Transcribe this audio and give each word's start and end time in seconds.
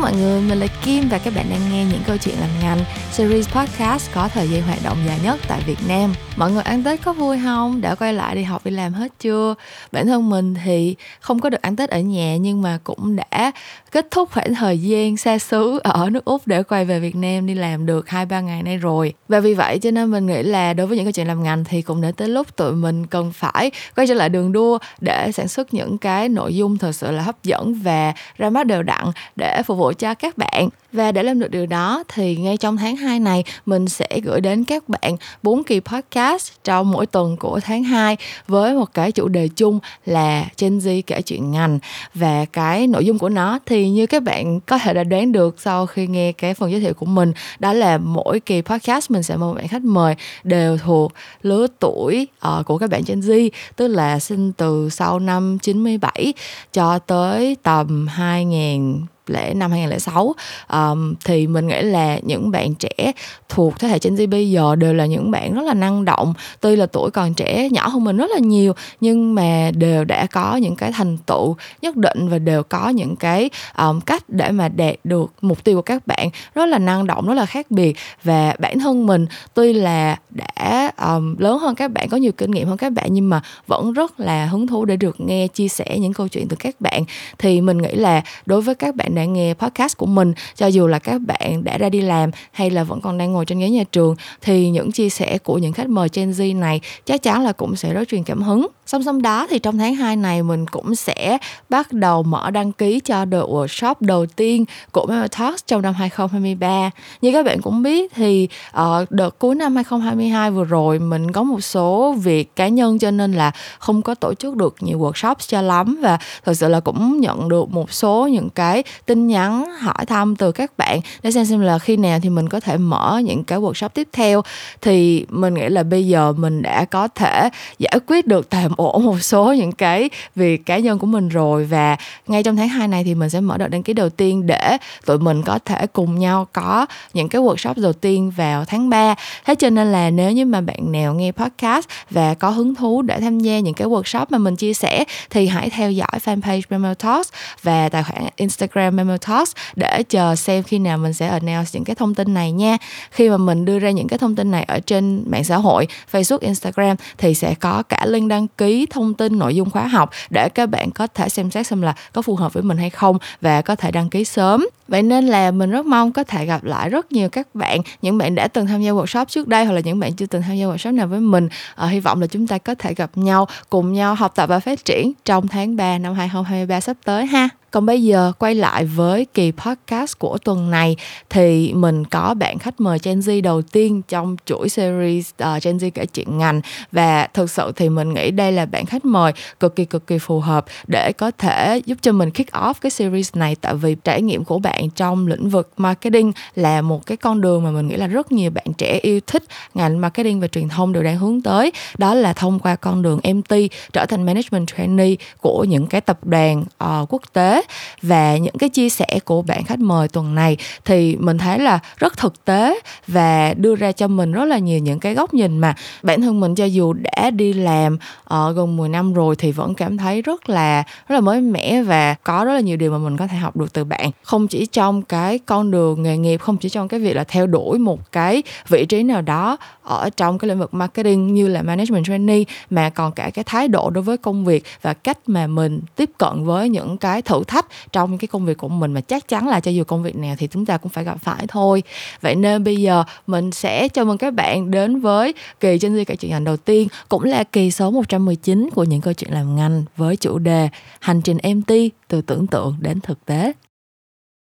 mọi 0.00 0.12
người, 0.16 0.40
mình 0.40 0.60
là 0.60 0.66
Kim 0.84 1.08
và 1.08 1.18
các 1.18 1.34
bạn 1.36 1.46
đang 1.50 1.60
nghe 1.72 1.84
những 1.84 2.02
câu 2.06 2.16
chuyện 2.16 2.34
làm 2.40 2.50
ngành 2.62 2.78
series 3.12 3.48
podcast 3.48 4.10
có 4.14 4.28
thời 4.28 4.48
gian 4.48 4.62
hoạt 4.62 4.78
động 4.84 4.96
dài 5.06 5.18
nhất 5.24 5.40
tại 5.48 5.60
Việt 5.66 5.78
Nam. 5.88 6.14
Mọi 6.36 6.52
người 6.52 6.62
ăn 6.62 6.84
Tết 6.84 7.02
có 7.04 7.12
vui 7.12 7.38
không? 7.44 7.80
Đã 7.80 7.94
quay 7.94 8.12
lại 8.12 8.34
đi 8.34 8.42
học 8.42 8.64
đi 8.64 8.70
làm 8.70 8.92
hết 8.92 9.12
chưa? 9.20 9.54
Bản 9.92 10.06
thân 10.06 10.30
mình 10.30 10.54
thì 10.64 10.96
không 11.20 11.40
có 11.40 11.50
được 11.50 11.62
ăn 11.62 11.76
Tết 11.76 11.90
ở 11.90 12.00
nhà 12.00 12.36
nhưng 12.36 12.62
mà 12.62 12.78
cũng 12.84 13.16
đã 13.16 13.52
kết 13.92 14.06
thúc 14.10 14.28
khoảng 14.32 14.54
thời 14.54 14.78
gian 14.78 15.16
xa 15.16 15.38
xứ 15.38 15.80
ở 15.84 16.10
nước 16.10 16.24
Úc 16.24 16.46
để 16.46 16.62
quay 16.62 16.84
về 16.84 17.00
Việt 17.00 17.16
Nam 17.16 17.46
đi 17.46 17.54
làm 17.54 17.86
được 17.86 18.08
hai 18.08 18.26
ba 18.26 18.40
ngày 18.40 18.62
nay 18.62 18.76
rồi. 18.76 19.14
Và 19.28 19.40
vì 19.40 19.54
vậy 19.54 19.78
cho 19.78 19.90
nên 19.90 20.10
mình 20.10 20.26
nghĩ 20.26 20.42
là 20.42 20.72
đối 20.72 20.86
với 20.86 20.96
những 20.96 21.06
câu 21.06 21.12
chuyện 21.12 21.26
làm 21.26 21.42
ngành 21.42 21.64
thì 21.64 21.82
cũng 21.82 22.00
đã 22.00 22.12
tới 22.16 22.28
lúc 22.28 22.56
tụi 22.56 22.72
mình 22.72 23.06
cần 23.06 23.32
phải 23.32 23.70
quay 23.96 24.06
trở 24.06 24.14
lại 24.14 24.28
đường 24.28 24.52
đua 24.52 24.78
để 25.00 25.32
sản 25.32 25.48
xuất 25.48 25.74
những 25.74 25.98
cái 25.98 26.28
nội 26.28 26.54
dung 26.54 26.78
thật 26.78 26.92
sự 26.92 27.10
là 27.10 27.22
hấp 27.22 27.44
dẫn 27.44 27.74
và 27.74 28.12
ra 28.38 28.50
mắt 28.50 28.66
đều 28.66 28.82
đặn 28.82 29.04
để 29.36 29.62
phục 29.62 29.78
vụ 29.78 29.87
cho 29.92 30.14
các 30.14 30.38
bạn. 30.38 30.68
Và 30.92 31.12
để 31.12 31.22
làm 31.22 31.40
được 31.40 31.50
điều 31.50 31.66
đó 31.66 32.04
thì 32.08 32.36
ngay 32.36 32.56
trong 32.56 32.76
tháng 32.76 32.96
2 32.96 33.20
này 33.20 33.44
mình 33.66 33.88
sẽ 33.88 34.20
gửi 34.24 34.40
đến 34.40 34.64
các 34.64 34.88
bạn 34.88 35.16
4 35.42 35.64
kỳ 35.64 35.80
podcast 35.80 36.52
trong 36.64 36.90
mỗi 36.90 37.06
tuần 37.06 37.36
của 37.36 37.60
tháng 37.60 37.84
2 37.84 38.16
với 38.46 38.74
một 38.74 38.94
cái 38.94 39.12
chủ 39.12 39.28
đề 39.28 39.48
chung 39.48 39.78
là 40.06 40.46
Gen 40.58 40.78
Z 40.78 41.02
kể 41.06 41.22
chuyện 41.22 41.50
ngành 41.50 41.78
và 42.14 42.44
cái 42.44 42.86
nội 42.86 43.04
dung 43.04 43.18
của 43.18 43.28
nó 43.28 43.58
thì 43.66 43.90
như 43.90 44.06
các 44.06 44.22
bạn 44.22 44.60
có 44.60 44.78
thể 44.78 44.94
đã 44.94 45.04
đoán 45.04 45.32
được 45.32 45.56
sau 45.58 45.86
khi 45.86 46.06
nghe 46.06 46.32
cái 46.32 46.54
phần 46.54 46.70
giới 46.70 46.80
thiệu 46.80 46.94
của 46.94 47.06
mình 47.06 47.32
đó 47.58 47.72
là 47.72 47.98
mỗi 47.98 48.40
kỳ 48.40 48.62
podcast 48.62 49.10
mình 49.10 49.22
sẽ 49.22 49.36
mời 49.36 49.48
một 49.48 49.54
bạn 49.54 49.68
khách 49.68 49.84
mời 49.84 50.14
đều 50.44 50.78
thuộc 50.78 51.12
lứa 51.42 51.66
tuổi 51.80 52.28
uh, 52.48 52.66
của 52.66 52.78
các 52.78 52.90
bạn 52.90 53.02
Gen 53.06 53.20
Z 53.20 53.50
tức 53.76 53.88
là 53.88 54.18
sinh 54.18 54.52
từ 54.52 54.88
sau 54.90 55.18
năm 55.18 55.58
97 55.58 56.34
cho 56.72 56.98
tới 56.98 57.56
tầm 57.62 58.06
2000 58.06 59.17
lễ 59.30 59.54
năm 59.54 59.70
2006 59.70 60.34
um, 60.72 61.14
thì 61.24 61.46
mình 61.46 61.66
nghĩ 61.66 61.82
là 61.82 62.18
những 62.22 62.50
bạn 62.50 62.74
trẻ 62.74 63.12
thuộc 63.48 63.78
thế 63.78 63.88
hệ 63.88 63.98
Gen 64.02 64.14
Z 64.14 64.28
bây 64.28 64.50
giờ 64.50 64.76
đều 64.76 64.94
là 64.94 65.06
những 65.06 65.30
bạn 65.30 65.54
rất 65.54 65.62
là 65.62 65.74
năng 65.74 66.04
động. 66.04 66.34
Tuy 66.60 66.76
là 66.76 66.86
tuổi 66.86 67.10
còn 67.10 67.34
trẻ 67.34 67.68
nhỏ 67.70 67.88
hơn 67.88 68.04
mình 68.04 68.16
rất 68.16 68.30
là 68.30 68.38
nhiều 68.38 68.72
nhưng 69.00 69.34
mà 69.34 69.70
đều 69.74 70.04
đã 70.04 70.26
có 70.26 70.56
những 70.56 70.76
cái 70.76 70.92
thành 70.92 71.16
tựu 71.18 71.56
nhất 71.82 71.96
định 71.96 72.28
và 72.28 72.38
đều 72.38 72.62
có 72.62 72.88
những 72.88 73.16
cái 73.16 73.50
um, 73.78 74.00
cách 74.00 74.22
để 74.28 74.50
mà 74.50 74.68
đạt 74.68 74.94
được 75.04 75.32
mục 75.40 75.64
tiêu 75.64 75.76
của 75.76 75.82
các 75.82 76.06
bạn 76.06 76.30
rất 76.54 76.66
là 76.66 76.78
năng 76.78 77.06
động 77.06 77.26
rất 77.26 77.34
là 77.34 77.46
khác 77.46 77.70
biệt. 77.70 77.96
Và 78.24 78.54
bản 78.58 78.78
thân 78.78 79.06
mình 79.06 79.26
tuy 79.54 79.72
là 79.72 80.16
đã 80.30 80.92
um, 81.06 81.36
lớn 81.38 81.58
hơn 81.58 81.74
các 81.74 81.92
bạn 81.92 82.08
có 82.08 82.16
nhiều 82.16 82.32
kinh 82.32 82.50
nghiệm 82.50 82.68
hơn 82.68 82.76
các 82.76 82.92
bạn 82.92 83.06
nhưng 83.10 83.28
mà 83.28 83.42
vẫn 83.66 83.92
rất 83.92 84.20
là 84.20 84.46
hứng 84.46 84.66
thú 84.66 84.84
để 84.84 84.96
được 84.96 85.20
nghe 85.20 85.48
chia 85.48 85.68
sẻ 85.68 85.98
những 85.98 86.12
câu 86.12 86.28
chuyện 86.28 86.48
từ 86.48 86.56
các 86.58 86.80
bạn. 86.80 87.04
Thì 87.38 87.60
mình 87.60 87.78
nghĩ 87.78 87.92
là 87.92 88.22
đối 88.46 88.60
với 88.60 88.74
các 88.74 88.94
bạn 88.94 89.14
đã 89.18 89.24
nghe 89.24 89.54
podcast 89.54 89.96
của 89.96 90.06
mình, 90.06 90.32
cho 90.56 90.66
dù 90.66 90.86
là 90.86 90.98
các 90.98 91.20
bạn 91.26 91.64
đã 91.64 91.78
ra 91.78 91.88
đi 91.88 92.00
làm 92.00 92.30
hay 92.52 92.70
là 92.70 92.84
vẫn 92.84 93.00
còn 93.00 93.18
đang 93.18 93.32
ngồi 93.32 93.44
trên 93.44 93.58
ghế 93.58 93.70
nhà 93.70 93.84
trường, 93.92 94.16
thì 94.42 94.70
những 94.70 94.92
chia 94.92 95.08
sẻ 95.08 95.38
của 95.38 95.58
những 95.58 95.72
khách 95.72 95.88
mời 95.88 96.08
Gen 96.12 96.30
Z 96.30 96.58
này 96.58 96.80
chắc 97.04 97.22
chắn 97.22 97.44
là 97.44 97.52
cũng 97.52 97.76
sẽ 97.76 97.92
rất 97.92 98.08
truyền 98.08 98.24
cảm 98.24 98.42
hứng. 98.42 98.66
Song 98.86 99.02
song 99.02 99.22
đó 99.22 99.46
thì 99.50 99.58
trong 99.58 99.78
tháng 99.78 99.94
2 99.94 100.16
này 100.16 100.42
mình 100.42 100.66
cũng 100.66 100.94
sẽ 100.94 101.38
bắt 101.68 101.92
đầu 101.92 102.22
mở 102.22 102.50
đăng 102.50 102.72
ký 102.72 103.00
cho 103.00 103.24
đợt 103.24 103.44
workshop 103.44 103.94
đầu 104.00 104.26
tiên 104.26 104.64
của 104.92 105.06
Memo 105.08 105.26
Talks 105.38 105.64
trong 105.66 105.82
năm 105.82 105.94
2023 105.94 106.90
như 107.20 107.32
các 107.32 107.44
bạn 107.46 107.60
cũng 107.62 107.82
biết 107.82 108.12
thì 108.14 108.48
ở 108.70 109.04
đợt 109.10 109.38
cuối 109.38 109.54
năm 109.54 109.74
2022 109.76 110.50
vừa 110.50 110.64
rồi 110.64 110.98
mình 110.98 111.32
có 111.32 111.42
một 111.42 111.60
số 111.60 112.12
việc 112.12 112.56
cá 112.56 112.68
nhân 112.68 112.98
cho 112.98 113.10
nên 113.10 113.32
là 113.32 113.50
không 113.78 114.02
có 114.02 114.14
tổ 114.14 114.34
chức 114.34 114.56
được 114.56 114.76
nhiều 114.80 114.98
workshop 114.98 115.34
cho 115.38 115.62
lắm 115.62 115.98
và 116.02 116.18
thật 116.44 116.54
sự 116.54 116.68
là 116.68 116.80
cũng 116.80 117.20
nhận 117.20 117.48
được 117.48 117.70
một 117.70 117.92
số 117.92 118.28
những 118.32 118.50
cái 118.50 118.82
tin 119.08 119.26
nhắn, 119.26 119.64
hỏi 119.78 120.06
thăm 120.06 120.36
từ 120.36 120.52
các 120.52 120.72
bạn 120.78 121.00
để 121.22 121.30
xem 121.30 121.44
xem 121.44 121.60
là 121.60 121.78
khi 121.78 121.96
nào 121.96 122.18
thì 122.22 122.30
mình 122.30 122.48
có 122.48 122.60
thể 122.60 122.76
mở 122.76 123.20
những 123.24 123.44
cái 123.44 123.58
workshop 123.58 123.88
tiếp 123.88 124.08
theo. 124.12 124.42
Thì 124.80 125.26
mình 125.28 125.54
nghĩ 125.54 125.68
là 125.68 125.82
bây 125.82 126.06
giờ 126.06 126.32
mình 126.32 126.62
đã 126.62 126.84
có 126.84 127.08
thể 127.08 127.48
giải 127.78 127.98
quyết 128.06 128.26
được 128.26 128.50
tạm 128.50 128.72
ổn 128.76 129.04
một 129.04 129.20
số 129.20 129.52
những 129.52 129.72
cái 129.72 130.10
việc 130.34 130.66
cá 130.66 130.78
nhân 130.78 130.98
của 130.98 131.06
mình 131.06 131.28
rồi. 131.28 131.64
Và 131.64 131.96
ngay 132.26 132.42
trong 132.42 132.56
tháng 132.56 132.68
2 132.68 132.88
này 132.88 133.04
thì 133.04 133.14
mình 133.14 133.30
sẽ 133.30 133.40
mở 133.40 133.58
đợt 133.58 133.68
đăng 133.68 133.82
ký 133.82 133.92
đầu 133.92 134.10
tiên 134.10 134.46
để 134.46 134.76
tụi 135.06 135.18
mình 135.18 135.42
có 135.42 135.58
thể 135.64 135.86
cùng 135.86 136.18
nhau 136.18 136.46
có 136.52 136.86
những 137.14 137.28
cái 137.28 137.42
workshop 137.42 137.74
đầu 137.76 137.92
tiên 137.92 138.30
vào 138.36 138.64
tháng 138.64 138.90
3 138.90 139.14
thế 139.44 139.54
cho 139.54 139.70
nên 139.70 139.92
là 139.92 140.10
nếu 140.10 140.32
như 140.32 140.44
mà 140.46 140.60
bạn 140.60 140.92
nào 140.92 141.14
nghe 141.14 141.32
podcast 141.32 141.88
và 142.10 142.34
có 142.34 142.50
hứng 142.50 142.74
thú 142.74 143.02
để 143.02 143.20
tham 143.20 143.40
gia 143.40 143.58
những 143.58 143.74
cái 143.74 143.88
workshop 143.88 144.26
mà 144.30 144.38
mình 144.38 144.56
chia 144.56 144.74
sẻ 144.74 145.04
thì 145.30 145.46
hãy 145.46 145.70
theo 145.70 145.90
dõi 145.90 146.18
fanpage 146.24 146.60
Memo 146.70 146.94
Talks 146.94 147.28
và 147.62 147.88
tài 147.88 148.02
khoản 148.02 148.24
Instagram 148.36 148.97
Memo 148.98 149.16
Talks 149.16 149.52
để 149.76 150.02
chờ 150.08 150.36
xem 150.36 150.62
khi 150.62 150.78
nào 150.78 150.98
mình 150.98 151.12
sẽ 151.12 151.28
announce 151.28 151.70
những 151.72 151.84
cái 151.84 151.96
thông 151.96 152.14
tin 152.14 152.34
này 152.34 152.52
nha. 152.52 152.76
Khi 153.10 153.28
mà 153.28 153.36
mình 153.36 153.64
đưa 153.64 153.78
ra 153.78 153.90
những 153.90 154.08
cái 154.08 154.18
thông 154.18 154.36
tin 154.36 154.50
này 154.50 154.64
ở 154.64 154.80
trên 154.80 155.24
mạng 155.26 155.44
xã 155.44 155.56
hội 155.56 155.86
Facebook 156.12 156.38
Instagram 156.40 156.96
thì 157.18 157.34
sẽ 157.34 157.54
có 157.54 157.82
cả 157.82 158.06
link 158.06 158.28
đăng 158.28 158.48
ký 158.48 158.86
thông 158.90 159.14
tin 159.14 159.38
nội 159.38 159.56
dung 159.56 159.70
khóa 159.70 159.86
học 159.86 160.10
để 160.30 160.48
các 160.48 160.66
bạn 160.66 160.90
có 160.90 161.06
thể 161.06 161.28
xem 161.28 161.50
xét 161.50 161.66
xem 161.66 161.82
là 161.82 161.94
có 162.12 162.22
phù 162.22 162.36
hợp 162.36 162.52
với 162.52 162.62
mình 162.62 162.78
hay 162.78 162.90
không 162.90 163.18
và 163.40 163.62
có 163.62 163.76
thể 163.76 163.90
đăng 163.90 164.10
ký 164.10 164.24
sớm. 164.24 164.66
Vậy 164.88 165.02
nên 165.02 165.26
là 165.26 165.50
mình 165.50 165.70
rất 165.70 165.86
mong 165.86 166.12
có 166.12 166.24
thể 166.24 166.46
gặp 166.46 166.64
lại 166.64 166.88
rất 166.88 167.12
nhiều 167.12 167.28
các 167.28 167.54
bạn 167.54 167.80
những 168.02 168.18
bạn 168.18 168.34
đã 168.34 168.48
từng 168.48 168.66
tham 168.66 168.82
gia 168.82 168.90
workshop 168.90 169.24
trước 169.24 169.48
đây 169.48 169.64
hoặc 169.64 169.72
là 169.74 169.80
những 169.80 169.98
bạn 169.98 170.12
chưa 170.12 170.26
từng 170.26 170.42
tham 170.42 170.56
gia 170.56 170.66
workshop 170.66 170.94
nào 170.94 171.06
với 171.06 171.20
mình. 171.20 171.48
À, 171.74 171.86
hy 171.86 172.00
vọng 172.00 172.20
là 172.20 172.26
chúng 172.26 172.46
ta 172.46 172.58
có 172.58 172.74
thể 172.74 172.94
gặp 172.94 173.10
nhau 173.14 173.48
cùng 173.70 173.92
nhau 173.92 174.14
học 174.14 174.32
tập 174.34 174.46
và 174.46 174.60
phát 174.60 174.84
triển 174.84 175.12
trong 175.24 175.48
tháng 175.48 175.76
3 175.76 175.98
năm 175.98 176.14
2023 176.14 176.80
sắp 176.80 176.96
tới 177.04 177.26
ha 177.26 177.48
còn 177.78 177.86
bây 177.86 178.02
giờ 178.02 178.32
quay 178.38 178.54
lại 178.54 178.84
với 178.84 179.26
kỳ 179.34 179.52
podcast 179.52 180.18
của 180.18 180.38
tuần 180.38 180.70
này 180.70 180.96
thì 181.30 181.72
mình 181.72 182.04
có 182.04 182.34
bạn 182.34 182.58
khách 182.58 182.80
mời 182.80 182.98
Gen 183.02 183.18
Z 183.18 183.42
đầu 183.42 183.62
tiên 183.62 184.02
trong 184.08 184.36
chuỗi 184.44 184.68
series 184.68 185.30
uh, 185.42 185.62
Gen 185.62 185.76
Z 185.76 185.90
kể 185.94 186.06
chuyện 186.06 186.38
ngành. 186.38 186.60
Và 186.92 187.26
thực 187.34 187.50
sự 187.50 187.72
thì 187.76 187.88
mình 187.88 188.14
nghĩ 188.14 188.30
đây 188.30 188.52
là 188.52 188.66
bạn 188.66 188.86
khách 188.86 189.04
mời 189.04 189.32
cực 189.60 189.76
kỳ 189.76 189.84
cực 189.84 190.06
kỳ 190.06 190.18
phù 190.18 190.40
hợp 190.40 190.64
để 190.86 191.12
có 191.12 191.30
thể 191.30 191.80
giúp 191.86 191.98
cho 192.02 192.12
mình 192.12 192.30
kick 192.30 192.52
off 192.52 192.74
cái 192.80 192.90
series 192.90 193.34
này. 193.34 193.56
Tại 193.60 193.74
vì 193.74 193.96
trải 194.04 194.22
nghiệm 194.22 194.44
của 194.44 194.58
bạn 194.58 194.90
trong 194.90 195.26
lĩnh 195.26 195.48
vực 195.48 195.72
marketing 195.76 196.32
là 196.54 196.82
một 196.82 197.06
cái 197.06 197.16
con 197.16 197.40
đường 197.40 197.64
mà 197.64 197.70
mình 197.70 197.88
nghĩ 197.88 197.96
là 197.96 198.06
rất 198.06 198.32
nhiều 198.32 198.50
bạn 198.50 198.66
trẻ 198.78 198.98
yêu 199.02 199.20
thích. 199.26 199.44
Ngành 199.74 200.00
marketing 200.00 200.40
và 200.40 200.46
truyền 200.46 200.68
thông 200.68 200.92
đều 200.92 201.02
đang 201.02 201.18
hướng 201.18 201.42
tới. 201.42 201.72
Đó 201.98 202.14
là 202.14 202.32
thông 202.32 202.58
qua 202.58 202.76
con 202.76 203.02
đường 203.02 203.20
MT 203.34 203.54
trở 203.92 204.06
thành 204.06 204.26
management 204.26 204.68
trainee 204.76 205.14
của 205.40 205.64
những 205.64 205.86
cái 205.86 206.00
tập 206.00 206.18
đoàn 206.24 206.64
uh, 206.84 207.12
quốc 207.12 207.22
tế 207.32 207.62
và 208.02 208.36
những 208.36 208.58
cái 208.58 208.68
chia 208.68 208.88
sẻ 208.88 209.06
của 209.24 209.42
bạn 209.42 209.64
khách 209.64 209.78
mời 209.78 210.08
tuần 210.08 210.34
này 210.34 210.56
thì 210.84 211.16
mình 211.16 211.38
thấy 211.38 211.58
là 211.58 211.78
rất 211.96 212.16
thực 212.16 212.44
tế 212.44 212.80
và 213.06 213.54
đưa 213.56 213.74
ra 213.74 213.92
cho 213.92 214.08
mình 214.08 214.32
rất 214.32 214.44
là 214.44 214.58
nhiều 214.58 214.78
những 214.78 215.00
cái 215.00 215.14
góc 215.14 215.34
nhìn 215.34 215.58
mà 215.58 215.74
bản 216.02 216.20
thân 216.20 216.40
mình 216.40 216.54
cho 216.54 216.64
dù 216.64 216.92
đã 216.92 217.30
đi 217.30 217.52
làm 217.52 217.98
ở 218.24 218.52
gần 218.52 218.76
10 218.76 218.88
năm 218.88 219.12
rồi 219.12 219.36
thì 219.36 219.52
vẫn 219.52 219.74
cảm 219.74 219.96
thấy 219.96 220.22
rất 220.22 220.50
là 220.50 220.82
rất 221.08 221.14
là 221.14 221.20
mới 221.20 221.40
mẻ 221.40 221.82
và 221.82 222.14
có 222.14 222.44
rất 222.44 222.54
là 222.54 222.60
nhiều 222.60 222.76
điều 222.76 222.92
mà 222.92 222.98
mình 222.98 223.16
có 223.16 223.26
thể 223.26 223.36
học 223.36 223.56
được 223.56 223.72
từ 223.72 223.84
bạn. 223.84 224.10
Không 224.22 224.48
chỉ 224.48 224.66
trong 224.66 225.02
cái 225.02 225.38
con 225.38 225.70
đường 225.70 226.02
nghề 226.02 226.16
nghiệp, 226.16 226.40
không 226.40 226.56
chỉ 226.56 226.68
trong 226.68 226.88
cái 226.88 227.00
việc 227.00 227.16
là 227.16 227.24
theo 227.24 227.46
đuổi 227.46 227.78
một 227.78 228.12
cái 228.12 228.42
vị 228.68 228.86
trí 228.86 229.02
nào 229.02 229.22
đó 229.22 229.56
ở 229.82 230.10
trong 230.16 230.38
cái 230.38 230.48
lĩnh 230.48 230.58
vực 230.58 230.74
marketing 230.74 231.34
như 231.34 231.48
là 231.48 231.62
management 231.62 232.06
trainee, 232.06 232.42
mà 232.70 232.90
còn 232.90 233.12
cả 233.12 233.30
cái 233.34 233.44
thái 233.44 233.68
độ 233.68 233.90
đối 233.90 234.04
với 234.04 234.16
công 234.16 234.44
việc 234.44 234.64
và 234.82 234.94
cách 234.94 235.18
mà 235.26 235.46
mình 235.46 235.80
tiếp 235.96 236.10
cận 236.18 236.44
với 236.44 236.68
những 236.68 236.98
cái 236.98 237.22
thử 237.22 237.42
thách 237.48 237.66
trong 237.92 238.18
cái 238.18 238.28
công 238.28 238.46
việc 238.46 238.58
của 238.58 238.68
mình 238.68 238.92
mà 238.92 239.00
chắc 239.00 239.28
chắn 239.28 239.48
là 239.48 239.60
cho 239.60 239.70
dù 239.70 239.84
công 239.84 240.02
việc 240.02 240.16
nào 240.16 240.34
thì 240.38 240.46
chúng 240.46 240.66
ta 240.66 240.76
cũng 240.76 240.92
phải 240.92 241.04
gặp 241.04 241.16
phải 241.22 241.46
thôi. 241.48 241.82
Vậy 242.20 242.34
nên 242.34 242.64
bây 242.64 242.76
giờ 242.76 243.04
mình 243.26 243.52
sẽ 243.52 243.88
chào 243.88 244.04
mừng 244.04 244.18
các 244.18 244.34
bạn 244.34 244.70
đến 244.70 245.00
với 245.00 245.34
kỳ 245.60 245.78
trên 245.78 245.94
di 245.96 246.04
kể 246.04 246.16
chuyện 246.16 246.30
ngành 246.30 246.44
đầu 246.44 246.56
tiên, 246.56 246.88
cũng 247.08 247.24
là 247.24 247.44
kỳ 247.44 247.70
số 247.70 247.90
119 247.90 248.70
của 248.74 248.84
những 248.84 249.00
câu 249.00 249.14
chuyện 249.14 249.32
làm 249.32 249.56
ngành 249.56 249.84
với 249.96 250.16
chủ 250.16 250.38
đề 250.38 250.68
hành 251.00 251.20
trình 251.22 251.38
MT 251.54 251.72
từ 252.08 252.22
tưởng 252.22 252.46
tượng 252.46 252.76
đến 252.80 253.00
thực 253.00 253.24
tế 253.24 253.52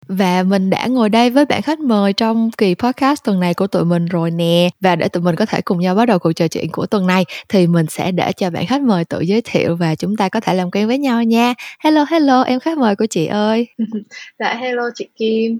và 0.07 0.44
mình 0.44 0.69
đã 0.69 0.88
ngồi 0.88 1.09
đây 1.09 1.30
với 1.30 1.45
bạn 1.45 1.62
khách 1.62 1.80
mời 1.80 2.13
trong 2.13 2.51
kỳ 2.57 2.75
podcast 2.75 3.24
tuần 3.24 3.39
này 3.39 3.53
của 3.53 3.68
tụi 3.68 3.86
mình 3.86 4.06
rồi 4.06 4.31
nè. 4.31 4.69
Và 4.81 4.95
để 4.95 5.07
tụi 5.07 5.24
mình 5.24 5.36
có 5.36 5.45
thể 5.45 5.62
cùng 5.62 5.80
nhau 5.80 5.95
bắt 5.95 6.06
đầu 6.06 6.19
cuộc 6.19 6.33
trò 6.33 6.48
chuyện 6.48 6.71
của 6.71 6.86
tuần 6.86 7.07
này, 7.07 7.25
thì 7.50 7.68
mình 7.68 7.86
sẽ 7.89 8.12
để 8.12 8.31
cho 8.38 8.50
bạn 8.50 8.65
khách 8.65 8.81
mời 8.81 9.06
tự 9.06 9.19
giới 9.21 9.42
thiệu 9.42 9.75
và 9.75 9.95
chúng 9.95 10.18
ta 10.18 10.30
có 10.30 10.39
thể 10.39 10.53
làm 10.53 10.71
quen 10.71 10.88
với 10.88 10.98
nhau 10.98 11.24
nha. 11.24 11.53
Hello 11.80 12.06
hello, 12.09 12.42
em 12.42 12.59
khách 12.59 12.77
mời 12.77 12.95
của 12.95 13.06
chị 13.06 13.25
ơi. 13.25 13.68
Dạ 14.39 14.53
hello 14.53 14.89
chị 14.95 15.07
Kim. 15.15 15.59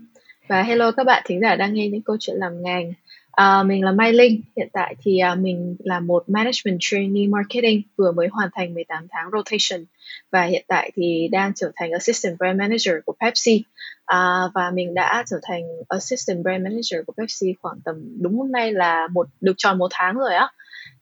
Và 0.50 0.64
hello 0.64 0.92
các 0.92 1.04
bạn 1.04 1.24
thính 1.26 1.40
giả 1.42 1.56
đang 1.56 1.74
nghe 1.74 1.88
những 1.88 2.02
câu 2.02 2.18
chuyện 2.20 2.36
làm 2.36 2.64
ngành. 2.64 2.92
À, 3.32 3.64
mình 3.64 3.84
là 3.84 3.92
Mai 3.92 4.14
Linh, 4.14 4.42
hiện 4.58 4.70
tại 4.74 4.96
thì 5.02 5.20
à, 5.20 5.36
mình 5.36 5.76
là 5.80 6.00
một 6.00 6.24
Management 6.30 6.78
Trainee 6.80 7.28
Marketing 7.28 7.82
vừa 7.98 8.12
mới 8.12 8.28
hoàn 8.28 8.50
thành 8.54 8.74
18 8.74 9.08
tháng 9.10 9.30
rotation. 9.32 9.86
Và 10.32 10.44
hiện 10.44 10.66
tại 10.68 10.92
thì 10.96 11.28
đang 11.32 11.54
trở 11.56 11.72
thành 11.76 11.92
Assistant 11.92 12.38
Brand 12.38 12.60
Manager 12.60 12.96
của 13.06 13.16
Pepsi. 13.20 13.64
À, 14.06 14.42
và 14.54 14.72
mình 14.74 14.94
đã 14.94 15.24
trở 15.30 15.38
thành 15.44 15.64
Assistant 15.88 16.44
Brand 16.44 16.64
Manager 16.64 17.06
của 17.08 17.14
Pepsi 17.18 17.54
khoảng 17.62 17.80
tầm 17.86 17.96
đúng 18.22 18.38
hôm 18.38 18.52
nay 18.52 18.74
là 18.74 19.08
một 19.12 19.28
được 19.42 19.54
tròn 19.58 19.78
một 19.78 19.88
tháng 19.92 20.18
rồi 20.18 20.36
á. 20.36 20.50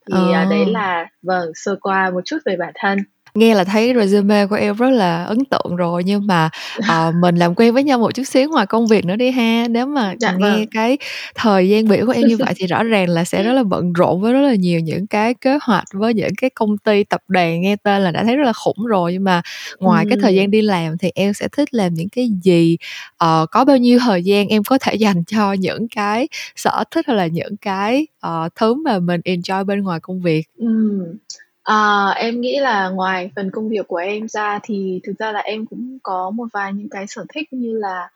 Thì 0.08 0.34
à, 0.34 0.48
đấy 0.50 0.66
là 0.66 1.08
vâng 1.22 1.52
sơ 1.56 1.76
qua 1.82 2.10
một 2.10 2.22
chút 2.26 2.38
về 2.46 2.58
bản 2.58 2.74
thân 2.76 3.00
nghe 3.36 3.56
là 3.56 3.64
thấy 3.64 3.94
resume 3.96 4.46
của 4.46 4.56
em 4.56 4.76
rất 4.76 4.90
là 4.90 5.24
ấn 5.24 5.46
tượng 5.46 5.76
rồi 5.76 6.04
nhưng 6.04 6.28
mà 6.28 6.50
uh, 6.80 7.16
mình 7.22 7.36
làm 7.36 7.56
quen 7.56 7.74
với 7.74 7.84
nhau 7.84 8.00
một 8.00 8.14
chút 8.14 8.24
xíu 8.24 8.50
ngoài 8.50 8.66
công 8.66 8.88
việc 8.88 9.06
nữa 9.06 9.16
đi 9.16 9.32
ha 9.32 9.68
nếu 9.70 9.86
mà 9.86 10.14
dạ, 10.20 10.32
nghe 10.32 10.52
vâng. 10.52 10.66
cái 10.72 10.98
thời 11.36 11.70
gian 11.70 11.88
biểu 11.88 12.06
của 12.06 12.12
em 12.12 12.28
như 12.28 12.38
vậy 12.38 12.54
thì 12.56 12.68
rõ 12.68 12.84
ràng 12.84 13.10
là 13.10 13.24
sẽ 13.24 13.44
rất 13.44 13.54
là 13.54 13.64
bận 13.64 13.94
rộn 13.94 14.22
với 14.22 14.34
rất 14.34 14.42
là 14.42 14.56
nhiều 14.56 14.80
những 14.80 15.08
cái 15.08 15.34
kế 15.34 15.58
hoạch 15.62 15.86
với 15.94 16.14
những 16.14 16.36
cái 16.42 16.50
công 16.50 16.78
ty 16.78 17.04
tập 17.04 17.22
đoàn 17.28 17.62
nghe 17.62 17.76
tên 17.76 18.02
là 18.02 18.12
đã 18.12 18.24
thấy 18.24 18.36
rất 18.36 18.46
là 18.46 18.54
khủng 18.54 18.86
rồi 18.86 19.14
nhưng 19.14 19.24
mà 19.24 19.42
ngoài 19.80 20.06
ừ. 20.06 20.10
cái 20.10 20.18
thời 20.22 20.36
gian 20.36 20.52
đi 20.52 20.62
làm 20.62 20.98
thì 20.98 21.12
em 21.16 21.34
sẽ 21.34 21.48
thích 21.48 21.74
làm 21.74 21.94
những 21.94 22.10
cái 22.10 22.30
gì 22.44 22.78
uh, 23.24 23.50
có 23.52 23.66
bao 23.66 23.78
nhiêu 23.78 24.00
thời 24.00 24.24
gian 24.24 24.48
em 24.48 24.64
có 24.64 24.78
thể 24.78 24.96
dành 25.00 25.24
cho 25.24 25.54
những 25.54 25.88
cái 25.96 26.28
sở 26.56 26.84
thích 26.92 27.08
hay 27.08 27.16
là 27.16 27.28
những 27.28 27.58
cái 27.58 28.08
uh, 28.28 28.56
thứ 28.56 28.74
mà 28.74 29.00
mình 29.00 29.22
enjoy 29.26 29.64
bên 29.64 29.82
ngoài 29.82 30.00
công 30.00 30.22
việc 30.22 30.44
ừ. 30.58 30.68
À, 31.70 32.10
em 32.10 32.42
nghĩ 32.42 32.60
là 32.60 32.90
ngoài 32.90 33.32
phần 33.36 33.52
công 33.52 33.70
việc 33.70 33.88
của 33.88 33.96
em 33.96 34.28
ra 34.28 34.60
thì 34.64 35.00
thực 35.04 35.14
ra 35.20 35.32
là 35.32 35.40
em 35.40 35.66
cũng 35.66 35.98
có 36.04 36.30
một 36.30 36.48
vài 36.54 36.74
những 36.74 36.90
cái 36.90 37.08
sở 37.08 37.26
thích 37.34 37.54
như 37.54 37.78
là 37.78 38.10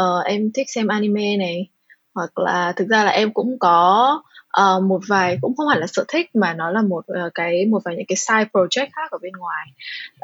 uh, 0.00 0.24
em 0.24 0.50
thích 0.54 0.66
xem 0.70 0.86
anime 0.86 1.36
này 1.36 1.68
hoặc 2.14 2.38
là 2.38 2.72
thực 2.72 2.88
ra 2.88 3.04
là 3.04 3.10
em 3.10 3.32
cũng 3.32 3.58
có 3.58 4.22
uh, 4.62 4.82
một 4.82 5.00
vài 5.08 5.38
cũng 5.40 5.56
không 5.56 5.68
hẳn 5.68 5.78
là 5.78 5.86
sở 5.86 6.04
thích 6.08 6.30
mà 6.34 6.54
nó 6.54 6.70
là 6.70 6.82
một 6.82 7.04
uh, 7.26 7.34
cái 7.34 7.66
một 7.66 7.82
vài 7.84 7.96
những 7.96 8.06
cái 8.08 8.16
side 8.16 8.50
project 8.52 8.88
khác 8.92 9.10
ở 9.10 9.18
bên 9.22 9.32
ngoài 9.38 9.66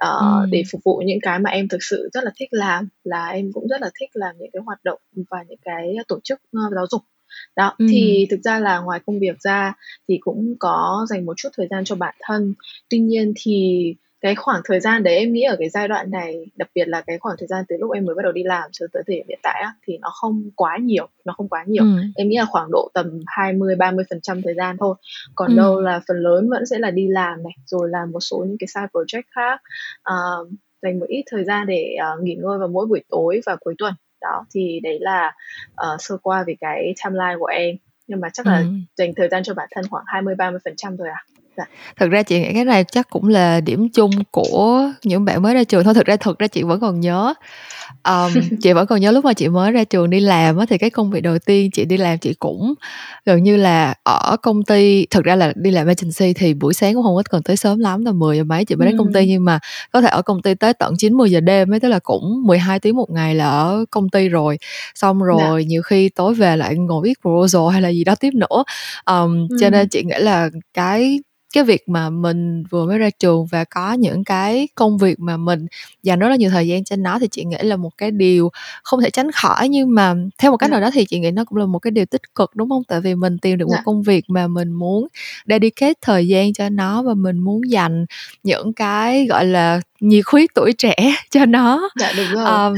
uh, 0.08 0.20
ừ. 0.20 0.46
để 0.50 0.62
phục 0.72 0.80
vụ 0.84 1.02
những 1.06 1.18
cái 1.22 1.38
mà 1.38 1.50
em 1.50 1.68
thực 1.68 1.82
sự 1.82 2.10
rất 2.12 2.24
là 2.24 2.30
thích 2.36 2.48
làm 2.52 2.88
là 3.04 3.28
em 3.28 3.52
cũng 3.52 3.68
rất 3.68 3.80
là 3.80 3.90
thích 4.00 4.10
làm 4.12 4.34
những 4.38 4.50
cái 4.52 4.62
hoạt 4.66 4.84
động 4.84 4.98
và 5.30 5.38
những 5.48 5.58
cái 5.64 5.96
tổ 6.08 6.18
chức 6.24 6.40
uh, 6.42 6.72
giáo 6.74 6.86
dục 6.90 7.02
đó 7.56 7.74
ừ. 7.78 7.86
thì 7.90 8.26
thực 8.30 8.40
ra 8.40 8.58
là 8.58 8.78
ngoài 8.78 9.00
công 9.06 9.18
việc 9.18 9.40
ra 9.40 9.74
thì 10.08 10.18
cũng 10.20 10.54
có 10.58 11.06
dành 11.10 11.26
một 11.26 11.34
chút 11.36 11.48
thời 11.56 11.66
gian 11.70 11.84
cho 11.84 11.94
bản 11.94 12.14
thân 12.20 12.54
tuy 12.90 12.98
nhiên 12.98 13.32
thì 13.36 13.94
cái 14.24 14.34
khoảng 14.34 14.60
thời 14.64 14.80
gian 14.80 15.02
đấy 15.02 15.16
em 15.16 15.32
nghĩ 15.32 15.42
ở 15.42 15.56
cái 15.58 15.68
giai 15.68 15.88
đoạn 15.88 16.10
này 16.10 16.46
đặc 16.56 16.70
biệt 16.74 16.88
là 16.88 17.00
cái 17.00 17.18
khoảng 17.18 17.36
thời 17.38 17.46
gian 17.46 17.64
từ 17.68 17.76
lúc 17.80 17.92
em 17.92 18.04
mới 18.04 18.14
bắt 18.14 18.22
đầu 18.22 18.32
đi 18.32 18.42
làm 18.44 18.70
cho 18.72 18.86
tới 18.92 19.02
thời 19.06 19.16
điểm 19.16 19.26
hiện 19.28 19.38
tại 19.42 19.60
á, 19.62 19.74
thì 19.86 19.98
nó 19.98 20.08
không 20.12 20.50
quá 20.56 20.78
nhiều 20.80 21.08
nó 21.24 21.34
không 21.36 21.48
quá 21.48 21.64
nhiều 21.66 21.84
ừ. 21.84 21.90
em 22.16 22.28
nghĩ 22.28 22.36
là 22.36 22.44
khoảng 22.44 22.68
độ 22.72 22.90
tầm 22.94 23.20
20 23.26 23.76
30 23.76 24.04
phần 24.10 24.20
trăm 24.20 24.42
thời 24.42 24.54
gian 24.54 24.76
thôi 24.80 24.94
còn 25.34 25.50
ừ. 25.50 25.56
đâu 25.56 25.80
là 25.80 26.00
phần 26.08 26.16
lớn 26.16 26.48
vẫn 26.50 26.66
sẽ 26.66 26.78
là 26.78 26.90
đi 26.90 27.08
làm 27.08 27.42
này 27.42 27.52
rồi 27.66 27.88
làm 27.90 28.10
một 28.10 28.20
số 28.20 28.44
những 28.48 28.56
cái 28.58 28.66
side 28.66 28.86
project 28.92 29.22
khác 29.34 29.60
uh, 30.10 30.48
dành 30.82 30.98
một 30.98 31.06
ít 31.08 31.22
thời 31.30 31.44
gian 31.44 31.66
để 31.66 31.96
uh, 32.14 32.22
nghỉ 32.22 32.34
ngơi 32.34 32.58
vào 32.58 32.68
mỗi 32.68 32.86
buổi 32.86 33.04
tối 33.08 33.40
và 33.46 33.56
cuối 33.60 33.74
tuần 33.78 33.94
đó 34.24 34.46
thì 34.54 34.80
đấy 34.82 34.98
là 35.00 35.32
uh, 35.72 36.02
sơ 36.02 36.16
qua 36.22 36.44
về 36.46 36.54
cái 36.60 36.94
timeline 37.04 37.36
của 37.38 37.46
em 37.46 37.76
nhưng 38.06 38.20
mà 38.20 38.28
chắc 38.32 38.46
là 38.46 38.58
ừ. 38.58 38.64
dành 38.96 39.12
thời 39.16 39.28
gian 39.28 39.42
cho 39.42 39.54
bản 39.54 39.68
thân 39.74 39.84
khoảng 39.90 40.04
20 40.06 40.34
30 40.34 40.60
phần 40.64 40.74
trăm 40.76 40.96
thôi 40.96 41.08
à 41.08 41.24
Dạ. 41.56 41.64
Thực 41.96 42.10
ra 42.10 42.22
chị 42.22 42.40
nghĩ 42.40 42.52
cái 42.54 42.64
này 42.64 42.84
chắc 42.84 43.10
cũng 43.10 43.28
là 43.28 43.60
điểm 43.60 43.88
chung 43.88 44.10
của 44.30 44.92
những 45.04 45.24
bạn 45.24 45.42
mới 45.42 45.54
ra 45.54 45.64
trường 45.64 45.84
thôi. 45.84 45.94
Thực 45.94 46.06
ra 46.06 46.16
thực 46.16 46.38
ra 46.38 46.46
chị 46.46 46.62
vẫn 46.62 46.80
còn 46.80 47.00
nhớ 47.00 47.34
um, 48.04 48.32
chị 48.62 48.72
vẫn 48.72 48.86
còn 48.86 49.00
nhớ 49.00 49.10
lúc 49.10 49.24
mà 49.24 49.32
chị 49.32 49.48
mới 49.48 49.72
ra 49.72 49.84
trường 49.84 50.10
đi 50.10 50.20
làm 50.20 50.56
á 50.56 50.66
thì 50.68 50.78
cái 50.78 50.90
công 50.90 51.10
việc 51.10 51.20
đầu 51.20 51.38
tiên 51.38 51.70
chị 51.70 51.84
đi 51.84 51.96
làm 51.96 52.18
chị 52.18 52.34
cũng 52.34 52.74
gần 53.24 53.42
như 53.42 53.56
là 53.56 53.94
ở 54.02 54.36
công 54.42 54.62
ty 54.62 55.06
thực 55.06 55.24
ra 55.24 55.36
là 55.36 55.52
đi 55.56 55.70
làm 55.70 55.86
agency 55.86 56.32
thì 56.32 56.54
buổi 56.54 56.74
sáng 56.74 56.94
cũng 56.94 57.02
không 57.02 57.16
có 57.16 57.22
cần 57.30 57.42
tới 57.42 57.56
sớm 57.56 57.78
lắm 57.78 58.04
tầm 58.04 58.18
10 58.18 58.36
giờ 58.36 58.44
mấy 58.44 58.64
chị 58.64 58.74
mới 58.74 58.88
đến 58.88 58.98
công 58.98 59.12
ty 59.12 59.26
nhưng 59.26 59.44
mà 59.44 59.58
có 59.92 60.00
thể 60.00 60.08
ở 60.08 60.22
công 60.22 60.42
ty 60.42 60.54
tới 60.54 60.74
tận 60.74 60.94
9 60.98 61.14
10 61.14 61.30
giờ 61.30 61.40
đêm 61.40 61.72
ấy 61.72 61.80
tức 61.80 61.88
là 61.88 61.98
cũng 61.98 62.42
12 62.46 62.80
tiếng 62.80 62.96
một 62.96 63.10
ngày 63.10 63.34
là 63.34 63.50
ở 63.50 63.84
công 63.90 64.08
ty 64.08 64.28
rồi 64.28 64.58
xong 64.94 65.18
dạ. 65.18 65.26
rồi 65.26 65.60
yeah. 65.60 65.68
nhiều 65.68 65.82
khi 65.82 66.08
tối 66.08 66.34
về 66.34 66.56
lại 66.56 66.74
ngồi 66.74 67.02
viết 67.04 67.20
proposal 67.20 67.72
hay 67.72 67.82
là 67.82 67.88
gì 67.88 68.04
đó 68.04 68.14
tiếp 68.14 68.30
nữa 68.34 68.64
um, 69.06 69.48
cho 69.60 69.70
nên 69.70 69.88
chị 69.88 70.02
nghĩ 70.04 70.16
là 70.18 70.50
cái 70.74 71.20
cái 71.54 71.64
việc 71.64 71.88
mà 71.88 72.10
mình 72.10 72.64
vừa 72.70 72.86
mới 72.86 72.98
ra 72.98 73.10
trường 73.10 73.46
và 73.46 73.64
có 73.64 73.92
những 73.92 74.24
cái 74.24 74.68
công 74.74 74.98
việc 74.98 75.20
mà 75.20 75.36
mình 75.36 75.66
dành 76.02 76.18
rất 76.18 76.28
là 76.28 76.36
nhiều 76.36 76.50
thời 76.50 76.68
gian 76.68 76.84
cho 76.84 76.96
nó 76.96 77.18
thì 77.18 77.28
chị 77.30 77.44
nghĩ 77.44 77.56
là 77.60 77.76
một 77.76 77.90
cái 77.98 78.10
điều 78.10 78.50
không 78.82 79.00
thể 79.00 79.10
tránh 79.10 79.32
khỏi. 79.32 79.68
Nhưng 79.68 79.94
mà 79.94 80.14
theo 80.38 80.50
một 80.50 80.56
cách 80.56 80.70
nào 80.70 80.80
đó 80.80 80.90
thì 80.90 81.04
chị 81.04 81.18
nghĩ 81.18 81.30
nó 81.30 81.44
cũng 81.44 81.58
là 81.58 81.66
một 81.66 81.78
cái 81.78 81.90
điều 81.90 82.06
tích 82.06 82.34
cực 82.34 82.56
đúng 82.56 82.68
không? 82.68 82.82
Tại 82.88 83.00
vì 83.00 83.14
mình 83.14 83.38
tìm 83.38 83.58
được 83.58 83.68
một 83.68 83.74
dạ. 83.76 83.82
công 83.84 84.02
việc 84.02 84.24
mà 84.28 84.46
mình 84.46 84.72
muốn 84.72 85.08
dedicate 85.46 85.94
thời 86.02 86.28
gian 86.28 86.52
cho 86.52 86.68
nó 86.68 87.02
và 87.02 87.14
mình 87.14 87.38
muốn 87.38 87.70
dành 87.70 88.06
những 88.42 88.72
cái 88.72 89.26
gọi 89.26 89.44
là 89.44 89.80
nhiệt 90.00 90.24
huyết 90.26 90.50
tuổi 90.54 90.72
trẻ 90.72 90.94
cho 91.30 91.46
nó. 91.46 91.90
Dạ 92.00 92.12
đúng 92.16 92.42
rồi. 92.42 92.44
Um, 92.44 92.74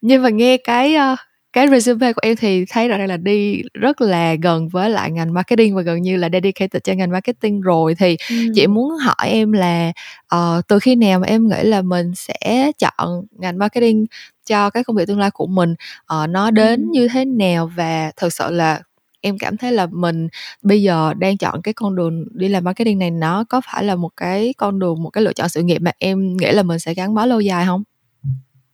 nhưng 0.00 0.22
mà 0.22 0.28
nghe 0.28 0.56
cái 0.56 0.96
uh, 1.12 1.18
cái 1.52 1.68
resume 1.68 2.12
của 2.12 2.20
em 2.22 2.36
thì 2.36 2.64
thấy 2.68 2.88
rằng 2.88 3.06
là 3.06 3.16
đi 3.16 3.62
rất 3.74 4.00
là 4.00 4.34
gần 4.34 4.68
với 4.68 4.90
lại 4.90 5.10
ngành 5.10 5.34
marketing 5.34 5.74
và 5.74 5.82
gần 5.82 6.02
như 6.02 6.16
là 6.16 6.28
dedicated 6.32 6.82
cho 6.84 6.92
ngành 6.92 7.10
marketing 7.10 7.60
rồi 7.60 7.94
thì 7.94 8.16
ừ. 8.30 8.36
chị 8.54 8.66
muốn 8.66 8.90
hỏi 8.90 9.28
em 9.28 9.52
là 9.52 9.92
uh, 10.34 10.68
từ 10.68 10.78
khi 10.78 10.94
nào 10.94 11.18
mà 11.18 11.26
em 11.26 11.48
nghĩ 11.48 11.62
là 11.62 11.82
mình 11.82 12.14
sẽ 12.14 12.72
chọn 12.78 13.26
ngành 13.30 13.58
marketing 13.58 14.06
cho 14.46 14.70
cái 14.70 14.84
công 14.84 14.96
việc 14.96 15.08
tương 15.08 15.18
lai 15.18 15.30
của 15.30 15.46
mình 15.46 15.74
uh, 16.14 16.28
nó 16.28 16.50
đến 16.50 16.82
ừ. 16.82 16.88
như 16.92 17.08
thế 17.08 17.24
nào 17.24 17.72
và 17.76 18.12
thực 18.16 18.32
sự 18.32 18.50
là 18.50 18.80
em 19.20 19.38
cảm 19.38 19.56
thấy 19.56 19.72
là 19.72 19.86
mình 19.86 20.28
bây 20.62 20.82
giờ 20.82 21.14
đang 21.14 21.36
chọn 21.36 21.62
cái 21.62 21.74
con 21.74 21.96
đường 21.96 22.24
đi 22.30 22.48
làm 22.48 22.64
marketing 22.64 22.98
này 22.98 23.10
nó 23.10 23.44
có 23.48 23.60
phải 23.60 23.84
là 23.84 23.94
một 23.94 24.10
cái 24.16 24.54
con 24.56 24.78
đường 24.78 25.02
một 25.02 25.10
cái 25.10 25.24
lựa 25.24 25.32
chọn 25.32 25.48
sự 25.48 25.62
nghiệp 25.62 25.78
mà 25.78 25.92
em 25.98 26.36
nghĩ 26.36 26.52
là 26.52 26.62
mình 26.62 26.78
sẽ 26.78 26.94
gắn 26.94 27.14
bó 27.14 27.26
lâu 27.26 27.40
dài 27.40 27.66
không? 27.66 27.82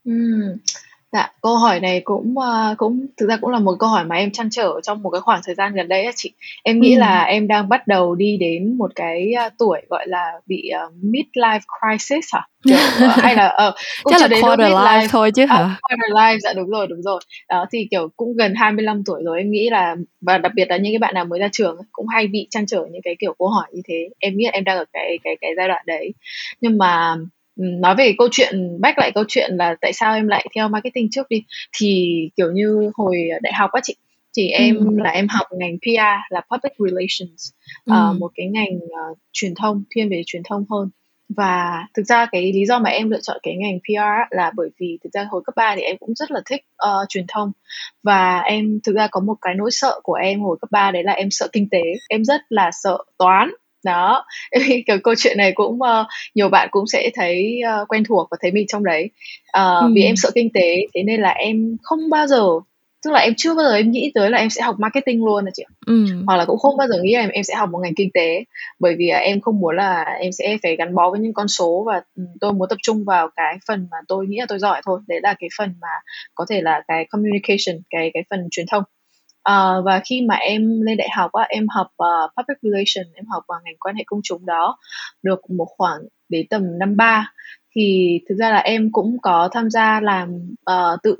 Ừ. 0.05 0.11
Dạ, 1.15 1.31
câu 1.41 1.55
hỏi 1.55 1.79
này 1.79 2.01
cũng, 2.03 2.35
uh, 2.37 2.77
cũng 2.77 3.05
thực 3.17 3.29
ra 3.29 3.37
cũng 3.37 3.49
là 3.49 3.59
một 3.59 3.75
câu 3.79 3.89
hỏi 3.89 4.05
mà 4.05 4.15
em 4.15 4.31
trăn 4.31 4.49
trở 4.49 4.73
trong 4.83 5.01
một 5.01 5.09
cái 5.09 5.21
khoảng 5.21 5.41
thời 5.45 5.55
gian 5.55 5.73
gần 5.73 5.87
đây 5.87 6.03
á 6.03 6.11
chị. 6.15 6.31
Em 6.63 6.79
nghĩ 6.79 6.95
là 6.95 7.23
em 7.23 7.47
đang 7.47 7.69
bắt 7.69 7.87
đầu 7.87 8.15
đi 8.15 8.37
đến 8.37 8.77
một 8.77 8.91
cái, 8.95 9.31
uh, 9.47 9.53
tuổi, 9.57 9.81
gọi 9.89 10.07
là, 10.07 10.31
bị, 10.45 10.71
uh, 10.87 10.93
midlife 11.03 11.59
crisis 11.79 12.33
hả? 12.33 12.47
Kiểu, 12.63 12.77
uh, 12.77 13.11
hay 13.23 13.35
là, 13.35 13.47
ờ, 13.47 13.75
cũng 14.03 14.13
Chắc 14.13 14.31
là 14.31 14.37
quarter 14.41 14.71
life 14.71 15.07
thôi 15.09 15.31
chứ 15.31 15.45
à, 15.49 15.55
hả? 15.55 15.57
À, 15.57 15.77
quarter 15.81 16.17
life, 16.17 16.39
dạ 16.39 16.53
đúng 16.53 16.69
rồi, 16.69 16.87
đúng 16.87 17.01
rồi. 17.01 17.21
Đó, 17.49 17.65
thì, 17.71 17.87
kiểu, 17.91 18.09
cũng 18.17 18.35
gần 18.37 18.53
25 18.55 19.03
tuổi 19.05 19.21
rồi, 19.25 19.37
em 19.37 19.51
nghĩ 19.51 19.69
là 19.69 19.95
và 20.21 20.37
đặc 20.37 20.51
biệt 20.55 20.69
là 20.69 20.77
những 20.77 20.93
cái 20.93 20.99
bạn 20.99 21.13
nào 21.13 21.25
mới 21.25 21.39
ra 21.39 21.47
trường 21.51 21.77
cũng 21.91 22.07
hay 22.07 22.27
bị 22.27 22.47
trăn 22.49 22.65
trở 22.65 22.85
những 22.91 23.01
cái 23.03 23.15
kiểu 23.19 23.35
câu 23.39 23.47
hỏi 23.47 23.67
như 23.71 23.81
thế. 23.87 24.09
Em 24.19 24.37
nghĩ 24.37 24.45
là 24.45 24.51
em 24.51 24.63
đang 24.63 24.77
ở 24.77 24.85
cái 24.93 25.17
cái 25.23 25.35
cái 25.41 25.51
giai 25.57 25.67
đoạn 25.67 25.83
đấy. 25.85 26.13
Nhưng 26.61 26.77
mà 26.77 27.15
nói 27.55 27.95
về 27.95 28.15
câu 28.17 28.27
chuyện 28.31 28.81
back 28.81 28.97
lại 28.97 29.11
câu 29.15 29.23
chuyện 29.27 29.51
là 29.53 29.75
tại 29.81 29.93
sao 29.93 30.15
em 30.15 30.27
lại 30.27 30.45
theo 30.55 30.69
marketing 30.69 31.07
trước 31.11 31.29
đi. 31.29 31.43
Thì 31.77 32.15
kiểu 32.37 32.51
như 32.51 32.91
hồi 32.95 33.17
đại 33.41 33.53
học 33.53 33.71
á 33.71 33.81
chị 33.83 33.95
thì 34.37 34.47
em 34.47 34.75
ừ. 34.77 34.85
là 35.03 35.09
em 35.09 35.27
học 35.29 35.47
ngành 35.51 35.77
PR 35.77 36.33
là 36.33 36.41
public 36.51 36.73
relations 36.79 37.49
ừ. 37.85 37.93
uh, 37.93 38.19
một 38.19 38.31
cái 38.35 38.47
ngành 38.47 38.75
uh, 38.75 39.17
truyền 39.31 39.55
thông 39.55 39.83
thiên 39.89 40.09
về 40.09 40.21
truyền 40.25 40.43
thông 40.49 40.65
hơn. 40.69 40.89
Và 41.29 41.87
thực 41.93 42.03
ra 42.03 42.25
cái 42.31 42.53
lý 42.53 42.65
do 42.65 42.79
mà 42.79 42.89
em 42.89 43.09
lựa 43.09 43.19
chọn 43.21 43.37
cái 43.43 43.55
ngành 43.55 43.79
PR 43.79 44.35
là 44.35 44.51
bởi 44.55 44.69
vì 44.79 44.97
thực 45.03 45.13
ra 45.13 45.27
hồi 45.31 45.41
cấp 45.45 45.55
3 45.55 45.75
thì 45.75 45.81
em 45.81 45.97
cũng 45.99 46.15
rất 46.15 46.31
là 46.31 46.41
thích 46.45 46.61
uh, 46.85 47.09
truyền 47.09 47.25
thông. 47.27 47.51
Và 48.03 48.39
em 48.39 48.79
thực 48.83 48.95
ra 48.95 49.07
có 49.11 49.19
một 49.19 49.35
cái 49.41 49.55
nỗi 49.55 49.71
sợ 49.71 49.99
của 50.03 50.13
em 50.13 50.41
hồi 50.41 50.57
cấp 50.61 50.71
3 50.71 50.91
đấy 50.91 51.03
là 51.03 51.11
em 51.11 51.31
sợ 51.31 51.47
kinh 51.53 51.69
tế. 51.69 51.81
Em 52.09 52.23
rất 52.23 52.41
là 52.49 52.69
sợ 52.73 52.97
toán 53.17 53.49
đó. 53.85 54.25
Cái 54.85 54.97
câu 55.03 55.15
chuyện 55.17 55.37
này 55.37 55.51
cũng 55.51 55.73
uh, 55.73 56.07
nhiều 56.35 56.49
bạn 56.49 56.67
cũng 56.71 56.87
sẽ 56.87 57.09
thấy 57.15 57.61
uh, 57.81 57.87
quen 57.87 58.03
thuộc 58.03 58.27
và 58.31 58.37
thấy 58.41 58.51
mình 58.51 58.67
trong 58.67 58.83
đấy. 58.83 59.09
Uh, 59.57 59.81
ừ. 59.81 59.91
vì 59.95 60.03
em 60.03 60.15
sợ 60.15 60.31
kinh 60.35 60.49
tế 60.53 60.77
thế 60.95 61.03
nên 61.03 61.21
là 61.21 61.29
em 61.29 61.77
không 61.83 62.09
bao 62.09 62.27
giờ 62.27 62.43
tức 63.05 63.11
là 63.11 63.19
em 63.19 63.33
chưa 63.37 63.55
bao 63.55 63.65
giờ 63.65 63.75
em 63.75 63.91
nghĩ 63.91 64.11
tới 64.15 64.29
là 64.29 64.37
em 64.37 64.49
sẽ 64.49 64.61
học 64.61 64.75
marketing 64.79 65.25
luôn 65.25 65.45
là 65.45 65.51
chị 65.53 65.63
ừ. 65.85 66.05
hoặc 66.25 66.35
là 66.35 66.45
cũng 66.45 66.57
không 66.57 66.77
bao 66.77 66.87
giờ 66.87 67.01
nghĩ 67.01 67.15
là 67.15 67.21
em, 67.21 67.29
em 67.29 67.43
sẽ 67.43 67.55
học 67.55 67.69
một 67.69 67.79
ngành 67.83 67.95
kinh 67.95 68.09
tế 68.13 68.43
bởi 68.79 68.95
vì 68.97 69.07
em 69.09 69.41
không 69.41 69.59
muốn 69.59 69.75
là 69.75 70.03
em 70.03 70.31
sẽ 70.31 70.57
phải 70.63 70.75
gắn 70.75 70.95
bó 70.95 71.11
với 71.11 71.19
những 71.19 71.33
con 71.33 71.47
số 71.47 71.83
và 71.87 72.01
um, 72.15 72.25
tôi 72.41 72.53
muốn 72.53 72.69
tập 72.69 72.77
trung 72.83 73.03
vào 73.05 73.29
cái 73.35 73.57
phần 73.67 73.87
mà 73.91 73.97
tôi 74.07 74.27
nghĩ 74.27 74.37
là 74.39 74.45
tôi 74.49 74.59
giỏi 74.59 74.81
thôi. 74.85 74.99
Đấy 75.07 75.19
là 75.23 75.35
cái 75.39 75.49
phần 75.57 75.73
mà 75.81 75.87
có 76.35 76.45
thể 76.49 76.61
là 76.61 76.81
cái 76.87 77.05
communication 77.09 77.81
cái 77.89 78.11
cái 78.13 78.23
phần 78.29 78.47
truyền 78.51 78.65
thông 78.71 78.83
Uh, 79.49 79.85
và 79.85 80.01
khi 80.05 80.21
mà 80.21 80.35
em 80.35 80.81
lên 80.81 80.97
đại 80.97 81.09
học 81.15 81.31
á, 81.31 81.45
em 81.49 81.67
học 81.67 81.87
uh, 81.87 82.31
public 82.37 82.57
relation, 82.61 83.13
em 83.13 83.25
học 83.25 83.43
vào 83.47 83.59
ngành 83.65 83.75
quan 83.79 83.95
hệ 83.95 84.03
công 84.07 84.19
chúng 84.23 84.45
đó 84.45 84.77
được 85.23 85.49
một 85.49 85.67
khoảng 85.77 85.99
đến 86.29 86.47
tầm 86.49 86.79
năm 86.79 86.97
ba 86.97 87.31
thì 87.75 88.19
thực 88.29 88.35
ra 88.35 88.49
là 88.49 88.57
em 88.57 88.89
cũng 88.91 89.17
có 89.21 89.49
tham 89.51 89.69
gia 89.69 90.01
làm 90.01 90.29
uh, 90.71 90.99
tự 91.03 91.15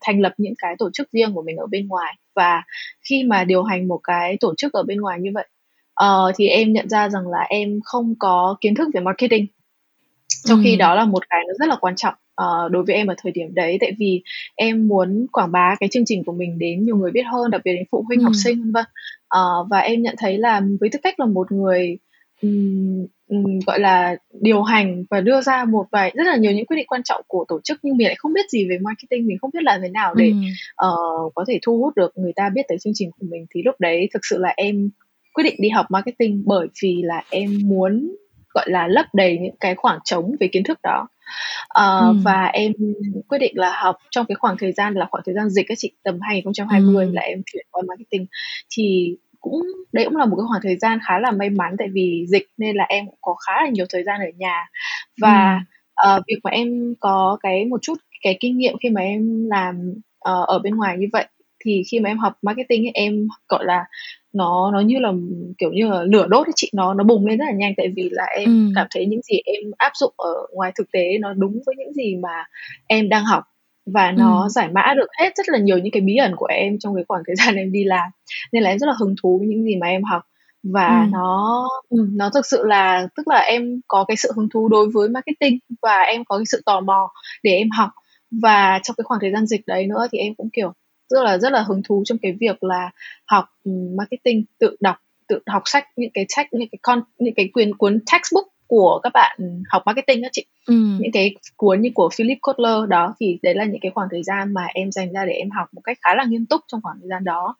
thành 0.00 0.20
lập 0.20 0.32
những 0.36 0.54
cái 0.58 0.74
tổ 0.78 0.90
chức 0.92 1.12
riêng 1.12 1.32
của 1.34 1.42
mình 1.42 1.56
ở 1.56 1.66
bên 1.66 1.88
ngoài. 1.88 2.14
Và 2.34 2.62
khi 3.08 3.24
mà 3.24 3.44
điều 3.44 3.62
hành 3.62 3.88
một 3.88 4.00
cái 4.04 4.36
tổ 4.40 4.54
chức 4.56 4.72
ở 4.72 4.82
bên 4.82 5.00
ngoài 5.00 5.18
như 5.20 5.30
vậy 5.34 5.48
uh, 6.04 6.34
thì 6.36 6.48
em 6.48 6.72
nhận 6.72 6.88
ra 6.88 7.08
rằng 7.08 7.28
là 7.28 7.40
em 7.48 7.80
không 7.84 8.14
có 8.18 8.56
kiến 8.60 8.74
thức 8.74 8.88
về 8.94 9.00
marketing. 9.00 9.46
Trong 10.44 10.60
khi 10.64 10.76
đó 10.76 10.94
là 10.94 11.04
một 11.04 11.24
cái 11.30 11.40
nó 11.48 11.54
rất 11.58 11.68
là 11.68 11.76
quan 11.80 11.96
trọng 11.96 12.14
uh, 12.42 12.70
đối 12.70 12.84
với 12.84 12.96
em 12.96 13.06
ở 13.06 13.14
thời 13.22 13.32
điểm 13.32 13.54
đấy 13.54 13.78
tại 13.80 13.92
vì 13.98 14.22
em 14.54 14.88
muốn 14.88 15.26
quảng 15.32 15.52
bá 15.52 15.76
cái 15.80 15.88
chương 15.88 16.04
trình 16.06 16.24
của 16.24 16.32
mình 16.32 16.58
đến 16.58 16.82
nhiều 16.82 16.96
người 16.96 17.10
biết 17.10 17.26
hơn 17.32 17.50
đặc 17.50 17.60
biệt 17.64 17.72
đến 17.72 17.84
phụ 17.90 18.04
huynh 18.08 18.20
ừ. 18.20 18.24
học 18.24 18.32
sinh 18.44 18.58
vân 18.60 18.72
vân 18.72 18.84
uh, 19.36 19.70
và 19.70 19.78
em 19.78 20.02
nhận 20.02 20.14
thấy 20.18 20.38
là 20.38 20.60
với 20.80 20.90
tư 20.90 20.98
cách 21.02 21.20
là 21.20 21.26
một 21.26 21.52
người 21.52 21.98
um, 22.42 23.06
um, 23.28 23.58
gọi 23.66 23.80
là 23.80 24.16
điều 24.40 24.62
hành 24.62 25.04
và 25.10 25.20
đưa 25.20 25.40
ra 25.40 25.64
một 25.64 25.86
vài 25.92 26.12
rất 26.14 26.24
là 26.26 26.36
nhiều 26.36 26.52
những 26.52 26.66
quyết 26.66 26.76
định 26.76 26.86
quan 26.86 27.02
trọng 27.02 27.22
của 27.26 27.44
tổ 27.48 27.60
chức 27.64 27.78
nhưng 27.82 27.96
mình 27.96 28.06
lại 28.06 28.16
không 28.18 28.32
biết 28.32 28.50
gì 28.50 28.68
về 28.68 28.78
marketing 28.78 29.26
mình 29.26 29.38
không 29.40 29.50
biết 29.54 29.62
làm 29.62 29.80
thế 29.82 29.88
nào 29.88 30.14
để 30.14 30.28
ừ. 30.28 30.86
uh, 30.86 31.34
có 31.34 31.44
thể 31.48 31.58
thu 31.62 31.78
hút 31.78 31.96
được 31.96 32.12
người 32.18 32.32
ta 32.36 32.50
biết 32.54 32.62
tới 32.68 32.78
chương 32.78 32.92
trình 32.96 33.10
của 33.10 33.26
mình 33.30 33.46
thì 33.54 33.62
lúc 33.62 33.74
đấy 33.78 34.08
thực 34.14 34.20
sự 34.22 34.38
là 34.38 34.54
em 34.56 34.90
quyết 35.34 35.44
định 35.44 35.54
đi 35.58 35.68
học 35.68 35.86
marketing 35.90 36.42
bởi 36.46 36.68
vì 36.82 37.02
là 37.02 37.22
em 37.30 37.58
muốn 37.64 38.16
gọi 38.54 38.70
là 38.70 38.86
lấp 38.88 39.06
đầy 39.12 39.38
những 39.38 39.56
cái 39.60 39.74
khoảng 39.74 39.98
trống 40.04 40.36
về 40.40 40.48
kiến 40.48 40.64
thức 40.64 40.78
đó 40.82 41.08
uh, 41.80 42.16
ừ. 42.16 42.20
và 42.24 42.44
em 42.44 42.72
quyết 43.28 43.38
định 43.38 43.52
là 43.54 43.72
học 43.82 43.96
trong 44.10 44.26
cái 44.26 44.34
khoảng 44.34 44.56
thời 44.58 44.72
gian 44.72 44.94
là 44.94 45.06
khoảng 45.10 45.22
thời 45.26 45.34
gian 45.34 45.48
dịch 45.50 45.66
các 45.68 45.78
chị 45.78 45.92
tầm 46.02 46.18
2020 46.20 47.06
ừ. 47.06 47.12
là 47.12 47.22
em 47.22 47.42
chuyển 47.46 47.66
qua 47.70 47.82
marketing 47.88 48.26
thì 48.76 49.16
cũng 49.40 49.62
đấy 49.92 50.04
cũng 50.04 50.16
là 50.16 50.24
một 50.24 50.36
cái 50.36 50.44
khoảng 50.48 50.62
thời 50.62 50.76
gian 50.76 50.98
khá 51.08 51.18
là 51.18 51.30
may 51.30 51.50
mắn 51.50 51.74
tại 51.78 51.88
vì 51.92 52.24
dịch 52.28 52.46
nên 52.58 52.76
là 52.76 52.84
em 52.88 53.06
cũng 53.06 53.18
có 53.20 53.34
khá 53.46 53.62
là 53.62 53.68
nhiều 53.68 53.86
thời 53.88 54.04
gian 54.04 54.20
ở 54.20 54.30
nhà 54.36 54.66
và 55.20 55.60
ừ. 56.02 56.16
uh, 56.16 56.22
việc 56.26 56.38
mà 56.44 56.50
em 56.50 56.94
có 57.00 57.38
cái 57.42 57.64
một 57.64 57.82
chút 57.82 57.94
cái 58.22 58.36
kinh 58.40 58.58
nghiệm 58.58 58.74
khi 58.82 58.90
mà 58.90 59.00
em 59.00 59.46
làm 59.50 59.92
uh, 60.30 60.48
ở 60.48 60.58
bên 60.58 60.76
ngoài 60.76 60.96
như 60.98 61.06
vậy 61.12 61.26
thì 61.64 61.82
khi 61.90 62.00
mà 62.00 62.10
em 62.10 62.18
học 62.18 62.32
marketing 62.42 62.86
ấy, 62.86 62.92
em 62.94 63.28
gọi 63.48 63.64
là 63.64 63.84
nó 64.32 64.70
nó 64.72 64.80
như 64.80 64.98
là 64.98 65.12
kiểu 65.58 65.70
như 65.72 65.88
là 65.88 66.02
lửa 66.02 66.26
đốt 66.28 66.46
ấy 66.46 66.52
chị 66.56 66.70
nó 66.74 66.94
nó 66.94 67.04
bùng 67.04 67.26
lên 67.26 67.38
rất 67.38 67.44
là 67.44 67.52
nhanh 67.52 67.74
tại 67.76 67.92
vì 67.96 68.08
là 68.12 68.24
em 68.24 68.48
ừ. 68.48 68.72
cảm 68.74 68.86
thấy 68.90 69.06
những 69.06 69.22
gì 69.22 69.36
em 69.44 69.70
áp 69.76 69.92
dụng 69.94 70.12
ở 70.16 70.34
ngoài 70.52 70.72
thực 70.74 70.92
tế 70.92 71.18
nó 71.20 71.32
đúng 71.32 71.52
với 71.66 71.74
những 71.78 71.92
gì 71.92 72.16
mà 72.16 72.44
em 72.86 73.08
đang 73.08 73.24
học 73.24 73.44
và 73.86 74.12
nó 74.12 74.42
ừ. 74.42 74.48
giải 74.48 74.68
mã 74.68 74.94
được 74.96 75.08
hết 75.20 75.36
rất 75.36 75.48
là 75.48 75.58
nhiều 75.58 75.78
những 75.78 75.92
cái 75.92 76.00
bí 76.00 76.16
ẩn 76.16 76.36
của 76.36 76.46
em 76.46 76.78
trong 76.78 76.94
cái 76.94 77.04
khoảng 77.08 77.22
thời 77.26 77.36
gian 77.36 77.56
em 77.56 77.72
đi 77.72 77.84
làm 77.84 78.10
nên 78.52 78.62
là 78.62 78.70
em 78.70 78.78
rất 78.78 78.86
là 78.86 78.94
hứng 79.00 79.14
thú 79.22 79.38
với 79.38 79.48
những 79.48 79.64
gì 79.64 79.76
mà 79.76 79.86
em 79.86 80.02
học 80.04 80.22
và 80.62 81.00
ừ. 81.02 81.08
nó 81.12 81.68
ừ, 81.88 82.08
nó 82.12 82.30
thực 82.34 82.46
sự 82.46 82.64
là 82.64 83.08
tức 83.16 83.28
là 83.28 83.38
em 83.38 83.80
có 83.88 84.04
cái 84.08 84.16
sự 84.16 84.32
hứng 84.36 84.48
thú 84.48 84.68
đối 84.68 84.88
với 84.94 85.08
marketing 85.08 85.58
và 85.82 85.98
em 86.00 86.24
có 86.24 86.38
cái 86.38 86.46
sự 86.46 86.62
tò 86.66 86.80
mò 86.80 87.10
để 87.42 87.50
em 87.50 87.70
học 87.70 87.90
và 88.42 88.80
trong 88.82 88.96
cái 88.96 89.04
khoảng 89.04 89.20
thời 89.20 89.32
gian 89.32 89.46
dịch 89.46 89.60
đấy 89.66 89.86
nữa 89.86 90.06
thì 90.12 90.18
em 90.18 90.34
cũng 90.34 90.50
kiểu 90.52 90.72
rất 91.12 91.22
là 91.22 91.38
rất 91.38 91.52
là 91.52 91.62
hứng 91.62 91.82
thú 91.82 92.02
trong 92.06 92.18
cái 92.18 92.32
việc 92.40 92.64
là 92.64 92.90
học 93.26 93.44
ừ, 93.64 93.70
marketing 93.98 94.44
tự 94.58 94.76
đọc 94.80 94.96
tự 95.28 95.38
học 95.46 95.62
sách 95.64 95.84
những 95.96 96.10
cái 96.14 96.26
sách 96.28 96.52
những 96.52 96.68
cái 96.72 96.78
con 96.82 97.02
những 97.18 97.34
cái 97.34 97.48
quyền 97.52 97.74
cuốn 97.74 97.98
textbook 98.12 98.46
của 98.66 99.00
các 99.02 99.10
bạn 99.14 99.38
học 99.68 99.82
marketing 99.86 100.22
đó 100.22 100.28
chị 100.32 100.44
ừ. 100.66 100.74
những 101.00 101.12
cái 101.12 101.34
cuốn 101.56 101.80
như 101.80 101.90
của 101.94 102.08
Philip 102.14 102.38
Kotler 102.42 102.88
đó 102.88 103.14
thì 103.20 103.38
đấy 103.42 103.54
là 103.54 103.64
những 103.64 103.80
cái 103.80 103.90
khoảng 103.94 104.08
thời 104.10 104.22
gian 104.22 104.54
mà 104.54 104.66
em 104.74 104.92
dành 104.92 105.12
ra 105.12 105.24
để 105.24 105.32
em 105.32 105.50
học 105.50 105.68
một 105.72 105.80
cách 105.84 105.98
khá 106.02 106.14
là 106.14 106.24
nghiêm 106.24 106.46
túc 106.46 106.60
trong 106.68 106.80
khoảng 106.82 106.96
thời 107.00 107.08
gian 107.08 107.24
đó 107.24 107.54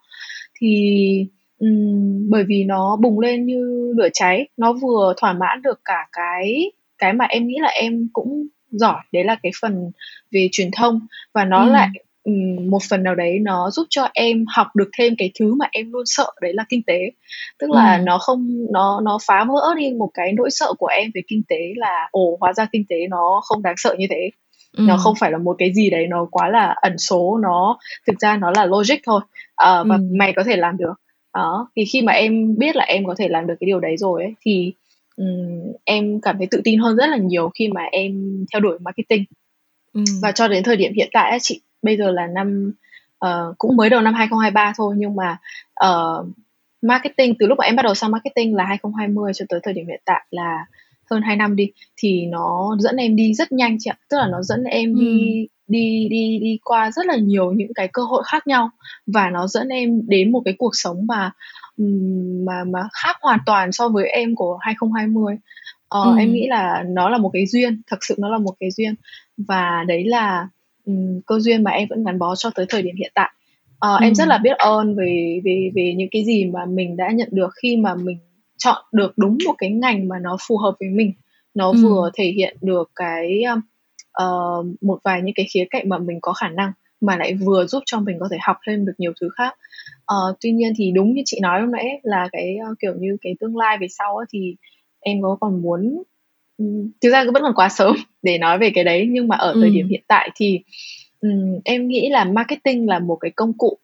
thì 0.61 1.27
um, 1.59 2.31
bởi 2.31 2.45
vì 2.45 2.65
nó 2.65 2.97
bùng 2.97 3.21
lên 3.21 3.47
như 3.47 3.93
lửa 3.97 4.09
cháy 4.13 4.49
nó 4.57 4.73
vừa 4.73 5.15
thỏa 5.17 5.33
mãn 5.33 5.63
được 5.63 5.81
cả 5.85 6.09
cái 6.13 6.73
cái 6.99 7.13
mà 7.13 7.25
em 7.25 7.47
nghĩ 7.47 7.57
là 7.61 7.69
em 7.69 8.09
cũng 8.13 8.47
giỏi 8.71 9.01
đấy 9.13 9.25
là 9.25 9.37
cái 9.43 9.53
phần 9.61 9.91
về 10.31 10.49
truyền 10.53 10.71
thông 10.77 11.01
và 11.33 11.45
nó 11.45 11.67
ừ. 11.67 11.73
lại 11.73 11.89
một 12.71 12.79
phần 12.91 13.03
nào 13.03 13.15
đấy 13.15 13.39
nó 13.39 13.71
giúp 13.71 13.87
cho 13.91 14.09
em 14.15 14.45
học 14.57 14.67
được 14.75 14.91
thêm 14.99 15.15
cái 15.19 15.31
thứ 15.39 15.55
mà 15.55 15.67
em 15.73 15.93
luôn 15.93 16.03
sợ 16.07 16.27
đấy 16.41 16.53
là 16.55 16.65
kinh 16.69 16.83
tế 16.83 16.99
tức 17.59 17.71
là 17.71 17.97
ừ. 17.97 18.03
nó 18.03 18.19
không 18.19 18.67
nó 18.73 19.01
nó 19.05 19.19
phá 19.27 19.45
vỡ 19.45 19.75
đi 19.77 19.91
một 19.99 20.11
cái 20.15 20.33
nỗi 20.33 20.51
sợ 20.51 20.73
của 20.79 20.87
em 20.87 21.11
về 21.15 21.21
kinh 21.29 21.43
tế 21.49 21.57
là 21.77 22.09
ồ 22.11 22.37
hóa 22.41 22.53
ra 22.53 22.67
kinh 22.73 22.85
tế 22.89 22.97
nó 23.11 23.41
không 23.45 23.63
đáng 23.63 23.75
sợ 23.77 23.95
như 23.99 24.07
thế 24.11 24.31
ừ. 24.77 24.85
nó 24.89 24.97
không 24.97 25.15
phải 25.21 25.31
là 25.33 25.39
một 25.39 25.57
cái 25.59 25.73
gì 25.75 25.91
đấy 25.91 26.07
nó 26.07 26.27
quá 26.31 26.49
là 26.49 26.75
ẩn 26.83 26.99
số 26.99 27.39
nó 27.43 27.79
thực 28.07 28.21
ra 28.21 28.37
nó 28.37 28.51
là 28.55 28.65
logic 28.65 28.97
thôi 29.05 29.21
à, 29.57 29.83
và 29.87 29.97
ừ. 29.97 30.03
mày 30.19 30.33
có 30.33 30.45
thể 30.45 30.57
làm 30.57 30.77
được 30.77 30.95
đó 31.35 31.69
thì 31.77 31.85
khi 31.85 32.03
mà 32.03 32.13
em 32.13 32.59
biết 32.59 32.77
là 32.77 32.85
em 32.85 33.07
có 33.07 33.15
thể 33.19 33.29
làm 33.29 33.47
được 33.47 33.55
cái 33.61 33.67
điều 33.67 33.81
đấy 33.81 33.97
rồi 33.97 34.23
ấy, 34.23 34.35
thì 34.47 34.73
um, 35.17 35.73
em 35.85 36.21
cảm 36.21 36.39
thấy 36.39 36.47
tự 36.51 36.61
tin 36.65 36.79
hơn 36.79 36.97
rất 36.97 37.07
là 37.07 37.17
nhiều 37.17 37.51
khi 37.59 37.69
mà 37.69 37.83
em 37.93 38.13
theo 38.53 38.61
đuổi 38.61 38.79
marketing 38.81 39.25
ừ. 39.93 40.01
và 40.23 40.33
cho 40.33 40.49
đến 40.49 40.63
thời 40.63 40.77
điểm 40.77 40.93
hiện 40.97 41.09
tại 41.13 41.39
chị 41.41 41.61
bây 41.83 41.97
giờ 41.97 42.11
là 42.11 42.27
năm 42.27 42.73
uh, 43.27 43.59
cũng 43.59 43.77
mới 43.77 43.91
đầu 43.91 44.01
năm 44.01 44.15
2023 44.15 44.73
thôi 44.77 44.95
nhưng 44.99 45.17
mà 45.17 45.39
uh, 45.87 46.27
marketing 46.83 47.35
từ 47.39 47.47
lúc 47.47 47.59
mà 47.59 47.65
em 47.65 47.77
bắt 47.77 47.83
đầu 47.83 47.95
sang 47.95 48.11
marketing 48.11 48.57
là 48.57 48.65
2020 48.65 49.33
cho 49.35 49.45
tới 49.49 49.61
thời 49.63 49.75
điểm 49.75 49.87
hiện 49.87 50.01
tại 50.05 50.25
là 50.31 50.67
hơn 51.11 51.23
2 51.23 51.37
năm 51.37 51.57
đi 51.57 51.71
thì 51.97 52.27
nó 52.27 52.77
dẫn 52.79 52.97
em 52.97 53.17
đi 53.17 53.35
rất 53.35 53.53
nhanh 53.53 53.77
chị 53.81 53.91
ạ 53.91 53.97
tức 54.11 54.17
là 54.17 54.27
nó 54.27 54.43
dẫn 54.43 54.65
em 54.65 54.95
ừ. 54.95 55.01
đi 55.01 55.47
đi 55.67 56.09
đi 56.11 56.39
đi 56.43 56.59
qua 56.65 56.91
rất 56.91 57.07
là 57.07 57.17
nhiều 57.17 57.53
những 57.53 57.75
cái 57.75 57.89
cơ 57.93 58.03
hội 58.03 58.23
khác 58.27 58.47
nhau 58.47 58.71
và 59.07 59.31
nó 59.31 59.47
dẫn 59.47 59.69
em 59.69 60.09
đến 60.09 60.33
một 60.33 60.43
cái 60.45 60.55
cuộc 60.59 60.77
sống 60.77 61.07
mà 61.07 61.31
mà 62.47 62.65
mà 62.65 62.81
khác 62.93 63.17
hoàn 63.21 63.39
toàn 63.47 63.73
so 63.73 63.89
với 63.89 64.09
em 64.09 64.35
của 64.35 64.59
2020 64.61 65.37
ờ, 65.89 66.03
ừ. 66.03 66.17
em 66.19 66.33
nghĩ 66.33 66.47
là 66.49 66.85
nó 66.87 67.09
là 67.09 67.19
một 67.19 67.31
cái 67.33 67.47
duyên 67.47 67.83
thật 67.87 67.97
sự 68.01 68.15
nó 68.19 68.29
là 68.29 68.39
một 68.39 68.55
cái 68.61 68.71
duyên 68.71 68.95
và 69.37 69.85
đấy 69.89 70.05
là 70.05 70.49
um, 70.87 71.21
cơ 71.27 71.39
duyên 71.39 71.63
mà 71.63 71.71
em 71.71 71.89
vẫn 71.91 72.05
gắn 72.05 72.19
bó 72.19 72.37
cho 72.37 72.51
tới 72.55 72.67
thời 72.69 72.83
điểm 72.83 72.97
hiện 72.97 73.13
tại 73.15 73.31
uh, 73.75 74.01
ừ. 74.01 74.05
em 74.05 74.15
rất 74.15 74.29
là 74.29 74.39
biết 74.39 74.57
ơn 74.59 74.95
về 74.97 75.41
về 75.45 75.71
về 75.75 75.95
những 75.97 76.09
cái 76.11 76.25
gì 76.25 76.45
mà 76.45 76.67
mình 76.67 76.97
đã 76.97 77.11
nhận 77.11 77.29
được 77.33 77.51
khi 77.63 77.77
mà 77.77 77.95
mình 77.95 78.19
chọn 78.59 78.85
được 78.93 79.13
đúng 79.17 79.39
một 79.47 79.55
cái 79.59 79.71
ngành 79.71 80.09
mà 80.09 80.17
nó 80.23 80.37
phù 80.49 80.57
hợp 80.59 80.75
với 80.81 80.89
mình 80.89 81.13
nó 81.55 81.71
ừ. 81.71 81.79
vừa 81.83 82.11
thể 82.15 82.25
hiện 82.25 82.57
được 82.61 82.91
cái 82.97 83.43
uh, 84.23 84.67
một 84.81 84.99
vài 85.05 85.23
những 85.23 85.35
cái 85.35 85.47
khía 85.55 85.65
cạnh 85.71 85.89
mà 85.89 85.99
mình 85.99 86.19
có 86.23 86.33
khả 86.33 86.49
năng 86.49 86.73
mà 87.01 87.17
lại 87.17 87.35
vừa 87.35 87.67
giúp 87.67 87.83
cho 87.87 88.01
mình 88.01 88.17
có 88.21 88.29
thể 88.31 88.37
học 88.41 88.57
thêm 88.67 88.87
được 88.87 88.93
nhiều 88.99 89.13
thứ 89.21 89.29
khác 89.37 89.55
uh, 90.13 90.37
tuy 90.41 90.53
nhiên 90.53 90.73
thì 90.77 90.93
đúng 90.95 91.15
như 91.15 91.23
chị 91.25 91.39
nói 91.43 91.61
lúc 91.61 91.71
nãy 91.71 92.01
là 92.03 92.29
cái 92.33 92.57
uh, 92.71 92.79
kiểu 92.79 92.95
như 92.99 93.17
cái 93.21 93.35
tương 93.41 93.57
lai 93.57 93.79
về 93.81 93.87
sau 93.91 94.17
ấy, 94.17 94.27
thì 94.33 94.57
em 95.01 95.23
có 95.23 95.37
còn 95.41 95.63
muốn 95.63 96.03
thực 97.01 97.11
ra 97.11 97.25
vẫn 97.25 97.43
còn 97.43 97.55
quá 97.55 97.69
sớm 97.69 97.97
để 98.23 98.39
nói 98.39 98.59
về 98.59 98.71
cái 98.75 98.85
đấy 98.85 99.07
nhưng 99.11 99.29
mà 99.29 99.37
ở 99.37 99.55
thời 99.61 99.71
điểm 99.71 99.89
hiện 99.89 100.03
tại 100.09 100.31
thì 100.35 100.61
um, 101.21 101.61
em 101.65 101.89
nghĩ 101.89 102.09
là 102.11 102.25
marketing 102.25 102.89
là 102.89 102.99
một 102.99 103.17
cái 103.21 103.31
công 103.31 103.53
cụ 103.59 103.79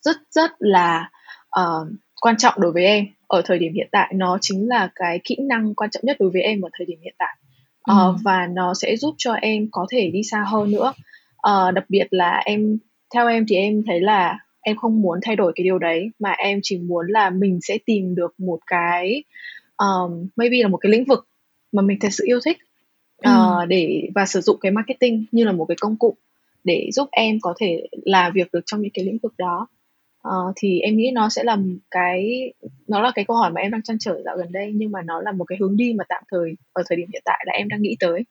rất 0.00 0.16
rất 0.30 0.50
là 0.58 1.10
uh, 1.60 1.88
quan 2.20 2.36
trọng 2.36 2.54
đối 2.56 2.72
với 2.72 2.84
em. 2.84 3.06
Ở 3.26 3.42
thời 3.44 3.58
điểm 3.58 3.72
hiện 3.74 3.88
tại 3.92 4.12
nó 4.14 4.38
chính 4.40 4.68
là 4.68 4.88
cái 4.94 5.20
kỹ 5.24 5.36
năng 5.48 5.74
quan 5.74 5.90
trọng 5.90 6.02
nhất 6.06 6.16
đối 6.20 6.30
với 6.30 6.42
em 6.42 6.60
ở 6.60 6.68
thời 6.78 6.86
điểm 6.86 6.98
hiện 7.02 7.14
tại. 7.18 7.36
Uh, 7.92 7.98
ừ. 7.98 8.14
và 8.24 8.46
nó 8.46 8.74
sẽ 8.74 8.96
giúp 8.96 9.14
cho 9.18 9.32
em 9.32 9.68
có 9.72 9.86
thể 9.90 10.10
đi 10.10 10.22
xa 10.22 10.44
hơn 10.46 10.70
nữa. 10.70 10.92
Uh, 11.50 11.74
đặc 11.74 11.84
biệt 11.88 12.06
là 12.10 12.42
em 12.44 12.78
theo 13.14 13.28
em 13.28 13.46
thì 13.48 13.56
em 13.56 13.82
thấy 13.86 14.00
là 14.00 14.38
em 14.60 14.76
không 14.76 15.02
muốn 15.02 15.18
thay 15.22 15.36
đổi 15.36 15.52
cái 15.56 15.64
điều 15.64 15.78
đấy 15.78 16.10
mà 16.18 16.30
em 16.30 16.60
chỉ 16.62 16.78
muốn 16.78 17.06
là 17.08 17.30
mình 17.30 17.58
sẽ 17.62 17.78
tìm 17.86 18.14
được 18.14 18.40
một 18.40 18.58
cái 18.66 19.24
um, 19.76 20.28
maybe 20.36 20.56
là 20.62 20.68
một 20.68 20.76
cái 20.76 20.92
lĩnh 20.92 21.04
vực 21.04 21.28
mà 21.74 21.82
mình 21.82 21.98
thật 22.00 22.08
sự 22.12 22.24
yêu 22.26 22.40
thích 22.44 22.58
uh, 23.18 23.24
ừ. 23.24 23.64
để 23.68 24.08
và 24.14 24.26
sử 24.26 24.40
dụng 24.40 24.56
cái 24.60 24.72
marketing 24.72 25.24
như 25.32 25.44
là 25.44 25.52
một 25.52 25.64
cái 25.64 25.76
công 25.80 25.96
cụ 25.96 26.16
để 26.64 26.90
giúp 26.92 27.08
em 27.12 27.38
có 27.40 27.54
thể 27.60 27.86
làm 28.04 28.32
việc 28.32 28.52
được 28.52 28.60
trong 28.66 28.82
những 28.82 28.90
cái 28.94 29.04
lĩnh 29.04 29.18
vực 29.22 29.34
đó 29.38 29.66
uh, 30.28 30.52
thì 30.56 30.80
em 30.80 30.96
nghĩ 30.96 31.10
nó 31.14 31.28
sẽ 31.28 31.44
là 31.44 31.58
cái 31.90 32.52
nó 32.88 33.00
là 33.00 33.12
cái 33.14 33.24
câu 33.24 33.36
hỏi 33.36 33.52
mà 33.52 33.60
em 33.60 33.70
đang 33.70 33.82
chăn 33.82 33.98
trở 34.00 34.22
dạo 34.24 34.36
gần 34.36 34.52
đây 34.52 34.72
nhưng 34.74 34.92
mà 34.92 35.02
nó 35.02 35.20
là 35.20 35.32
một 35.32 35.44
cái 35.44 35.58
hướng 35.60 35.76
đi 35.76 35.94
mà 35.98 36.04
tạm 36.08 36.22
thời 36.30 36.54
ở 36.72 36.82
thời 36.88 36.96
điểm 36.96 37.08
hiện 37.12 37.22
tại 37.24 37.44
là 37.46 37.52
em 37.52 37.68
đang 37.68 37.82
nghĩ 37.82 37.96
tới 38.00 38.24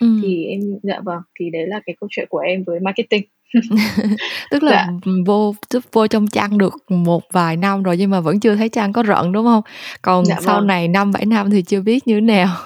ừ. 0.00 0.20
thì 0.22 0.44
em 0.44 0.60
dạ 0.82 1.00
vâng 1.00 1.22
thì 1.40 1.50
đấy 1.50 1.66
là 1.66 1.80
cái 1.86 1.96
câu 2.00 2.08
chuyện 2.10 2.26
của 2.30 2.38
em 2.38 2.64
với 2.64 2.80
marketing 2.80 3.22
tức 4.50 4.62
là 4.62 4.70
dạ. 4.70 5.12
vô 5.26 5.54
vô 5.92 6.06
trong 6.06 6.26
chăn 6.26 6.58
được 6.58 6.74
một 6.88 7.32
vài 7.32 7.56
năm 7.56 7.82
rồi 7.82 7.96
nhưng 7.96 8.10
mà 8.10 8.20
vẫn 8.20 8.40
chưa 8.40 8.56
thấy 8.56 8.68
chăn 8.68 8.92
có 8.92 9.02
rận 9.02 9.32
đúng 9.32 9.44
không 9.44 9.62
còn 10.02 10.24
dạ 10.24 10.36
sau 10.40 10.56
vâng. 10.56 10.66
này 10.66 10.88
năm 10.88 11.12
bảy 11.12 11.26
năm 11.26 11.50
thì 11.50 11.62
chưa 11.62 11.80
biết 11.80 12.06
như 12.06 12.14
thế 12.14 12.20
nào 12.20 12.56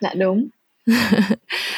dạ 0.00 0.14
đúng 0.14 0.48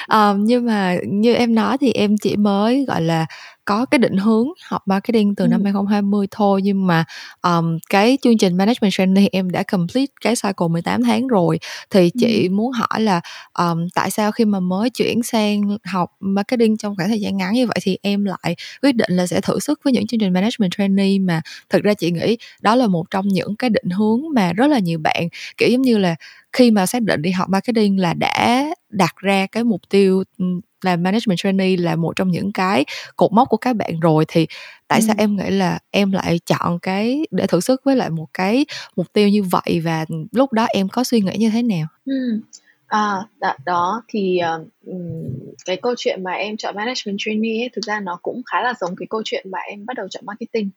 um, 0.08 0.44
nhưng 0.44 0.66
mà 0.66 0.96
như 1.06 1.34
em 1.34 1.54
nói 1.54 1.78
thì 1.78 1.92
em 1.92 2.16
chỉ 2.18 2.36
mới 2.36 2.84
gọi 2.88 3.02
là 3.02 3.26
có 3.70 3.86
cái 3.86 3.98
định 3.98 4.16
hướng 4.16 4.48
học 4.64 4.82
marketing 4.86 5.34
từ 5.34 5.44
ừ. 5.44 5.48
năm 5.48 5.64
2020 5.64 6.26
thôi 6.30 6.60
nhưng 6.64 6.86
mà 6.86 7.04
um, 7.42 7.78
cái 7.90 8.18
chương 8.22 8.38
trình 8.38 8.56
management 8.56 8.92
training 8.92 9.28
em 9.32 9.50
đã 9.50 9.62
complete 9.62 10.12
cái 10.20 10.34
cycle 10.34 10.68
18 10.70 11.02
tháng 11.02 11.26
rồi 11.26 11.58
thì 11.90 12.10
chị 12.20 12.48
ừ. 12.48 12.52
muốn 12.52 12.72
hỏi 12.72 13.00
là 13.00 13.20
um, 13.58 13.88
tại 13.94 14.10
sao 14.10 14.32
khi 14.32 14.44
mà 14.44 14.60
mới 14.60 14.90
chuyển 14.90 15.22
sang 15.22 15.78
học 15.84 16.10
marketing 16.20 16.76
trong 16.76 16.96
khoảng 16.96 17.08
thời 17.08 17.20
gian 17.20 17.36
ngắn 17.36 17.52
như 17.52 17.66
vậy 17.66 17.78
thì 17.82 17.98
em 18.02 18.24
lại 18.24 18.56
quyết 18.82 18.92
định 18.92 19.10
là 19.16 19.26
sẽ 19.26 19.40
thử 19.40 19.60
sức 19.60 19.80
với 19.84 19.92
những 19.92 20.06
chương 20.06 20.20
trình 20.20 20.32
management 20.32 20.72
training 20.76 21.26
mà 21.26 21.40
thực 21.68 21.82
ra 21.82 21.94
chị 21.94 22.10
nghĩ 22.10 22.36
đó 22.62 22.74
là 22.74 22.86
một 22.86 23.10
trong 23.10 23.28
những 23.28 23.56
cái 23.56 23.70
định 23.70 23.90
hướng 23.90 24.20
mà 24.34 24.52
rất 24.52 24.66
là 24.66 24.78
nhiều 24.78 24.98
bạn 24.98 25.28
kiểu 25.56 25.68
giống 25.68 25.82
như 25.82 25.98
là 25.98 26.16
khi 26.52 26.70
mà 26.70 26.86
xác 26.86 27.02
định 27.02 27.22
đi 27.22 27.30
học 27.30 27.48
marketing 27.48 28.00
là 28.00 28.14
đã 28.14 28.66
đặt 28.88 29.16
ra 29.16 29.46
cái 29.52 29.64
mục 29.64 29.80
tiêu 29.88 30.24
là 30.84 30.96
management 30.96 31.38
trainee 31.38 31.76
là 31.76 31.96
một 31.96 32.16
trong 32.16 32.30
những 32.30 32.52
cái 32.52 32.84
cột 33.16 33.32
mốc 33.32 33.48
của 33.48 33.56
các 33.56 33.76
bạn 33.76 34.00
rồi 34.00 34.24
thì 34.28 34.46
tại 34.88 35.00
ừ. 35.00 35.04
sao 35.06 35.14
em 35.18 35.36
nghĩ 35.36 35.50
là 35.50 35.78
em 35.90 36.12
lại 36.12 36.40
chọn 36.46 36.78
cái 36.82 37.26
để 37.30 37.46
thử 37.46 37.60
sức 37.60 37.80
với 37.84 37.96
lại 37.96 38.10
một 38.10 38.26
cái 38.34 38.66
mục 38.96 39.12
tiêu 39.12 39.28
như 39.28 39.42
vậy 39.42 39.80
và 39.84 40.04
lúc 40.32 40.52
đó 40.52 40.66
em 40.74 40.88
có 40.88 41.04
suy 41.04 41.20
nghĩ 41.20 41.32
như 41.38 41.50
thế 41.50 41.62
nào? 41.62 41.86
Ừ. 42.04 42.40
À, 42.86 43.16
đó, 43.40 43.54
đó 43.64 44.02
thì 44.08 44.40
uh, 44.60 44.68
cái 45.64 45.76
câu 45.76 45.94
chuyện 45.98 46.24
mà 46.24 46.32
em 46.32 46.56
chọn 46.56 46.76
management 46.76 47.16
trainee 47.18 47.62
ấy, 47.62 47.70
thực 47.72 47.84
ra 47.84 48.00
nó 48.00 48.18
cũng 48.22 48.42
khá 48.46 48.62
là 48.62 48.74
giống 48.80 48.96
cái 48.96 49.06
câu 49.10 49.22
chuyện 49.24 49.50
mà 49.50 49.58
em 49.58 49.86
bắt 49.86 49.96
đầu 49.96 50.08
chọn 50.10 50.26
marketing. 50.26 50.70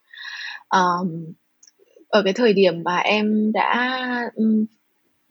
Um, 0.70 1.34
ở 2.08 2.22
cái 2.24 2.34
thời 2.34 2.54
điểm 2.54 2.84
mà 2.84 2.98
em 2.98 3.52
đã 3.52 4.00
um, 4.36 4.66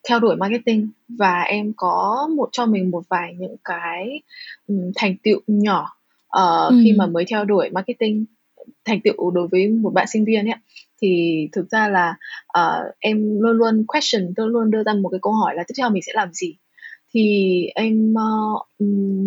theo 0.09 0.21
đuổi 0.21 0.37
marketing 0.37 0.89
và 1.09 1.41
em 1.41 1.73
có 1.77 2.29
một 2.37 2.49
cho 2.53 2.67
mình 2.67 2.91
một 2.91 3.03
vài 3.09 3.35
những 3.39 3.57
cái 3.65 4.21
um, 4.69 4.93
thành 4.97 5.17
tựu 5.23 5.41
nhỏ 5.47 5.97
uh, 6.39 6.71
ừ. 6.71 6.81
khi 6.85 6.93
mà 6.93 7.07
mới 7.07 7.25
theo 7.29 7.45
đuổi 7.45 7.71
marketing 7.71 8.25
thành 8.85 9.01
tựu 9.01 9.31
đối 9.31 9.49
với 9.49 9.69
một 9.69 9.91
bạn 9.95 10.07
sinh 10.07 10.25
viên 10.25 10.47
ấy. 10.47 10.57
Thì 11.03 11.49
thực 11.53 11.71
ra 11.71 11.89
là 11.89 12.15
uh, 12.59 12.95
em 12.99 13.41
luôn 13.41 13.57
luôn 13.57 13.85
question 13.87 14.33
tôi 14.37 14.51
luôn 14.51 14.71
đưa 14.71 14.83
ra 14.83 14.95
một 14.95 15.09
cái 15.09 15.21
câu 15.23 15.33
hỏi 15.33 15.55
là 15.57 15.65
tiếp 15.69 15.75
theo 15.79 15.91
mình 15.91 16.03
sẽ 16.03 16.13
làm 16.15 16.33
gì? 16.33 16.55
Thì 17.15 17.67
em 17.75 18.15
uh, 18.15 18.67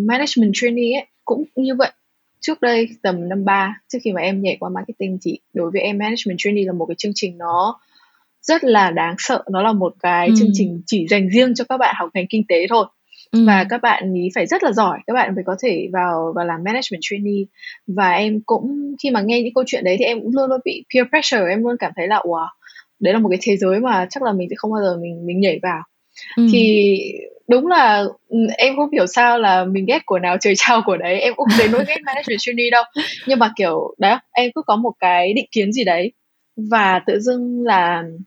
management 0.06 0.52
trainee 0.54 0.92
ấy 0.92 1.06
cũng 1.24 1.44
như 1.56 1.74
vậy. 1.74 1.90
Trước 2.40 2.60
đây 2.60 2.88
tầm 3.02 3.28
năm 3.28 3.44
ba 3.44 3.80
trước 3.88 3.98
khi 4.02 4.12
mà 4.12 4.20
em 4.20 4.42
nhảy 4.42 4.56
qua 4.60 4.70
marketing 4.70 5.18
thì 5.22 5.38
đối 5.54 5.70
với 5.70 5.80
em 5.80 5.98
management 5.98 6.38
trainee 6.38 6.64
là 6.64 6.72
một 6.72 6.86
cái 6.86 6.94
chương 6.98 7.12
trình 7.14 7.38
nó 7.38 7.78
rất 8.46 8.64
là 8.64 8.90
đáng 8.90 9.14
sợ. 9.18 9.42
Nó 9.52 9.62
là 9.62 9.72
một 9.72 9.94
cái 10.02 10.28
ừ. 10.28 10.34
chương 10.38 10.50
trình 10.52 10.82
chỉ 10.86 11.06
dành 11.10 11.28
riêng 11.30 11.54
cho 11.54 11.64
các 11.68 11.76
bạn 11.76 11.94
học 11.98 12.10
ngành 12.14 12.26
kinh 12.26 12.44
tế 12.48 12.66
thôi. 12.68 12.86
Ừ. 13.32 13.44
và 13.46 13.64
các 13.70 13.82
bạn 13.82 14.14
ý 14.14 14.28
phải 14.34 14.46
rất 14.46 14.62
là 14.62 14.72
giỏi. 14.72 14.98
Các 15.06 15.14
bạn 15.14 15.34
mới 15.34 15.44
có 15.46 15.56
thể 15.62 15.88
vào 15.92 16.32
và 16.36 16.44
làm 16.44 16.64
management 16.64 17.00
trainee. 17.00 17.42
Và 17.86 18.12
em 18.12 18.40
cũng 18.46 18.94
khi 19.02 19.10
mà 19.10 19.20
nghe 19.20 19.42
những 19.42 19.54
câu 19.54 19.64
chuyện 19.66 19.84
đấy 19.84 19.96
thì 19.98 20.04
em 20.04 20.20
cũng 20.20 20.30
luôn 20.34 20.50
luôn 20.50 20.60
bị 20.64 20.84
peer 20.94 21.06
pressure. 21.08 21.50
Em 21.50 21.62
luôn 21.62 21.76
cảm 21.78 21.92
thấy 21.96 22.08
là 22.08 22.18
wow 22.18 22.46
đấy 23.00 23.12
là 23.14 23.18
một 23.20 23.28
cái 23.28 23.38
thế 23.42 23.56
giới 23.56 23.80
mà 23.80 24.06
chắc 24.10 24.22
là 24.22 24.32
mình 24.32 24.48
sẽ 24.50 24.54
không 24.56 24.72
bao 24.72 24.82
giờ 24.82 24.98
mình 25.02 25.26
mình 25.26 25.40
nhảy 25.40 25.58
vào. 25.62 25.82
Ừ. 26.36 26.46
thì 26.52 26.98
đúng 27.48 27.66
là 27.66 28.04
ừ, 28.28 28.38
em 28.58 28.76
không 28.76 28.90
hiểu 28.92 29.06
sao 29.06 29.38
là 29.38 29.64
mình 29.64 29.86
ghét 29.86 30.06
của 30.06 30.18
nào 30.18 30.36
trời 30.40 30.54
trao 30.56 30.82
của 30.86 30.96
đấy. 30.96 31.20
Em 31.20 31.34
cũng 31.36 31.48
đến 31.58 31.72
nỗi 31.72 31.84
ghét 31.88 31.98
management 32.04 32.38
trainee 32.40 32.70
đâu. 32.70 32.84
Nhưng 33.26 33.38
mà 33.38 33.52
kiểu 33.56 33.94
đó 33.98 34.20
em 34.32 34.50
cứ 34.54 34.62
có 34.66 34.76
một 34.76 34.92
cái 34.98 35.32
định 35.32 35.46
kiến 35.52 35.72
gì 35.72 35.84
đấy. 35.84 36.12
Và 36.56 37.00
tự 37.06 37.20
dưng 37.20 37.62
là 37.64 38.02
ừ, 38.02 38.18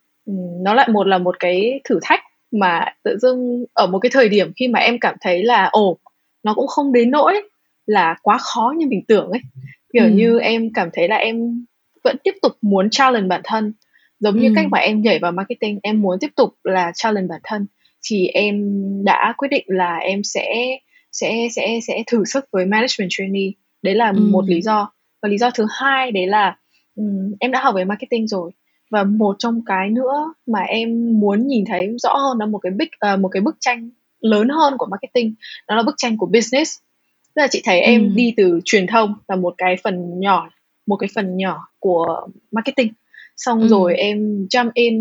nó 0.61 0.73
lại 0.73 0.89
một 0.91 1.07
là 1.07 1.17
một 1.17 1.35
cái 1.39 1.81
thử 1.89 1.99
thách 2.01 2.19
mà 2.51 2.85
tự 3.03 3.17
dưng 3.17 3.65
ở 3.73 3.87
một 3.87 3.99
cái 3.99 4.09
thời 4.13 4.29
điểm 4.29 4.51
khi 4.55 4.67
mà 4.67 4.79
em 4.79 4.99
cảm 4.99 5.15
thấy 5.21 5.43
là 5.43 5.69
ồ 5.71 5.97
nó 6.43 6.53
cũng 6.53 6.67
không 6.67 6.93
đến 6.93 7.11
nỗi 7.11 7.33
là 7.85 8.15
quá 8.21 8.37
khó 8.37 8.73
như 8.77 8.87
mình 8.87 9.01
tưởng 9.07 9.29
ấy 9.29 9.41
kiểu 9.93 10.03
ừ. 10.03 10.09
như 10.09 10.39
em 10.39 10.69
cảm 10.73 10.89
thấy 10.93 11.07
là 11.07 11.15
em 11.15 11.65
vẫn 12.03 12.17
tiếp 12.23 12.33
tục 12.41 12.51
muốn 12.61 12.89
challenge 12.89 13.27
bản 13.27 13.41
thân 13.43 13.73
giống 14.19 14.35
ừ. 14.35 14.41
như 14.41 14.53
cách 14.55 14.65
mà 14.71 14.77
em 14.79 15.01
nhảy 15.01 15.19
vào 15.19 15.31
marketing 15.31 15.79
em 15.83 16.01
muốn 16.01 16.19
tiếp 16.19 16.29
tục 16.35 16.55
là 16.63 16.91
challenge 16.95 17.27
bản 17.27 17.41
thân 17.43 17.67
thì 18.09 18.27
em 18.27 18.65
đã 19.03 19.33
quyết 19.37 19.47
định 19.51 19.65
là 19.67 19.97
em 19.97 20.23
sẽ 20.23 20.77
sẽ 21.11 21.47
sẽ 21.51 21.79
sẽ 21.87 22.03
thử 22.07 22.25
sức 22.25 22.45
với 22.51 22.65
management 22.65 23.09
trainee 23.09 23.51
đấy 23.81 23.95
là 23.95 24.09
ừ. 24.15 24.19
một 24.31 24.45
lý 24.47 24.61
do 24.61 24.91
và 25.21 25.29
lý 25.29 25.37
do 25.37 25.51
thứ 25.51 25.65
hai 25.69 26.11
đấy 26.11 26.27
là 26.27 26.57
um, 26.95 27.33
em 27.39 27.51
đã 27.51 27.61
học 27.63 27.75
về 27.75 27.85
marketing 27.85 28.27
rồi 28.27 28.51
và 28.89 29.03
một 29.03 29.35
trong 29.39 29.61
cái 29.65 29.89
nữa 29.89 30.33
mà 30.47 30.59
em 30.59 31.19
muốn 31.19 31.47
nhìn 31.47 31.65
thấy 31.65 31.95
rõ 32.03 32.17
hơn 32.17 32.37
là 32.39 32.45
một 32.45 32.57
cái 32.57 32.71
big 32.71 32.89
uh, 33.13 33.19
một 33.19 33.29
cái 33.29 33.41
bức 33.41 33.55
tranh 33.59 33.89
lớn 34.19 34.49
hơn 34.49 34.73
của 34.77 34.87
marketing 34.91 35.33
đó 35.67 35.75
là 35.75 35.83
bức 35.83 35.95
tranh 35.97 36.17
của 36.17 36.25
business 36.25 36.79
tức 37.35 37.41
là 37.41 37.47
chị 37.47 37.61
thấy 37.65 37.79
em 37.79 38.03
ừ. 38.03 38.09
đi 38.15 38.33
từ 38.37 38.59
truyền 38.65 38.87
thông 38.87 39.13
là 39.27 39.35
một 39.35 39.53
cái 39.57 39.75
phần 39.83 40.19
nhỏ 40.19 40.49
một 40.85 40.95
cái 40.95 41.09
phần 41.15 41.37
nhỏ 41.37 41.67
của 41.79 42.27
marketing 42.51 42.93
xong 43.37 43.61
ừ. 43.61 43.67
rồi 43.67 43.95
em 43.95 44.47
jump 44.49 44.71
in 44.73 44.95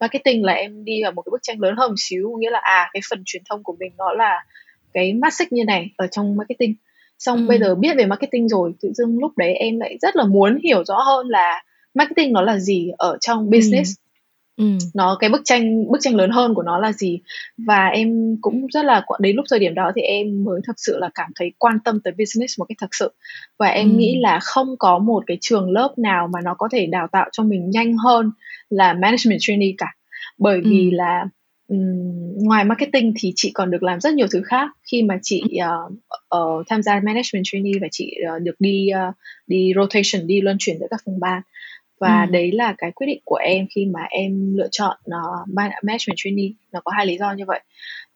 marketing 0.00 0.44
là 0.44 0.52
em 0.52 0.84
đi 0.84 1.02
vào 1.02 1.12
một 1.12 1.22
cái 1.22 1.30
bức 1.30 1.42
tranh 1.42 1.60
lớn 1.60 1.74
hơn 1.78 1.90
một 1.90 1.96
xíu 1.98 2.36
nghĩa 2.38 2.50
là 2.50 2.60
à 2.62 2.90
cái 2.92 3.00
phần 3.10 3.22
truyền 3.26 3.42
thông 3.50 3.62
của 3.62 3.76
mình 3.80 3.92
nó 3.98 4.12
là 4.12 4.44
cái 4.92 5.12
mắt 5.12 5.34
xích 5.34 5.52
như 5.52 5.64
này 5.64 5.90
ở 5.96 6.06
trong 6.06 6.36
marketing 6.36 6.74
xong 7.18 7.38
ừ. 7.38 7.46
bây 7.48 7.58
giờ 7.58 7.74
biết 7.74 7.96
về 7.96 8.06
marketing 8.06 8.48
rồi 8.48 8.72
tự 8.82 8.92
dưng 8.92 9.18
lúc 9.18 9.38
đấy 9.38 9.54
em 9.54 9.80
lại 9.80 9.96
rất 10.00 10.16
là 10.16 10.24
muốn 10.24 10.58
hiểu 10.64 10.84
rõ 10.84 11.02
hơn 11.02 11.28
là 11.28 11.62
marketing 11.94 12.32
nó 12.32 12.42
là 12.42 12.58
gì 12.58 12.90
ở 12.98 13.16
trong 13.20 13.50
business 13.50 13.90
ừ. 13.90 14.02
Ừ. 14.56 14.78
nó 14.94 15.16
cái 15.20 15.30
bức 15.30 15.40
tranh 15.44 15.90
bức 15.92 15.98
tranh 16.00 16.14
lớn 16.14 16.30
hơn 16.30 16.54
của 16.54 16.62
nó 16.62 16.78
là 16.78 16.92
gì 16.92 17.20
và 17.66 17.86
em 17.86 18.36
cũng 18.40 18.66
rất 18.66 18.84
là 18.84 19.04
đến 19.18 19.36
lúc 19.36 19.44
thời 19.50 19.58
điểm 19.58 19.74
đó 19.74 19.92
thì 19.96 20.02
em 20.02 20.44
mới 20.44 20.60
thật 20.66 20.72
sự 20.76 20.98
là 20.98 21.10
cảm 21.14 21.30
thấy 21.34 21.52
quan 21.58 21.78
tâm 21.84 22.00
tới 22.04 22.12
business 22.18 22.58
một 22.58 22.64
cách 22.68 22.78
thật 22.80 22.90
sự 22.92 23.12
và 23.58 23.66
em 23.66 23.90
ừ. 23.90 23.96
nghĩ 23.96 24.18
là 24.20 24.38
không 24.42 24.76
có 24.78 24.98
một 24.98 25.24
cái 25.26 25.38
trường 25.40 25.70
lớp 25.70 25.94
nào 25.98 26.28
mà 26.32 26.40
nó 26.44 26.54
có 26.58 26.68
thể 26.72 26.86
đào 26.86 27.06
tạo 27.12 27.28
cho 27.32 27.42
mình 27.42 27.70
nhanh 27.70 27.96
hơn 27.96 28.30
là 28.70 28.92
management 28.92 29.38
trainee 29.40 29.72
cả 29.78 29.86
bởi 30.38 30.56
ừ. 30.56 30.70
vì 30.70 30.90
là 30.90 31.24
um, 31.68 32.44
ngoài 32.44 32.64
marketing 32.64 33.14
thì 33.20 33.32
chị 33.36 33.50
còn 33.54 33.70
được 33.70 33.82
làm 33.82 34.00
rất 34.00 34.14
nhiều 34.14 34.26
thứ 34.32 34.42
khác 34.42 34.70
khi 34.92 35.02
mà 35.02 35.18
chị 35.22 35.42
uh, 35.42 35.92
uh, 36.36 36.66
tham 36.68 36.82
gia 36.82 36.94
management 36.94 37.44
trainee 37.44 37.78
và 37.80 37.88
chị 37.90 38.14
uh, 38.36 38.42
được 38.42 38.54
đi 38.58 38.88
uh, 39.08 39.14
đi 39.46 39.72
rotation 39.76 40.26
đi 40.26 40.40
luân 40.40 40.56
chuyển 40.58 40.78
giữa 40.80 40.86
các 40.90 41.00
phòng 41.04 41.20
ban 41.20 41.42
và 42.02 42.24
ừ. 42.24 42.30
đấy 42.30 42.52
là 42.52 42.74
cái 42.78 42.92
quyết 42.92 43.06
định 43.06 43.20
của 43.24 43.36
em 43.36 43.66
khi 43.74 43.86
mà 43.86 44.00
em 44.10 44.54
lựa 44.56 44.68
chọn 44.70 44.96
nó 45.06 45.44
management 45.82 46.16
trainee 46.16 46.50
nó 46.72 46.80
có 46.84 46.92
hai 46.96 47.06
lý 47.06 47.18
do 47.18 47.32
như 47.32 47.44
vậy 47.46 47.60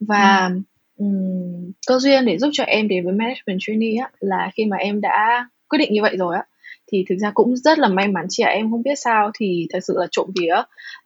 và 0.01 0.47
ừ. 0.47 1.05
um, 1.05 1.73
cơ 1.87 1.99
duyên 1.99 2.25
để 2.25 2.39
giúp 2.39 2.51
cho 2.53 2.65
em 2.65 2.89
đến 2.89 3.05
với 3.05 3.13
management 3.13 3.59
trainee 3.61 3.95
á, 4.03 4.11
là 4.21 4.51
khi 4.55 4.65
mà 4.65 4.77
em 4.77 5.01
đã 5.01 5.49
quyết 5.69 5.79
định 5.79 5.93
như 5.93 6.03
vậy 6.03 6.17
rồi 6.17 6.37
á 6.37 6.45
thì 6.93 7.05
thực 7.09 7.17
ra 7.19 7.31
cũng 7.35 7.57
rất 7.57 7.79
là 7.79 7.89
may 7.89 8.09
mắn 8.09 8.27
chị 8.29 8.43
ạ 8.43 8.51
em 8.51 8.71
không 8.71 8.83
biết 8.83 8.99
sao 8.99 9.31
thì 9.39 9.67
thật 9.73 9.81
sự 9.83 9.95
là 9.97 10.07
trộm 10.11 10.31
vía 10.41 10.55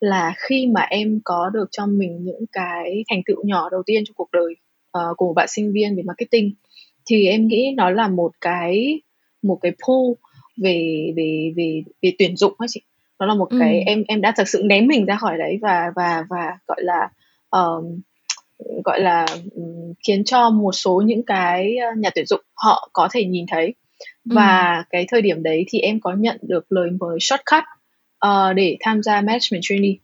là 0.00 0.34
khi 0.36 0.66
mà 0.66 0.80
em 0.80 1.20
có 1.24 1.50
được 1.54 1.68
cho 1.70 1.86
mình 1.86 2.24
những 2.24 2.44
cái 2.52 3.04
thành 3.10 3.22
tựu 3.26 3.44
nhỏ 3.44 3.68
đầu 3.70 3.82
tiên 3.86 4.02
trong 4.06 4.14
cuộc 4.14 4.28
đời 4.32 4.56
uh, 4.98 5.16
của 5.16 5.26
một 5.26 5.32
bạn 5.36 5.48
sinh 5.48 5.72
viên 5.72 5.96
về 5.96 6.02
marketing 6.02 6.52
thì 7.06 7.26
em 7.26 7.46
nghĩ 7.46 7.74
nó 7.76 7.90
là 7.90 8.08
một 8.08 8.32
cái 8.40 9.00
một 9.42 9.58
cái 9.62 9.72
pull 9.86 10.14
về 10.62 11.12
về 11.16 11.52
về 11.56 11.82
về 12.02 12.12
tuyển 12.18 12.36
dụng 12.36 12.52
đó 12.58 12.66
chị 12.68 12.80
nó 13.18 13.26
là 13.26 13.34
một 13.34 13.50
ừ. 13.50 13.56
cái 13.60 13.82
em 13.86 14.04
em 14.08 14.20
đã 14.20 14.32
thật 14.36 14.48
sự 14.48 14.62
ném 14.64 14.86
mình 14.86 15.06
ra 15.06 15.16
khỏi 15.16 15.38
đấy 15.38 15.58
và 15.62 15.92
và 15.96 16.24
và 16.30 16.58
gọi 16.66 16.82
là 16.82 17.08
um, 17.50 18.00
gọi 18.84 19.00
là 19.00 19.26
um, 19.54 19.94
khiến 20.06 20.24
cho 20.24 20.50
một 20.50 20.72
số 20.72 21.02
những 21.06 21.22
cái 21.22 21.76
ờ, 21.76 21.88
nhà 21.96 22.10
tuyển 22.14 22.26
dụng 22.26 22.40
họ 22.54 22.90
có 22.92 23.08
thể 23.12 23.24
nhìn 23.24 23.46
thấy 23.48 23.74
và 24.24 24.76
ừ. 24.76 24.82
cái 24.90 25.06
thời 25.08 25.22
điểm 25.22 25.42
đấy 25.42 25.64
thì 25.68 25.78
em 25.78 26.00
có 26.00 26.12
nhận 26.12 26.38
được 26.42 26.72
lời 26.72 26.90
mời 27.00 27.18
shortcut 27.20 27.64
uh, 28.26 28.56
để 28.56 28.76
tham 28.80 29.02
gia 29.02 29.20
management 29.20 29.62
trainee 29.62 29.94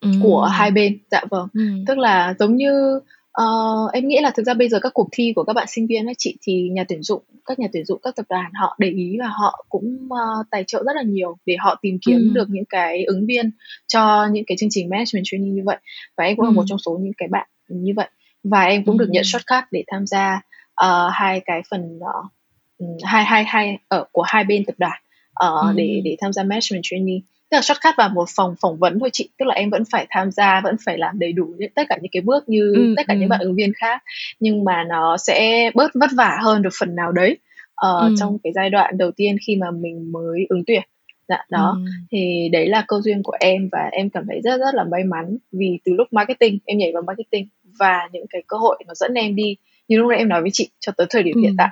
ừ. 0.00 0.08
của 0.22 0.44
hai 0.44 0.70
bên 0.70 0.98
dạ 1.10 1.24
vâng 1.30 1.48
ừ. 1.54 1.60
tức 1.86 1.98
là 1.98 2.34
giống 2.38 2.56
như 2.56 3.00
Uh, 3.42 3.92
em 3.92 4.08
nghĩ 4.08 4.18
là 4.22 4.30
thực 4.30 4.46
ra 4.46 4.54
bây 4.54 4.68
giờ 4.68 4.78
các 4.82 4.94
cuộc 4.94 5.08
thi 5.12 5.32
của 5.36 5.44
các 5.44 5.52
bạn 5.52 5.66
sinh 5.68 5.86
viên 5.86 6.06
ấy 6.06 6.14
chị 6.18 6.36
thì 6.42 6.68
nhà 6.72 6.84
tuyển 6.88 7.02
dụng 7.02 7.22
các 7.44 7.58
nhà 7.58 7.66
tuyển 7.72 7.84
dụng 7.84 8.00
các 8.02 8.16
tập 8.16 8.26
đoàn 8.28 8.50
họ 8.60 8.76
để 8.78 8.88
ý 8.88 9.16
và 9.20 9.26
họ 9.26 9.64
cũng 9.68 9.98
uh, 10.06 10.46
tài 10.50 10.64
trợ 10.66 10.82
rất 10.86 10.92
là 10.96 11.02
nhiều 11.02 11.36
để 11.46 11.56
họ 11.58 11.78
tìm 11.82 11.98
kiếm 12.06 12.16
ừ. 12.16 12.30
được 12.32 12.46
những 12.50 12.64
cái 12.68 13.04
ứng 13.04 13.26
viên 13.26 13.50
cho 13.86 14.26
những 14.32 14.44
cái 14.46 14.56
chương 14.60 14.68
trình 14.72 14.88
management 14.88 15.24
training 15.24 15.54
như 15.54 15.62
vậy 15.64 15.76
và 16.16 16.24
em 16.24 16.36
cũng 16.36 16.46
ừ. 16.46 16.50
là 16.50 16.54
một 16.54 16.64
trong 16.66 16.78
số 16.78 16.98
những 17.02 17.12
cái 17.16 17.28
bạn 17.28 17.48
như 17.68 17.92
vậy 17.96 18.08
và 18.44 18.64
em 18.64 18.84
cũng 18.84 18.98
ừ. 18.98 19.04
được 19.04 19.10
nhận 19.10 19.24
shortcut 19.24 19.64
để 19.70 19.84
tham 19.86 20.06
gia 20.06 20.40
uh, 20.84 21.12
hai 21.12 21.40
cái 21.44 21.62
phần 21.70 21.98
uh, 21.98 23.02
hai 23.04 23.24
hai 23.24 23.44
hai 23.44 23.78
ở 23.88 24.04
của 24.12 24.22
hai 24.22 24.44
bên 24.44 24.64
tập 24.64 24.74
đoàn 24.78 25.00
uh, 25.44 25.66
ừ. 25.66 25.72
để 25.76 26.00
để 26.04 26.16
tham 26.20 26.32
gia 26.32 26.42
management 26.42 26.82
training 26.82 27.20
tức 27.50 27.56
là 27.56 27.62
shortcut 27.62 27.94
vào 27.96 28.08
một 28.08 28.28
phòng 28.36 28.54
phỏng 28.60 28.78
vấn 28.78 28.98
thôi 28.98 29.10
chị 29.12 29.28
tức 29.38 29.46
là 29.46 29.54
em 29.54 29.70
vẫn 29.70 29.82
phải 29.92 30.06
tham 30.10 30.30
gia 30.30 30.60
vẫn 30.60 30.76
phải 30.84 30.98
làm 30.98 31.18
đầy 31.18 31.32
đủ 31.32 31.54
tất 31.74 31.82
cả 31.88 31.98
những 32.02 32.10
cái 32.12 32.20
bước 32.20 32.48
như 32.48 32.72
ừ, 32.76 32.94
tất 32.96 33.02
cả 33.08 33.14
ừ. 33.14 33.20
những 33.20 33.28
bạn 33.28 33.40
ứng 33.40 33.54
viên 33.54 33.72
khác 33.76 34.02
nhưng 34.40 34.64
mà 34.64 34.84
nó 34.88 35.16
sẽ 35.16 35.70
bớt 35.74 35.90
vất 35.94 36.10
vả 36.16 36.38
hơn 36.42 36.62
được 36.62 36.72
phần 36.80 36.94
nào 36.94 37.12
đấy 37.12 37.38
uh, 37.86 38.00
ừ. 38.00 38.14
trong 38.18 38.38
cái 38.44 38.52
giai 38.54 38.70
đoạn 38.70 38.98
đầu 38.98 39.10
tiên 39.16 39.36
khi 39.46 39.56
mà 39.56 39.70
mình 39.70 40.12
mới 40.12 40.46
ứng 40.48 40.62
tuyển 40.66 40.82
dạ 41.28 41.44
đó 41.50 41.76
ừ. 41.84 41.90
thì 42.10 42.48
đấy 42.52 42.68
là 42.68 42.84
câu 42.88 43.02
duyên 43.02 43.22
của 43.22 43.36
em 43.40 43.68
và 43.72 43.88
em 43.92 44.10
cảm 44.10 44.24
thấy 44.28 44.40
rất 44.44 44.58
rất 44.60 44.74
là 44.74 44.84
may 44.84 45.04
mắn 45.04 45.36
vì 45.52 45.78
từ 45.84 45.92
lúc 45.94 46.08
marketing 46.10 46.58
em 46.64 46.78
nhảy 46.78 46.92
vào 46.94 47.02
marketing 47.06 47.48
và 47.78 48.08
những 48.12 48.26
cái 48.30 48.42
cơ 48.46 48.56
hội 48.56 48.78
nó 48.86 48.94
dẫn 48.94 49.14
em 49.14 49.36
đi 49.36 49.56
như 49.88 49.98
lúc 49.98 50.10
nãy 50.10 50.18
em 50.18 50.28
nói 50.28 50.42
với 50.42 50.50
chị 50.52 50.68
cho 50.80 50.92
tới 50.96 51.06
thời 51.10 51.22
điểm 51.22 51.34
ừ. 51.34 51.40
hiện 51.40 51.54
tại 51.58 51.68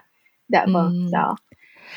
dạ 0.49 0.67
vâng 0.73 0.87
ừ. 0.87 1.09
đó 1.13 1.37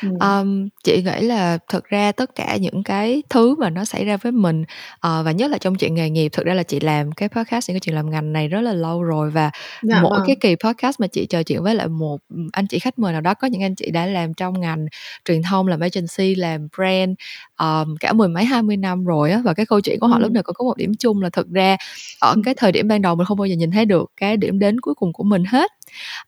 um, 0.02 0.68
chị 0.84 1.02
nghĩ 1.02 1.20
là 1.20 1.58
thực 1.68 1.84
ra 1.84 2.12
tất 2.12 2.34
cả 2.34 2.56
những 2.56 2.82
cái 2.82 3.22
thứ 3.30 3.54
mà 3.54 3.70
nó 3.70 3.84
xảy 3.84 4.04
ra 4.04 4.16
với 4.16 4.32
mình 4.32 4.62
uh, 4.62 4.66
và 5.00 5.32
nhất 5.32 5.50
là 5.50 5.58
trong 5.58 5.74
chuyện 5.74 5.94
nghề 5.94 6.10
nghiệp 6.10 6.28
thực 6.28 6.46
ra 6.46 6.54
là 6.54 6.62
chị 6.62 6.80
làm 6.80 7.12
cái 7.12 7.28
podcast 7.28 7.68
những 7.68 7.74
cái 7.74 7.80
chuyện 7.80 7.94
làm 7.94 8.10
ngành 8.10 8.32
này 8.32 8.48
rất 8.48 8.60
là 8.60 8.72
lâu 8.72 9.02
rồi 9.02 9.30
và 9.30 9.50
dạ, 9.82 10.02
mỗi 10.02 10.18
vâng. 10.18 10.26
cái 10.26 10.36
kỳ 10.40 10.56
podcast 10.64 11.00
mà 11.00 11.06
chị 11.06 11.26
trò 11.26 11.42
chuyện 11.42 11.62
với 11.62 11.74
lại 11.74 11.88
một 11.88 12.18
anh 12.52 12.66
chị 12.66 12.78
khách 12.78 12.98
mời 12.98 13.12
nào 13.12 13.20
đó 13.20 13.34
có 13.34 13.48
những 13.48 13.62
anh 13.62 13.74
chị 13.74 13.90
đã 13.90 14.06
làm 14.06 14.34
trong 14.34 14.60
ngành 14.60 14.86
truyền 15.24 15.42
thông 15.42 15.68
làm 15.68 15.80
agency 15.80 16.34
làm 16.34 16.68
brand 16.76 17.10
um, 17.60 17.96
cả 18.00 18.12
mười 18.12 18.28
mấy 18.28 18.44
hai 18.44 18.62
mươi 18.62 18.76
năm 18.76 19.04
rồi 19.04 19.30
á 19.30 19.40
và 19.44 19.54
cái 19.54 19.66
câu 19.66 19.80
chuyện 19.80 20.00
của 20.00 20.06
họ 20.06 20.16
ừ. 20.16 20.20
lúc 20.20 20.32
nào 20.32 20.42
cũng 20.42 20.54
có 20.54 20.64
một 20.64 20.76
điểm 20.76 20.92
chung 20.98 21.22
là 21.22 21.30
thực 21.30 21.50
ra 21.50 21.76
ở 22.18 22.36
cái 22.44 22.54
thời 22.54 22.72
điểm 22.72 22.88
ban 22.88 23.02
đầu 23.02 23.14
mình 23.14 23.26
không 23.26 23.38
bao 23.38 23.46
giờ 23.46 23.56
nhìn 23.56 23.70
thấy 23.70 23.84
được 23.84 24.12
cái 24.16 24.36
điểm 24.36 24.58
đến 24.58 24.80
cuối 24.80 24.94
cùng 24.94 25.12
của 25.12 25.24
mình 25.24 25.44
hết 25.44 25.70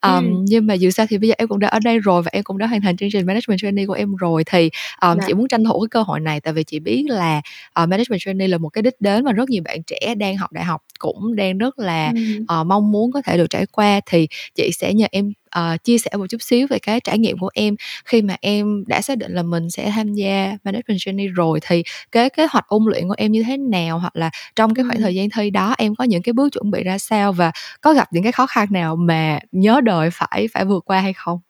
um, 0.03 0.13
ừ. 0.13 0.43
nhưng 0.43 0.67
mà 0.67 0.75
dù 0.75 0.91
sao 0.91 1.07
thì 1.09 1.19
bây 1.19 1.29
giờ 1.29 1.35
em 1.39 1.49
cũng 1.49 1.59
đã 1.59 1.69
ở 1.69 1.79
đây 1.85 1.99
rồi 1.99 2.23
và 2.23 2.29
em 2.33 2.45
cũng 2.45 2.59
đã 2.59 2.67
hoàn 2.67 2.81
thành 2.81 2.97
chương 2.97 3.11
trình 3.13 3.27
management 3.27 3.59
trainee 3.61 3.87
của 3.87 3.93
em 3.93 4.15
rồi 4.17 4.45
thì 4.47 4.71
um, 5.03 5.19
chị 5.27 5.35
muốn 5.35 5.49
tranh 5.49 5.65
thủ 5.65 5.81
cái 5.81 5.89
cơ 5.91 6.03
hội 6.03 6.21
này 6.21 6.41
tại 6.41 6.53
vì 6.53 6.65
chị 6.65 6.81
biết 6.81 7.05
là 7.09 7.39
uh, 7.83 7.89
management 7.89 8.21
trainee 8.21 8.49
là 8.49 8.59
một 8.59 8.69
cái 8.69 8.83
đích 8.83 9.01
đến 9.01 9.25
mà 9.25 9.33
rất 9.33 9.51
nhiều 9.51 9.63
bạn 9.65 9.83
trẻ 9.83 10.15
đang 10.15 10.37
học 10.37 10.53
đại 10.53 10.65
học 10.65 10.83
cũng 10.99 11.37
đang 11.37 11.59
rất 11.59 11.79
là 11.79 12.13
ừ. 12.15 12.61
uh, 12.61 12.67
mong 12.67 12.93
muốn 12.93 13.13
có 13.13 13.23
thể 13.23 13.37
được 13.37 13.51
trải 13.51 13.67
qua 13.67 14.01
thì 14.07 14.29
chị 14.55 14.71
sẽ 14.73 14.95
nhờ 14.95 15.07
em 15.11 15.33
uh, 15.59 15.85
chia 15.85 15.99
sẻ 15.99 16.11
một 16.19 16.27
chút 16.27 16.43
xíu 16.43 16.67
về 16.71 16.79
cái 16.79 17.01
trải 17.01 17.19
nghiệm 17.19 17.39
của 17.39 17.51
em 17.55 17.77
khi 18.05 18.23
mà 18.23 18.37
em 18.41 18.85
đã 18.87 19.01
xác 19.01 19.19
định 19.19 19.33
là 19.33 19.43
mình 19.43 19.71
sẽ 19.71 19.91
tham 19.95 20.15
gia 20.15 20.57
management 20.65 20.99
trainee 20.99 21.27
rồi 21.27 21.61
thì 21.63 21.83
cái 22.13 22.31
kế 22.31 22.47
hoạch 22.51 22.67
ôn 22.69 22.83
luyện 22.87 23.09
của 23.09 23.15
em 23.19 23.33
như 23.33 23.43
thế 23.43 23.57
nào 23.57 23.99
hoặc 23.99 24.17
là 24.17 24.31
trong 24.57 24.75
cái 24.75 24.85
khoảng 24.85 24.97
ừ. 24.97 25.03
thời 25.03 25.15
gian 25.15 25.29
thi 25.31 25.51
đó 25.51 25.75
em 25.79 25.95
có 25.95 26.05
những 26.05 26.23
cái 26.23 26.33
bước 26.33 26.49
chuẩn 26.53 26.71
bị 26.71 26.83
ra 26.83 26.99
sao 26.99 27.33
và 27.33 27.53
có 27.81 27.93
gặp 27.93 28.09
những 28.13 28.23
cái 28.23 28.33
khó 28.33 28.47
khăn 28.47 28.69
nào 28.71 28.97
mà 28.97 29.39
nhớ 29.53 29.81
đời 29.81 30.11
phải 30.13 30.49
phải 30.53 30.65
vượt 30.65 30.85
qua 30.85 31.01
hay 31.01 31.13
không? 31.13 31.41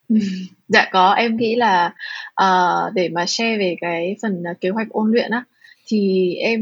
Dạ 0.69 0.89
có, 0.93 1.13
em 1.13 1.37
nghĩ 1.37 1.57
là 1.57 1.95
uh, 2.43 2.95
để 2.95 3.09
mà 3.09 3.27
share 3.27 3.59
về 3.59 3.77
cái 3.81 4.17
phần 4.23 4.43
uh, 4.51 4.61
kế 4.61 4.69
hoạch 4.69 4.89
ôn 4.91 5.13
luyện 5.13 5.31
á 5.31 5.45
thì 5.87 6.35
em 6.35 6.61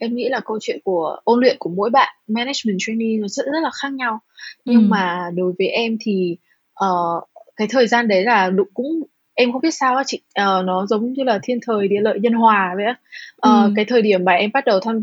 em 0.00 0.14
nghĩ 0.14 0.28
là 0.28 0.40
câu 0.40 0.58
chuyện 0.60 0.78
của 0.84 1.16
ôn 1.24 1.40
luyện 1.40 1.56
của 1.58 1.70
mỗi 1.70 1.90
bạn 1.90 2.14
management 2.28 2.78
trainee 2.78 3.16
nó 3.20 3.28
rất 3.28 3.46
rất 3.46 3.60
là 3.62 3.70
khác 3.82 3.92
nhau 3.92 4.20
nhưng 4.64 4.82
ừ. 4.82 4.86
mà 4.88 5.30
đối 5.34 5.52
với 5.58 5.66
em 5.66 5.96
thì 6.00 6.36
uh, 6.84 7.24
cái 7.56 7.68
thời 7.70 7.86
gian 7.86 8.08
đấy 8.08 8.24
là 8.24 8.50
cũng 8.74 9.02
em 9.34 9.52
không 9.52 9.60
biết 9.60 9.74
sao 9.74 9.96
á 9.96 10.02
chị 10.06 10.20
uh, 10.40 10.64
nó 10.64 10.86
giống 10.86 11.12
như 11.12 11.24
là 11.24 11.38
thiên 11.42 11.58
thời 11.66 11.88
địa 11.88 12.00
lợi 12.00 12.18
nhân 12.20 12.32
hòa 12.32 12.72
vậy 12.76 12.84
á 12.84 12.92
uh, 12.92 13.66
ừ. 13.66 13.72
cái 13.76 13.84
thời 13.84 14.02
điểm 14.02 14.24
mà 14.24 14.32
em 14.32 14.50
bắt 14.54 14.64
đầu 14.64 14.80
tham 14.80 15.00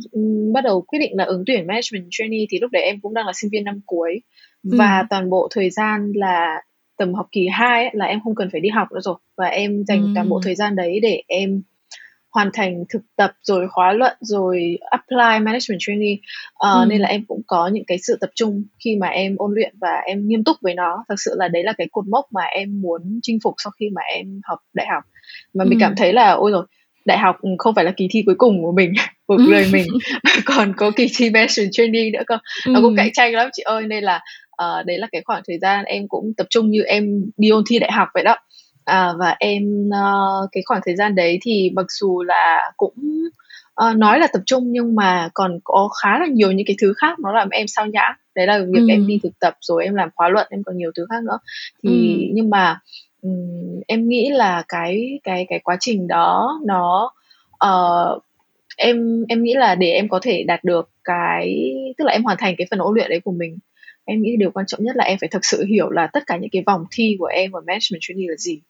bắt 0.54 0.64
đầu 0.64 0.82
quyết 0.82 1.00
định 1.00 1.12
là 1.18 1.24
ứng 1.24 1.44
tuyển 1.46 1.68
management 1.68 2.08
trainee 2.12 2.46
thì 2.50 2.60
lúc 2.60 2.72
đấy 2.72 2.84
em 2.84 3.00
cũng 3.02 3.14
đang 3.14 3.26
là 3.26 3.32
sinh 3.36 3.50
viên 3.54 3.64
năm 3.64 3.80
cuối 3.86 4.22
ừ. 4.64 4.78
và 4.78 5.04
toàn 5.10 5.30
bộ 5.30 5.48
thời 5.52 5.70
gian 5.70 6.12
là 6.16 6.62
tầm 6.98 7.14
học 7.14 7.28
kỳ 7.32 7.48
2 7.52 7.90
là 7.94 8.06
em 8.06 8.20
không 8.24 8.36
cần 8.36 8.50
phải 8.52 8.62
đi 8.62 8.70
học 8.70 8.88
nữa 8.92 9.00
rồi 9.04 9.16
và 9.38 9.46
em 9.46 9.84
dành 9.88 10.02
ừ. 10.02 10.08
toàn 10.16 10.30
bộ 10.30 10.42
thời 10.44 10.56
gian 10.56 10.76
đấy 10.76 11.00
để 11.02 11.22
em 11.28 11.62
hoàn 12.36 12.50
thành 12.54 12.84
thực 12.90 13.02
tập 13.16 13.32
rồi 13.42 13.68
khóa 13.70 13.94
luận 13.94 14.14
rồi 14.20 14.78
apply 14.90 15.46
management 15.46 15.80
training 15.80 16.20
uh, 16.54 16.74
ừ. 16.74 16.86
nên 16.88 17.02
là 17.02 17.10
em 17.10 17.26
cũng 17.28 17.42
có 17.48 17.68
những 17.68 17.84
cái 17.88 17.98
sự 18.02 18.18
tập 18.22 18.30
trung 18.36 18.64
khi 18.86 18.96
mà 18.96 19.08
em 19.08 19.36
ôn 19.38 19.52
luyện 19.56 19.76
và 19.82 20.02
em 20.06 20.28
nghiêm 20.28 20.44
túc 20.44 20.58
với 20.62 20.74
nó. 20.74 21.06
Thật 21.10 21.16
sự 21.18 21.32
là 21.38 21.48
đấy 21.48 21.64
là 21.64 21.74
cái 21.78 21.88
cột 21.92 22.08
mốc 22.08 22.26
mà 22.32 22.42
em 22.42 22.82
muốn 22.82 23.20
chinh 23.22 23.40
phục 23.44 23.54
sau 23.64 23.72
khi 23.80 23.90
mà 23.96 24.02
em 24.02 24.42
học 24.44 24.60
đại 24.74 24.88
học. 24.94 25.04
Mà 25.54 25.64
ừ. 25.64 25.70
mình 25.70 25.80
cảm 25.80 25.96
thấy 25.98 26.14
là 26.14 26.32
ôi 26.32 26.52
rồi 26.52 26.66
đại 27.06 27.18
học 27.18 27.36
không 27.58 27.76
phải 27.76 27.86
là 27.86 27.92
kỳ 27.92 28.08
thi 28.12 28.24
cuối 28.26 28.36
cùng 28.38 28.64
của 28.64 28.72
mình 28.72 28.94
cuộc 29.28 29.38
đời 29.52 29.68
mình 29.72 29.88
còn 30.46 30.74
có 30.78 30.92
kỳ 30.96 31.08
thi 31.16 31.30
management 31.30 31.70
training 31.72 32.14
nữa 32.14 32.24
cơ. 32.28 32.38
Nó 32.68 32.82
cũng 32.82 32.96
cạnh 32.96 33.10
tranh 33.14 33.34
lắm 33.34 33.50
chị 33.54 33.64
ơi 33.64 33.84
nên 33.88 34.04
là 34.04 34.22
uh, 34.64 34.86
đấy 34.86 34.98
là 34.98 35.08
cái 35.12 35.22
khoảng 35.26 35.42
thời 35.48 35.58
gian 35.60 35.86
em 35.86 36.08
cũng 36.08 36.34
tập 36.38 36.48
trung 36.50 36.70
như 36.70 36.82
em 36.82 37.22
đi 37.38 37.50
ôn 37.50 37.64
thi 37.70 37.80
đại 37.80 37.92
học 37.92 38.08
vậy 38.14 38.24
đó 38.24 38.36
à, 38.86 39.14
và 39.20 39.36
em 39.40 39.64
uh, 39.88 40.50
cái 40.52 40.64
khoảng 40.66 40.82
thời 40.86 40.96
gian 40.96 41.16
đấy 41.16 41.40
thì 41.42 41.72
mặc 41.76 41.86
dù 41.90 42.24
là 42.24 42.72
cũng 42.78 42.94
uh, 43.90 43.98
nói 43.98 44.20
là 44.20 44.28
tập 44.34 44.42
trung 44.46 44.64
nhưng 44.72 44.96
mà 44.96 45.30
còn 45.34 45.60
có 45.64 45.90
khá 46.04 46.20
là 46.20 46.26
nhiều 46.28 46.52
những 46.52 46.68
cái 46.68 46.76
thứ 46.82 46.94
khác 46.98 47.20
nó 47.20 47.32
làm 47.32 47.50
em 47.50 47.68
sao 47.68 47.86
nhãng 47.86 48.14
đấy 48.36 48.48
là 48.48 48.60
việc 48.60 48.80
ừ. 48.80 48.88
em 48.90 49.08
đi 49.08 49.20
thực 49.24 49.40
tập 49.40 49.54
rồi 49.62 49.84
em 49.84 49.96
làm 49.96 50.10
khóa 50.16 50.30
luận 50.30 50.48
em 50.50 50.64
còn 50.64 50.78
nhiều 50.78 50.92
thứ 50.96 51.06
khác 51.10 51.24
nữa 51.24 51.38
thì 51.84 52.16
ừ. 52.16 52.32
nhưng 52.34 52.50
mà 52.50 52.80
um, 53.22 53.82
em 53.88 54.08
nghĩ 54.08 54.30
là 54.30 54.64
cái 54.68 55.20
cái 55.24 55.46
cái 55.50 55.60
quá 55.60 55.78
trình 55.80 56.08
đó 56.08 56.60
nó 56.66 57.12
uh, 57.66 58.24
em 58.78 59.26
em 59.28 59.44
nghĩ 59.44 59.54
là 59.54 59.76
để 59.76 59.92
em 59.92 60.10
có 60.10 60.20
thể 60.24 60.44
đạt 60.44 60.64
được 60.64 60.90
cái 61.04 61.74
tức 61.98 62.06
là 62.06 62.12
em 62.12 62.24
hoàn 62.24 62.38
thành 62.38 62.56
cái 62.58 62.68
phần 62.72 62.80
ôn 62.80 62.96
luyện 62.96 63.10
đấy 63.10 63.20
của 63.20 63.32
mình 63.32 63.58
em 64.06 64.22
nghĩ 64.22 64.36
điều 64.40 64.52
quan 64.52 64.66
trọng 64.66 64.84
nhất 64.84 64.96
là 64.96 65.04
em 65.04 65.18
phải 65.22 65.30
thực 65.30 65.46
sự 65.46 65.66
hiểu 65.66 65.90
là 65.90 66.08
tất 66.08 66.24
cả 66.28 66.38
những 66.38 66.50
cái 66.50 66.64
vòng 66.66 66.86
thi 66.92 67.16
của 67.20 67.26
em 67.26 67.52
ở 67.52 67.62
management 67.68 68.00
training 68.02 68.30
là 68.30 68.36
gì 68.38 68.62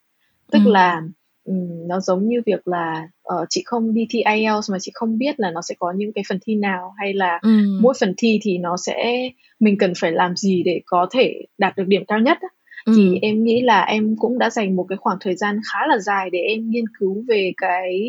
tức 0.52 0.58
ừ. 0.64 0.70
là 0.70 1.02
um, 1.44 1.88
nó 1.88 2.00
giống 2.00 2.28
như 2.28 2.42
việc 2.46 2.68
là 2.68 3.08
uh, 3.34 3.46
chị 3.50 3.62
không 3.66 3.94
đi 3.94 4.06
thi 4.10 4.22
IELTS 4.34 4.70
mà 4.70 4.78
chị 4.80 4.90
không 4.94 5.18
biết 5.18 5.40
là 5.40 5.50
nó 5.50 5.62
sẽ 5.62 5.74
có 5.78 5.92
những 5.96 6.12
cái 6.12 6.24
phần 6.28 6.38
thi 6.46 6.54
nào 6.54 6.94
hay 6.98 7.14
là 7.14 7.38
ừ. 7.42 7.78
mỗi 7.80 7.94
phần 8.00 8.14
thi 8.16 8.40
thì 8.42 8.58
nó 8.58 8.76
sẽ 8.76 9.28
mình 9.60 9.78
cần 9.78 9.92
phải 10.00 10.12
làm 10.12 10.36
gì 10.36 10.62
để 10.62 10.80
có 10.86 11.06
thể 11.10 11.42
đạt 11.58 11.76
được 11.76 11.84
điểm 11.86 12.04
cao 12.08 12.18
nhất 12.18 12.38
ừ. 12.84 12.92
thì 12.96 13.18
em 13.22 13.44
nghĩ 13.44 13.62
là 13.62 13.82
em 13.82 14.16
cũng 14.18 14.38
đã 14.38 14.50
dành 14.50 14.76
một 14.76 14.86
cái 14.88 14.96
khoảng 14.96 15.18
thời 15.20 15.36
gian 15.36 15.60
khá 15.72 15.86
là 15.86 15.98
dài 15.98 16.30
để 16.30 16.38
em 16.38 16.70
nghiên 16.70 16.84
cứu 16.98 17.24
về 17.28 17.52
cái 17.56 18.00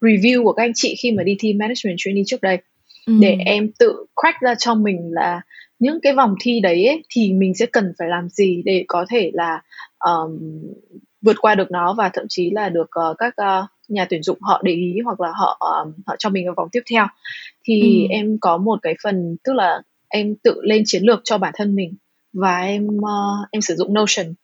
review 0.00 0.44
của 0.44 0.52
các 0.52 0.62
anh 0.62 0.72
chị 0.74 0.94
khi 1.02 1.12
mà 1.12 1.22
đi 1.22 1.36
thi 1.38 1.52
management 1.52 1.96
training 1.98 2.24
trước 2.26 2.40
đây 2.40 2.58
ừ. 3.06 3.12
để 3.20 3.36
em 3.46 3.70
tự 3.78 4.06
crack 4.22 4.40
ra 4.40 4.54
cho 4.54 4.74
mình 4.74 4.98
là 5.12 5.40
những 5.78 5.98
cái 6.02 6.12
vòng 6.12 6.34
thi 6.40 6.60
đấy 6.60 6.86
ấy, 6.86 7.02
thì 7.10 7.32
mình 7.32 7.54
sẽ 7.54 7.66
cần 7.66 7.92
phải 7.98 8.08
làm 8.08 8.28
gì 8.28 8.62
để 8.64 8.84
có 8.88 9.06
thể 9.10 9.30
là 9.34 9.62
um, 9.98 10.38
vượt 11.22 11.36
qua 11.40 11.54
được 11.54 11.70
nó 11.70 11.94
và 11.94 12.10
thậm 12.12 12.24
chí 12.28 12.50
là 12.50 12.68
được 12.68 12.90
uh, 13.10 13.18
các 13.18 13.34
uh, 13.42 13.64
nhà 13.88 14.06
tuyển 14.10 14.22
dụng 14.22 14.38
họ 14.40 14.60
để 14.64 14.72
ý 14.72 14.94
hoặc 15.04 15.20
là 15.20 15.32
họ 15.34 15.60
uh, 15.82 15.94
họ 16.06 16.16
cho 16.18 16.30
mình 16.30 16.46
ở 16.46 16.54
vòng 16.56 16.68
tiếp 16.72 16.82
theo 16.90 17.06
thì 17.64 18.02
ừ. 18.02 18.06
em 18.10 18.38
có 18.40 18.56
một 18.56 18.78
cái 18.82 18.94
phần 19.04 19.36
tức 19.44 19.52
là 19.52 19.82
em 20.08 20.34
tự 20.42 20.60
lên 20.62 20.82
chiến 20.86 21.02
lược 21.02 21.20
cho 21.24 21.38
bản 21.38 21.52
thân 21.56 21.74
mình 21.74 21.94
và 22.32 22.60
em 22.60 22.86
uh, 22.86 23.48
em 23.50 23.62
sử 23.62 23.74
dụng 23.74 23.94
Notion 23.94 24.34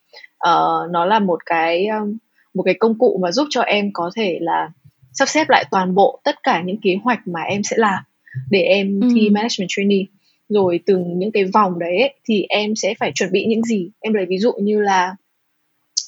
uh, 0.48 0.90
nó 0.90 1.04
là 1.04 1.18
một 1.18 1.38
cái 1.46 1.86
um, 1.86 2.16
một 2.54 2.62
cái 2.62 2.74
công 2.74 2.98
cụ 2.98 3.20
mà 3.22 3.32
giúp 3.32 3.46
cho 3.50 3.60
em 3.60 3.90
có 3.92 4.10
thể 4.16 4.38
là 4.40 4.70
sắp 5.12 5.28
xếp 5.28 5.48
lại 5.48 5.64
toàn 5.70 5.94
bộ 5.94 6.20
tất 6.24 6.42
cả 6.42 6.62
những 6.62 6.80
kế 6.82 6.96
hoạch 7.04 7.28
mà 7.28 7.40
em 7.40 7.62
sẽ 7.62 7.76
làm 7.78 8.02
để 8.50 8.60
em 8.60 9.00
ừ. 9.00 9.08
thi 9.14 9.30
management 9.30 9.68
trainee 9.68 10.04
rồi 10.48 10.80
từng 10.86 11.18
những 11.18 11.32
cái 11.32 11.44
vòng 11.44 11.78
đấy 11.78 11.98
ấy, 11.98 12.14
thì 12.28 12.44
em 12.48 12.76
sẽ 12.76 12.94
phải 13.00 13.12
chuẩn 13.14 13.32
bị 13.32 13.44
những 13.48 13.62
gì 13.62 13.90
em 14.00 14.14
lấy 14.14 14.26
ví 14.28 14.38
dụ 14.38 14.52
như 14.52 14.80
là 14.80 15.16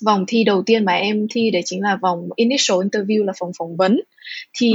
vòng 0.06 0.24
thi 0.28 0.44
đầu 0.44 0.62
tiên 0.66 0.84
mà 0.84 0.92
em 0.92 1.26
thi 1.30 1.50
đấy 1.50 1.62
chính 1.64 1.82
là 1.82 1.96
vòng 1.96 2.28
initial 2.36 2.78
interview 2.78 3.24
là 3.24 3.32
phòng 3.38 3.50
phỏng 3.58 3.76
vấn 3.76 4.00
thì 4.58 4.72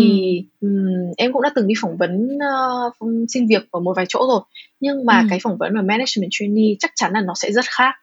ừ. 0.62 0.68
um, 0.68 1.14
em 1.18 1.34
cũng 1.34 1.42
đã 1.42 1.50
từng 1.56 1.68
đi 1.68 1.74
phỏng 1.82 1.98
vấn 1.98 2.30
uh, 2.38 3.28
xin 3.30 3.48
việc 3.48 3.72
ở 3.72 3.80
một 3.80 3.94
vài 3.96 4.06
chỗ 4.10 4.20
rồi 4.28 4.42
nhưng 4.80 5.06
mà 5.06 5.20
ừ. 5.20 5.28
cái 5.30 5.40
phỏng 5.44 5.58
vấn 5.58 5.74
mà 5.74 5.82
management 5.82 6.30
trainee 6.32 6.76
chắc 6.80 6.92
chắn 6.96 7.12
là 7.14 7.22
nó 7.22 7.34
sẽ 7.36 7.52
rất 7.52 7.66
khác 7.66 7.94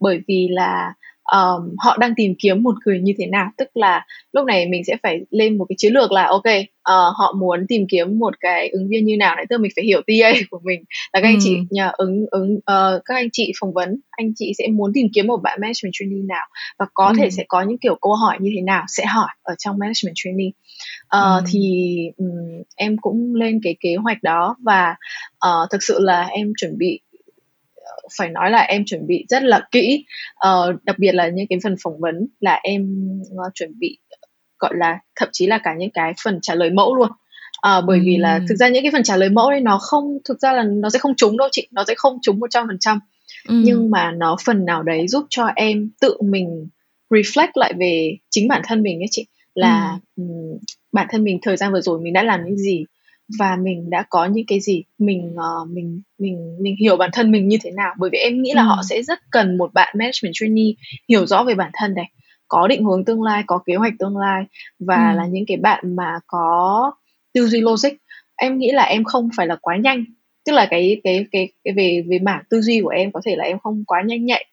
bởi 0.00 0.20
vì 0.28 0.48
là 0.50 0.94
um, 1.32 1.74
họ 1.78 1.96
đang 1.96 2.14
tìm 2.16 2.34
kiếm 2.38 2.62
một 2.62 2.74
người 2.86 3.00
như 3.00 3.12
thế 3.18 3.26
nào 3.26 3.50
tức 3.56 3.68
là 3.74 4.06
lúc 4.32 4.46
này 4.46 4.66
mình 4.66 4.84
sẽ 4.84 4.96
phải 5.02 5.20
lên 5.30 5.58
một 5.58 5.66
cái 5.68 5.76
chiến 5.78 5.92
lược 5.92 6.12
là 6.12 6.26
ok 6.26 6.44
uh, 6.90 7.16
họ 7.16 7.34
muốn 7.40 7.66
tìm 7.68 7.86
kiếm 7.88 8.18
một 8.18 8.40
cái 8.40 8.68
ứng 8.68 8.88
viên 8.88 9.04
như 9.04 9.16
nào 9.16 9.36
đấy 9.36 9.46
tức 9.48 9.56
là 9.56 9.62
mình 9.62 9.72
phải 9.76 9.84
hiểu 9.84 10.00
TA 10.06 10.32
của 10.50 10.60
mình 10.64 10.84
là 11.12 11.20
các 11.20 11.28
ừ. 11.28 11.32
anh 11.32 11.38
chị 11.40 11.56
nhờ 11.70 11.90
ứng 11.96 12.26
ứng 12.30 12.54
uh, 12.54 13.02
các 13.04 13.14
anh 13.14 13.28
chị 13.32 13.52
phỏng 13.60 13.72
vấn 13.72 14.00
anh 14.10 14.32
chị 14.36 14.52
sẽ 14.58 14.68
muốn 14.68 14.90
tìm 14.94 15.06
kiếm 15.14 15.26
một 15.26 15.40
bạn 15.42 15.58
management 15.60 15.92
trainee 15.92 16.22
nào 16.28 16.46
và 16.78 16.86
có 16.94 17.06
ừ. 17.06 17.14
thể 17.18 17.30
sẽ 17.30 17.44
có 17.48 17.62
những 17.62 17.78
kiểu 17.78 17.98
câu 18.00 18.14
hỏi 18.14 18.38
như 18.40 18.50
thế 18.54 18.60
nào 18.60 18.84
sẽ 18.88 19.04
hỏi 19.06 19.28
ở 19.42 19.54
trong 19.58 19.78
management 19.78 20.14
trainee 20.14 20.50
uh, 21.16 21.44
ừ. 21.44 21.50
thì 21.52 21.94
um, 22.16 22.62
em 22.76 22.96
cũng 23.00 23.34
lên 23.34 23.60
cái 23.62 23.76
kế 23.80 23.96
hoạch 23.96 24.22
đó 24.22 24.56
và 24.64 24.94
uh, 25.46 25.70
thực 25.70 25.82
sự 25.82 25.98
là 26.00 26.22
em 26.22 26.52
chuẩn 26.56 26.78
bị 26.78 27.00
phải 28.18 28.28
nói 28.28 28.50
là 28.50 28.58
em 28.58 28.84
chuẩn 28.86 29.06
bị 29.06 29.24
rất 29.28 29.42
là 29.42 29.68
kỹ. 29.70 30.04
Uh, 30.48 30.84
đặc 30.84 30.98
biệt 30.98 31.14
là 31.14 31.28
những 31.28 31.46
cái 31.50 31.58
phần 31.62 31.76
phỏng 31.82 32.00
vấn 32.00 32.28
là 32.40 32.60
em 32.62 33.08
uh, 33.22 33.54
chuẩn 33.54 33.78
bị 33.78 33.98
gọi 34.58 34.72
là 34.76 34.98
thậm 35.16 35.28
chí 35.32 35.46
là 35.46 35.58
cả 35.58 35.74
những 35.78 35.90
cái 35.90 36.12
phần 36.24 36.38
trả 36.42 36.54
lời 36.54 36.70
mẫu 36.70 36.94
luôn. 36.94 37.08
À, 37.60 37.80
bởi 37.80 38.00
vì 38.00 38.16
là 38.16 38.40
thực 38.48 38.54
ra 38.54 38.68
những 38.68 38.82
cái 38.82 38.92
phần 38.92 39.02
trả 39.02 39.16
lời 39.16 39.28
mẫu 39.28 39.50
đấy 39.50 39.60
nó 39.60 39.78
không 39.78 40.18
thực 40.28 40.40
ra 40.40 40.52
là 40.52 40.62
nó 40.62 40.90
sẽ 40.90 40.98
không 40.98 41.14
trúng 41.16 41.36
đâu 41.36 41.48
chị 41.52 41.68
nó 41.70 41.84
sẽ 41.88 41.94
không 41.96 42.18
trúng 42.22 42.40
một 42.40 42.46
trăm 42.50 42.66
phần 42.66 42.78
trăm. 42.80 43.00
Nhưng 43.48 43.90
mà 43.90 44.10
nó 44.10 44.36
phần 44.44 44.64
nào 44.64 44.82
đấy 44.82 45.08
giúp 45.08 45.26
cho 45.30 45.46
em 45.56 45.90
tự 46.00 46.16
mình 46.22 46.68
reflect 47.10 47.48
lại 47.54 47.72
về 47.78 48.16
chính 48.30 48.48
bản 48.48 48.62
thân 48.64 48.82
mình 48.82 49.00
ấy 49.00 49.06
chị. 49.10 49.26
Là 49.54 49.98
ừ. 50.16 50.22
um, 50.22 50.58
bản 50.92 51.06
thân 51.10 51.24
mình 51.24 51.38
thời 51.42 51.56
gian 51.56 51.72
vừa 51.72 51.80
rồi 51.80 52.00
mình 52.00 52.12
đã 52.12 52.22
làm 52.22 52.44
những 52.44 52.56
gì 52.56 52.84
và 53.38 53.56
mình 53.56 53.90
đã 53.90 54.04
có 54.10 54.26
những 54.26 54.46
cái 54.46 54.60
gì 54.60 54.84
mình 54.98 55.34
uh, 55.34 55.68
mình 55.70 56.02
mình 56.18 56.56
mình 56.60 56.76
hiểu 56.80 56.96
bản 56.96 57.10
thân 57.12 57.30
mình 57.30 57.48
như 57.48 57.56
thế 57.62 57.70
nào 57.70 57.94
bởi 57.98 58.10
vì 58.12 58.18
em 58.18 58.42
nghĩ 58.42 58.52
là 58.54 58.62
ừ. 58.62 58.66
họ 58.66 58.82
sẽ 58.88 59.02
rất 59.02 59.18
cần 59.30 59.58
một 59.58 59.74
bạn 59.74 59.94
management 59.98 60.32
trainee 60.34 60.72
hiểu 61.08 61.26
rõ 61.26 61.44
về 61.44 61.54
bản 61.54 61.70
thân 61.74 61.94
này 61.94 62.10
có 62.48 62.68
định 62.68 62.84
hướng 62.84 63.04
tương 63.04 63.22
lai 63.22 63.42
có 63.46 63.62
kế 63.66 63.74
hoạch 63.74 63.92
tương 63.98 64.16
lai 64.16 64.44
và 64.78 65.10
ừ. 65.10 65.16
là 65.16 65.26
những 65.26 65.44
cái 65.46 65.56
bạn 65.56 65.96
mà 65.96 66.18
có 66.26 66.92
tư 67.34 67.46
duy 67.46 67.60
logic 67.60 67.90
em 68.36 68.58
nghĩ 68.58 68.70
là 68.72 68.82
em 68.82 69.04
không 69.04 69.28
phải 69.36 69.46
là 69.46 69.56
quá 69.60 69.76
nhanh 69.76 70.04
tức 70.46 70.52
là 70.52 70.66
cái 70.70 71.00
cái 71.04 71.26
cái, 71.32 71.52
cái 71.64 71.74
về 71.74 72.04
về 72.08 72.18
mảng 72.18 72.42
tư 72.50 72.60
duy 72.60 72.80
của 72.82 72.88
em 72.88 73.12
có 73.12 73.20
thể 73.24 73.36
là 73.36 73.44
em 73.44 73.58
không 73.58 73.84
quá 73.84 74.02
nhanh 74.06 74.24
nhạy 74.24 74.44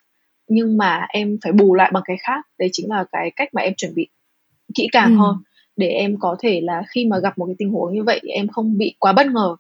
nhưng 0.48 0.78
mà 0.78 1.06
em 1.10 1.38
phải 1.44 1.52
bù 1.52 1.76
lại 1.76 1.92
bằng 1.94 2.04
cái 2.06 2.18
khác 2.20 2.46
đấy 2.60 2.70
chính 2.72 2.90
là 2.90 3.06
cái 3.12 3.32
cách 3.36 3.50
mà 3.54 3.62
em 3.62 3.74
chuẩn 3.78 3.96
bị 3.96 4.08
kỹ 4.76 4.88
càng 4.92 5.14
ừ. 5.14 5.18
hơn 5.20 5.36
để 5.82 5.88
em 5.88 6.18
có 6.20 6.36
thể 6.40 6.62
là 6.64 6.84
khi 6.90 7.06
mà 7.06 7.20
gặp 7.20 7.38
một 7.38 7.46
cái 7.46 7.56
tình 7.58 7.72
huống 7.72 7.94
như 7.94 8.04
vậy 8.04 8.22
em 8.28 8.48
không 8.48 8.78
bị 8.78 8.96
quá 9.00 9.14
bất 9.14 9.28
ngờ 9.28 9.56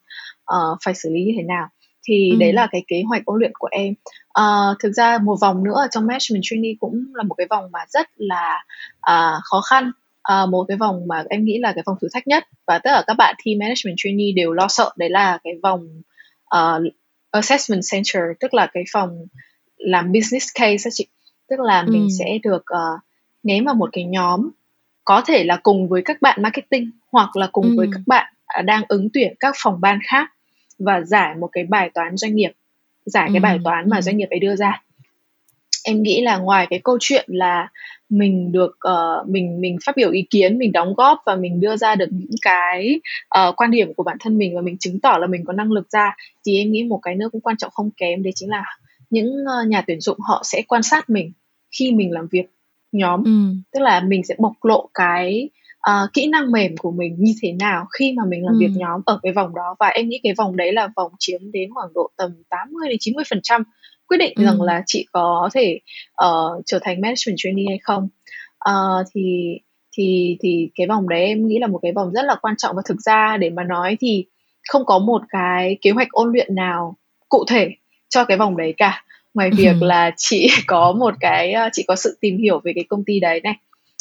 uh, 0.53 0.77
phải 0.86 0.93
xử 0.93 1.10
lý 1.10 1.23
như 1.23 1.34
thế 1.38 1.43
nào. 1.43 1.67
Thì 2.07 2.29
ừ. 2.31 2.38
đấy 2.39 2.53
là 2.53 2.67
cái 2.71 2.84
kế 2.88 3.03
hoạch 3.07 3.25
ôn 3.25 3.39
luyện 3.39 3.51
của 3.60 3.67
em. 3.71 3.93
Uh, 4.39 4.77
thực 4.79 4.91
ra 4.91 5.17
một 5.17 5.36
vòng 5.41 5.63
nữa 5.63 5.73
ở 5.75 5.88
trong 5.91 6.07
management 6.07 6.41
trainee 6.43 6.73
cũng 6.79 7.03
là 7.13 7.23
một 7.23 7.36
cái 7.36 7.47
vòng 7.49 7.71
mà 7.71 7.79
rất 7.89 8.07
là 8.15 8.63
uh, 9.12 9.41
khó 9.43 9.62
khăn. 9.69 9.91
Uh, 10.34 10.49
một 10.49 10.65
cái 10.67 10.77
vòng 10.77 11.07
mà 11.07 11.23
em 11.29 11.45
nghĩ 11.45 11.60
là 11.60 11.73
cái 11.73 11.84
vòng 11.86 11.95
thử 12.01 12.07
thách 12.13 12.27
nhất. 12.27 12.43
Và 12.67 12.79
tất 12.79 12.89
cả 12.93 13.03
các 13.07 13.13
bạn 13.17 13.36
thi 13.43 13.55
management 13.55 13.95
trainee 13.97 14.31
đều 14.36 14.53
lo 14.53 14.67
sợ. 14.67 14.91
Đấy 14.97 15.10
là 15.10 15.39
cái 15.43 15.53
vòng 15.63 15.88
uh, 16.55 16.93
assessment 17.31 17.81
center 17.91 18.23
tức 18.39 18.53
là 18.53 18.67
cái 18.73 18.84
phòng 18.93 19.10
làm 19.77 20.12
business 20.12 20.47
case 20.55 20.89
chị. 20.93 21.07
Tức 21.49 21.60
là 21.60 21.84
mình 21.84 22.01
ừ. 22.01 22.07
sẽ 22.19 22.38
được 22.43 22.63
uh, 22.73 22.99
ném 23.43 23.65
vào 23.65 23.75
một 23.75 23.89
cái 23.91 24.03
nhóm 24.03 24.49
có 25.12 25.21
thể 25.21 25.43
là 25.43 25.60
cùng 25.63 25.89
với 25.89 26.02
các 26.06 26.21
bạn 26.21 26.41
marketing 26.41 26.91
hoặc 27.12 27.36
là 27.36 27.50
cùng 27.52 27.65
ừ. 27.65 27.74
với 27.78 27.88
các 27.91 28.02
bạn 28.08 28.34
à, 28.45 28.62
đang 28.62 28.84
ứng 28.88 29.10
tuyển 29.13 29.34
các 29.39 29.56
phòng 29.58 29.82
ban 29.82 30.00
khác 30.04 30.32
và 30.80 31.02
giải 31.02 31.36
một 31.36 31.50
cái 31.52 31.63
bài 31.63 31.89
toán 31.93 32.17
doanh 32.17 32.36
nghiệp 32.36 32.52
giải 33.06 33.28
ừ. 33.28 33.34
cái 33.34 33.39
bài 33.39 33.60
toán 33.63 33.89
mà 33.89 33.97
ừ. 33.97 34.02
doanh 34.02 34.17
nghiệp 34.17 34.28
ấy 34.30 34.39
đưa 34.39 34.56
ra 34.56 34.82
em 35.84 36.04
nghĩ 36.04 36.21
là 36.21 36.38
ngoài 36.38 36.67
cái 36.69 36.80
câu 36.84 36.97
chuyện 37.00 37.26
là 37.28 37.67
mình 38.10 38.52
được 38.52 38.78
uh, 38.88 39.30
mình 39.30 39.62
mình 39.62 39.78
phát 39.86 39.95
biểu 39.95 40.12
ý 40.12 40.28
kiến 40.30 40.58
mình 40.58 40.71
đóng 40.71 40.93
góp 40.93 41.19
và 41.26 41.36
mình 41.36 41.60
đưa 41.60 41.78
ra 41.78 41.95
được 41.95 42.08
những 42.12 42.39
cái 42.41 43.00
uh, 43.39 43.56
quan 43.58 43.71
điểm 43.71 43.93
của 43.93 44.04
bản 44.04 44.17
thân 44.19 44.38
mình 44.38 44.56
và 44.56 44.62
mình 44.62 44.78
chứng 44.78 45.00
tỏ 45.00 45.17
là 45.17 45.28
mình 45.28 45.43
có 45.45 45.54
năng 45.54 45.71
lực 45.71 45.91
ra 45.91 46.15
thì 46.45 46.58
em 46.58 46.71
nghĩ 46.71 46.84
một 46.84 47.00
cái 47.04 47.15
nữa 47.15 47.30
cũng 47.32 47.41
quan 47.41 47.58
trọng 47.58 47.71
không 47.74 47.89
kém 47.97 48.24
đấy 48.24 48.34
chính 48.36 48.50
là 48.50 48.63
những 49.10 49.28
uh, 49.28 49.67
nhà 49.67 49.84
tuyển 49.88 50.00
dụng 50.00 50.19
họ 50.19 50.41
sẽ 50.45 50.62
quan 50.67 50.84
sát 50.84 51.10
mình 51.10 51.32
khi 51.80 51.91
mình 51.91 52.12
làm 52.12 52.28
việc 52.32 52.45
nhóm 52.91 53.23
ừ. 53.23 53.56
tức 53.73 53.80
là 53.80 53.99
mình 53.99 54.23
sẽ 54.23 54.36
bộc 54.39 54.54
lộ 54.65 54.89
cái 54.93 55.49
uh, 55.89 56.13
kỹ 56.13 56.27
năng 56.27 56.51
mềm 56.51 56.77
của 56.77 56.91
mình 56.91 57.15
như 57.19 57.34
thế 57.41 57.51
nào 57.60 57.86
khi 57.99 58.13
mà 58.17 58.23
mình 58.27 58.45
làm 58.45 58.54
ừ. 58.54 58.60
việc 58.60 58.71
nhóm 58.75 59.01
ở 59.06 59.19
cái 59.23 59.34
vòng 59.34 59.56
đó 59.56 59.75
và 59.80 59.88
em 59.88 60.10
nghĩ 60.10 60.19
cái 60.23 60.34
vòng 60.38 60.58
đấy 60.58 60.73
là 60.73 60.89
vòng 60.95 61.12
chiếm 61.19 61.51
đến 61.51 61.69
khoảng 61.73 61.93
độ 61.93 62.10
tầm 62.17 62.32
80 62.49 62.89
đến 62.89 62.97
90 62.99 63.23
phần 63.30 63.39
trăm 63.43 63.63
quyết 64.08 64.17
định 64.17 64.34
ừ. 64.36 64.45
rằng 64.45 64.62
là 64.62 64.84
chị 64.86 65.06
có 65.12 65.49
thể 65.54 65.80
uh, 66.25 66.63
trở 66.65 66.80
thành 66.82 67.01
management 67.01 67.38
trainee 67.38 67.65
hay 67.69 67.80
không 67.84 68.10
uh, 68.69 69.08
thì 69.15 69.58
thì 69.97 70.38
thì 70.41 70.69
cái 70.75 70.88
vòng 70.88 71.10
đấy 71.10 71.25
em 71.25 71.47
nghĩ 71.47 71.60
là 71.60 71.67
một 71.67 71.80
cái 71.82 71.91
vòng 71.95 72.12
rất 72.12 72.25
là 72.25 72.36
quan 72.41 72.56
trọng 72.58 72.75
và 72.75 72.82
thực 72.86 73.01
ra 73.01 73.38
để 73.38 73.49
mà 73.49 73.63
nói 73.63 73.97
thì 73.99 74.25
không 74.69 74.86
có 74.86 74.99
một 74.99 75.21
cái 75.30 75.77
kế 75.82 75.91
hoạch 75.91 76.10
ôn 76.12 76.32
luyện 76.32 76.56
nào 76.56 76.95
cụ 77.30 77.45
thể 77.47 77.69
cho 78.10 78.25
cái 78.25 78.38
vòng 78.38 78.58
đấy 78.58 78.73
cả 78.77 79.04
ngoài 79.34 79.50
việc 79.58 79.82
là 79.82 80.12
chị 80.17 80.50
có 80.67 80.91
một 80.91 81.13
cái 81.20 81.56
chị 81.72 81.84
có 81.88 81.96
sự 81.96 82.17
tìm 82.22 82.38
hiểu 82.38 82.62
về 82.63 82.72
cái 82.76 82.84
công 82.89 83.04
ty 83.06 83.20
đấy 83.20 83.41
này 83.44 83.56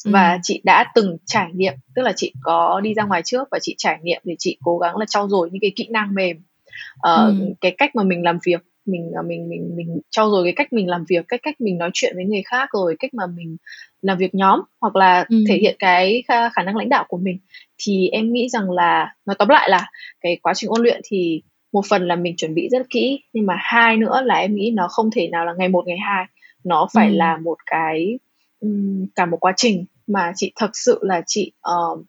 và 0.04 0.32
ừ. 0.32 0.38
chị 0.42 0.60
đã 0.64 0.92
từng 0.94 1.16
trải 1.26 1.48
nghiệm 1.54 1.74
tức 1.94 2.02
là 2.02 2.12
chị 2.16 2.32
có 2.42 2.80
đi 2.80 2.94
ra 2.94 3.04
ngoài 3.04 3.22
trước 3.24 3.48
và 3.50 3.58
chị 3.62 3.74
trải 3.78 3.98
nghiệm 4.02 4.20
để 4.24 4.34
chị 4.38 4.58
cố 4.62 4.78
gắng 4.78 4.96
là 4.96 5.06
trau 5.08 5.28
dồi 5.28 5.50
những 5.52 5.60
cái 5.60 5.72
kỹ 5.76 5.88
năng 5.90 6.14
mềm 6.14 6.36
uh, 6.36 7.40
ừ. 7.40 7.54
cái 7.60 7.74
cách 7.78 7.96
mà 7.96 8.02
mình 8.02 8.22
làm 8.22 8.38
việc 8.44 8.60
mình 8.86 9.12
ờ, 9.16 9.22
mình 9.22 9.48
mình 9.48 9.76
mình 9.76 10.00
trau 10.10 10.30
dồi 10.30 10.44
cái 10.44 10.52
cách 10.56 10.72
mình 10.72 10.88
làm 10.88 11.04
việc 11.08 11.24
cách 11.28 11.40
cách 11.42 11.60
mình 11.60 11.78
nói 11.78 11.90
chuyện 11.94 12.12
với 12.16 12.24
người 12.24 12.42
khác 12.44 12.68
rồi 12.72 12.96
cách 12.98 13.14
mà 13.14 13.26
mình 13.26 13.56
làm 14.02 14.18
việc 14.18 14.34
nhóm 14.34 14.60
hoặc 14.80 14.96
là 14.96 15.24
ừ. 15.28 15.44
thể 15.48 15.56
hiện 15.56 15.76
cái 15.78 16.22
khả, 16.28 16.48
khả 16.48 16.62
năng 16.62 16.76
lãnh 16.76 16.88
đạo 16.88 17.04
của 17.08 17.18
mình 17.18 17.38
thì 17.78 18.08
em 18.08 18.32
nghĩ 18.32 18.48
rằng 18.48 18.70
là 18.70 19.14
nói 19.26 19.36
tóm 19.38 19.48
lại 19.48 19.70
là 19.70 19.90
cái 20.20 20.36
quá 20.42 20.54
trình 20.54 20.70
ôn 20.70 20.82
luyện 20.82 21.00
thì 21.04 21.42
một 21.72 21.82
phần 21.88 22.06
là 22.06 22.16
mình 22.16 22.36
chuẩn 22.36 22.54
bị 22.54 22.68
rất 22.72 22.90
kỹ 22.90 23.20
nhưng 23.32 23.46
mà 23.46 23.54
hai 23.58 23.96
nữa 23.96 24.22
là 24.24 24.34
em 24.34 24.54
nghĩ 24.54 24.70
nó 24.74 24.88
không 24.88 25.10
thể 25.10 25.28
nào 25.28 25.44
là 25.44 25.52
ngày 25.58 25.68
một 25.68 25.86
ngày 25.86 25.98
hai 25.98 26.24
nó 26.64 26.88
phải 26.94 27.08
ừ. 27.08 27.14
là 27.14 27.36
một 27.36 27.56
cái 27.66 28.18
um, 28.60 29.06
cả 29.14 29.26
một 29.26 29.36
quá 29.40 29.52
trình 29.56 29.84
mà 30.06 30.32
chị 30.36 30.52
thật 30.56 30.70
sự 30.72 30.98
là 31.02 31.22
chị 31.26 31.52
uh, 31.70 32.06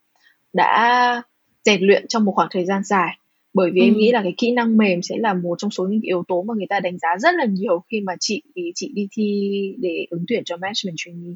đã 0.54 1.22
rèn 1.66 1.82
luyện 1.82 2.08
trong 2.08 2.26
một 2.26 2.32
khoảng 2.36 2.50
thời 2.52 2.66
gian 2.66 2.84
dài 2.84 3.18
bởi 3.54 3.72
vì 3.74 3.82
ừ. 3.82 3.86
em 3.86 3.98
nghĩ 3.98 4.12
là 4.12 4.22
cái 4.24 4.34
kỹ 4.38 4.52
năng 4.52 4.78
mềm 4.78 5.02
sẽ 5.02 5.16
là 5.18 5.34
một 5.34 5.56
trong 5.58 5.72
số 5.72 5.86
những 5.86 6.02
yếu 6.02 6.24
tố 6.28 6.44
mà 6.44 6.54
người 6.58 6.68
ta 6.70 6.80
đánh 6.80 6.98
giá 7.00 7.10
rất 7.20 7.36
là 7.36 7.46
nhiều 7.46 7.84
khi 7.92 8.02
mà 8.02 8.14
chị 8.20 8.44
chị 8.76 8.92
đi 8.96 9.08
thi 9.12 9.52
để 9.78 10.06
ứng 10.10 10.26
tuyển 10.28 10.44
cho 10.46 10.58
management 10.58 10.96
trainee 10.98 11.36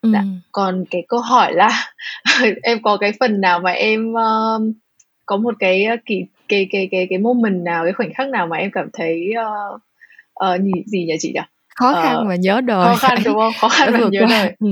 ừ. 0.00 0.10
Đã. 0.12 0.24
còn 0.52 0.84
cái 0.90 1.04
câu 1.08 1.20
hỏi 1.20 1.52
là 1.54 1.92
em 2.62 2.82
có 2.82 2.96
cái 2.96 3.12
phần 3.20 3.40
nào 3.40 3.60
mà 3.60 3.70
em 3.70 4.12
uh, 4.12 4.74
có 5.26 5.36
một 5.36 5.54
cái 5.58 5.86
kỳ 6.06 6.22
cái 6.50 6.68
cái 6.70 6.88
cái 6.90 7.06
cái 7.10 7.18
moment 7.18 7.64
nào 7.64 7.84
cái 7.84 7.92
khoảnh 7.92 8.14
khắc 8.14 8.28
nào 8.28 8.46
mà 8.46 8.56
em 8.56 8.70
cảm 8.70 8.88
thấy 8.92 9.30
uh, 9.40 9.80
uh, 10.44 10.60
gì 10.86 11.04
nhỉ 11.04 11.14
chị 11.18 11.32
nhỉ? 11.34 11.40
Khó 11.74 11.92
khăn 12.02 12.20
uh, 12.20 12.26
mà 12.26 12.36
nhớ 12.36 12.60
đời. 12.60 12.86
khó 12.86 12.94
khăn 12.94 13.18
đúng 13.24 13.34
không? 13.34 13.52
Khó 13.60 13.68
khăn 13.68 13.92
mà 13.92 13.98
nhớ 14.10 14.26
đời. 14.30 14.56
Ừ. 14.60 14.68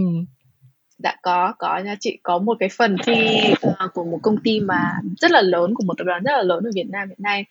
Đã 0.99 1.17
có 1.23 1.55
có 1.59 1.79
nha 1.79 1.97
chị. 2.01 2.19
Có 2.23 2.39
một 2.39 2.57
cái 2.61 2.69
phần 2.79 2.97
thi 3.07 3.41
uh, 3.67 3.95
của 3.95 4.05
một 4.05 4.19
công 4.23 4.37
ty 4.45 4.61
mà 4.61 4.93
rất 5.21 5.31
là 5.31 5.43
lớn 5.43 5.75
của 5.75 5.85
một 5.87 5.95
tập 5.99 6.05
đoàn 6.05 6.23
rất 6.23 6.33
là 6.33 6.43
lớn 6.43 6.65
ở 6.65 6.71
Việt 6.75 6.87
Nam 6.91 7.09
hiện 7.09 7.19
nay. 7.23 7.45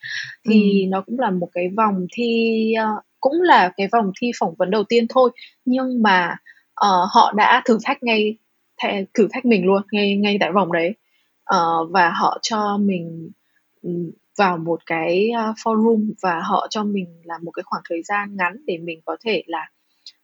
Thì 0.49 0.83
ừ. 0.83 0.89
nó 0.89 1.01
cũng 1.01 1.19
là 1.19 1.31
một 1.31 1.49
cái 1.53 1.69
vòng 1.77 2.07
thi 2.13 2.73
uh, 2.83 3.03
cũng 3.19 3.41
là 3.41 3.71
cái 3.77 3.87
vòng 3.91 4.11
thi 4.21 4.31
phỏng 4.39 4.55
vấn 4.57 4.71
đầu 4.71 4.83
tiên 4.83 5.05
thôi. 5.09 5.31
Nhưng 5.65 6.03
mà 6.03 6.35
uh, 6.85 7.09
họ 7.13 7.33
đã 7.35 7.61
thử 7.65 7.77
thách 7.83 8.03
ngay 8.03 8.37
thử 9.13 9.27
thách 9.31 9.45
mình 9.45 9.65
luôn 9.65 9.81
ngay 9.91 10.15
ngay 10.15 10.37
tại 10.39 10.51
vòng 10.51 10.71
đấy. 10.71 10.95
Uh, 11.55 11.91
và 11.91 12.09
họ 12.09 12.37
cho 12.41 12.77
mình 12.77 13.29
vào 14.37 14.57
một 14.57 14.79
cái 14.85 15.29
à, 15.29 15.53
forum 15.63 16.11
và 16.21 16.39
họ 16.43 16.67
cho 16.69 16.83
mình 16.83 17.21
là 17.23 17.37
một 17.43 17.51
cái 17.51 17.63
khoảng 17.65 17.83
thời 17.89 18.03
gian 18.03 18.35
ngắn 18.35 18.57
để 18.65 18.77
mình 18.77 19.01
có 19.05 19.17
thể 19.25 19.43
là 19.47 19.69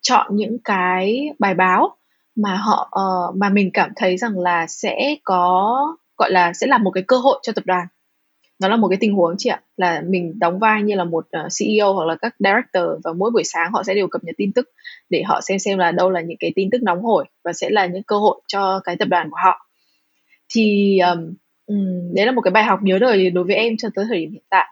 chọn 0.01 0.35
những 0.35 0.57
cái 0.63 1.29
bài 1.39 1.53
báo 1.53 1.97
mà 2.35 2.55
họ 2.55 2.91
uh, 3.01 3.35
mà 3.37 3.49
mình 3.49 3.69
cảm 3.73 3.91
thấy 3.95 4.17
rằng 4.17 4.39
là 4.39 4.67
sẽ 4.67 5.15
có 5.23 5.77
gọi 6.17 6.31
là 6.31 6.53
sẽ 6.53 6.67
là 6.67 6.77
một 6.77 6.91
cái 6.91 7.03
cơ 7.07 7.17
hội 7.17 7.39
cho 7.43 7.53
tập 7.53 7.65
đoàn. 7.65 7.87
Nó 8.59 8.67
là 8.67 8.75
một 8.75 8.87
cái 8.87 8.97
tình 9.01 9.13
huống 9.13 9.35
chị 9.37 9.49
ạ 9.49 9.61
là 9.77 10.03
mình 10.07 10.39
đóng 10.39 10.59
vai 10.59 10.83
như 10.83 10.95
là 10.95 11.03
một 11.03 11.27
ờ, 11.31 11.47
CEO 11.59 11.93
hoặc 11.93 12.05
là 12.05 12.15
các 12.15 12.35
director 12.39 12.83
và 13.03 13.13
mỗi 13.13 13.31
buổi 13.31 13.43
sáng 13.43 13.71
họ 13.73 13.83
sẽ 13.83 13.93
đều 13.93 14.07
cập 14.07 14.23
nhật 14.23 14.35
tin 14.37 14.51
tức 14.51 14.69
để 15.09 15.23
họ 15.23 15.41
xem 15.41 15.59
xem 15.59 15.77
là 15.77 15.91
đâu 15.91 16.09
là 16.09 16.21
những 16.21 16.37
cái 16.39 16.51
tin 16.55 16.69
tức 16.71 16.83
nóng 16.83 17.03
hổi 17.03 17.25
và 17.43 17.53
sẽ 17.53 17.69
là 17.69 17.85
những 17.85 18.03
cơ 18.03 18.17
hội 18.17 18.41
cho 18.47 18.79
cái 18.83 18.95
tập 18.95 19.07
đoàn 19.07 19.29
của 19.29 19.37
họ. 19.43 19.67
Thì 20.49 20.99
um, 20.99 21.33
um, 21.65 22.13
đấy 22.15 22.25
là 22.25 22.31
một 22.31 22.41
cái 22.41 22.51
bài 22.51 22.63
học 22.63 22.79
nhớ 22.83 22.99
đời 22.99 23.29
đối 23.29 23.43
với 23.43 23.55
em 23.55 23.77
cho 23.77 23.89
tới 23.95 24.05
thời 24.09 24.19
điểm 24.19 24.31
hiện 24.31 24.43
tại 24.49 24.65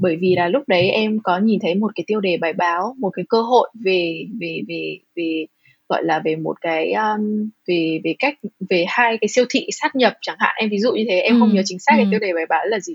bởi 0.00 0.16
vì 0.16 0.34
là 0.36 0.48
lúc 0.48 0.62
đấy 0.66 0.90
em 0.90 1.18
có 1.22 1.38
nhìn 1.38 1.60
thấy 1.62 1.74
một 1.74 1.92
cái 1.94 2.04
tiêu 2.06 2.20
đề 2.20 2.36
bài 2.36 2.52
báo 2.52 2.94
một 2.98 3.10
cái 3.10 3.24
cơ 3.28 3.42
hội 3.42 3.70
về 3.84 4.24
về 4.40 4.60
về 4.68 4.98
về 5.16 5.46
gọi 5.88 6.04
là 6.04 6.20
về 6.24 6.36
một 6.36 6.56
cái 6.60 6.92
um, 6.92 7.50
về 7.68 8.00
về 8.04 8.14
cách 8.18 8.34
về 8.70 8.84
hai 8.88 9.18
cái 9.20 9.28
siêu 9.28 9.44
thị 9.50 9.66
sát 9.72 9.96
nhập 9.96 10.12
chẳng 10.20 10.36
hạn 10.38 10.54
em 10.58 10.70
ví 10.70 10.78
dụ 10.78 10.92
như 10.92 11.04
thế 11.08 11.20
em 11.20 11.34
ừ. 11.34 11.40
không 11.40 11.54
nhớ 11.54 11.62
chính 11.64 11.78
xác 11.78 11.92
ừ. 11.92 11.96
cái 11.96 12.06
tiêu 12.10 12.20
đề 12.20 12.32
bài 12.32 12.46
báo 12.48 12.64
là 12.66 12.80
gì 12.80 12.94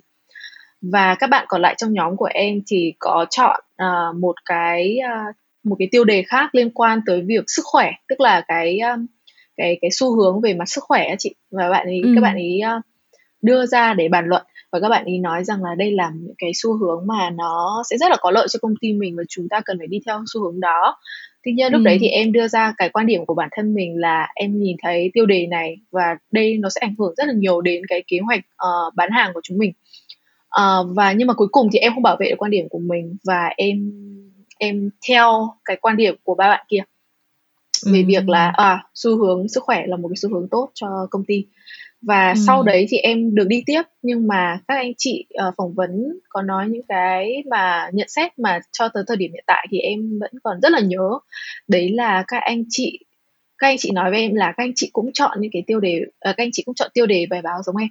và 0.82 1.16
các 1.20 1.28
bạn 1.28 1.46
còn 1.48 1.62
lại 1.62 1.76
trong 1.78 1.94
nhóm 1.94 2.18
của 2.18 2.30
em 2.34 2.62
thì 2.68 2.94
có 3.00 3.26
chọn 3.30 3.62
uh, 3.84 4.16
một 4.16 4.36
cái 4.46 4.98
uh, 5.30 5.36
một 5.64 5.76
cái 5.80 5.88
tiêu 5.92 6.04
đề 6.04 6.24
khác 6.24 6.56
liên 6.56 6.70
quan 6.70 7.00
tới 7.06 7.22
việc 7.22 7.44
sức 7.48 7.62
khỏe 7.66 7.92
tức 8.08 8.20
là 8.22 8.42
cái 8.48 8.80
um, 8.80 9.06
cái 9.58 9.78
cái 9.82 9.92
xu 9.92 10.16
hướng 10.16 10.42
về 10.42 10.54
mặt 10.54 10.66
sức 10.70 10.84
khỏe 10.84 11.06
á 11.06 11.16
chị 11.20 11.36
và 11.52 11.70
bạn 11.70 11.88
ấy 11.88 12.02
ừ. 12.04 12.12
các 12.16 12.22
bạn 12.22 12.36
ấy 12.36 12.62
uh, 12.78 12.84
đưa 13.42 13.66
ra 13.66 13.94
để 13.94 14.08
bàn 14.10 14.26
luận 14.28 14.44
và 14.72 14.80
các 14.80 14.90
bạn 14.90 15.06
ấy 15.06 15.18
nói 15.18 15.44
rằng 15.44 15.64
là 15.64 15.76
đây 15.78 15.92
là 15.92 16.12
những 16.16 16.34
cái 16.38 16.52
xu 16.56 16.78
hướng 16.78 17.08
mà 17.08 17.30
nó 17.30 17.84
sẽ 17.90 17.98
rất 17.98 18.12
là 18.12 18.18
có 18.22 18.32
lợi 18.32 18.48
cho 18.50 18.60
công 18.62 18.74
ty 18.82 18.94
mình 18.94 19.16
và 19.18 19.24
chúng 19.30 19.50
ta 19.50 19.62
cần 19.66 19.78
phải 19.78 19.88
đi 19.88 20.00
theo 20.06 20.24
xu 20.34 20.44
hướng 20.44 20.60
đó 20.60 20.98
tuy 21.44 21.52
nhiên 21.52 21.72
lúc 21.72 21.80
ừ. 21.80 21.84
đấy 21.84 21.98
thì 22.02 22.08
em 22.08 22.32
đưa 22.32 22.48
ra 22.48 22.74
cái 22.78 22.90
quan 22.90 23.06
điểm 23.06 23.26
của 23.26 23.34
bản 23.34 23.50
thân 23.52 23.74
mình 23.74 23.98
là 23.98 24.28
em 24.36 24.60
nhìn 24.60 24.78
thấy 24.84 25.12
tiêu 25.14 25.26
đề 25.26 25.48
này 25.48 25.76
và 25.92 26.18
đây 26.32 26.58
nó 26.58 26.70
sẽ 26.70 26.80
ảnh 26.82 26.96
hưởng 27.00 27.14
rất 27.18 27.28
là 27.28 27.34
nhiều 27.34 27.62
đến 27.62 27.82
cái 27.88 28.04
kế 28.08 28.18
hoạch 28.26 28.40
uh, 28.40 28.96
bán 28.96 29.12
hàng 29.12 29.32
của 29.34 29.42
chúng 29.44 29.58
mình 29.58 29.74
uh, 30.62 30.96
và 30.96 31.12
nhưng 31.12 31.28
mà 31.28 31.34
cuối 31.34 31.48
cùng 31.52 31.70
thì 31.74 31.80
em 31.80 31.94
không 31.94 32.04
bảo 32.04 32.18
vệ 32.20 32.30
được 32.30 32.36
quan 32.38 32.52
điểm 32.52 32.70
của 32.70 32.80
mình 32.80 33.18
và 33.24 33.50
em 33.58 33.92
em 34.58 34.90
theo 35.08 35.54
cái 35.66 35.78
quan 35.82 35.98
điểm 35.98 36.16
của 36.24 36.36
ba 36.36 36.50
bạn 36.50 36.66
kia 36.70 36.84
về 37.86 38.00
ừ. 38.00 38.06
việc 38.08 38.30
là 38.30 38.52
à 38.56 38.84
xu 38.94 39.18
hướng 39.18 39.48
sức 39.48 39.64
khỏe 39.64 39.84
là 39.88 39.98
một 39.98 40.08
cái 40.08 40.16
xu 40.16 40.30
hướng 40.30 40.48
tốt 40.52 40.72
cho 40.74 41.08
công 41.10 41.24
ty 41.26 41.46
và 42.02 42.30
ừ. 42.30 42.36
sau 42.48 42.64
đấy 42.64 42.86
thì 42.90 42.98
em 42.98 43.36
được 43.36 43.48
đi 43.48 43.64
tiếp 43.66 43.82
nhưng 44.02 44.28
mà 44.28 44.60
các 44.68 44.76
anh 44.76 44.92
chị 44.98 45.26
uh, 45.48 45.54
phỏng 45.58 45.74
vấn 45.74 46.20
có 46.30 46.42
nói 46.42 46.68
những 46.70 46.86
cái 46.88 47.44
mà 47.50 47.90
nhận 47.94 48.10
xét 48.10 48.40
mà 48.40 48.60
cho 48.72 48.88
tới 48.88 49.04
thời 49.08 49.18
điểm 49.18 49.32
hiện 49.34 49.44
tại 49.48 49.68
thì 49.72 49.80
em 49.80 50.20
vẫn 50.20 50.32
còn 50.44 50.62
rất 50.62 50.72
là 50.72 50.80
nhớ 50.80 51.10
đấy 51.68 51.90
là 51.94 52.24
các 52.28 52.44
anh 52.44 52.64
chị 52.70 53.00
các 53.58 53.68
anh 53.68 53.78
chị 53.80 53.92
nói 53.92 54.12
với 54.12 54.20
em 54.20 54.36
là 54.36 54.54
các 54.58 54.64
anh 54.64 54.72
chị 54.76 54.90
cũng 54.94 55.12
chọn 55.14 55.42
những 55.42 55.52
cái 55.54 55.64
tiêu 55.68 55.80
đề 55.80 56.02
uh, 56.06 56.12
các 56.22 56.38
anh 56.38 56.50
chị 56.54 56.64
cũng 56.66 56.76
chọn 56.76 56.92
tiêu 56.94 57.06
đề 57.06 57.26
bài 57.30 57.42
báo 57.42 57.64
giống 57.66 57.78
em 57.78 57.90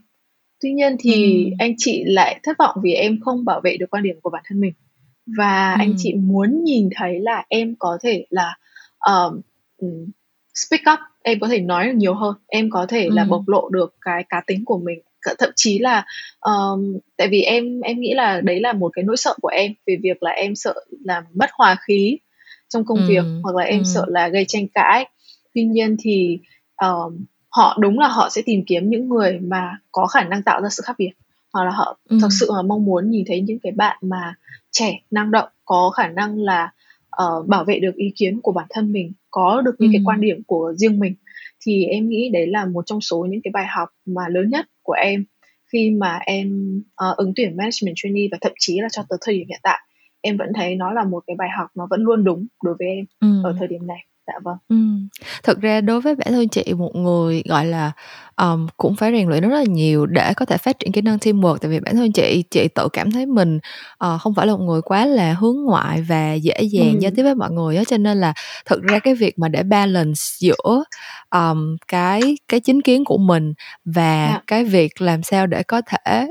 tuy 0.62 0.73
nhiên 0.73 0.96
thì 1.01 1.44
ừ. 1.44 1.51
anh 1.59 1.75
chị 1.79 2.05
lại 2.07 2.40
thất 2.42 2.59
vọng 2.59 2.77
vì 2.83 2.92
em 2.92 3.20
không 3.25 3.44
bảo 3.44 3.61
vệ 3.64 3.77
được 3.77 3.87
quan 3.90 4.03
điểm 4.03 4.20
của 4.23 4.31
bản 4.31 4.42
thân 4.46 4.61
mình 4.61 4.73
và 5.38 5.73
ừ. 5.73 5.77
anh 5.79 5.94
chị 5.99 6.14
muốn 6.14 6.64
nhìn 6.64 6.88
thấy 6.96 7.20
là 7.20 7.44
em 7.49 7.75
có 7.79 7.99
thể 8.03 8.27
là 8.31 8.57
uh, 9.11 9.35
speak 10.66 10.81
up 10.92 10.99
em 11.23 11.40
có 11.40 11.49
thể 11.49 11.61
nói 11.61 11.87
được 11.87 11.92
nhiều 11.94 12.14
hơn 12.14 12.35
em 12.46 12.70
có 12.70 12.87
thể 12.88 13.05
ừ. 13.05 13.11
là 13.14 13.25
bộc 13.25 13.49
lộ 13.49 13.68
được 13.68 13.94
cái 14.01 14.25
cá 14.29 14.42
tính 14.46 14.64
của 14.64 14.79
mình 14.79 14.99
thậm 15.38 15.51
chí 15.57 15.79
là 15.79 16.05
um, 16.40 16.99
tại 17.16 17.29
vì 17.29 17.42
em 17.42 17.81
em 17.81 18.01
nghĩ 18.01 18.14
là 18.14 18.40
đấy 18.40 18.61
là 18.61 18.73
một 18.73 18.90
cái 18.94 19.05
nỗi 19.05 19.16
sợ 19.16 19.35
của 19.42 19.49
em 19.49 19.73
về 19.87 19.96
việc 20.03 20.23
là 20.23 20.31
em 20.31 20.55
sợ 20.55 20.75
làm 21.05 21.25
mất 21.35 21.51
hòa 21.53 21.77
khí 21.87 22.18
trong 22.68 22.85
công 22.85 22.99
ừ. 22.99 23.05
việc 23.09 23.25
hoặc 23.42 23.57
là 23.57 23.64
em 23.64 23.79
ừ. 23.79 23.85
sợ 23.94 24.05
là 24.09 24.29
gây 24.29 24.44
tranh 24.49 24.68
cãi 24.75 25.07
tuy 25.55 25.64
nhiên 25.64 25.96
thì 26.01 26.38
um, 26.83 27.25
họ 27.49 27.77
đúng 27.81 27.99
là 27.99 28.09
họ 28.09 28.29
sẽ 28.31 28.42
tìm 28.46 28.64
kiếm 28.66 28.90
những 28.90 29.09
người 29.09 29.38
mà 29.42 29.79
có 29.92 30.07
khả 30.07 30.25
năng 30.25 30.42
tạo 30.42 30.62
ra 30.62 30.68
sự 30.68 30.83
khác 30.87 30.94
biệt 30.99 31.11
hoặc 31.53 31.64
là 31.64 31.70
họ 31.70 31.99
ừ. 32.09 32.18
thật 32.20 32.29
sự 32.40 32.51
mà 32.53 32.62
mong 32.62 32.85
muốn 32.85 33.11
nhìn 33.11 33.25
thấy 33.29 33.40
những 33.40 33.59
cái 33.62 33.73
bạn 33.73 33.96
mà 34.01 34.35
trẻ 34.70 35.01
năng 35.11 35.31
động 35.31 35.49
có 35.64 35.90
khả 35.90 36.09
năng 36.09 36.38
là 36.38 36.73
uh, 37.23 37.49
bảo 37.49 37.64
vệ 37.64 37.79
được 37.79 37.94
ý 37.94 38.12
kiến 38.16 38.40
của 38.42 38.53
bản 38.53 38.66
thân 38.70 38.92
mình 38.92 39.12
có 39.31 39.62
được 39.64 39.75
những 39.79 39.90
ừ. 39.90 39.92
cái 39.92 40.03
quan 40.05 40.20
điểm 40.20 40.42
của 40.46 40.73
riêng 40.77 40.99
mình 40.99 41.14
thì 41.66 41.85
em 41.85 42.09
nghĩ 42.09 42.31
đấy 42.33 42.46
là 42.46 42.64
một 42.64 42.83
trong 42.87 43.01
số 43.01 43.27
những 43.31 43.40
cái 43.44 43.51
bài 43.55 43.66
học 43.77 43.88
mà 44.07 44.23
lớn 44.29 44.51
nhất 44.51 44.66
của 44.83 44.92
em 44.92 45.25
khi 45.73 45.90
mà 45.90 46.18
em 46.27 46.77
uh, 47.11 47.16
ứng 47.16 47.33
tuyển 47.37 47.57
management 47.57 47.94
trainee 47.96 48.29
và 48.33 48.38
thậm 48.40 48.53
chí 48.59 48.81
là 48.81 48.88
cho 48.92 49.03
tới 49.09 49.18
thời 49.20 49.35
điểm 49.35 49.49
hiện 49.49 49.61
tại 49.62 49.79
em 50.20 50.37
vẫn 50.37 50.49
thấy 50.55 50.75
nó 50.75 50.92
là 50.92 51.05
một 51.05 51.23
cái 51.27 51.37
bài 51.38 51.49
học 51.59 51.66
nó 51.77 51.87
vẫn 51.90 52.01
luôn 52.03 52.25
đúng 52.25 52.46
đối 52.64 52.75
với 52.79 52.88
em 52.88 53.05
ừ. 53.20 53.42
ở 53.44 53.55
thời 53.59 53.68
điểm 53.68 53.87
này 53.87 53.99
dạ 54.33 54.38
vâng 54.43 54.57
ừ. 54.69 54.77
thực 55.43 55.61
ra 55.61 55.81
đối 55.81 56.01
với 56.01 56.14
bản 56.14 56.33
thân 56.33 56.49
chị 56.49 56.75
một 56.75 56.90
người 56.95 57.43
gọi 57.49 57.66
là 57.66 57.93
um, 58.37 58.66
cũng 58.77 58.97
phải 58.97 59.12
rèn 59.12 59.29
luyện 59.29 59.43
rất 59.43 59.57
là 59.57 59.64
nhiều 59.69 60.07
để 60.07 60.35
có 60.35 60.45
thể 60.45 60.57
phát 60.57 60.79
triển 60.79 60.93
kỹ 60.93 61.01
năng 61.01 61.16
teamwork 61.16 61.57
tại 61.57 61.71
vì 61.71 61.81
bản 61.81 61.97
thân 61.97 62.12
chị 62.12 62.45
chị 62.51 62.69
tự 62.75 62.88
cảm 62.93 63.11
thấy 63.11 63.27
mình 63.27 63.59
uh, 64.05 64.21
không 64.21 64.35
phải 64.35 64.47
là 64.47 64.53
một 64.53 64.64
người 64.64 64.83
quá 64.83 65.07
là 65.07 65.33
hướng 65.33 65.57
ngoại 65.64 66.03
và 66.03 66.33
dễ 66.33 66.62
dàng 66.62 66.93
ừ. 66.93 66.99
giao 67.01 67.12
tiếp 67.16 67.23
với 67.23 67.35
mọi 67.35 67.51
người 67.51 67.77
đó 67.77 67.83
cho 67.88 67.99
nên 67.99 68.21
là 68.21 68.35
thực 68.66 68.83
ra 68.83 68.99
cái 68.99 69.14
việc 69.14 69.38
mà 69.38 69.49
để 69.49 69.62
balance 69.62 70.21
giữa 70.38 70.85
um, 71.31 71.77
cái 71.88 72.37
cái 72.49 72.61
chính 72.61 72.83
kiến 72.83 73.05
của 73.05 73.19
mình 73.19 73.55
và 73.85 74.27
yeah. 74.27 74.35
Dạ. 74.35 74.43
cái 74.47 74.64
việc 74.64 75.01
làm 75.01 75.23
sao 75.23 75.47
để 75.47 75.62
có 75.62 75.83
thể 75.87 76.27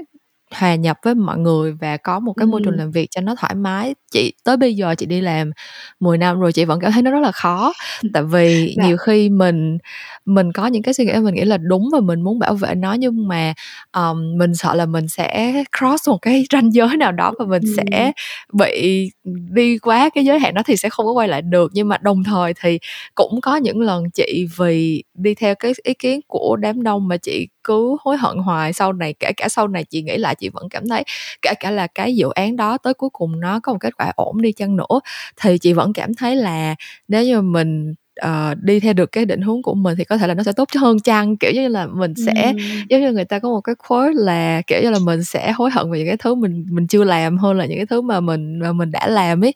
hòa 0.55 0.75
nhập 0.75 0.97
với 1.03 1.15
mọi 1.15 1.37
người 1.37 1.71
và 1.71 1.97
có 1.97 2.19
một 2.19 2.33
cái 2.33 2.47
môi 2.47 2.61
trường 2.63 2.77
làm 2.77 2.91
việc 2.91 3.07
cho 3.11 3.21
nó 3.21 3.35
thoải 3.35 3.55
mái 3.55 3.95
chị 4.11 4.33
tới 4.43 4.57
bây 4.57 4.75
giờ 4.75 4.95
chị 4.95 5.05
đi 5.05 5.21
làm 5.21 5.51
10 5.99 6.17
năm 6.17 6.39
rồi 6.39 6.51
chị 6.53 6.65
vẫn 6.65 6.79
cảm 6.79 6.91
thấy 6.91 7.01
nó 7.01 7.11
rất 7.11 7.19
là 7.19 7.31
khó 7.31 7.73
tại 8.13 8.23
vì 8.23 8.75
dạ. 8.77 8.87
nhiều 8.87 8.97
khi 8.97 9.29
mình 9.29 9.77
mình 10.25 10.51
có 10.51 10.67
những 10.67 10.83
cái 10.83 10.93
suy 10.93 11.05
nghĩ 11.05 11.13
mình 11.13 11.35
nghĩ 11.35 11.45
là 11.45 11.57
đúng 11.57 11.89
và 11.91 11.99
mình 11.99 12.21
muốn 12.21 12.39
bảo 12.39 12.53
vệ 12.53 12.75
nó 12.75 12.93
nhưng 12.93 13.27
mà 13.27 13.53
um, 13.97 14.37
mình 14.37 14.55
sợ 14.55 14.75
là 14.75 14.85
mình 14.85 15.07
sẽ 15.07 15.63
cross 15.79 16.09
một 16.09 16.17
cái 16.21 16.45
ranh 16.51 16.73
giới 16.73 16.97
nào 16.97 17.11
đó 17.11 17.33
và 17.39 17.45
mình 17.45 17.63
ừ. 17.65 17.73
sẽ 17.77 18.11
bị 18.53 19.09
đi 19.51 19.77
quá 19.77 20.09
cái 20.15 20.25
giới 20.25 20.39
hạn 20.39 20.53
đó 20.53 20.61
thì 20.65 20.77
sẽ 20.77 20.89
không 20.89 21.05
có 21.05 21.11
quay 21.11 21.27
lại 21.27 21.41
được 21.41 21.71
nhưng 21.73 21.87
mà 21.87 21.97
đồng 21.97 22.23
thời 22.23 22.53
thì 22.61 22.79
cũng 23.15 23.41
có 23.41 23.55
những 23.55 23.81
lần 23.81 24.03
chị 24.13 24.47
vì 24.57 25.03
đi 25.13 25.35
theo 25.35 25.55
cái 25.55 25.73
ý 25.83 25.93
kiến 25.93 26.19
của 26.27 26.55
đám 26.55 26.83
đông 26.83 27.07
mà 27.07 27.17
chị 27.17 27.47
cứ 27.69 27.97
hối 28.01 28.17
hận 28.17 28.37
hoài 28.37 28.73
sau 28.73 28.93
này 28.93 29.13
kể 29.13 29.31
cả 29.37 29.49
sau 29.49 29.67
này 29.67 29.83
chị 29.83 30.01
nghĩ 30.01 30.17
lại 30.17 30.35
chị 30.35 30.49
vẫn 30.49 30.69
cảm 30.69 30.87
thấy 30.89 31.03
kể 31.41 31.53
cả 31.59 31.71
là 31.71 31.87
cái 31.87 32.15
dự 32.15 32.29
án 32.35 32.55
đó 32.55 32.77
tới 32.77 32.93
cuối 32.93 33.09
cùng 33.13 33.39
nó 33.39 33.59
có 33.59 33.73
một 33.73 33.79
kết 33.81 33.97
quả 33.97 34.11
ổn 34.15 34.41
đi 34.41 34.51
chăng 34.51 34.75
nữa 34.75 34.99
thì 35.41 35.57
chị 35.57 35.73
vẫn 35.73 35.93
cảm 35.93 36.13
thấy 36.13 36.35
là 36.35 36.75
nếu 37.07 37.23
như 37.23 37.41
mình 37.41 37.93
uh, 38.25 38.57
đi 38.61 38.79
theo 38.79 38.93
được 38.93 39.11
cái 39.11 39.25
định 39.25 39.41
hướng 39.41 39.61
của 39.61 39.73
mình 39.73 39.97
thì 39.97 40.03
có 40.03 40.17
thể 40.17 40.27
là 40.27 40.33
nó 40.33 40.43
sẽ 40.43 40.51
tốt 40.51 40.69
hơn 40.75 40.99
chăng 40.99 41.37
kiểu 41.37 41.51
như 41.53 41.67
là 41.67 41.87
mình 41.87 42.13
sẽ 42.25 42.53
ừ. 42.57 42.63
giống 42.89 43.01
như 43.01 43.11
người 43.11 43.25
ta 43.25 43.39
có 43.39 43.49
một 43.49 43.61
cái 43.61 43.75
quote 43.87 44.13
là 44.15 44.61
kiểu 44.67 44.81
như 44.81 44.89
là 44.89 44.99
mình 44.99 45.23
sẽ 45.23 45.51
hối 45.51 45.71
hận 45.71 45.91
về 45.91 45.99
những 45.99 46.07
cái 46.07 46.17
thứ 46.17 46.35
mình 46.35 46.65
mình 46.69 46.87
chưa 46.87 47.03
làm 47.03 47.37
hơn 47.37 47.57
là 47.57 47.65
những 47.65 47.77
cái 47.77 47.85
thứ 47.85 48.01
mà 48.01 48.19
mình 48.19 48.59
mà 48.59 48.73
mình 48.73 48.91
đã 48.91 49.07
làm 49.07 49.43
ấy 49.43 49.53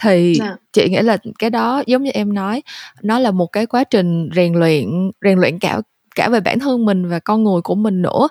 thì 0.00 0.38
à. 0.40 0.56
chị 0.72 0.88
nghĩ 0.88 1.00
là 1.02 1.16
cái 1.38 1.50
đó 1.50 1.82
giống 1.86 2.02
như 2.02 2.10
em 2.10 2.34
nói 2.34 2.62
nó 3.02 3.18
là 3.18 3.30
một 3.30 3.46
cái 3.46 3.66
quá 3.66 3.84
trình 3.84 4.28
rèn 4.36 4.54
luyện 4.54 5.10
rèn 5.24 5.38
luyện 5.38 5.58
cả 5.58 5.80
cả 6.18 6.28
về 6.28 6.40
bản 6.40 6.58
thân 6.58 6.84
mình 6.84 7.08
và 7.08 7.18
con 7.18 7.44
người 7.44 7.60
của 7.60 7.74
mình 7.74 8.02
nữa 8.02 8.28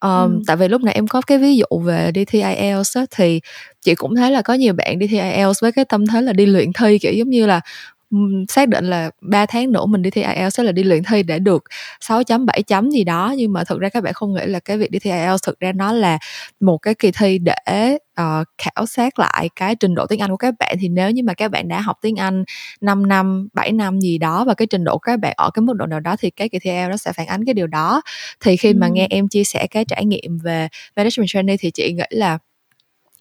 um, 0.00 0.10
ừ. 0.10 0.40
tại 0.46 0.56
vì 0.56 0.68
lúc 0.68 0.82
nãy 0.82 0.94
em 0.94 1.06
có 1.06 1.20
cái 1.20 1.38
ví 1.38 1.56
dụ 1.56 1.78
về 1.84 2.12
đi 2.12 2.24
thi 2.24 2.42
IELTS 2.42 2.96
á, 2.96 3.06
thì 3.10 3.40
chị 3.82 3.94
cũng 3.94 4.16
thấy 4.16 4.30
là 4.30 4.42
có 4.42 4.54
nhiều 4.54 4.72
bạn 4.72 4.98
đi 4.98 5.06
thi 5.06 5.18
IELTS 5.18 5.62
với 5.62 5.72
cái 5.72 5.84
tâm 5.84 6.06
thế 6.06 6.22
là 6.22 6.32
đi 6.32 6.46
luyện 6.46 6.72
thi 6.72 6.98
kiểu 6.98 7.12
giống 7.12 7.30
như 7.30 7.46
là 7.46 7.60
xác 8.48 8.68
định 8.68 8.84
là 8.84 9.10
3 9.20 9.46
tháng 9.46 9.72
nữa 9.72 9.86
mình 9.86 10.02
đi 10.02 10.10
thi 10.10 10.22
IELTS 10.22 10.56
sẽ 10.56 10.62
là 10.62 10.72
đi 10.72 10.82
luyện 10.82 11.02
thi 11.10 11.22
để 11.22 11.38
được 11.38 11.64
6 12.00 12.24
chấm 12.24 12.46
7 12.46 12.62
chấm 12.62 12.90
gì 12.90 13.04
đó. 13.04 13.34
Nhưng 13.36 13.52
mà 13.52 13.64
thực 13.64 13.80
ra 13.80 13.88
các 13.88 14.02
bạn 14.02 14.12
không 14.12 14.34
nghĩ 14.34 14.46
là 14.46 14.60
cái 14.60 14.78
việc 14.78 14.90
đi 14.90 14.98
thi 14.98 15.10
IELTS 15.10 15.42
thực 15.46 15.60
ra 15.60 15.72
nó 15.72 15.92
là 15.92 16.18
một 16.60 16.78
cái 16.78 16.94
kỳ 16.94 17.10
thi 17.10 17.38
để 17.38 17.98
uh, 18.20 18.46
khảo 18.58 18.86
sát 18.86 19.18
lại 19.18 19.50
cái 19.56 19.74
trình 19.74 19.94
độ 19.94 20.06
tiếng 20.06 20.20
Anh 20.22 20.30
của 20.30 20.36
các 20.36 20.54
bạn. 20.58 20.76
Thì 20.80 20.88
nếu 20.88 21.10
như 21.10 21.22
mà 21.22 21.34
các 21.34 21.50
bạn 21.50 21.68
đã 21.68 21.80
học 21.80 21.96
tiếng 22.02 22.16
Anh 22.16 22.44
5 22.80 23.08
năm 23.08 23.48
7 23.54 23.72
năm 23.72 24.00
gì 24.00 24.18
đó 24.18 24.44
và 24.44 24.54
cái 24.54 24.66
trình 24.66 24.84
độ 24.84 24.98
các 24.98 25.20
bạn 25.20 25.34
ở 25.36 25.50
cái 25.54 25.60
mức 25.62 25.72
độ 25.76 25.86
nào 25.86 26.00
đó 26.00 26.16
thì 26.20 26.30
cái 26.30 26.48
kỳ 26.48 26.58
thi 26.58 26.70
IELTS 26.70 26.90
nó 26.90 26.96
sẽ 26.96 27.12
phản 27.12 27.26
ánh 27.26 27.44
cái 27.44 27.54
điều 27.54 27.66
đó. 27.66 28.02
Thì 28.40 28.56
khi 28.56 28.74
mà 28.74 28.88
nghe 28.88 29.06
em 29.10 29.28
chia 29.28 29.44
sẻ 29.44 29.66
cái 29.70 29.84
trải 29.84 30.04
nghiệm 30.04 30.38
về 30.38 30.68
management 30.96 31.28
training 31.28 31.56
thì 31.60 31.70
chị 31.70 31.92
nghĩ 31.92 32.04
là 32.10 32.38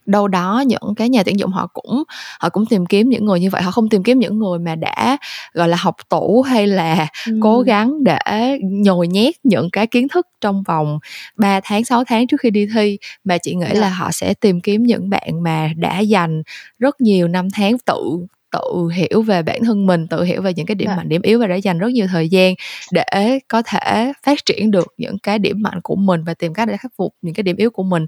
đâu 0.07 0.27
đó 0.27 0.63
những 0.67 0.95
cái 0.95 1.09
nhà 1.09 1.23
tuyển 1.23 1.39
dụng 1.39 1.51
họ 1.51 1.67
cũng 1.73 2.03
họ 2.39 2.49
cũng 2.49 2.65
tìm 2.65 2.85
kiếm 2.85 3.09
những 3.09 3.25
người 3.25 3.39
như 3.39 3.49
vậy 3.49 3.61
họ 3.61 3.71
không 3.71 3.89
tìm 3.89 4.03
kiếm 4.03 4.19
những 4.19 4.39
người 4.39 4.59
mà 4.59 4.75
đã 4.75 5.17
gọi 5.53 5.67
là 5.67 5.77
học 5.79 5.95
tủ 6.09 6.41
hay 6.41 6.67
là 6.67 7.07
ừ. 7.27 7.39
cố 7.41 7.61
gắng 7.61 8.03
để 8.03 8.59
nhồi 8.61 9.07
nhét 9.07 9.35
những 9.43 9.69
cái 9.71 9.87
kiến 9.87 10.07
thức 10.07 10.27
trong 10.41 10.63
vòng 10.67 10.99
3 11.35 11.59
tháng 11.63 11.85
6 11.85 12.03
tháng 12.03 12.27
trước 12.27 12.41
khi 12.41 12.49
đi 12.49 12.67
thi 12.73 12.97
mà 13.23 13.37
chị 13.37 13.55
nghĩ 13.55 13.67
là 13.73 13.73
dạ. 13.73 13.89
họ 13.89 14.11
sẽ 14.11 14.33
tìm 14.33 14.61
kiếm 14.61 14.83
những 14.83 15.09
bạn 15.09 15.43
mà 15.43 15.69
đã 15.75 15.99
dành 15.99 16.43
rất 16.79 17.01
nhiều 17.01 17.27
năm 17.27 17.47
tháng 17.53 17.77
tự 17.85 18.17
tự 18.51 18.89
hiểu 18.93 19.21
về 19.21 19.43
bản 19.43 19.63
thân 19.63 19.85
mình 19.85 20.07
tự 20.07 20.23
hiểu 20.23 20.41
về 20.41 20.53
những 20.55 20.65
cái 20.65 20.75
điểm. 20.75 20.87
Dạ. 20.87 20.95
mạnh 20.95 21.09
điểm 21.09 21.21
yếu 21.21 21.39
và 21.39 21.47
để 21.47 21.57
dành 21.57 21.79
rất 21.79 21.91
nhiều 21.91 22.07
thời 22.07 22.29
gian 22.29 22.53
để 22.91 23.39
có 23.47 23.61
thể 23.61 24.13
phát 24.23 24.45
triển 24.45 24.71
được 24.71 24.93
những 24.97 25.19
cái 25.19 25.39
điểm 25.39 25.61
mạnh 25.61 25.79
của 25.83 25.95
mình 25.95 26.23
và 26.23 26.33
tìm 26.33 26.53
cách 26.53 26.67
để 26.67 26.77
khắc 26.77 26.91
phục 26.97 27.15
những 27.21 27.33
cái 27.33 27.43
điểm 27.43 27.55
yếu 27.55 27.71
của 27.71 27.83
mình 27.83 28.05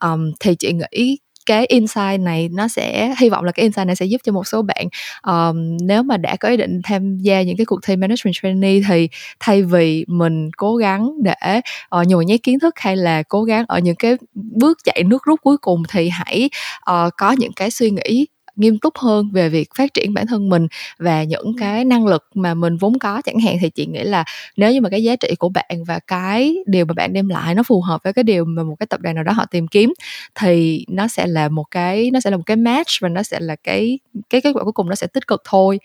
um, 0.00 0.32
thì 0.40 0.54
chị 0.54 0.72
nghĩ 0.72 1.18
cái 1.50 1.66
insight 1.66 2.20
này 2.20 2.48
nó 2.48 2.68
sẽ 2.68 3.14
hy 3.18 3.28
vọng 3.28 3.44
là 3.44 3.52
cái 3.52 3.62
insight 3.62 3.86
này 3.86 3.96
sẽ 3.96 4.06
giúp 4.06 4.20
cho 4.24 4.32
một 4.32 4.46
số 4.46 4.62
bạn 4.62 4.86
um, 5.26 5.76
nếu 5.82 6.02
mà 6.02 6.16
đã 6.16 6.36
có 6.36 6.48
ý 6.48 6.56
định 6.56 6.80
tham 6.84 7.18
gia 7.18 7.42
những 7.42 7.56
cái 7.56 7.64
cuộc 7.64 7.80
thi 7.86 7.96
management 7.96 8.34
trainee 8.42 8.80
thì 8.88 9.08
thay 9.40 9.62
vì 9.62 10.04
mình 10.08 10.50
cố 10.56 10.76
gắng 10.76 11.10
để 11.22 11.60
uh, 12.00 12.06
nhồi 12.06 12.24
nhét 12.24 12.42
kiến 12.42 12.58
thức 12.58 12.74
hay 12.76 12.96
là 12.96 13.22
cố 13.22 13.42
gắng 13.42 13.64
ở 13.68 13.78
những 13.78 13.96
cái 13.96 14.16
bước 14.34 14.78
chạy 14.84 15.02
nước 15.06 15.24
rút 15.24 15.40
cuối 15.42 15.56
cùng 15.58 15.82
thì 15.88 16.08
hãy 16.08 16.50
uh, 16.90 17.12
có 17.16 17.32
những 17.32 17.52
cái 17.52 17.70
suy 17.70 17.90
nghĩ 17.90 18.26
nghiêm 18.56 18.78
túc 18.78 18.98
hơn 18.98 19.30
về 19.32 19.48
việc 19.48 19.68
phát 19.74 19.94
triển 19.94 20.14
bản 20.14 20.26
thân 20.26 20.48
mình 20.48 20.66
và 20.98 21.24
những 21.24 21.56
cái 21.58 21.84
năng 21.84 22.06
lực 22.06 22.24
mà 22.34 22.54
mình 22.54 22.76
vốn 22.76 22.98
có 22.98 23.22
chẳng 23.24 23.38
hạn 23.38 23.56
thì 23.60 23.70
chị 23.70 23.86
nghĩ 23.86 24.02
là 24.02 24.24
nếu 24.56 24.72
như 24.72 24.80
mà 24.80 24.88
cái 24.88 25.02
giá 25.02 25.16
trị 25.16 25.34
của 25.38 25.48
bạn 25.48 25.84
và 25.86 25.98
cái 26.06 26.56
điều 26.66 26.84
mà 26.84 26.94
bạn 26.94 27.12
đem 27.12 27.28
lại 27.28 27.54
nó 27.54 27.62
phù 27.62 27.80
hợp 27.80 28.02
với 28.04 28.12
cái 28.12 28.22
điều 28.22 28.44
mà 28.44 28.62
một 28.62 28.74
cái 28.78 28.86
tập 28.86 29.00
đoàn 29.00 29.14
nào 29.14 29.24
đó 29.24 29.32
họ 29.32 29.46
tìm 29.50 29.68
kiếm 29.68 29.92
thì 30.34 30.84
nó 30.88 31.08
sẽ 31.08 31.26
là 31.26 31.48
một 31.48 31.64
cái 31.70 32.10
nó 32.10 32.20
sẽ 32.20 32.30
là 32.30 32.36
một 32.36 32.42
cái 32.46 32.56
match 32.56 32.90
và 33.00 33.08
nó 33.08 33.22
sẽ 33.22 33.40
là 33.40 33.56
cái 33.56 33.98
cái 34.30 34.40
kết 34.40 34.52
quả 34.54 34.64
cuối 34.64 34.72
cùng 34.72 34.88
nó 34.88 34.94
sẽ 34.94 35.06
tích 35.06 35.26
cực 35.26 35.42
thôi 35.44 35.80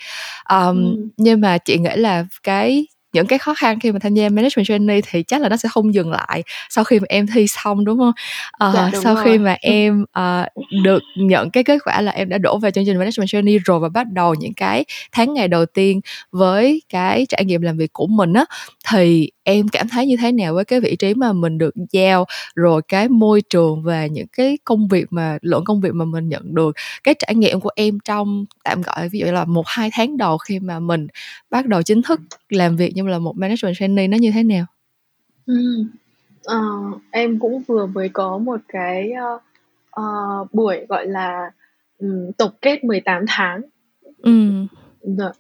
um, 0.50 0.96
ừ. 0.96 1.08
nhưng 1.18 1.42
mà 1.42 1.58
chị 1.58 1.78
nghĩ 1.78 1.96
là 1.96 2.26
cái 2.44 2.86
những 3.16 3.28
cái 3.28 3.40
khó 3.40 3.54
khăn 3.54 3.80
khi 3.80 3.92
mà 3.92 4.00
tham 4.00 4.14
gia 4.14 4.30
management 4.30 4.68
trainee 4.68 5.02
thì 5.10 5.24
chắc 5.24 5.42
là 5.42 5.50
nó 5.50 5.58
sẽ 5.58 5.70
không 5.70 5.94
dừng 5.94 6.12
lại 6.12 6.44
sau 6.70 6.84
khi 6.84 7.00
mà 7.00 7.06
em 7.10 7.28
thi 7.28 7.48
xong 7.48 7.86
đúng 7.86 7.98
không? 7.98 8.14
Uh, 8.70 8.76
dạ, 8.76 8.90
đúng 8.94 9.04
sau 9.04 9.16
rồi. 9.16 9.24
khi 9.24 9.38
mà 9.38 9.56
em 9.62 10.06
uh, 10.20 10.84
được 10.84 11.04
nhận 11.18 11.50
cái 11.50 11.64
kết 11.64 11.80
quả 11.86 12.02
là 12.02 12.12
em 12.12 12.30
đã 12.30 12.38
đổ 12.38 12.58
vào 12.58 12.72
chương 12.72 12.86
trình 12.86 12.98
management 12.98 13.30
trainee 13.30 13.58
rồi 13.66 13.80
và 13.80 13.90
bắt 13.90 14.08
đầu 14.12 14.36
những 14.36 14.54
cái 14.54 14.86
tháng 15.12 15.34
ngày 15.34 15.48
đầu 15.48 15.66
tiên 15.66 16.02
với 16.32 16.82
cái 16.90 17.26
trải 17.30 17.46
nghiệm 17.46 17.62
làm 17.62 17.78
việc 17.78 17.94
của 17.94 18.08
mình 18.08 18.34
á 18.34 18.46
thì 18.92 19.32
em 19.44 19.68
cảm 19.68 19.90
thấy 19.90 20.06
như 20.06 20.18
thế 20.18 20.32
nào 20.32 20.54
với 20.54 20.66
cái 20.66 20.80
vị 20.80 20.96
trí 20.96 21.14
mà 21.14 21.34
mình 21.34 21.58
được 21.58 21.74
giao 21.92 22.26
rồi 22.56 22.82
cái 22.88 23.10
môi 23.10 23.42
trường 23.50 23.84
và 23.84 24.06
những 24.06 24.28
cái 24.28 24.58
công 24.64 24.88
việc 24.88 25.06
mà 25.10 25.38
lượng 25.42 25.64
công 25.66 25.82
việc 25.82 25.94
mà 25.94 26.06
mình 26.06 26.30
nhận 26.30 26.56
được? 26.56 26.76
Cái 27.04 27.16
trải 27.20 27.36
nghiệm 27.36 27.60
của 27.60 27.70
em 27.76 28.00
trong 28.06 28.46
tạm 28.64 28.82
gọi 28.82 29.10
ví 29.10 29.20
dụ 29.20 29.26
là 29.26 29.46
một 29.46 29.68
hai 29.68 29.90
tháng 29.94 30.18
đầu 30.18 30.38
khi 30.38 30.60
mà 30.60 30.80
mình 30.80 31.08
bắt 31.50 31.66
đầu 31.66 31.82
chính 31.82 32.02
thức 32.02 32.22
làm 32.50 32.76
việc 32.76 32.96
như 32.96 33.05
là 33.08 33.20
một 33.20 33.38
management 33.38 33.76
trainee 33.78 34.08
nó 34.08 34.18
như 34.18 34.32
thế 34.32 34.44
nào 34.44 34.66
ừ. 35.46 35.84
uh, 36.52 37.02
em 37.12 37.40
cũng 37.40 37.62
vừa 37.68 37.86
mới 37.86 38.10
có 38.10 38.38
một 38.38 38.60
cái 38.68 39.12
uh, 39.36 39.42
uh, 40.02 40.54
buổi 40.54 40.86
gọi 40.90 41.08
là 41.08 41.52
um, 42.00 42.32
tổng 42.38 42.52
kết 42.62 42.84
18 42.84 43.26
tháng 43.28 43.62
ừ. 44.22 44.32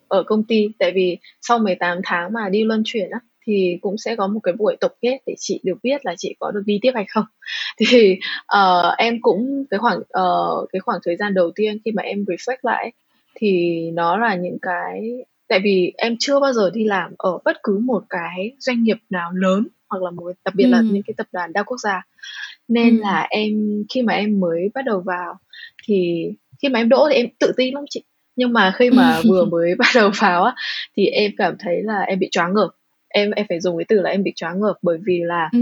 ở 0.07 0.23
công 0.23 0.43
ty 0.43 0.67
tại 0.79 0.91
vì 0.95 1.17
sau 1.41 1.59
18 1.59 1.97
tháng 2.03 2.33
mà 2.33 2.49
đi 2.49 2.63
luân 2.63 2.81
chuyển 2.85 3.09
á 3.09 3.19
thì 3.47 3.77
cũng 3.81 3.97
sẽ 3.97 4.15
có 4.15 4.27
một 4.27 4.39
cái 4.43 4.53
buổi 4.57 4.75
tổng 4.79 4.91
kết 5.01 5.17
để 5.25 5.35
chị 5.37 5.59
được 5.63 5.77
biết 5.83 6.05
là 6.05 6.15
chị 6.17 6.35
có 6.39 6.51
được 6.51 6.63
đi 6.65 6.79
tiếp 6.81 6.91
hay 6.95 7.05
không 7.09 7.25
thì 7.77 8.17
uh, 8.57 8.97
em 8.97 9.21
cũng 9.21 9.65
cái 9.69 9.77
khoảng 9.77 9.97
uh, 9.99 10.69
cái 10.73 10.79
khoảng 10.79 10.99
thời 11.05 11.15
gian 11.15 11.33
đầu 11.33 11.51
tiên 11.55 11.77
khi 11.85 11.91
mà 11.91 12.03
em 12.03 12.23
reflect 12.23 12.57
lại 12.61 12.91
thì 13.35 13.81
nó 13.93 14.17
là 14.17 14.35
những 14.35 14.57
cái 14.61 15.25
tại 15.47 15.59
vì 15.63 15.93
em 15.97 16.15
chưa 16.19 16.39
bao 16.39 16.53
giờ 16.53 16.71
đi 16.73 16.83
làm 16.83 17.11
ở 17.17 17.37
bất 17.45 17.57
cứ 17.63 17.77
một 17.77 18.03
cái 18.09 18.51
doanh 18.59 18.83
nghiệp 18.83 18.97
nào 19.09 19.31
lớn 19.31 19.67
hoặc 19.89 20.03
là 20.03 20.11
một 20.11 20.31
đặc 20.45 20.55
biệt 20.55 20.63
ừ. 20.63 20.69
là 20.69 20.81
những 20.81 21.03
cái 21.07 21.13
tập 21.17 21.27
đoàn 21.31 21.53
đa 21.53 21.63
quốc 21.63 21.77
gia 21.77 22.01
nên 22.67 22.97
ừ. 22.97 23.01
là 23.01 23.27
em 23.29 23.83
khi 23.93 24.01
mà 24.01 24.13
em 24.13 24.39
mới 24.39 24.69
bắt 24.73 24.85
đầu 24.85 24.99
vào 25.05 25.37
thì 25.87 26.27
khi 26.61 26.69
mà 26.69 26.79
em 26.79 26.89
đỗ 26.89 27.07
thì 27.09 27.15
em 27.15 27.27
tự 27.39 27.51
tin 27.57 27.73
lắm 27.73 27.83
chị 27.89 28.03
nhưng 28.35 28.53
mà 28.53 28.73
khi 28.75 28.89
mà 28.89 29.21
vừa 29.29 29.45
mới 29.45 29.75
bắt 29.75 29.87
đầu 29.95 30.11
vào 30.19 30.43
á 30.43 30.55
thì 30.97 31.05
em 31.05 31.31
cảm 31.37 31.55
thấy 31.59 31.83
là 31.83 32.01
em 32.01 32.19
bị 32.19 32.29
choáng 32.31 32.53
ngợp 32.53 32.69
em 33.07 33.31
em 33.31 33.45
phải 33.49 33.59
dùng 33.59 33.77
cái 33.77 33.85
từ 33.87 34.01
là 34.01 34.09
em 34.09 34.23
bị 34.23 34.33
choáng 34.35 34.61
ngợp 34.61 34.75
bởi 34.81 34.97
vì 35.05 35.19
là 35.23 35.49
ừ. 35.53 35.59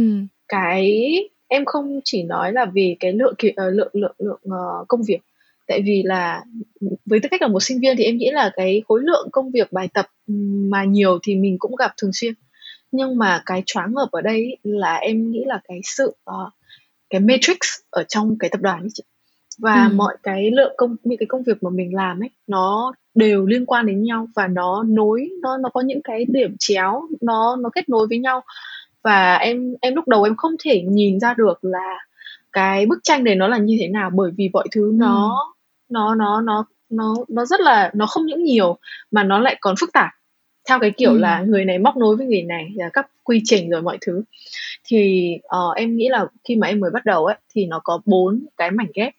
cái 0.48 1.16
em 1.48 1.66
không 1.66 2.00
chỉ 2.04 2.24
nói 2.24 2.54
là 2.54 2.66
vì 2.66 2.98
cái 3.00 3.14
lượng 3.14 3.34
uh, 3.48 3.74
lượng 3.74 3.92
lượng 3.94 4.16
lượng 4.20 4.42
uh, 4.48 4.88
công 4.88 5.02
việc 5.08 5.20
tại 5.68 5.82
vì 5.86 6.04
là 6.06 6.44
với 7.06 7.20
tư 7.20 7.30
cách 7.32 7.42
là 7.42 7.48
một 7.48 7.60
sinh 7.60 7.80
viên 7.80 7.98
thì 7.98 8.04
em 8.04 8.18
nghĩ 8.18 8.32
là 8.32 8.52
cái 8.56 8.84
khối 8.88 9.02
lượng 9.04 9.28
công 9.32 9.52
việc 9.52 9.72
bài 9.72 9.88
tập 9.94 10.06
mà 10.70 10.84
nhiều 10.84 11.20
thì 11.24 11.36
mình 11.36 11.56
cũng 11.60 11.76
gặp 11.76 11.92
thường 11.98 12.12
xuyên 12.14 12.34
nhưng 12.92 13.18
mà 13.18 13.42
cái 13.46 13.64
choáng 13.66 13.94
ngợp 13.94 14.12
ở 14.12 14.22
đây 14.22 14.58
là 14.64 14.96
em 14.96 15.32
nghĩ 15.32 15.44
là 15.46 15.60
cái 15.64 15.82
sự 15.84 16.16
uh, 16.30 16.54
cái 17.10 17.20
matrix 17.20 17.58
ở 17.90 18.04
trong 18.04 18.38
cái 18.40 18.50
tập 18.50 18.62
đoàn 18.62 18.80
ấy 18.80 18.90
chị 18.94 19.04
và 19.60 19.86
ừ. 19.86 19.94
mọi 19.96 20.18
cái 20.24 20.52
lượng 20.52 20.74
công 20.78 20.96
những 21.04 21.18
cái 21.18 21.28
công 21.28 21.44
việc 21.44 21.64
mà 21.64 21.70
mình 21.70 21.96
làm 21.96 22.20
ấy 22.20 22.30
nó 22.48 22.94
đều 23.16 23.46
liên 23.46 23.66
quan 23.66 23.86
đến 23.86 24.04
nhau 24.04 24.28
và 24.36 24.48
nó 24.48 24.84
nối 24.88 25.30
nó 25.42 25.58
nó 25.58 25.70
có 25.70 25.82
những 25.82 26.02
cái 26.04 26.26
điểm 26.28 26.56
chéo 26.60 27.02
nó 27.22 27.56
nó 27.56 27.70
kết 27.76 27.90
nối 27.90 28.08
với 28.08 28.20
nhau 28.20 28.44
và 29.04 29.36
em 29.36 29.74
em 29.82 29.96
lúc 29.96 30.08
đầu 30.08 30.24
em 30.24 30.36
không 30.36 30.56
thể 30.64 30.82
nhìn 30.82 31.20
ra 31.20 31.34
được 31.38 31.60
là 31.62 31.98
cái 32.52 32.86
bức 32.86 33.00
tranh 33.04 33.24
này 33.24 33.36
nó 33.36 33.48
là 33.48 33.58
như 33.58 33.78
thế 33.80 33.88
nào 33.88 34.10
bởi 34.14 34.32
vì 34.38 34.50
mọi 34.54 34.68
thứ 34.72 34.92
nó 34.94 35.30
ừ. 35.30 35.54
Nó 35.94 36.16
nó 36.16 36.42
nó 36.42 36.66
nó 36.90 37.16
nó 37.30 37.46
rất 37.46 37.60
là 37.62 37.92
nó 37.94 38.06
không 38.06 38.26
những 38.26 38.44
nhiều 38.44 38.78
mà 39.12 39.24
nó 39.24 39.40
lại 39.40 39.58
còn 39.62 39.76
phức 39.80 39.94
tạp 39.94 40.10
theo 40.70 40.80
cái 40.80 40.92
kiểu 40.98 41.12
ừ. 41.12 41.18
là 41.18 41.42
người 41.42 41.66
này 41.66 41.80
móc 41.80 41.98
nối 41.98 42.16
với 42.16 42.28
người 42.28 42.42
này 42.42 42.72
là 42.76 42.90
các 42.94 43.08
quy 43.24 43.42
trình 43.46 43.70
rồi 43.70 43.82
mọi 43.82 43.98
thứ 44.02 44.24
thì 44.86 45.32
uh, 45.46 45.76
em 45.76 45.98
nghĩ 45.98 46.10
là 46.10 46.26
khi 46.44 46.56
mà 46.56 46.68
em 46.68 46.80
mới 46.80 46.92
bắt 46.92 47.06
đầu 47.06 47.26
ấy 47.26 47.38
thì 47.56 47.66
nó 47.66 47.80
có 47.84 48.02
bốn 48.06 48.46
cái 48.58 48.72
mảnh 48.72 48.88
ghép 48.94 49.14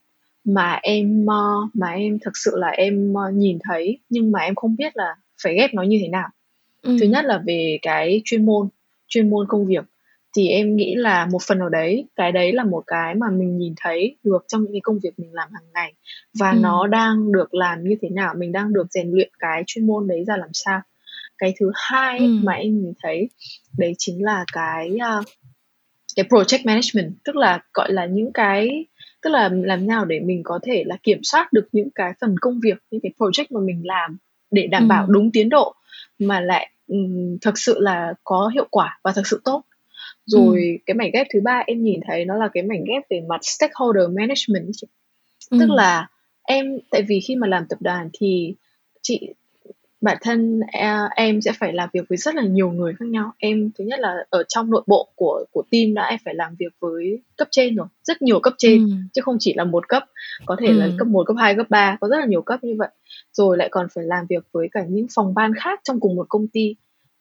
mà 0.45 0.79
em 0.83 1.25
uh, 1.25 1.71
mà 1.75 1.91
em 1.91 2.19
thực 2.25 2.37
sự 2.37 2.53
là 2.57 2.69
em 2.69 3.13
uh, 3.13 3.35
nhìn 3.35 3.59
thấy 3.69 3.99
nhưng 4.09 4.33
mà 4.33 4.41
em 4.41 4.55
không 4.55 4.77
biết 4.77 4.97
là 4.97 5.15
phải 5.43 5.55
ghép 5.55 5.75
nó 5.75 5.83
như 5.83 5.99
thế 6.03 6.09
nào 6.09 6.29
ừ. 6.83 6.97
thứ 7.01 7.07
nhất 7.07 7.25
là 7.25 7.43
về 7.47 7.79
cái 7.83 8.23
chuyên 8.25 8.47
môn 8.47 8.69
chuyên 9.09 9.31
môn 9.31 9.47
công 9.49 9.67
việc 9.67 9.85
thì 10.37 10.49
em 10.49 10.77
nghĩ 10.77 10.95
là 10.95 11.27
một 11.27 11.43
phần 11.47 11.59
ở 11.59 11.69
đấy 11.69 12.05
cái 12.17 12.33
đấy 12.33 12.53
là 12.53 12.65
một 12.65 12.85
cái 12.87 13.15
mà 13.15 13.27
mình 13.31 13.59
nhìn 13.59 13.75
thấy 13.77 14.17
được 14.25 14.45
trong 14.49 14.63
những 14.63 14.73
cái 14.73 14.81
công 14.81 14.99
việc 15.03 15.19
mình 15.19 15.33
làm 15.33 15.49
hàng 15.53 15.73
ngày 15.75 15.93
và 16.39 16.51
ừ. 16.51 16.59
nó 16.61 16.87
đang 16.87 17.33
được 17.33 17.55
làm 17.55 17.85
như 17.85 17.97
thế 18.03 18.09
nào 18.09 18.35
mình 18.39 18.53
đang 18.53 18.73
được 18.73 18.87
rèn 18.91 19.11
luyện 19.11 19.31
cái 19.39 19.63
chuyên 19.67 19.87
môn 19.87 20.07
đấy 20.09 20.25
ra 20.27 20.37
làm 20.37 20.51
sao 20.53 20.81
cái 21.39 21.55
thứ 21.61 21.71
hai 21.75 22.19
ừ. 22.19 22.27
mà 22.43 22.53
em 22.53 22.81
nhìn 22.81 22.93
thấy 23.03 23.29
đấy 23.79 23.95
chính 23.99 24.25
là 24.25 24.45
cái 24.53 24.91
uh, 25.21 25.25
cái 26.17 26.25
project 26.29 26.65
management 26.65 27.15
tức 27.25 27.37
là 27.37 27.61
gọi 27.75 27.93
là 27.93 28.07
những 28.07 28.33
cái 28.33 28.87
tức 29.23 29.31
là 29.31 29.51
làm 29.53 29.87
nào 29.87 30.05
để 30.05 30.21
mình 30.21 30.43
có 30.45 30.59
thể 30.63 30.85
là 30.87 30.97
kiểm 31.03 31.19
soát 31.23 31.53
được 31.53 31.69
những 31.73 31.89
cái 31.95 32.13
phần 32.21 32.37
công 32.41 32.61
việc 32.63 32.79
những 32.91 33.01
cái 33.01 33.13
project 33.19 33.47
mà 33.51 33.61
mình 33.61 33.83
làm 33.85 34.17
để 34.51 34.67
đảm 34.67 34.83
ừ. 34.83 34.87
bảo 34.87 35.07
đúng 35.07 35.31
tiến 35.33 35.49
độ 35.49 35.75
mà 36.19 36.41
lại 36.41 36.71
um, 36.87 37.39
thực 37.41 37.59
sự 37.59 37.81
là 37.81 38.15
có 38.25 38.51
hiệu 38.55 38.67
quả 38.71 38.99
và 39.03 39.13
thực 39.13 39.27
sự 39.27 39.41
tốt 39.45 39.63
rồi 40.27 40.63
ừ. 40.63 40.83
cái 40.87 40.95
mảnh 40.95 41.11
ghép 41.13 41.27
thứ 41.33 41.41
ba 41.41 41.63
em 41.67 41.83
nhìn 41.83 42.01
thấy 42.07 42.25
nó 42.25 42.37
là 42.37 42.49
cái 42.55 42.63
mảnh 42.63 42.85
ghép 42.89 43.03
về 43.11 43.21
mặt 43.29 43.41
stakeholder 43.43 44.05
management 44.11 44.73
ừ. 45.51 45.59
tức 45.61 45.71
là 45.71 46.09
em 46.43 46.79
tại 46.91 47.03
vì 47.03 47.21
khi 47.21 47.37
mà 47.37 47.47
làm 47.47 47.67
tập 47.69 47.79
đoàn 47.81 48.11
thì 48.13 48.55
chị 49.03 49.35
bản 50.05 50.19
thân 50.21 50.61
à, 50.73 51.09
em 51.17 51.41
sẽ 51.41 51.53
phải 51.59 51.73
làm 51.73 51.89
việc 51.93 52.09
với 52.09 52.19
rất 52.19 52.35
là 52.35 52.43
nhiều 52.43 52.71
người 52.71 52.95
khác 52.99 53.09
nhau 53.09 53.33
em 53.39 53.71
thứ 53.79 53.85
nhất 53.85 54.01
là 54.01 54.15
ở 54.31 54.43
trong 54.49 54.71
nội 54.71 54.83
bộ 54.87 55.09
của 55.15 55.45
của 55.53 55.63
team 55.71 55.95
đã 55.95 56.05
em 56.05 56.19
phải 56.25 56.35
làm 56.35 56.55
việc 56.59 56.73
với 56.81 57.23
cấp 57.37 57.49
trên 57.51 57.77
rồi 57.77 57.87
rất 58.03 58.23
nhiều 58.23 58.41
cấp 58.41 58.55
trên 58.59 58.87
ừ. 58.87 58.93
chứ 59.13 59.23
không 59.23 59.37
chỉ 59.41 59.55
là 59.55 59.65
một 59.65 59.89
cấp 59.89 60.05
có 60.47 60.57
thể 60.61 60.67
ừ. 60.67 60.73
là 60.73 60.89
cấp 60.99 61.07
1, 61.07 61.25
cấp 61.27 61.37
2, 61.39 61.55
cấp 61.57 61.67
3 61.71 61.97
có 62.01 62.09
rất 62.09 62.19
là 62.19 62.27
nhiều 62.27 62.43
cấp 62.43 62.65
như 62.65 62.75
vậy 62.79 62.89
rồi 63.33 63.57
lại 63.57 63.69
còn 63.71 63.87
phải 63.95 64.05
làm 64.05 64.27
việc 64.29 64.45
với 64.53 64.69
cả 64.73 64.85
những 64.89 65.07
phòng 65.15 65.35
ban 65.35 65.53
khác 65.55 65.81
trong 65.85 66.01
cùng 66.01 66.17
một 66.17 66.27
công 66.29 66.49
ty 66.49 66.77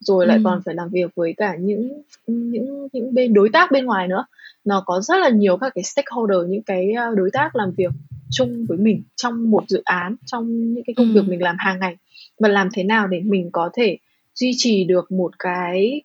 rồi 0.05 0.27
lại 0.27 0.37
ừ. 0.37 0.41
còn 0.45 0.61
phải 0.65 0.75
làm 0.75 0.89
việc 0.89 1.11
với 1.15 1.33
cả 1.37 1.55
những 1.59 2.01
những 2.27 2.87
những 2.93 3.13
bên 3.13 3.33
đối 3.33 3.49
tác 3.53 3.71
bên 3.71 3.85
ngoài 3.85 4.07
nữa 4.07 4.25
nó 4.65 4.83
có 4.85 5.01
rất 5.01 5.17
là 5.17 5.29
nhiều 5.29 5.57
các 5.57 5.71
cái 5.75 5.83
stakeholder 5.83 6.37
những 6.47 6.63
cái 6.63 6.91
à, 6.91 7.07
đối 7.15 7.31
tác 7.31 7.55
làm 7.55 7.71
việc 7.77 7.91
chung 8.31 8.65
với 8.69 8.77
mình 8.77 9.03
trong 9.15 9.51
một 9.51 9.63
dự 9.67 9.81
án 9.85 10.15
trong 10.25 10.73
những 10.73 10.83
cái 10.87 10.93
công 10.93 11.07
ừ. 11.07 11.13
việc 11.13 11.27
mình 11.29 11.41
làm 11.41 11.55
hàng 11.59 11.79
ngày 11.79 11.95
và 12.39 12.49
làm 12.49 12.69
thế 12.73 12.83
nào 12.83 13.07
để 13.07 13.19
mình 13.19 13.49
có 13.51 13.69
thể 13.73 13.97
duy 14.35 14.51
trì 14.57 14.83
được 14.83 15.11
một 15.11 15.39
cái 15.39 16.01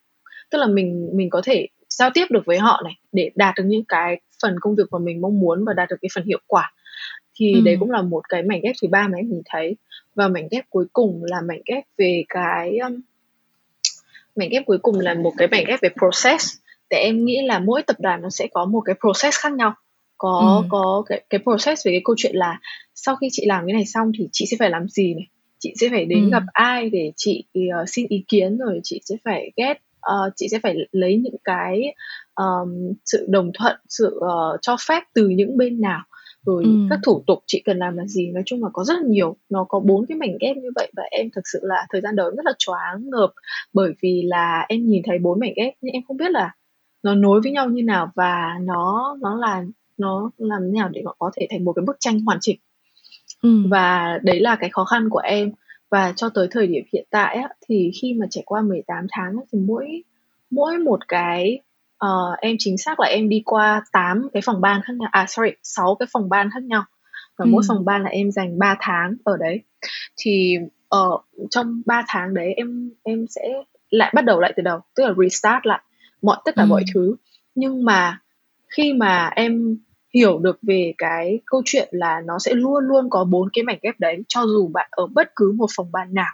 tức 0.51 0.59
là 0.59 0.67
mình 0.67 1.11
mình 1.13 1.31
có 1.31 1.41
thể 1.45 1.69
giao 1.89 2.11
tiếp 2.15 2.25
được 2.31 2.43
với 2.47 2.59
họ 2.59 2.81
này 2.85 2.95
để 3.13 3.31
đạt 3.35 3.55
được 3.57 3.65
những 3.67 3.85
cái 3.85 4.21
phần 4.43 4.57
công 4.61 4.75
việc 4.75 4.85
mà 4.91 4.99
mình 4.99 5.21
mong 5.21 5.41
muốn 5.41 5.65
và 5.65 5.73
đạt 5.73 5.89
được 5.89 5.97
cái 6.03 6.09
phần 6.15 6.25
hiệu 6.25 6.41
quả 6.47 6.73
thì 7.35 7.55
ừ. 7.55 7.61
đấy 7.65 7.77
cũng 7.81 7.91
là 7.91 8.03
một 8.03 8.29
cái 8.29 8.43
mảnh 8.43 8.61
ghép 8.63 8.77
thứ 8.83 8.89
ba 8.89 9.09
mà 9.09 9.19
em 9.19 9.29
nhìn 9.29 9.43
thấy 9.45 9.77
và 10.15 10.29
mảnh 10.29 10.49
ghép 10.51 10.65
cuối 10.71 10.87
cùng 10.93 11.25
là 11.25 11.41
mảnh 11.41 11.61
ghép 11.67 11.85
về 11.99 12.25
cái 12.29 12.79
um, 12.79 13.01
mảnh 14.39 14.49
ghép 14.51 14.67
cuối 14.67 14.79
cùng 14.83 15.01
là 15.01 15.15
một 15.15 15.33
cái 15.39 15.49
mảnh 15.49 15.65
ghép 15.69 15.81
về 15.83 15.89
process 15.99 16.57
để 16.91 16.97
em 16.97 17.25
nghĩ 17.25 17.43
là 17.47 17.59
mỗi 17.59 17.83
tập 17.83 17.97
đoàn 18.01 18.23
nó 18.23 18.31
sẽ 18.31 18.47
có 18.53 18.65
một 18.65 18.81
cái 18.81 18.95
process 19.01 19.39
khác 19.39 19.53
nhau 19.53 19.75
có 20.19 20.63
ừ. 20.63 20.67
có 20.69 21.03
cái 21.07 21.23
cái 21.31 21.41
process 21.43 21.87
về 21.87 21.93
cái 21.93 22.01
câu 22.05 22.15
chuyện 22.19 22.37
là 22.37 22.61
sau 22.95 23.17
khi 23.17 23.29
chị 23.33 23.47
làm 23.47 23.67
cái 23.67 23.73
này 23.75 23.85
xong 23.87 24.13
thì 24.19 24.29
chị 24.33 24.47
sẽ 24.51 24.57
phải 24.61 24.71
làm 24.71 24.89
gì 24.89 25.15
này 25.15 25.27
chị 25.59 25.75
sẽ 25.81 25.89
phải 25.91 26.05
đến 26.05 26.25
ừ. 26.25 26.31
gặp 26.31 26.43
ai 26.53 26.91
để 26.91 27.13
chị 27.17 27.45
uh, 27.59 27.89
xin 27.89 28.07
ý 28.09 28.25
kiến 28.29 28.59
rồi 28.59 28.81
chị 28.85 29.01
sẽ 29.05 29.17
phải 29.25 29.51
get 29.57 29.77
uh, 29.77 30.33
chị 30.37 30.49
sẽ 30.51 30.59
phải 30.63 30.75
lấy 30.93 31.17
những 31.17 31.37
cái 31.45 31.95
um, 32.35 32.93
sự 33.05 33.27
đồng 33.29 33.51
thuận 33.59 33.77
sự 33.89 34.21
uh, 34.25 34.59
cho 34.63 34.77
phép 34.89 35.03
từ 35.15 35.29
những 35.29 35.57
bên 35.57 35.81
nào 35.81 36.01
rồi 36.47 36.65
ừ. 36.65 36.71
các 36.91 36.99
thủ 37.03 37.25
tục 37.27 37.39
chị 37.47 37.63
cần 37.65 37.79
làm 37.79 37.97
là 37.97 38.07
gì 38.07 38.31
nói 38.31 38.43
chung 38.47 38.65
là 38.65 38.71
có 38.73 38.85
rất 38.85 38.95
là 38.95 39.07
nhiều 39.07 39.37
nó 39.49 39.65
có 39.69 39.81
bốn 39.81 40.07
cái 40.07 40.19
mảnh 40.19 40.37
ghép 40.41 40.57
như 40.57 40.69
vậy 40.75 40.93
và 40.97 41.03
em 41.11 41.31
thực 41.35 41.43
sự 41.53 41.59
là 41.63 41.87
thời 41.91 42.01
gian 42.01 42.17
đầu 42.17 42.31
rất 42.31 42.47
là 42.47 42.53
choáng 42.59 43.11
ngợp 43.11 43.31
bởi 43.73 43.93
vì 44.03 44.23
là 44.25 44.67
em 44.69 44.87
nhìn 44.87 45.03
thấy 45.07 45.19
bốn 45.19 45.41
mảnh 45.41 45.53
ghép 45.57 45.75
nhưng 45.81 45.93
em 45.93 46.03
không 46.09 46.17
biết 46.17 46.31
là 46.31 46.55
nó 47.03 47.15
nối 47.15 47.41
với 47.41 47.53
nhau 47.53 47.69
như 47.69 47.83
nào 47.83 48.11
và 48.15 48.59
nó 48.61 49.17
nó 49.21 49.37
là 49.37 49.65
nó 49.99 50.31
làm 50.39 50.63
thế 50.63 50.79
nào 50.79 50.89
để 50.89 51.03
nó 51.05 51.15
có 51.19 51.31
thể 51.37 51.47
thành 51.51 51.65
một 51.65 51.73
cái 51.73 51.85
bức 51.87 51.97
tranh 52.01 52.21
hoàn 52.21 52.39
chỉnh 52.41 52.59
ừ. 53.43 53.63
và 53.71 54.19
đấy 54.23 54.41
là 54.41 54.57
cái 54.57 54.71
khó 54.71 54.85
khăn 54.85 55.09
của 55.11 55.19
em 55.19 55.53
và 55.91 56.13
cho 56.17 56.29
tới 56.29 56.49
thời 56.51 56.67
điểm 56.67 56.85
hiện 56.93 57.07
tại 57.11 57.37
á, 57.37 57.49
thì 57.69 57.91
khi 58.03 58.15
mà 58.15 58.27
trải 58.31 58.43
qua 58.47 58.63
18 58.63 59.07
tháng 59.11 59.37
á, 59.37 59.43
thì 59.53 59.59
mỗi 59.59 60.03
mỗi 60.51 60.79
một 60.79 61.09
cái 61.09 61.61
uh, 62.05 62.39
em 62.41 62.57
chính 62.59 62.79
xác 62.79 63.01
là 63.01 63.09
em 63.09 63.29
đi 63.29 63.43
qua 63.45 63.83
8 63.93 64.29
cái 64.33 64.43
phòng 64.47 64.61
ban 64.61 64.81
khác 64.85 64.93
nhau 64.97 65.09
à 65.13 65.27
sorry 65.29 65.51
6 65.63 65.97
cái 65.99 66.07
phòng 66.13 66.29
ban 66.29 66.51
khác 66.55 66.63
nhau 66.63 66.85
và 67.37 67.45
ừ. 67.45 67.49
mỗi 67.49 67.63
phòng 67.69 67.85
ban 67.85 68.03
là 68.03 68.11
em 68.11 68.31
dành 68.31 68.59
3 68.59 68.77
tháng 68.81 69.15
ở 69.25 69.37
đấy 69.37 69.61
thì 70.17 70.57
ở 70.89 71.09
uh, 71.13 71.51
trong 71.51 71.83
3 71.87 72.05
tháng 72.09 72.35
đấy 72.35 72.53
em 72.57 72.91
em 73.03 73.27
sẽ 73.29 73.43
lại 73.91 74.13
bắt 74.15 74.25
đầu 74.25 74.41
lại 74.41 74.53
từ 74.57 74.63
đầu 74.63 74.81
tức 74.97 75.05
là 75.05 75.15
restart 75.19 75.67
lại 75.67 75.81
mọi 76.23 76.37
tất 76.45 76.57
cả 76.57 76.63
ừ. 76.63 76.67
mọi 76.67 76.85
thứ 76.95 77.17
nhưng 77.55 77.85
mà 77.85 78.21
khi 78.77 78.93
mà 78.93 79.31
em 79.37 79.79
hiểu 80.15 80.39
được 80.39 80.59
về 80.63 80.95
cái 80.99 81.41
câu 81.47 81.63
chuyện 81.65 81.89
là 81.91 82.21
nó 82.25 82.39
sẽ 82.39 82.55
luôn 82.55 82.85
luôn 82.85 83.11
có 83.11 83.25
bốn 83.25 83.49
cái 83.53 83.65
mảnh 83.65 83.79
ghép 83.83 84.01
đấy 84.01 84.23
cho 84.29 84.47
dù 84.47 84.69
bạn 84.69 84.89
ở 84.91 85.07
bất 85.07 85.33
cứ 85.37 85.53
một 85.57 85.67
phòng 85.77 85.93
ban 85.93 86.15
nào 86.15 86.33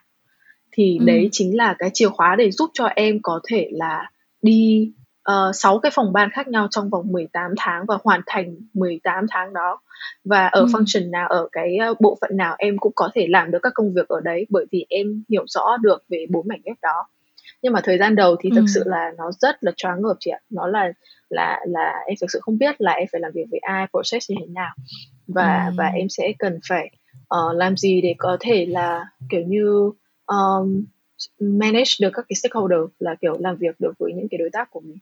thì 0.73 0.97
ừ. 1.01 1.05
đấy 1.05 1.29
chính 1.33 1.57
là 1.57 1.75
cái 1.79 1.91
chìa 1.95 2.09
khóa 2.09 2.37
để 2.37 2.51
giúp 2.51 2.71
cho 2.75 2.85
em 2.85 3.19
có 3.23 3.41
thể 3.49 3.69
là 3.73 4.11
đi 4.43 4.93
uh, 5.31 5.55
6 5.55 5.79
cái 5.79 5.93
phòng 5.95 6.13
ban 6.13 6.31
khác 6.31 6.49
nhau 6.49 6.69
trong 6.71 6.91
vòng 6.91 7.13
18 7.13 7.51
tháng 7.57 7.85
và 7.89 7.99
hoàn 8.05 8.21
thành 8.27 8.57
18 8.75 9.27
tháng 9.31 9.53
đó 9.53 9.81
và 10.25 10.47
ở 10.47 10.61
ừ. 10.61 10.67
function 10.67 11.11
nào 11.11 11.29
ở 11.29 11.49
cái 11.53 11.79
uh, 11.91 12.01
bộ 12.01 12.19
phận 12.21 12.37
nào 12.37 12.55
em 12.59 12.79
cũng 12.79 12.93
có 12.97 13.11
thể 13.15 13.27
làm 13.31 13.51
được 13.51 13.59
các 13.63 13.73
công 13.75 13.95
việc 13.95 14.09
ở 14.09 14.21
đấy 14.21 14.47
bởi 14.49 14.67
vì 14.73 14.87
em 14.89 15.25
hiểu 15.29 15.45
rõ 15.47 15.77
được 15.83 16.05
về 16.09 16.27
bốn 16.31 16.49
mảnh 16.49 16.61
ghép 16.65 16.77
đó 16.83 17.09
nhưng 17.63 17.73
mà 17.73 17.81
thời 17.85 17.99
gian 17.99 18.17
đầu 18.17 18.37
thì 18.41 18.51
thực 18.51 18.61
ừ. 18.61 18.67
sự 18.75 18.83
là 18.87 19.11
nó 19.19 19.31
rất 19.41 19.65
là 19.65 19.73
choáng 19.77 20.03
ngợp 20.03 20.17
chị 20.21 20.31
ạ 20.31 20.41
nó 20.51 20.67
là 20.67 20.93
là 21.31 21.61
là 21.67 21.93
em 22.07 22.15
thực 22.21 22.31
sự 22.31 22.39
không 22.43 22.59
biết 22.59 22.81
là 22.81 22.93
em 22.93 23.07
phải 23.13 23.21
làm 23.21 23.33
việc 23.35 23.45
với 23.51 23.61
ai 23.63 23.87
process 23.91 24.31
như 24.31 24.37
thế 24.41 24.47
nào 24.47 24.75
và 25.27 25.67
ừ. 25.67 25.75
và 25.77 25.87
em 25.87 26.09
sẽ 26.09 26.33
cần 26.39 26.59
phải 26.69 26.91
uh, 27.21 27.57
làm 27.57 27.77
gì 27.77 28.01
để 28.01 28.15
có 28.19 28.37
thể 28.41 28.67
là 28.67 29.05
kiểu 29.31 29.43
như 29.47 29.91
um, 30.27 30.85
manage 31.41 31.91
được 32.01 32.11
các 32.15 32.27
cái 32.29 32.37
stakeholder 32.37 32.81
là 32.99 33.15
kiểu 33.21 33.37
làm 33.41 33.57
việc 33.57 33.81
được 33.81 33.93
với 33.99 34.13
những 34.13 34.27
cái 34.31 34.39
đối 34.39 34.51
tác 34.53 34.71
của 34.71 34.81
mình 34.81 34.99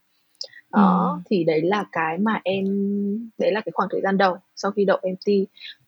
đó 0.72 1.18
ừ. 1.18 1.22
thì 1.30 1.44
đấy 1.44 1.62
là 1.62 1.84
cái 1.92 2.18
mà 2.18 2.40
em 2.44 2.64
đấy 3.38 3.52
là 3.52 3.60
cái 3.60 3.72
khoảng 3.72 3.88
thời 3.92 4.00
gian 4.00 4.18
đầu 4.18 4.36
sau 4.56 4.70
khi 4.70 4.84
đậu 4.84 4.98
MT 5.02 5.32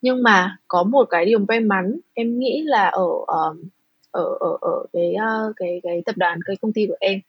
nhưng 0.03 0.23
mà 0.23 0.57
có 0.69 0.83
một 0.83 1.05
cái 1.11 1.25
điều 1.25 1.39
may 1.39 1.61
mắn 1.61 2.01
em 2.15 2.39
nghĩ 2.39 2.63
là 2.67 2.89
ở 2.89 3.09
um, 3.27 3.69
ở 4.11 4.25
ở 4.41 4.59
ở 4.61 4.87
cái 4.93 5.15
uh, 5.15 5.53
cái 5.57 5.81
cái 5.83 6.03
tập 6.07 6.17
đoàn 6.17 6.39
cái 6.45 6.57
công 6.63 6.73
ty 6.73 6.87
của 6.87 6.97
em 7.01 7.21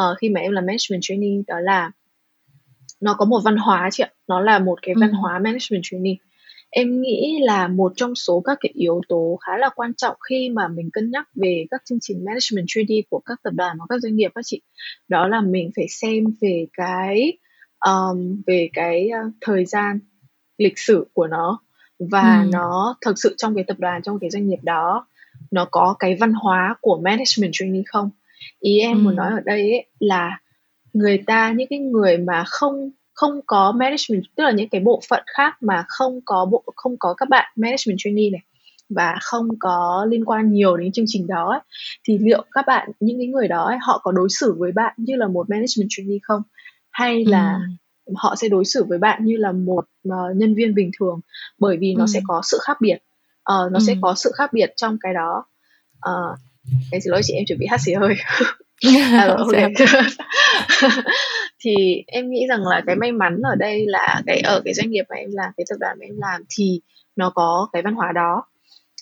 uh, 0.00 0.18
khi 0.18 0.28
mà 0.28 0.40
em 0.40 0.52
làm 0.52 0.66
management 0.66 1.00
training 1.02 1.42
đó 1.46 1.60
là 1.60 1.90
nó 3.00 3.14
có 3.18 3.24
một 3.24 3.40
văn 3.44 3.56
hóa 3.56 3.88
chị 3.92 4.02
ạ 4.02 4.10
nó 4.28 4.40
là 4.40 4.58
một 4.58 4.78
cái 4.82 4.94
văn 5.00 5.10
ừ. 5.10 5.16
hóa 5.20 5.38
management 5.38 5.82
training 5.82 6.16
em 6.76 7.00
nghĩ 7.00 7.38
là 7.42 7.68
một 7.68 7.92
trong 7.96 8.14
số 8.14 8.40
các 8.40 8.58
cái 8.60 8.72
yếu 8.74 9.00
tố 9.08 9.38
khá 9.46 9.58
là 9.58 9.70
quan 9.76 9.94
trọng 9.94 10.16
khi 10.30 10.48
mà 10.48 10.68
mình 10.68 10.90
cân 10.92 11.10
nhắc 11.10 11.28
về 11.34 11.64
các 11.70 11.82
chương 11.84 11.98
trình 12.00 12.24
management 12.24 12.64
training 12.68 13.02
của 13.10 13.20
các 13.26 13.40
tập 13.42 13.50
đoàn 13.54 13.76
hoặc 13.78 13.86
các 13.88 14.00
doanh 14.02 14.16
nghiệp 14.16 14.30
các 14.34 14.40
chị 14.44 14.60
đó 15.08 15.28
là 15.28 15.40
mình 15.40 15.70
phải 15.76 15.86
xem 15.88 16.24
về 16.40 16.66
cái 16.72 17.32
um, 17.86 18.42
về 18.46 18.68
cái 18.72 19.10
uh, 19.26 19.32
thời 19.40 19.64
gian 19.64 19.98
lịch 20.58 20.78
sử 20.78 21.06
của 21.12 21.26
nó 21.26 21.60
và 21.98 22.42
ừ. 22.42 22.48
nó 22.52 22.96
thực 23.04 23.18
sự 23.18 23.34
trong 23.38 23.54
cái 23.54 23.64
tập 23.64 23.76
đoàn 23.78 24.02
trong 24.02 24.18
cái 24.18 24.30
doanh 24.30 24.48
nghiệp 24.48 24.60
đó 24.62 25.06
nó 25.50 25.68
có 25.70 25.96
cái 25.98 26.16
văn 26.20 26.32
hóa 26.32 26.76
của 26.80 27.00
management 27.04 27.50
training 27.52 27.84
không 27.86 28.10
ý 28.60 28.78
em 28.78 28.96
ừ. 28.96 29.02
muốn 29.02 29.16
nói 29.16 29.32
ở 29.32 29.40
đây 29.44 29.60
ấy, 29.60 29.86
là 29.98 30.40
người 30.92 31.22
ta 31.26 31.52
những 31.52 31.68
cái 31.70 31.78
người 31.78 32.18
mà 32.18 32.44
không 32.46 32.90
không 33.14 33.40
có 33.46 33.72
management 33.72 34.24
tức 34.36 34.44
là 34.44 34.50
những 34.50 34.68
cái 34.68 34.80
bộ 34.80 35.00
phận 35.08 35.22
khác 35.26 35.62
mà 35.62 35.84
không 35.88 36.20
có 36.24 36.44
bộ 36.44 36.64
không 36.76 36.96
có 36.98 37.14
các 37.14 37.28
bạn 37.28 37.52
management 37.56 37.96
trainee 37.98 38.30
này 38.30 38.42
và 38.88 39.18
không 39.20 39.48
có 39.58 40.06
liên 40.10 40.24
quan 40.24 40.52
nhiều 40.52 40.76
đến 40.76 40.92
chương 40.92 41.04
trình 41.08 41.26
đó 41.26 41.50
ấy, 41.50 41.60
thì 42.08 42.18
liệu 42.18 42.44
các 42.52 42.64
bạn 42.66 42.90
những 43.00 43.18
cái 43.18 43.26
người 43.26 43.48
đó 43.48 43.64
ấy, 43.64 43.78
họ 43.86 44.00
có 44.02 44.12
đối 44.12 44.28
xử 44.30 44.54
với 44.58 44.72
bạn 44.72 44.94
như 44.96 45.16
là 45.16 45.26
một 45.28 45.50
management 45.50 45.88
trainee 45.88 46.18
không 46.22 46.42
hay 46.90 47.24
là 47.24 47.60
ừ. 48.04 48.12
họ 48.16 48.36
sẽ 48.36 48.48
đối 48.48 48.64
xử 48.64 48.84
với 48.84 48.98
bạn 48.98 49.24
như 49.24 49.36
là 49.36 49.52
một 49.52 49.84
uh, 50.08 50.36
nhân 50.36 50.54
viên 50.54 50.74
bình 50.74 50.90
thường 50.98 51.20
bởi 51.58 51.76
vì 51.80 51.94
nó 51.94 52.04
ừ. 52.04 52.08
sẽ 52.14 52.20
có 52.28 52.40
sự 52.44 52.58
khác 52.62 52.76
biệt 52.80 52.96
uh, 52.96 53.72
nó 53.72 53.78
ừ. 53.78 53.84
sẽ 53.86 53.94
có 54.02 54.14
sự 54.16 54.32
khác 54.34 54.52
biệt 54.52 54.72
trong 54.76 54.96
cái 55.00 55.14
đó 55.14 55.44
uh, 56.08 56.38
em 56.92 57.00
xin 57.00 57.10
lỗi 57.10 57.20
chị 57.24 57.34
em 57.34 57.44
chuẩn 57.48 57.58
bị 57.58 57.66
hát 57.70 57.80
xì 57.80 57.92
hơi 57.94 58.14
à, 59.12 59.36
okay. 59.38 59.72
thì 61.64 62.04
em 62.06 62.30
nghĩ 62.30 62.46
rằng 62.48 62.66
là 62.66 62.82
cái 62.86 62.96
may 62.96 63.12
mắn 63.12 63.40
ở 63.42 63.54
đây 63.54 63.86
là 63.86 64.22
cái 64.26 64.40
ở 64.40 64.62
cái 64.64 64.74
doanh 64.74 64.90
nghiệp 64.90 65.04
mà 65.08 65.16
em 65.16 65.30
làm 65.32 65.52
cái 65.56 65.64
tập 65.70 65.76
đoàn 65.80 65.96
mà 66.00 66.06
em 66.06 66.16
làm 66.18 66.42
thì 66.48 66.80
nó 67.16 67.30
có 67.30 67.68
cái 67.72 67.82
văn 67.82 67.94
hóa 67.94 68.12
đó. 68.12 68.46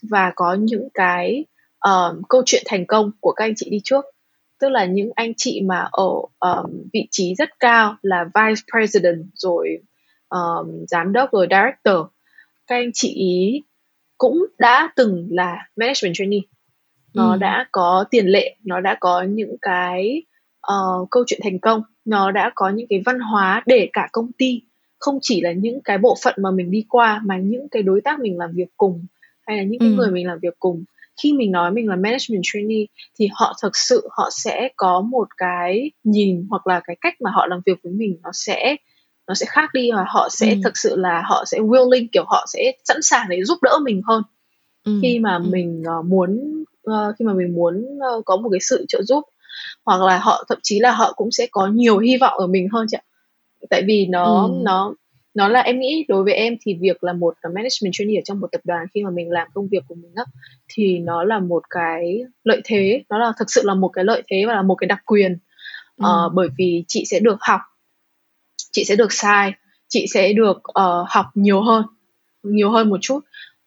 Và 0.03 0.33
có 0.37 0.55
những 0.55 0.89
cái 0.95 1.45
um, 1.81 2.23
câu 2.29 2.43
chuyện 2.47 2.63
thành 2.67 2.87
công 2.87 3.11
của 3.21 3.33
các 3.33 3.45
anh 3.45 3.55
chị 3.57 3.71
đi 3.71 3.81
trước. 3.85 4.05
Tức 4.61 4.69
là 4.69 4.85
những 4.85 5.11
anh 5.15 5.33
chị 5.37 5.61
mà 5.61 5.89
ở 5.93 6.11
um, 6.41 6.83
vị 6.93 7.09
trí 7.11 7.35
rất 7.35 7.49
cao 7.61 7.97
là 8.03 8.25
vice 8.25 8.63
president 8.73 9.25
rồi 9.35 9.79
um, 10.29 10.85
giám 10.89 11.13
đốc 11.13 11.33
rồi 11.33 11.47
director. 11.51 12.07
Các 12.67 12.77
anh 12.77 12.91
chị 12.95 13.15
ý 13.15 13.63
cũng 14.19 14.47
đã 14.59 14.93
từng 14.97 15.29
là 15.31 15.69
management 15.77 16.15
trainee. 16.15 16.41
Nó 17.15 17.33
ừ. 17.33 17.39
đã 17.39 17.67
có 17.73 18.05
tiền 18.11 18.27
lệ 18.27 18.57
nó 18.65 18.81
đã 18.81 18.97
có 19.01 19.23
những 19.23 19.57
cái 19.63 20.23
uh, 20.73 21.11
câu 21.11 21.25
chuyện 21.27 21.41
thành 21.43 21.59
công 21.59 21.83
nó 22.05 22.30
đã 22.30 22.53
có 22.55 22.68
những 22.68 22.86
cái 22.90 23.03
văn 23.07 23.20
hóa 23.20 23.62
để 23.66 23.88
cả 23.92 24.09
công 24.12 24.32
ty 24.32 24.62
không 24.98 25.18
chỉ 25.22 25.40
là 25.40 25.53
những 25.53 25.80
cái 25.84 25.98
bộ 25.98 26.16
phận 26.24 26.34
mà 26.42 26.50
mình 26.50 26.70
đi 26.70 26.84
qua 26.88 27.20
mà 27.24 27.36
những 27.38 27.68
cái 27.70 27.82
đối 27.82 28.00
tác 28.00 28.20
mình 28.20 28.38
làm 28.38 28.50
việc 28.55 28.68
cùng 28.76 29.07
hay 29.46 29.57
là 29.57 29.62
những 29.62 29.80
cái 29.80 29.88
ừ. 29.88 29.94
người 29.94 30.11
mình 30.11 30.26
làm 30.26 30.38
việc 30.42 30.55
cùng 30.59 30.84
khi 31.22 31.32
mình 31.32 31.53
nói 31.53 31.70
mình 31.70 31.88
là 31.88 31.96
management 31.96 32.42
trainee 32.42 32.84
thì 33.18 33.28
họ 33.32 33.57
thực 33.62 33.76
sự 33.76 34.09
họ 34.11 34.28
sẽ 34.32 34.68
có 34.76 35.00
một 35.00 35.28
cái 35.36 35.90
nhìn 36.05 36.46
hoặc 36.50 36.66
là 36.66 36.80
cái 36.84 36.96
cách 37.00 37.20
mà 37.20 37.30
họ 37.30 37.46
làm 37.46 37.61
việc 37.66 37.78
với 37.82 37.92
mình 37.92 38.18
nó 38.22 38.30
sẽ 38.32 38.76
nó 39.28 39.34
sẽ 39.34 39.46
khác 39.48 39.70
đi 39.74 39.90
và 39.92 40.05
họ 40.09 40.28
sẽ 40.30 40.50
ừ. 40.50 40.57
thực 40.64 40.76
sự 40.76 40.96
là 40.96 41.22
họ 41.24 41.44
sẽ 41.46 41.59
willing 41.59 42.07
kiểu 42.12 42.24
họ 42.26 42.44
sẽ 42.48 42.72
sẵn 42.84 42.96
sàng 43.03 43.26
để 43.28 43.44
giúp 43.44 43.62
đỡ 43.62 43.78
mình 43.82 44.03
hơn 44.05 44.22
ừ. 44.84 44.98
khi 45.03 45.18
mà 45.18 45.36
ừ. 45.36 45.48
mình 45.50 45.82
uh, 45.98 46.07
muốn 46.07 46.62
uh, 46.90 47.14
khi 47.18 47.24
mà 47.24 47.34
mình 47.34 47.55
muốn 47.55 47.84
uh, 48.16 48.24
có 48.24 48.36
một 48.36 48.48
cái 48.53 48.61
sự 48.61 48.84
trợ 48.88 49.03
giúp 49.03 49.24
hoặc 49.85 50.03
là 50.03 50.19
họ 50.19 50.45
thậm 50.49 50.59
chí 50.63 50.81
là 50.81 50.93
họ 50.93 51.13
cũng 51.13 51.31
sẽ 51.31 51.47
có 51.51 51.67
nhiều 51.67 51.99
hy 51.99 52.17
vọng 52.17 52.39
ở 52.39 52.47
mình 52.47 52.69
hơn 52.73 52.87
chị 52.91 52.97
ạ 52.97 53.05
tại 53.71 53.83
vì 53.87 54.07
nó 54.07 54.45
ừ. 54.45 54.61
nó 54.65 54.95
nó 55.35 55.49
là 55.49 55.61
em 55.61 55.81
nghĩ 55.81 56.05
đối 56.09 56.25
với 56.25 56.35
em 56.35 56.57
thì 56.61 56.75
việc 56.81 57.05
là 57.05 57.13
một 57.13 57.35
management 57.43 57.93
trainee 57.93 58.17
ở 58.17 58.23
trong 58.25 58.41
một 58.41 58.47
tập 58.53 58.61
đoàn 58.65 58.87
khi 58.95 59.03
mà 59.03 59.11
mình 59.11 59.31
làm 59.31 59.49
công 59.55 59.69
việc 59.69 59.85
của 59.89 59.95
mình 59.95 60.13
á 60.15 60.25
thì 60.69 60.99
nó 60.99 61.25
là 61.25 61.39
một 61.39 61.63
cái 61.71 62.23
lợi 62.45 62.61
thế 62.65 63.03
nó 63.09 63.19
là 63.19 63.33
thực 63.39 63.51
sự 63.51 63.63
là 63.65 63.75
một 63.75 63.89
cái 63.89 64.05
lợi 64.05 64.23
thế 64.31 64.45
và 64.47 64.55
là 64.55 64.63
một 64.63 64.75
cái 64.75 64.87
đặc 64.89 65.03
quyền 65.07 65.39
ừ. 65.97 66.05
uh, 66.27 66.33
bởi 66.35 66.49
vì 66.59 66.85
chị 66.89 67.05
sẽ 67.07 67.21
được 67.21 67.37
học 67.41 67.61
chị 68.73 68.85
sẽ 68.85 68.97
được 68.97 69.13
sai 69.13 69.53
chị 69.89 70.07
sẽ 70.09 70.33
được 70.33 70.57
uh, 70.57 71.09
học 71.09 71.27
nhiều 71.35 71.63
hơn 71.63 71.85
nhiều 72.43 72.71
hơn 72.71 72.91
một 72.91 72.99
chút 73.01 73.21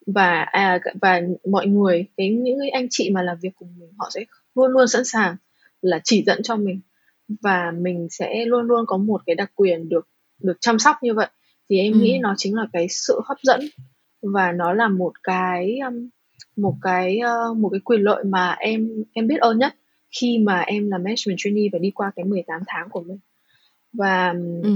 và 0.05 0.41
à, 0.41 0.79
và 1.01 1.21
mọi 1.51 1.67
người 1.67 2.05
cái 2.17 2.29
những 2.29 2.57
anh 2.73 2.87
chị 2.89 3.09
mà 3.09 3.21
làm 3.21 3.37
việc 3.41 3.49
cùng 3.55 3.79
mình 3.79 3.89
họ 3.97 4.09
sẽ 4.13 4.21
luôn 4.55 4.71
luôn 4.71 4.87
sẵn 4.87 5.05
sàng 5.05 5.35
là 5.81 6.01
chỉ 6.03 6.23
dẫn 6.25 6.43
cho 6.43 6.55
mình 6.55 6.81
và 7.27 7.71
mình 7.71 8.07
sẽ 8.09 8.45
luôn 8.45 8.65
luôn 8.65 8.85
có 8.87 8.97
một 8.97 9.21
cái 9.25 9.35
đặc 9.35 9.51
quyền 9.55 9.89
được 9.89 10.07
được 10.41 10.57
chăm 10.61 10.79
sóc 10.79 10.95
như 11.01 11.13
vậy 11.13 11.27
thì 11.69 11.79
em 11.79 11.93
ừ. 11.93 11.99
nghĩ 11.99 12.17
nó 12.21 12.33
chính 12.37 12.55
là 12.55 12.65
cái 12.73 12.87
sự 12.89 13.19
hấp 13.25 13.37
dẫn 13.43 13.59
và 14.21 14.51
nó 14.51 14.73
là 14.73 14.87
một 14.87 15.13
cái 15.23 15.77
um, 15.79 16.09
một 16.55 16.75
cái 16.81 17.19
uh, 17.51 17.57
một 17.57 17.69
cái 17.69 17.79
quyền 17.79 18.01
lợi 18.01 18.23
mà 18.23 18.55
em 18.59 19.03
em 19.13 19.27
biết 19.27 19.39
ơn 19.39 19.59
nhất 19.59 19.75
khi 20.19 20.37
mà 20.37 20.59
em 20.59 20.91
là 20.91 20.97
management 20.97 21.37
trainee 21.37 21.69
và 21.71 21.79
đi 21.79 21.91
qua 21.95 22.11
cái 22.15 22.25
18 22.25 22.61
tháng 22.67 22.89
của 22.89 23.03
mình 23.03 23.19
và 23.93 24.33
ừ. 24.63 24.71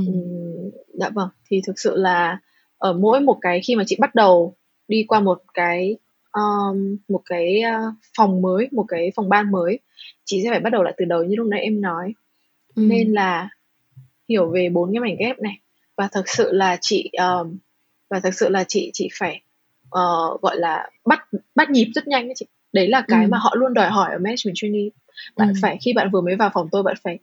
dạ 0.93 1.09
vâng 1.09 1.29
thì 1.49 1.61
thực 1.67 1.79
sự 1.79 1.95
là 1.95 2.39
ở 2.77 2.93
mỗi 2.93 3.19
một 3.19 3.37
cái 3.41 3.61
khi 3.63 3.75
mà 3.75 3.83
chị 3.87 3.97
bắt 3.99 4.15
đầu 4.15 4.55
đi 4.87 5.05
qua 5.07 5.19
một 5.19 5.41
cái 5.53 5.97
um, 6.31 6.97
một 7.07 7.21
cái 7.25 7.61
uh, 7.61 7.93
phòng 8.17 8.41
mới 8.41 8.67
một 8.71 8.85
cái 8.87 9.11
phòng 9.15 9.29
ban 9.29 9.51
mới 9.51 9.79
chị 10.25 10.41
sẽ 10.43 10.49
phải 10.49 10.59
bắt 10.59 10.69
đầu 10.69 10.83
lại 10.83 10.93
từ 10.97 11.05
đầu 11.05 11.23
như 11.23 11.35
lúc 11.35 11.47
nãy 11.47 11.61
em 11.61 11.81
nói 11.81 12.13
ừ. 12.75 12.81
nên 12.89 13.11
là 13.13 13.49
hiểu 14.29 14.49
về 14.49 14.69
bốn 14.69 14.93
cái 14.93 14.99
mảnh 14.99 15.15
ghép 15.19 15.39
này 15.39 15.59
và 15.97 16.07
thực 16.11 16.29
sự 16.29 16.51
là 16.51 16.77
chị 16.81 17.11
um, 17.17 17.57
và 18.09 18.19
thực 18.19 18.33
sự 18.33 18.49
là 18.49 18.63
chị 18.67 18.91
chị 18.93 19.09
phải 19.19 19.41
uh, 19.85 20.41
gọi 20.41 20.57
là 20.57 20.89
bắt 21.05 21.19
bắt 21.55 21.69
nhịp 21.69 21.91
rất 21.95 22.07
nhanh 22.07 22.27
đấy 22.27 22.33
chị 22.37 22.45
đấy 22.73 22.87
là 22.87 23.03
cái 23.07 23.23
ừ. 23.23 23.29
mà 23.29 23.37
họ 23.37 23.55
luôn 23.55 23.73
đòi 23.73 23.89
hỏi 23.89 24.11
ở 24.11 24.17
management 24.17 24.55
trainee 24.55 24.89
bạn 25.35 25.47
ừ. 25.47 25.53
phải 25.61 25.77
khi 25.81 25.93
bạn 25.93 26.09
vừa 26.11 26.21
mới 26.21 26.35
vào 26.35 26.49
phòng 26.53 26.67
tôi 26.71 26.83
bạn 26.83 26.95
phải 27.03 27.19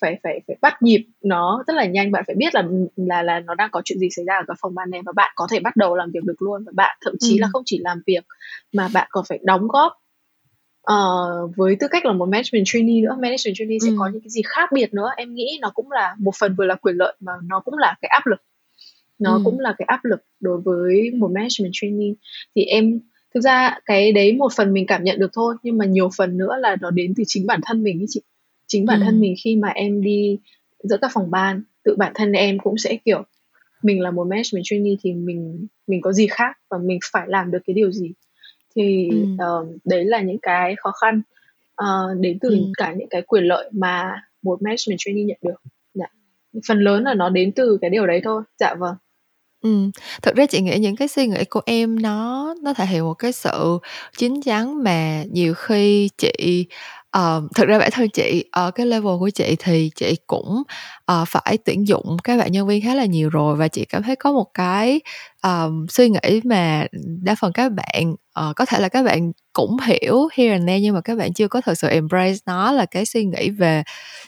phải 0.00 0.18
phải 0.22 0.40
phải 0.46 0.56
bắt 0.60 0.82
nhịp 0.82 1.06
nó 1.22 1.64
rất 1.66 1.74
là 1.74 1.84
nhanh. 1.84 2.12
Bạn 2.12 2.24
phải 2.26 2.36
biết 2.36 2.54
là 2.54 2.62
là 2.96 3.22
là 3.22 3.40
nó 3.40 3.54
đang 3.54 3.70
có 3.70 3.82
chuyện 3.84 3.98
gì 3.98 4.08
xảy 4.10 4.24
ra 4.24 4.34
ở 4.34 4.44
cái 4.46 4.56
phòng 4.60 4.74
ban 4.74 4.90
này 4.90 5.00
và 5.06 5.12
bạn 5.12 5.32
có 5.36 5.46
thể 5.50 5.60
bắt 5.60 5.76
đầu 5.76 5.96
làm 5.96 6.10
việc 6.10 6.24
được 6.24 6.42
luôn. 6.42 6.64
Và 6.64 6.72
bạn 6.74 6.96
thậm 7.04 7.14
chí 7.20 7.38
ừ. 7.38 7.40
là 7.40 7.48
không 7.52 7.62
chỉ 7.66 7.78
làm 7.84 8.02
việc 8.06 8.24
mà 8.72 8.88
bạn 8.94 9.08
còn 9.10 9.24
phải 9.28 9.38
đóng 9.42 9.68
góp 9.68 9.92
uh, 10.92 11.56
với 11.56 11.76
tư 11.80 11.88
cách 11.90 12.06
là 12.06 12.12
một 12.12 12.28
management 12.28 12.64
trainee 12.66 13.00
nữa. 13.00 13.16
Management 13.20 13.54
trainee 13.54 13.78
sẽ 13.82 13.88
ừ. 13.88 13.96
có 13.98 14.08
những 14.12 14.20
cái 14.20 14.30
gì 14.30 14.42
khác 14.46 14.72
biệt 14.72 14.94
nữa. 14.94 15.10
Em 15.16 15.34
nghĩ 15.34 15.58
nó 15.60 15.70
cũng 15.74 15.90
là 15.90 16.14
một 16.18 16.32
phần 16.40 16.54
vừa 16.54 16.64
là 16.64 16.74
quyền 16.74 16.96
lợi 16.96 17.16
mà 17.20 17.32
nó 17.44 17.60
cũng 17.60 17.78
là 17.78 17.94
cái 18.00 18.08
áp 18.08 18.26
lực. 18.26 18.42
Nó 19.18 19.34
ừ. 19.34 19.40
cũng 19.44 19.60
là 19.60 19.74
cái 19.78 19.86
áp 19.86 20.04
lực 20.04 20.20
đối 20.40 20.60
với 20.60 21.10
một 21.16 21.30
management 21.30 21.72
trainee. 21.72 22.12
Thì 22.54 22.64
em 22.64 23.00
thực 23.34 23.40
ra 23.40 23.78
cái 23.84 24.12
đấy 24.12 24.32
một 24.32 24.52
phần 24.56 24.72
mình 24.72 24.86
cảm 24.86 25.04
nhận 25.04 25.18
được 25.18 25.30
thôi 25.32 25.54
nhưng 25.62 25.78
mà 25.78 25.84
nhiều 25.84 26.10
phần 26.16 26.38
nữa 26.38 26.56
là 26.60 26.76
nó 26.80 26.90
đến 26.90 27.12
từ 27.16 27.22
chính 27.26 27.46
bản 27.46 27.60
thân 27.64 27.82
mình 27.82 28.00
ấy 28.00 28.06
chị 28.08 28.22
chính 28.68 28.86
bản 28.86 29.00
ừ. 29.00 29.04
thân 29.04 29.20
mình 29.20 29.34
khi 29.44 29.56
mà 29.56 29.68
em 29.68 30.02
đi 30.02 30.38
giữa 30.82 30.96
các 31.00 31.10
phòng 31.14 31.30
ban 31.30 31.62
tự 31.84 31.96
bản 31.96 32.12
thân 32.14 32.32
em 32.32 32.58
cũng 32.58 32.78
sẽ 32.78 32.96
kiểu 33.04 33.22
mình 33.82 34.00
là 34.00 34.10
một 34.10 34.24
management 34.24 34.64
trainee 34.64 34.94
thì 35.02 35.12
mình 35.12 35.66
mình 35.86 36.00
có 36.00 36.12
gì 36.12 36.26
khác 36.26 36.58
và 36.70 36.78
mình 36.78 36.98
phải 37.12 37.26
làm 37.28 37.50
được 37.50 37.58
cái 37.66 37.74
điều 37.74 37.90
gì 37.90 38.12
thì 38.76 39.08
ừ. 39.10 39.16
uh, 39.34 39.76
đấy 39.84 40.04
là 40.04 40.20
những 40.20 40.38
cái 40.42 40.74
khó 40.76 40.90
khăn 40.90 41.22
uh, 41.82 42.20
đến 42.20 42.38
từ 42.40 42.48
ừ. 42.48 42.56
cả 42.76 42.94
những 42.98 43.08
cái 43.08 43.22
quyền 43.22 43.44
lợi 43.44 43.70
mà 43.72 44.22
một 44.42 44.62
management 44.62 44.98
trainee 44.98 45.24
nhận 45.24 45.38
được 45.42 45.62
dạ. 45.94 46.06
phần 46.68 46.80
lớn 46.80 47.02
là 47.02 47.14
nó 47.14 47.28
đến 47.28 47.52
từ 47.52 47.78
cái 47.80 47.90
điều 47.90 48.06
đấy 48.06 48.20
thôi 48.24 48.42
dạ 48.58 48.74
vâng 48.74 48.94
Ừ, 49.62 49.90
thực 50.22 50.36
ra 50.36 50.46
chị 50.46 50.60
nghĩ 50.60 50.78
những 50.78 50.96
cái 50.96 51.08
suy 51.08 51.26
nghĩ 51.26 51.44
của 51.50 51.60
em 51.66 52.02
nó 52.02 52.54
nó 52.62 52.74
thể 52.74 52.86
hiện 52.86 53.04
một 53.04 53.14
cái 53.14 53.32
sự 53.32 53.78
chín 54.16 54.42
chắn 54.42 54.84
mà 54.84 55.22
nhiều 55.30 55.54
khi 55.54 56.10
chị 56.18 56.66
Ờ, 57.18 57.42
thực 57.54 57.68
ra 57.68 57.78
bản 57.78 57.90
thân 57.92 58.08
chị 58.08 58.44
ở 58.50 58.70
cái 58.70 58.86
level 58.86 59.18
của 59.18 59.30
chị 59.30 59.56
thì 59.58 59.90
chị 59.96 60.16
cũng 60.26 60.62
uh, 61.12 61.28
phải 61.28 61.58
tuyển 61.64 61.88
dụng 61.88 62.16
các 62.24 62.38
bạn 62.38 62.52
nhân 62.52 62.66
viên 62.66 62.82
khá 62.82 62.94
là 62.94 63.04
nhiều 63.04 63.28
rồi 63.30 63.56
và 63.56 63.68
chị 63.68 63.84
cảm 63.84 64.02
thấy 64.02 64.16
có 64.16 64.32
một 64.32 64.46
cái 64.54 65.00
um, 65.42 65.86
suy 65.86 66.08
nghĩ 66.08 66.40
mà 66.44 66.86
đa 67.22 67.34
phần 67.34 67.52
các 67.52 67.72
bạn 67.72 68.12
uh, 68.12 68.56
có 68.56 68.64
thể 68.64 68.80
là 68.80 68.88
các 68.88 69.02
bạn 69.02 69.32
cũng 69.52 69.76
hiểu 69.84 70.28
here 70.32 70.52
and 70.52 70.66
there 70.66 70.80
nhưng 70.80 70.94
mà 70.94 71.00
các 71.00 71.18
bạn 71.18 71.32
chưa 71.32 71.48
có 71.48 71.60
thật 71.60 71.74
sự 71.74 71.88
embrace 71.88 72.38
nó 72.46 72.72
là 72.72 72.86
cái 72.86 73.06
suy 73.06 73.24
nghĩ 73.24 73.50
về 73.50 73.82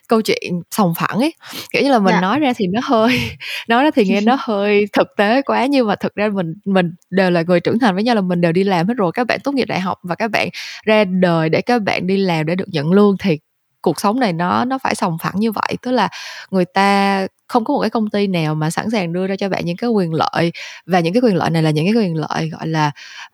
câu 0.08 0.20
chuyện 0.22 0.52
sòng 0.70 0.94
phẳng 0.98 1.18
ấy 1.18 1.34
kiểu 1.72 1.82
như 1.82 1.90
là 1.90 1.98
mình 1.98 2.12
yeah. 2.12 2.22
Dạ. 2.22 2.28
nói 2.28 2.38
ra 2.38 2.52
thì 2.56 2.66
nó 2.72 2.80
hơi 2.84 3.20
nói 3.68 3.84
ra 3.84 3.90
thì 3.90 4.04
nghe 4.04 4.20
nó 4.20 4.36
hơi 4.40 4.86
thực 4.92 5.08
tế 5.16 5.42
quá 5.42 5.66
nhưng 5.66 5.86
mà 5.86 5.96
thực 5.96 6.14
ra 6.14 6.28
mình 6.28 6.54
mình 6.64 6.94
đều 7.10 7.30
là 7.30 7.42
người 7.42 7.60
trưởng 7.60 7.78
thành 7.78 7.94
với 7.94 8.04
nhau 8.04 8.14
là 8.14 8.20
mình 8.20 8.40
đều 8.40 8.52
đi 8.52 8.64
làm 8.64 8.88
hết 8.88 8.94
rồi 8.96 9.12
các 9.14 9.26
bạn 9.26 9.38
tốt 9.44 9.54
nghiệp 9.54 9.64
đại 9.64 9.80
học 9.80 9.98
và 10.02 10.14
các 10.14 10.30
bạn 10.30 10.48
ra 10.84 11.04
đời 11.04 11.48
để 11.48 11.60
các 11.60 11.82
bạn 11.82 12.06
đi 12.06 12.16
làm 12.16 12.46
để 12.46 12.54
được 12.54 12.68
nhận 12.68 12.79
lương 12.86 13.16
thì 13.18 13.38
cuộc 13.82 14.00
sống 14.00 14.20
này 14.20 14.32
nó 14.32 14.64
nó 14.64 14.78
phải 14.78 14.94
sòng 14.94 15.18
phẳng 15.22 15.34
như 15.36 15.52
vậy 15.52 15.76
tức 15.82 15.90
là 15.90 16.08
người 16.50 16.64
ta 16.64 17.26
không 17.48 17.64
có 17.64 17.74
một 17.74 17.80
cái 17.80 17.90
công 17.90 18.10
ty 18.10 18.26
nào 18.26 18.54
mà 18.54 18.70
sẵn 18.70 18.90
sàng 18.90 19.12
đưa 19.12 19.26
ra 19.26 19.36
cho 19.36 19.48
bạn 19.48 19.64
những 19.64 19.76
cái 19.76 19.90
quyền 19.90 20.14
lợi 20.14 20.52
và 20.86 21.00
những 21.00 21.12
cái 21.12 21.22
quyền 21.22 21.36
lợi 21.36 21.50
này 21.50 21.62
là 21.62 21.70
những 21.70 21.86
cái 21.86 21.94
quyền 22.04 22.16
lợi 22.16 22.48
gọi 22.48 22.66
là 22.66 22.90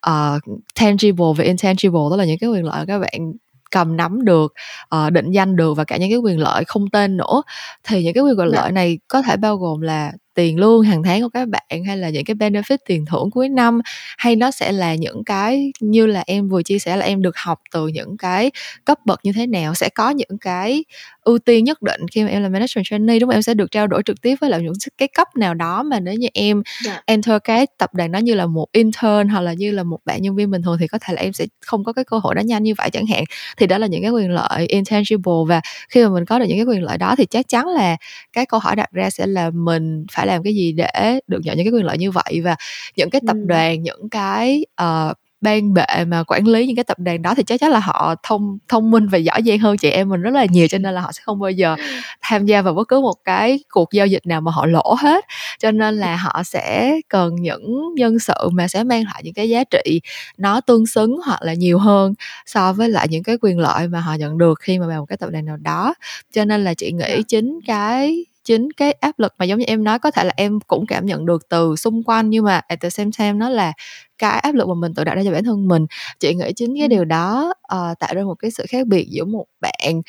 uh, 0.07 0.43
tangible 0.81 1.27
và 1.37 1.45
intangible 1.45 2.01
đó 2.11 2.17
là 2.17 2.25
những 2.25 2.39
cái 2.39 2.51
quyền 2.51 2.65
lợi 2.65 2.87
các 2.87 2.99
bạn 2.99 3.33
cầm 3.71 3.97
nắm 3.97 4.25
được 4.25 4.55
uh, 4.97 5.13
định 5.13 5.31
danh 5.31 5.57
được 5.57 5.75
và 5.75 5.85
cả 5.85 5.97
những 5.97 6.11
cái 6.11 6.19
quyền 6.19 6.39
lợi 6.39 6.65
không 6.65 6.91
tên 6.91 7.17
nữa 7.17 7.43
thì 7.85 8.05
những 8.05 8.15
cái 8.15 8.23
quyền 8.23 8.37
lợi 8.37 8.51
dạ. 8.55 8.71
này 8.71 8.99
có 9.09 9.23
thể 9.23 9.37
bao 9.37 9.57
gồm 9.57 9.81
là 9.81 10.13
tiền 10.37 10.59
lương 10.59 10.83
hàng 10.83 11.03
tháng 11.03 11.23
của 11.23 11.29
các 11.29 11.49
bạn 11.49 11.85
hay 11.87 11.97
là 11.97 12.09
những 12.09 12.25
cái 12.25 12.35
benefit 12.35 12.79
tiền 12.87 13.05
thưởng 13.07 13.31
cuối 13.31 13.49
năm 13.49 13.81
hay 14.19 14.37
nó 14.37 14.51
sẽ 14.51 14.73
là 14.73 14.95
những 14.95 15.25
cái 15.25 15.73
như 15.81 16.07
là 16.07 16.25
em 16.27 16.49
vừa 16.49 16.63
chia 16.63 16.79
sẻ 16.79 16.97
là 16.97 17.07
em 17.07 17.23
được 17.23 17.37
học 17.37 17.61
từ 17.73 17.89
những 17.89 18.17
cái 18.17 18.51
cấp 18.85 18.99
bậc 19.05 19.21
như 19.23 19.33
thế 19.33 19.47
nào 19.47 19.75
sẽ 19.75 19.89
có 19.89 20.11
những 20.11 20.39
cái 20.41 20.85
ưu 21.21 21.39
tiên 21.39 21.65
nhất 21.65 21.83
định 21.83 22.01
khi 22.13 22.25
mà 22.25 22.31
em 22.31 22.43
là 22.43 22.49
management 22.49 22.85
trainee 22.85 23.19
đúng 23.19 23.29
không 23.29 23.37
em 23.37 23.43
sẽ 23.43 23.55
được 23.55 23.71
trao 23.71 23.87
đổi 23.87 24.03
trực 24.03 24.23
tiếp 24.23 24.37
với 24.41 24.51
lại 24.51 24.61
những 24.63 24.73
cái 24.99 25.09
cấp 25.09 25.37
nào 25.37 25.55
đó 25.55 25.83
mà 25.83 26.01
nếu 26.01 26.15
như 26.15 26.29
em 26.35 26.57
yeah. 26.57 26.97
Dạ. 26.97 27.03
enter 27.07 27.37
cái 27.45 27.67
tập 27.79 27.95
đoàn 27.95 28.13
đó 28.13 28.19
như 28.19 28.35
là 28.35 28.47
một 28.47 28.67
intern 28.73 29.29
hoặc 29.29 29.41
là 29.41 29.53
như 29.53 29.71
là 29.71 29.83
một 29.83 29.99
bạn 30.05 30.23
nhân 30.23 30.37
viên 30.37 30.51
bình 30.51 30.63
thường 30.63 30.77
thì 30.81 30.87
có 30.87 30.99
thể 31.01 31.15
là 31.15 31.23
em 31.23 31.33
sẽ 31.33 31.47
không 31.61 31.85
có 31.85 31.93
cái 31.93 32.05
cơ 32.05 32.19
hội 32.19 32.35
đó 32.35 32.41
nhanh 32.41 32.63
như 32.63 32.75
vậy 32.79 32.91
chẳng 32.91 33.07
hạn 33.07 33.25
thì 33.57 33.67
đó 33.67 33.79
là 33.79 33.87
những 33.87 34.03
cái 34.03 34.11
quyền 34.11 34.31
lợi 34.31 34.67
intangible 34.67 35.33
và 35.47 35.61
khi 35.89 36.05
mà 36.05 36.09
mình 36.09 36.25
có 36.25 36.39
được 36.39 36.45
những 36.49 36.59
cái 36.59 36.67
quyền 36.67 36.83
lợi 36.83 36.99
đó 36.99 37.15
thì 37.19 37.27
chắc 37.27 37.49
chắn 37.49 37.69
là 37.69 37.97
cái 38.33 38.47
câu 38.47 38.61
hỏi 38.61 38.77
đặt 38.77 38.93
ra 38.93 39.11
sẽ 39.11 39.27
là 39.27 39.51
mình 39.51 40.07
phải 40.13 40.26
làm 40.27 40.43
cái 40.43 40.55
gì 40.55 40.73
để 40.73 41.21
được 41.27 41.41
nhận 41.45 41.57
những 41.57 41.67
cái 41.67 41.73
quyền 41.73 41.85
lợi 41.85 41.99
như 41.99 42.11
vậy? 42.11 42.41
Và 42.45 42.57
những 42.97 43.11
cái 43.11 43.21
tập 43.27 43.37
đoàn 43.47 43.83
những 43.83 44.09
cái 44.09 44.65
uh, 44.83 45.17
ban 45.41 45.75
bệ 45.75 46.05
mà 46.07 46.23
quản 46.27 46.47
lý 46.47 46.67
những 46.67 46.77
cái 46.77 46.85
tập 46.85 46.99
đoàn 46.99 47.23
đó 47.23 47.35
thì 47.37 47.43
chắc 47.43 47.61
chắn 47.61 47.71
là 47.71 47.79
họ 47.79 48.15
thông 48.23 48.59
thông 48.69 48.91
minh 48.91 49.09
và 49.09 49.19
giỏi 49.19 49.43
giang 49.47 49.59
hơn 49.59 49.77
chị 49.77 49.91
em 49.91 50.09
mình 50.09 50.23
rất 50.23 50.35
là 50.35 50.47
nhiều 50.51 50.69
cho 50.69 50.79
nên 50.79 50.95
là 50.95 51.01
họ 51.01 51.13
sẽ 51.13 51.21
không 51.25 51.41
bao 51.41 51.51
giờ 51.51 51.77
tham 52.23 52.47
gia 52.47 52.63
vào 52.63 52.75
bất 52.75 52.89
cứ 52.89 53.01
một 53.01 53.15
cái 53.25 53.61
cuộc 53.71 53.93
giao 53.93 54.07
dịch 54.07 54.27
nào 54.27 54.41
mà 54.41 54.53
họ 54.53 54.67
lỗ 54.67 54.97
hết. 54.99 55.25
Cho 55.59 55.71
nên 55.71 55.97
là 55.97 56.17
họ 56.17 56.43
sẽ 56.45 56.97
cần 57.09 57.35
những 57.35 57.95
nhân 57.97 58.19
sự 58.19 58.49
mà 58.53 58.69
sẽ 58.69 58.85
mang 58.85 59.05
lại 59.05 59.21
những 59.25 59.35
cái 59.35 59.49
giá 59.49 59.65
trị 59.65 60.01
nó 60.37 60.61
tương 60.61 60.87
xứng 60.87 61.19
hoặc 61.27 61.43
là 61.43 61.55
nhiều 61.55 61.79
hơn 61.79 62.15
so 62.47 62.73
với 62.73 62.89
lại 62.89 63.07
những 63.11 63.23
cái 63.23 63.37
quyền 63.41 63.59
lợi 63.59 63.89
mà 63.89 64.01
họ 64.01 64.15
nhận 64.15 64.39
được 64.39 64.61
khi 64.61 64.79
mà 64.79 64.87
vào 64.87 65.01
một 65.01 65.07
cái 65.07 65.17
tập 65.17 65.31
đoàn 65.31 65.45
nào 65.45 65.57
đó. 65.57 65.95
Cho 66.33 66.45
nên 66.45 66.65
là 66.65 66.75
chị 66.75 66.93
nghĩ 66.93 67.15
dạ. 67.17 67.23
chính 67.29 67.59
cái 67.67 68.25
chính 68.47 68.69
cái 68.73 68.93
áp 68.93 69.19
lực 69.21 69.35
mà 69.39 69.45
giống 69.47 69.59
như 69.59 69.65
em 69.69 69.85
nói 69.85 70.01
có 70.01 70.13
thể 70.13 70.25
là 70.25 70.35
em 70.37 70.61
cũng 70.69 70.87
cảm 70.89 71.07
nhận 71.07 71.27
được 71.27 71.49
từ 71.51 71.77
xung 71.77 72.05
quanh 72.05 72.31
nhưng 72.31 72.45
mà 72.45 72.63
at 72.69 72.81
the 72.81 72.91
same 72.91 73.11
time 73.19 73.33
nó 73.33 73.51
là 73.51 73.73
cái 74.19 74.41
áp 74.41 74.55
lực 74.55 74.69
mà 74.69 74.75
mình 74.75 74.95
tự 74.95 75.05
đặt 75.05 75.15
ra 75.17 75.23
cho 75.25 75.33
bản 75.33 75.45
thân 75.45 75.69
mình. 75.69 75.87
Chị 76.21 76.35
nghĩ 76.35 76.53
chính 76.57 76.75
cái 76.81 76.89
điều 76.89 77.05
đó 77.05 77.55
uh, 77.75 77.99
tạo 78.01 78.15
ra 78.15 78.23
một 78.25 78.35
cái 78.35 78.51
sự 78.51 78.67
khác 78.71 78.87
biệt 78.87 79.07
giữa 79.11 79.25
một 79.25 79.47
bạn 79.61 80.03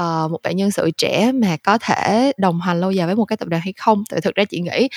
uh, 0.00 0.30
một 0.30 0.38
bạn 0.42 0.56
nhân 0.56 0.70
sự 0.70 0.90
trẻ 0.90 1.32
mà 1.34 1.56
có 1.56 1.78
thể 1.78 2.32
đồng 2.36 2.60
hành 2.60 2.80
lâu 2.80 2.90
dài 2.90 3.06
với 3.06 3.16
một 3.16 3.24
cái 3.24 3.36
tập 3.36 3.48
đoàn 3.48 3.62
hay 3.62 3.72
không? 3.76 4.04
Tại 4.10 4.20
thực 4.20 4.34
ra 4.34 4.44
chị 4.44 4.60
nghĩ 4.60 4.88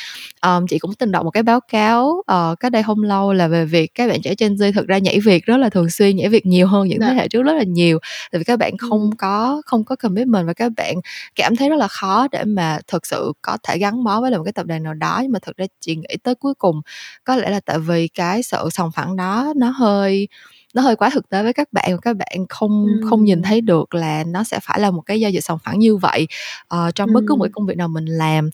um, 0.41 0.67
chị 0.67 0.79
cũng 0.79 0.93
từng 0.93 1.11
đọc 1.11 1.23
một 1.23 1.31
cái 1.31 1.43
báo 1.43 1.59
cáo 1.59 2.05
uh, 2.05 2.59
cách 2.59 2.71
đây 2.71 2.83
không 2.83 3.03
lâu 3.03 3.33
là 3.33 3.47
về 3.47 3.65
việc 3.65 3.91
các 3.95 4.09
bạn 4.09 4.21
trẻ 4.21 4.35
Gen 4.37 4.55
Z 4.55 4.73
thực 4.73 4.87
ra 4.87 4.97
nhảy 4.97 5.19
việc 5.19 5.45
rất 5.45 5.57
là 5.57 5.69
thường 5.69 5.89
xuyên 5.89 6.15
nhảy 6.15 6.29
việc 6.29 6.45
nhiều 6.45 6.67
hơn 6.67 6.87
những 6.87 6.99
dạ. 7.01 7.07
thế 7.07 7.13
hệ 7.13 7.27
trước 7.27 7.41
rất 7.41 7.53
là 7.53 7.63
nhiều. 7.63 7.99
Tại 8.31 8.39
vì 8.39 8.43
các 8.43 8.59
bạn 8.59 8.77
không 8.77 9.09
có 9.17 9.61
không 9.65 9.83
có 9.83 9.95
commitment 9.95 10.47
và 10.47 10.53
các 10.53 10.71
bạn 10.77 10.95
cảm 11.35 11.55
thấy 11.55 11.69
rất 11.69 11.75
là 11.75 11.87
khó 11.87 12.27
để 12.31 12.43
mà 12.43 12.79
thực 12.87 13.05
sự 13.05 13.33
có 13.41 13.57
thể 13.63 13.77
gắn 13.77 14.03
bó 14.03 14.21
với 14.21 14.31
một 14.31 14.43
cái 14.43 14.53
tập 14.53 14.65
đoàn 14.65 14.83
nào 14.83 14.93
đó. 14.93 15.19
Nhưng 15.21 15.31
mà 15.31 15.39
thực 15.39 15.57
ra 15.57 15.65
chị 15.81 15.95
nghĩ 15.95 16.17
tới 16.23 16.35
cuối 16.35 16.53
cùng 16.53 16.81
có 17.23 17.35
lẽ 17.35 17.49
là 17.49 17.59
tại 17.59 17.79
vì 17.79 18.07
cái 18.07 18.43
sự 18.43 18.69
sòng 18.71 18.91
phẳng 18.91 19.15
đó 19.15 19.53
nó 19.55 19.69
hơi 19.69 20.27
nó 20.75 20.81
hơi 20.81 20.95
quá 20.95 21.09
thực 21.13 21.29
tế 21.29 21.43
với 21.43 21.53
các 21.53 21.73
bạn 21.73 21.91
và 21.91 21.97
các 22.01 22.15
bạn 22.15 22.45
không 22.49 22.85
ừ. 22.85 23.07
không 23.09 23.23
nhìn 23.23 23.41
thấy 23.41 23.61
được 23.61 23.95
là 23.95 24.23
nó 24.27 24.43
sẽ 24.43 24.59
phải 24.63 24.79
là 24.79 24.91
một 24.91 25.01
cái 25.01 25.19
giao 25.19 25.31
dịch 25.31 25.43
sòng 25.43 25.59
phẳng 25.63 25.79
như 25.79 25.95
vậy 25.95 26.27
uh, 26.75 26.95
trong 26.95 27.09
ừ. 27.09 27.13
bất 27.13 27.21
cứ 27.27 27.35
một 27.35 27.47
công 27.53 27.65
việc 27.65 27.77
nào 27.77 27.87
mình 27.87 28.05
làm 28.05 28.49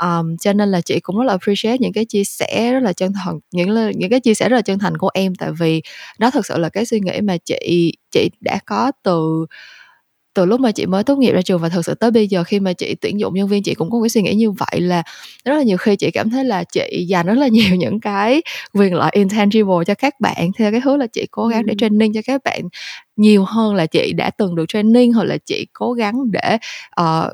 um, 0.00 0.36
cho 0.36 0.52
nên 0.52 0.70
là 0.70 0.80
chị 0.80 1.00
cũng 1.00 1.18
rất 1.18 1.24
là 1.24 1.32
appreciate 1.32 1.78
những 1.78 1.92
cái 1.92 2.04
chia 2.04 2.24
sẻ 2.24 2.72
rất 2.72 2.80
là 2.82 2.92
chân 2.92 3.12
thành 3.24 3.38
những 3.52 3.90
những 3.96 4.10
cái 4.10 4.20
chia 4.20 4.34
sẻ 4.34 4.48
rất 4.48 4.56
là 4.56 4.62
chân 4.62 4.78
thành 4.78 4.98
của 4.98 5.10
em 5.14 5.34
tại 5.34 5.50
vì 5.52 5.82
nó 6.18 6.30
thực 6.30 6.46
sự 6.46 6.58
là 6.58 6.68
cái 6.68 6.86
suy 6.86 7.00
nghĩ 7.00 7.20
mà 7.20 7.36
chị 7.36 7.92
chị 8.10 8.30
đã 8.40 8.58
có 8.66 8.92
từ 9.02 9.46
từ 10.34 10.44
lúc 10.44 10.60
mà 10.60 10.72
chị 10.72 10.86
mới 10.86 11.04
tốt 11.04 11.16
nghiệp 11.16 11.32
ra 11.32 11.42
trường 11.42 11.60
và 11.60 11.68
thực 11.68 11.84
sự 11.84 11.94
tới 11.94 12.10
bây 12.10 12.28
giờ 12.28 12.44
khi 12.44 12.60
mà 12.60 12.72
chị 12.72 12.94
tuyển 12.94 13.20
dụng 13.20 13.34
nhân 13.34 13.48
viên 13.48 13.62
chị 13.62 13.74
cũng 13.74 13.90
có 13.90 14.00
cái 14.02 14.08
suy 14.08 14.22
nghĩ 14.22 14.34
như 14.34 14.50
vậy 14.50 14.80
là 14.80 15.02
rất 15.44 15.54
là 15.56 15.62
nhiều 15.62 15.76
khi 15.76 15.96
chị 15.96 16.10
cảm 16.10 16.30
thấy 16.30 16.44
là 16.44 16.64
chị 16.64 17.04
dành 17.08 17.26
rất 17.26 17.34
là 17.34 17.48
nhiều 17.52 17.76
những 17.76 18.00
cái 18.00 18.42
quyền 18.74 18.94
lợi 18.94 19.10
intangible 19.12 19.84
cho 19.86 19.94
các 19.94 20.20
bạn 20.20 20.50
theo 20.58 20.70
cái 20.70 20.80
hướng 20.80 20.98
là 20.98 21.06
chị 21.06 21.26
cố 21.30 21.46
gắng 21.46 21.66
để 21.66 21.74
training 21.78 22.12
cho 22.12 22.20
các 22.26 22.44
bạn 22.44 22.60
nhiều 23.16 23.44
hơn 23.44 23.74
là 23.74 23.86
chị 23.86 24.12
đã 24.12 24.30
từng 24.30 24.54
được 24.54 24.64
training 24.68 25.12
hoặc 25.12 25.24
là 25.24 25.36
chị 25.46 25.66
cố 25.72 25.92
gắng 25.92 26.14
để 26.30 26.58
uh, 27.00 27.32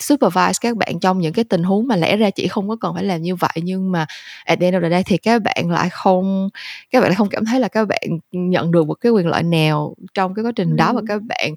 supervise 0.00 0.58
các 0.60 0.76
bạn 0.76 1.00
trong 1.00 1.18
những 1.18 1.32
cái 1.32 1.44
tình 1.44 1.62
huống 1.62 1.86
mà 1.86 1.96
lẽ 1.96 2.16
ra 2.16 2.30
chị 2.30 2.48
không 2.48 2.68
có 2.68 2.76
cần 2.80 2.94
phải 2.94 3.04
làm 3.04 3.22
như 3.22 3.34
vậy 3.34 3.50
nhưng 3.62 3.92
mà 3.92 4.06
at 4.44 4.60
the 4.60 4.66
end 4.66 4.76
of 4.76 4.82
the 4.82 4.90
day 4.90 5.02
thì 5.02 5.16
các 5.18 5.42
bạn 5.42 5.70
lại 5.70 5.88
không 5.90 6.48
các 6.90 7.00
bạn 7.00 7.08
lại 7.10 7.16
không 7.16 7.28
cảm 7.28 7.44
thấy 7.44 7.60
là 7.60 7.68
các 7.68 7.88
bạn 7.88 8.00
nhận 8.32 8.70
được 8.70 8.86
một 8.86 8.94
cái 8.94 9.12
quyền 9.12 9.26
lợi 9.26 9.42
nào 9.42 9.94
trong 10.14 10.34
cái 10.34 10.44
quá 10.44 10.52
trình 10.56 10.76
đó 10.76 10.92
và 10.92 11.02
các 11.08 11.22
bạn 11.22 11.54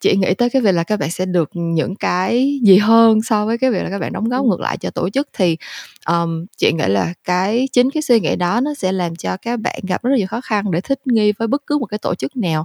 chị 0.00 0.16
nghĩ 0.16 0.34
tới 0.34 0.50
cái 0.50 0.62
việc 0.62 0.72
là 0.72 0.84
các 0.84 0.98
bạn 1.00 1.10
sẽ 1.10 1.26
được 1.26 1.50
những 1.54 1.96
cái 1.96 2.58
gì 2.64 2.78
hơn 2.78 3.22
so 3.22 3.46
với 3.46 3.58
cái 3.58 3.70
việc 3.70 3.82
là 3.82 3.90
các 3.90 3.98
bạn 3.98 4.12
đóng 4.12 4.28
góp 4.28 4.44
ngược 4.44 4.60
lại 4.60 4.76
cho 4.76 4.90
tổ 4.90 5.10
chức. 5.10 5.28
Thì 5.32 5.56
um, 6.08 6.46
chị 6.56 6.72
nghĩ 6.72 6.84
là 6.86 7.14
cái 7.24 7.68
chính 7.72 7.90
cái 7.90 8.02
suy 8.02 8.20
nghĩ 8.20 8.36
đó 8.36 8.60
nó 8.60 8.74
sẽ 8.74 8.92
làm 8.92 9.16
cho 9.16 9.36
các 9.36 9.60
bạn 9.60 9.80
gặp 9.88 10.02
rất 10.02 10.10
là 10.10 10.16
nhiều 10.16 10.26
khó 10.26 10.40
khăn 10.40 10.70
để 10.70 10.80
thích 10.80 10.98
nghi 11.06 11.32
với 11.38 11.48
bất 11.48 11.62
cứ 11.66 11.78
một 11.78 11.86
cái 11.86 11.98
tổ 11.98 12.14
chức 12.14 12.36
nào 12.36 12.64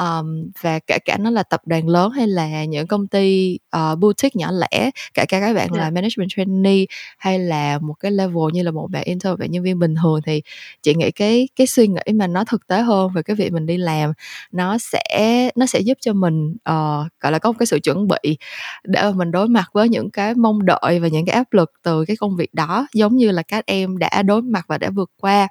um, 0.00 0.50
và 0.60 0.78
kể 0.78 0.98
cả 1.04 1.16
nó 1.20 1.30
là 1.30 1.42
tập 1.42 1.60
đoàn 1.66 1.88
lớn 1.88 2.10
hay 2.10 2.26
là 2.26 2.64
những 2.64 2.86
công 2.86 3.06
ty 3.06 3.58
uh, 3.76 3.98
boutique 3.98 4.38
nhỏ 4.38 4.50
lẻ 4.52 4.90
kể 5.14 5.24
cả 5.28 5.40
các 5.40 5.54
bạn 5.54 5.56
yeah. 5.56 5.72
là 5.72 5.84
dạ. 5.84 5.90
management 5.90 6.28
trainee 6.36 6.84
hay 7.18 7.38
là 7.38 7.78
một 7.78 7.94
cái 8.00 8.10
level 8.10 8.52
như 8.52 8.62
là 8.62 8.70
một 8.70 8.90
bạn 8.90 9.04
intern 9.04 9.38
bạn 9.38 9.50
nhân 9.50 9.62
viên 9.62 9.78
bình 9.78 9.94
thường 10.02 10.20
thì 10.26 10.42
chị 10.82 10.94
nghĩ 10.94 11.10
cái 11.10 11.48
cái 11.56 11.66
suy 11.66 11.88
nghĩ 11.88 12.12
mà 12.14 12.26
nó 12.26 12.44
thực 12.44 12.66
tế 12.66 12.80
hơn 12.80 13.10
về 13.14 13.22
cái 13.22 13.36
việc 13.36 13.52
mình 13.52 13.66
đi 13.66 13.76
làm 13.76 14.12
nó 14.52 14.78
sẽ 14.78 15.50
nó 15.56 15.66
sẽ 15.66 15.80
giúp 15.80 15.98
cho 16.00 16.12
mình 16.12 16.50
uh, 16.50 17.06
gọi 17.20 17.32
là 17.32 17.38
có 17.38 17.52
một 17.52 17.56
cái 17.58 17.66
sự 17.66 17.78
chuẩn 17.78 18.08
bị 18.08 18.38
để 18.84 19.02
mà 19.02 19.10
mình 19.10 19.30
đối 19.30 19.48
mặt 19.48 19.64
với 19.72 19.88
những 19.88 20.10
cái 20.10 20.34
mong 20.34 20.64
đợi 20.64 21.00
và 21.00 21.08
những 21.08 21.26
cái 21.26 21.34
áp 21.34 21.52
lực 21.52 21.72
từ 21.82 22.04
cái 22.04 22.16
công 22.16 22.36
việc 22.36 22.54
đó 22.54 22.86
giống 22.94 23.16
như 23.16 23.30
là 23.30 23.42
các 23.42 23.66
em 23.66 23.98
đã 23.98 24.22
đối 24.22 24.42
mặt 24.42 24.64
và 24.68 24.78
đã 24.78 24.90
vượt 24.90 25.10
qua 25.20 25.48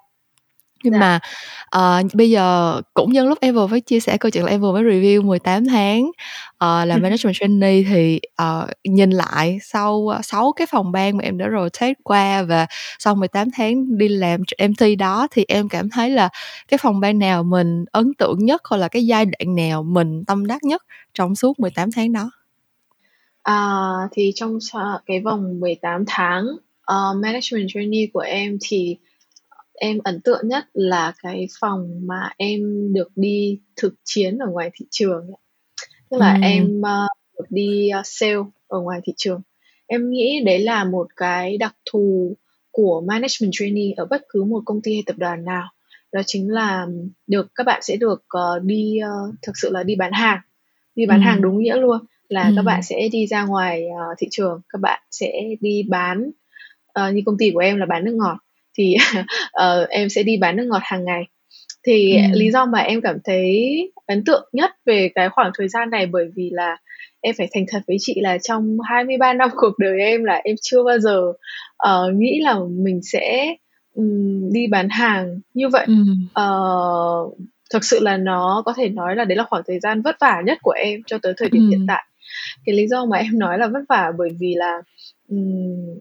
nhưng 0.83 0.93
dạ. 0.93 0.99
mà 0.99 1.19
uh, 1.77 2.13
bây 2.13 2.29
giờ 2.29 2.81
cũng 2.93 3.13
nhân 3.13 3.27
lúc 3.27 3.37
em 3.41 3.55
vừa 3.55 3.67
mới 3.67 3.81
chia 3.81 3.99
sẻ 3.99 4.17
câu 4.17 4.29
chuyện 4.29 4.43
là 4.45 4.51
em 4.51 4.61
vừa 4.61 4.71
mới 4.73 4.83
review 4.83 5.25
18 5.25 5.65
tháng 5.65 6.03
uh, 6.05 6.13
làm 6.59 7.01
management 7.01 7.35
trainee 7.39 7.83
thì 7.89 8.19
uh, 8.41 8.69
nhìn 8.83 9.09
lại 9.09 9.59
sau 9.63 9.93
uh, 9.95 10.25
6 10.25 10.51
cái 10.51 10.67
phòng 10.67 10.91
ban 10.91 11.17
mà 11.17 11.23
em 11.23 11.37
đã 11.37 11.45
rotate 11.57 11.93
qua 12.03 12.43
và 12.43 12.67
sau 12.99 13.15
18 13.15 13.47
tháng 13.57 13.97
đi 13.97 14.07
làm 14.07 14.41
MT 14.69 14.83
đó 14.99 15.27
thì 15.31 15.45
em 15.47 15.69
cảm 15.69 15.89
thấy 15.89 16.09
là 16.09 16.29
cái 16.67 16.77
phòng 16.77 16.99
ban 16.99 17.19
nào 17.19 17.43
mình 17.43 17.85
ấn 17.91 18.13
tượng 18.13 18.45
nhất 18.45 18.61
hoặc 18.69 18.77
là 18.77 18.87
cái 18.87 19.05
giai 19.05 19.25
đoạn 19.25 19.55
nào 19.55 19.83
mình 19.83 20.25
tâm 20.25 20.47
đắc 20.47 20.63
nhất 20.63 20.85
trong 21.13 21.35
suốt 21.35 21.59
18 21.59 21.91
tháng 21.91 22.13
đó 22.13 22.31
À, 23.43 23.91
thì 24.11 24.31
trong 24.35 24.57
cái 25.05 25.19
vòng 25.19 25.59
18 25.59 26.03
tháng 26.07 26.45
uh, 26.91 27.17
management 27.21 27.69
trainee 27.73 28.07
của 28.13 28.19
em 28.19 28.57
thì 28.61 28.97
em 29.79 29.97
ấn 30.03 30.21
tượng 30.21 30.47
nhất 30.47 30.65
là 30.73 31.13
cái 31.23 31.47
phòng 31.59 32.01
mà 32.07 32.29
em 32.37 32.59
được 32.93 33.09
đi 33.15 33.59
thực 33.75 33.93
chiến 34.03 34.37
ở 34.37 34.47
ngoài 34.51 34.71
thị 34.73 34.85
trường 34.89 35.27
tức 36.09 36.17
là 36.17 36.33
ừ. 36.33 36.39
em 36.43 36.81
uh, 36.81 37.09
được 37.37 37.45
đi 37.49 37.89
uh, 37.99 38.05
sale 38.05 38.37
ở 38.67 38.79
ngoài 38.79 38.99
thị 39.03 39.13
trường 39.17 39.41
em 39.87 40.09
nghĩ 40.09 40.41
đấy 40.45 40.59
là 40.59 40.83
một 40.83 41.07
cái 41.15 41.57
đặc 41.57 41.75
thù 41.91 42.35
của 42.71 43.03
management 43.07 43.51
trainee 43.51 43.93
ở 43.97 44.05
bất 44.05 44.21
cứ 44.29 44.43
một 44.43 44.61
công 44.65 44.81
ty 44.81 44.93
hay 44.93 45.03
tập 45.05 45.15
đoàn 45.17 45.45
nào 45.45 45.67
đó 46.11 46.21
chính 46.25 46.51
là 46.51 46.87
được 47.27 47.47
các 47.55 47.63
bạn 47.63 47.81
sẽ 47.83 47.95
được 47.95 48.23
uh, 48.37 48.63
đi 48.63 48.99
uh, 49.03 49.35
thực 49.41 49.57
sự 49.61 49.69
là 49.71 49.83
đi 49.83 49.95
bán 49.95 50.11
hàng 50.11 50.39
đi 50.95 51.05
bán 51.05 51.19
ừ. 51.19 51.23
hàng 51.23 51.41
đúng 51.41 51.59
nghĩa 51.59 51.75
luôn 51.75 52.05
là 52.29 52.47
ừ. 52.47 52.53
các 52.55 52.61
bạn 52.61 52.83
sẽ 52.83 53.09
đi 53.11 53.27
ra 53.27 53.45
ngoài 53.45 53.83
uh, 53.87 54.17
thị 54.19 54.27
trường 54.31 54.61
các 54.69 54.81
bạn 54.81 55.01
sẽ 55.11 55.43
đi 55.61 55.83
bán 55.89 56.31
uh, 56.99 57.13
như 57.13 57.21
công 57.25 57.37
ty 57.37 57.51
của 57.51 57.59
em 57.59 57.77
là 57.77 57.85
bán 57.85 58.05
nước 58.05 58.13
ngọt 58.15 58.37
thì 58.77 58.95
uh, 59.61 59.89
em 59.89 60.09
sẽ 60.09 60.23
đi 60.23 60.37
bán 60.37 60.55
nước 60.55 60.65
ngọt 60.69 60.81
hàng 60.83 61.05
ngày 61.05 61.23
thì 61.85 62.15
ừ. 62.15 62.21
lý 62.33 62.51
do 62.51 62.65
mà 62.65 62.79
em 62.79 63.01
cảm 63.01 63.17
thấy 63.25 63.91
ấn 64.07 64.23
tượng 64.23 64.49
nhất 64.53 64.71
về 64.85 65.09
cái 65.15 65.29
khoảng 65.29 65.51
thời 65.57 65.67
gian 65.67 65.89
này 65.89 66.05
bởi 66.05 66.25
vì 66.35 66.49
là 66.53 66.77
em 67.21 67.35
phải 67.37 67.47
thành 67.53 67.65
thật 67.67 67.79
với 67.87 67.97
chị 67.99 68.21
là 68.21 68.37
trong 68.37 68.77
23 68.89 69.33
năm 69.33 69.49
cuộc 69.55 69.79
đời 69.79 69.99
em 69.99 70.23
là 70.23 70.41
em 70.43 70.55
chưa 70.61 70.83
bao 70.83 70.99
giờ 70.99 71.21
uh, 71.89 72.13
nghĩ 72.13 72.39
là 72.43 72.59
mình 72.69 73.01
sẽ 73.03 73.55
um, 73.93 74.49
đi 74.53 74.67
bán 74.67 74.89
hàng 74.89 75.39
như 75.53 75.69
vậy 75.69 75.85
ừ. 75.87 75.93
uh, 76.41 77.37
thực 77.73 77.83
sự 77.83 77.99
là 78.01 78.17
nó 78.17 78.63
có 78.65 78.73
thể 78.77 78.89
nói 78.89 79.15
là 79.15 79.25
đấy 79.25 79.35
là 79.35 79.43
khoảng 79.43 79.63
thời 79.67 79.79
gian 79.79 80.01
vất 80.01 80.15
vả 80.19 80.41
nhất 80.45 80.57
của 80.61 80.71
em 80.71 80.99
cho 81.07 81.17
tới 81.21 81.33
thời 81.37 81.49
điểm 81.49 81.61
ừ. 81.61 81.69
hiện 81.69 81.85
tại 81.87 82.05
cái 82.65 82.75
lý 82.75 82.87
do 82.87 83.05
mà 83.05 83.17
em 83.17 83.39
nói 83.39 83.57
là 83.57 83.67
vất 83.67 83.81
vả 83.89 84.11
bởi 84.17 84.29
vì 84.39 84.55
là 84.55 84.81
um, 85.29 85.99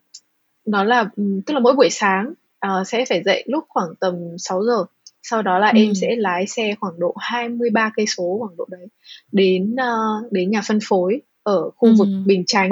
nó 0.66 0.84
là 0.84 1.04
tức 1.46 1.54
là 1.54 1.60
mỗi 1.60 1.74
buổi 1.74 1.90
sáng 1.90 2.32
uh, 2.66 2.86
sẽ 2.86 3.04
phải 3.08 3.22
dậy 3.22 3.44
lúc 3.46 3.64
khoảng 3.68 3.88
tầm 4.00 4.14
6 4.38 4.64
giờ 4.64 4.84
sau 5.22 5.42
đó 5.42 5.58
là 5.58 5.66
ừ. 5.68 5.78
em 5.78 5.94
sẽ 5.94 6.16
lái 6.16 6.46
xe 6.46 6.74
khoảng 6.80 7.00
độ 7.00 7.14
23 7.18 7.90
cây 7.96 8.06
số 8.06 8.36
khoảng 8.40 8.56
độ 8.56 8.66
đấy 8.70 8.86
đến 9.32 9.74
uh, 9.74 10.32
đến 10.32 10.50
nhà 10.50 10.60
phân 10.68 10.78
phối 10.88 11.20
ở 11.42 11.70
khu 11.70 11.88
ừ. 11.88 11.94
vực 11.98 12.08
Bình 12.26 12.44
Chánh 12.46 12.70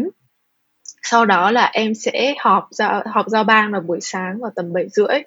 sau 1.03 1.25
đó 1.25 1.51
là 1.51 1.71
em 1.73 1.95
sẽ 1.95 2.35
họp 2.39 2.69
ra 2.71 3.03
họp 3.07 3.29
giao 3.29 3.45
ban 3.45 3.73
vào 3.73 3.81
buổi 3.81 3.99
sáng 4.01 4.39
vào 4.41 4.51
tầm 4.57 4.73
7 4.73 4.89
rưỡi 4.89 5.23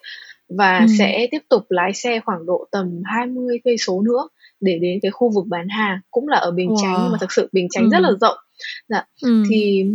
và 0.49 0.79
ừ. 0.79 0.85
sẽ 0.99 1.27
tiếp 1.31 1.41
tục 1.49 1.65
lái 1.69 1.93
xe 1.93 2.19
khoảng 2.25 2.45
độ 2.45 2.67
tầm 2.71 3.01
20 3.05 3.59
cây 3.63 3.77
số 3.77 4.01
nữa 4.01 4.27
để 4.61 4.79
đến 4.81 4.99
cái 5.01 5.11
khu 5.11 5.31
vực 5.35 5.45
bán 5.47 5.67
hàng 5.69 5.99
cũng 6.11 6.27
là 6.27 6.37
ở 6.37 6.51
Bình 6.51 6.69
wow. 6.69 6.81
Chánh 6.81 6.99
nhưng 7.03 7.11
mà 7.11 7.17
thực 7.21 7.31
sự 7.31 7.49
Bình 7.51 7.67
Chánh 7.69 7.83
ừ. 7.83 7.89
rất 7.91 7.99
là 7.99 8.09
rộng 8.21 8.37
dạ 8.89 9.05
ừ. 9.21 9.43
thì 9.49 9.85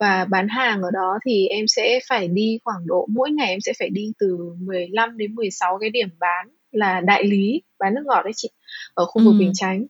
và 0.00 0.24
bán 0.24 0.48
hàng 0.48 0.82
ở 0.82 0.90
đó 0.90 1.18
thì 1.26 1.46
em 1.46 1.66
sẽ 1.66 2.00
phải 2.08 2.28
đi 2.28 2.58
khoảng 2.64 2.86
độ 2.86 3.06
mỗi 3.14 3.30
ngày 3.30 3.48
em 3.48 3.60
sẽ 3.60 3.72
phải 3.78 3.88
đi 3.88 4.12
từ 4.18 4.38
15 4.60 5.16
đến 5.16 5.34
16 5.34 5.78
cái 5.80 5.90
điểm 5.90 6.08
bán 6.20 6.48
là 6.72 7.00
đại 7.00 7.24
lý 7.24 7.62
bán 7.78 7.94
nước 7.94 8.02
ngọt 8.06 8.22
đấy 8.22 8.32
chị 8.36 8.50
ở 8.94 9.04
khu 9.04 9.24
vực 9.24 9.34
ừ. 9.34 9.38
Bình 9.38 9.50
Chánh 9.54 9.86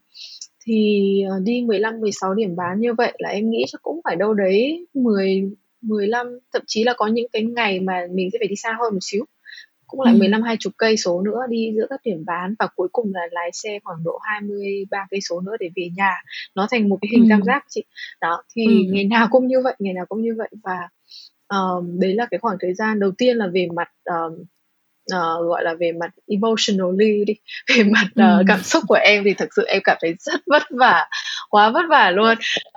thì 0.66 1.22
ờ, 1.30 1.40
đi 1.42 1.62
15 1.62 2.00
16 2.00 2.34
điểm 2.34 2.56
bán 2.56 2.80
như 2.80 2.94
vậy 2.94 3.12
là 3.18 3.28
em 3.28 3.50
nghĩ 3.50 3.64
chắc 3.68 3.82
cũng 3.82 4.00
phải 4.04 4.16
đâu 4.16 4.34
đấy 4.34 4.86
10 4.94 5.50
15 5.82 6.26
thậm 6.52 6.62
chí 6.66 6.84
là 6.84 6.94
có 6.96 7.06
những 7.06 7.26
cái 7.32 7.42
ngày 7.42 7.80
mà 7.80 8.06
mình 8.14 8.28
sẽ 8.32 8.38
phải 8.40 8.48
đi 8.48 8.56
xa 8.56 8.76
hơn 8.80 8.92
một 8.92 8.98
xíu 9.02 9.24
cũng 9.88 10.00
lại 10.00 10.14
ừ. 10.14 10.18
15 10.18 10.42
20 10.42 10.72
cây 10.78 10.96
số 10.96 11.22
nữa 11.22 11.40
đi 11.48 11.72
giữa 11.76 11.86
các 11.90 12.00
điểm 12.04 12.24
bán 12.26 12.54
và 12.58 12.66
cuối 12.74 12.88
cùng 12.92 13.14
là 13.14 13.20
lái 13.30 13.50
xe 13.52 13.78
khoảng 13.84 14.04
độ 14.04 14.18
23 14.22 15.06
cây 15.10 15.20
số 15.20 15.40
nữa 15.40 15.56
để 15.60 15.70
về 15.76 15.88
nhà 15.96 16.14
nó 16.54 16.66
thành 16.70 16.88
một 16.88 16.98
cái 17.02 17.08
hình 17.12 17.22
ừ. 17.22 17.26
tam 17.30 17.42
giác 17.42 17.64
chị 17.68 17.84
đó 18.20 18.42
thì 18.56 18.66
ừ. 18.66 18.92
ngày 18.92 19.04
nào 19.04 19.28
cũng 19.30 19.46
như 19.46 19.60
vậy 19.64 19.74
ngày 19.78 19.94
nào 19.94 20.06
cũng 20.06 20.22
như 20.22 20.34
vậy 20.38 20.48
và 20.62 20.88
um, 21.48 22.00
đấy 22.00 22.14
là 22.14 22.26
cái 22.30 22.38
khoảng 22.38 22.56
thời 22.60 22.74
gian 22.74 23.00
đầu 23.00 23.10
tiên 23.18 23.36
là 23.36 23.46
về 23.54 23.68
mặt 23.76 23.88
um, 24.04 24.44
uh, 25.14 25.46
gọi 25.48 25.64
là 25.64 25.74
về 25.74 25.92
mặt 25.92 26.10
emotionally 26.26 27.24
đi 27.24 27.34
về 27.76 27.84
mặt 27.84 28.06
uh, 28.06 28.38
ừ. 28.38 28.44
cảm 28.48 28.62
xúc 28.62 28.84
của 28.88 28.98
em 29.02 29.24
thì 29.24 29.34
thực 29.34 29.48
sự 29.56 29.64
em 29.64 29.82
cảm 29.84 29.96
thấy 30.00 30.14
rất 30.18 30.40
vất 30.46 30.62
vả 30.70 31.08
quá 31.48 31.70
vất 31.70 31.82
vả 31.90 32.10
luôn. 32.10 32.34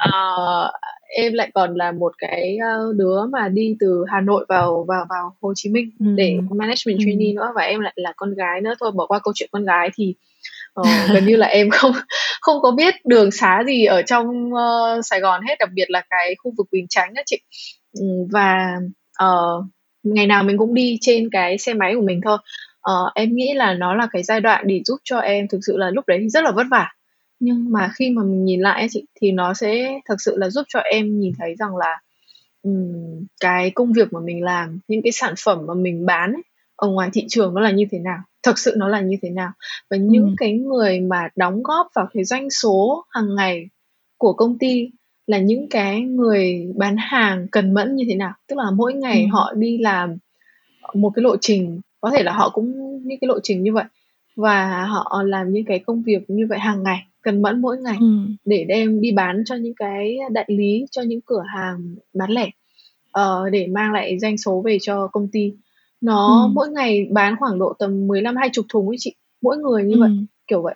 Uh, 0.07 0.71
em 1.11 1.33
lại 1.33 1.51
còn 1.53 1.75
là 1.75 1.91
một 1.91 2.13
cái 2.17 2.57
đứa 2.95 3.25
mà 3.31 3.47
đi 3.47 3.75
từ 3.79 4.05
Hà 4.07 4.21
Nội 4.21 4.45
vào 4.49 4.85
vào 4.87 5.05
vào 5.09 5.35
Hồ 5.41 5.53
Chí 5.55 5.69
Minh 5.69 5.89
ừ. 5.99 6.05
để 6.15 6.37
management 6.49 6.99
ừ. 6.99 7.05
trainee 7.05 7.33
nữa 7.33 7.51
và 7.55 7.61
em 7.61 7.79
lại 7.79 7.93
là 7.95 8.13
con 8.15 8.33
gái 8.33 8.61
nữa. 8.61 8.73
Thôi 8.79 8.91
bỏ 8.91 9.05
qua 9.07 9.19
câu 9.23 9.33
chuyện 9.35 9.49
con 9.51 9.65
gái 9.65 9.89
thì 9.95 10.15
uh, 10.79 10.87
gần 11.13 11.25
như 11.25 11.35
là 11.35 11.47
em 11.47 11.69
không 11.71 11.91
không 12.41 12.61
có 12.61 12.71
biết 12.71 12.93
đường 13.05 13.31
xá 13.31 13.63
gì 13.65 13.85
ở 13.85 14.01
trong 14.01 14.53
uh, 14.53 15.05
Sài 15.05 15.19
Gòn 15.19 15.41
hết 15.47 15.55
đặc 15.59 15.69
biệt 15.73 15.89
là 15.89 16.01
cái 16.09 16.35
khu 16.43 16.53
vực 16.57 16.67
Bình 16.71 16.85
Chánh 16.89 17.13
đó 17.13 17.21
chị. 17.25 17.39
Ừ, 17.99 18.05
và 18.31 18.75
uh, 19.23 19.65
ngày 20.03 20.27
nào 20.27 20.43
mình 20.43 20.57
cũng 20.57 20.73
đi 20.73 20.97
trên 21.01 21.29
cái 21.31 21.57
xe 21.57 21.73
máy 21.73 21.95
của 21.95 22.01
mình 22.01 22.21
thôi. 22.25 22.37
Uh, 22.91 23.13
em 23.15 23.35
nghĩ 23.35 23.53
là 23.53 23.73
nó 23.73 23.95
là 23.95 24.07
cái 24.11 24.23
giai 24.23 24.41
đoạn 24.41 24.63
để 24.67 24.81
giúp 24.85 24.97
cho 25.03 25.19
em 25.19 25.47
thực 25.47 25.59
sự 25.67 25.77
là 25.77 25.89
lúc 25.89 26.07
đấy 26.07 26.17
thì 26.21 26.29
rất 26.29 26.43
là 26.43 26.51
vất 26.51 26.65
vả 26.71 26.87
nhưng 27.41 27.71
mà 27.71 27.91
khi 27.95 28.09
mà 28.09 28.23
mình 28.23 28.45
nhìn 28.45 28.59
lại 28.59 28.81
ấy, 28.81 28.87
chị 28.91 29.05
thì 29.21 29.31
nó 29.31 29.53
sẽ 29.53 29.99
thực 30.09 30.21
sự 30.21 30.37
là 30.37 30.49
giúp 30.49 30.65
cho 30.67 30.79
em 30.79 31.19
nhìn 31.19 31.33
thấy 31.39 31.55
rằng 31.55 31.75
là 31.75 31.99
um, 32.63 33.25
cái 33.39 33.69
công 33.69 33.93
việc 33.93 34.13
mà 34.13 34.19
mình 34.19 34.43
làm 34.43 34.79
những 34.87 35.01
cái 35.01 35.11
sản 35.11 35.33
phẩm 35.43 35.59
mà 35.67 35.73
mình 35.73 36.05
bán 36.05 36.33
ấy, 36.33 36.41
ở 36.75 36.87
ngoài 36.87 37.09
thị 37.13 37.25
trường 37.29 37.53
nó 37.53 37.61
là 37.61 37.71
như 37.71 37.85
thế 37.91 37.99
nào 37.99 38.17
thực 38.43 38.59
sự 38.59 38.73
nó 38.77 38.87
là 38.87 39.01
như 39.01 39.17
thế 39.21 39.29
nào 39.29 39.51
và 39.89 39.97
những 39.97 40.25
ừ. 40.25 40.33
cái 40.37 40.53
người 40.53 40.99
mà 40.99 41.27
đóng 41.35 41.63
góp 41.63 41.87
vào 41.95 42.07
cái 42.13 42.23
doanh 42.23 42.49
số 42.49 43.05
hàng 43.09 43.35
ngày 43.35 43.69
của 44.17 44.33
công 44.33 44.57
ty 44.57 44.89
là 45.27 45.37
những 45.37 45.69
cái 45.69 46.01
người 46.01 46.71
bán 46.75 46.95
hàng 46.97 47.47
cần 47.51 47.73
mẫn 47.73 47.95
như 47.95 48.03
thế 48.09 48.15
nào 48.15 48.33
tức 48.47 48.55
là 48.57 48.71
mỗi 48.71 48.93
ngày 48.93 49.21
ừ. 49.21 49.27
họ 49.31 49.53
đi 49.55 49.77
làm 49.77 50.17
một 50.93 51.11
cái 51.15 51.23
lộ 51.23 51.37
trình 51.41 51.81
có 52.01 52.11
thể 52.11 52.23
là 52.23 52.33
họ 52.33 52.49
cũng 52.49 52.99
những 53.03 53.19
cái 53.21 53.27
lộ 53.27 53.39
trình 53.43 53.63
như 53.63 53.73
vậy 53.73 53.85
và 54.35 54.85
họ 54.85 55.23
làm 55.25 55.53
những 55.53 55.65
cái 55.65 55.79
công 55.79 56.03
việc 56.03 56.29
như 56.29 56.45
vậy 56.49 56.59
hàng 56.59 56.83
ngày 56.83 57.05
cần 57.21 57.41
mẫn 57.41 57.61
mỗi 57.61 57.77
ngày 57.77 57.97
ừ. 57.99 58.05
để 58.45 58.65
đem 58.67 59.01
đi 59.01 59.11
bán 59.11 59.43
cho 59.45 59.55
những 59.55 59.75
cái 59.75 60.17
đại 60.31 60.45
lý 60.47 60.85
cho 60.91 61.01
những 61.01 61.21
cửa 61.21 61.43
hàng 61.55 61.95
bán 62.13 62.31
lẻ 62.31 62.49
uh, 63.19 63.51
để 63.51 63.67
mang 63.67 63.93
lại 63.93 64.19
doanh 64.19 64.37
số 64.37 64.61
về 64.65 64.77
cho 64.81 65.07
công 65.07 65.27
ty 65.27 65.53
nó 66.01 66.43
ừ. 66.45 66.51
mỗi 66.53 66.69
ngày 66.69 67.07
bán 67.11 67.35
khoảng 67.39 67.59
độ 67.59 67.73
tầm 67.79 68.07
15 68.07 68.35
20 68.35 68.63
thùng 68.69 68.87
ấy 68.87 68.97
chị 68.99 69.15
mỗi 69.41 69.57
người 69.57 69.83
như 69.83 69.95
ừ. 69.95 69.99
vậy 69.99 70.09
kiểu 70.47 70.61
vậy 70.61 70.75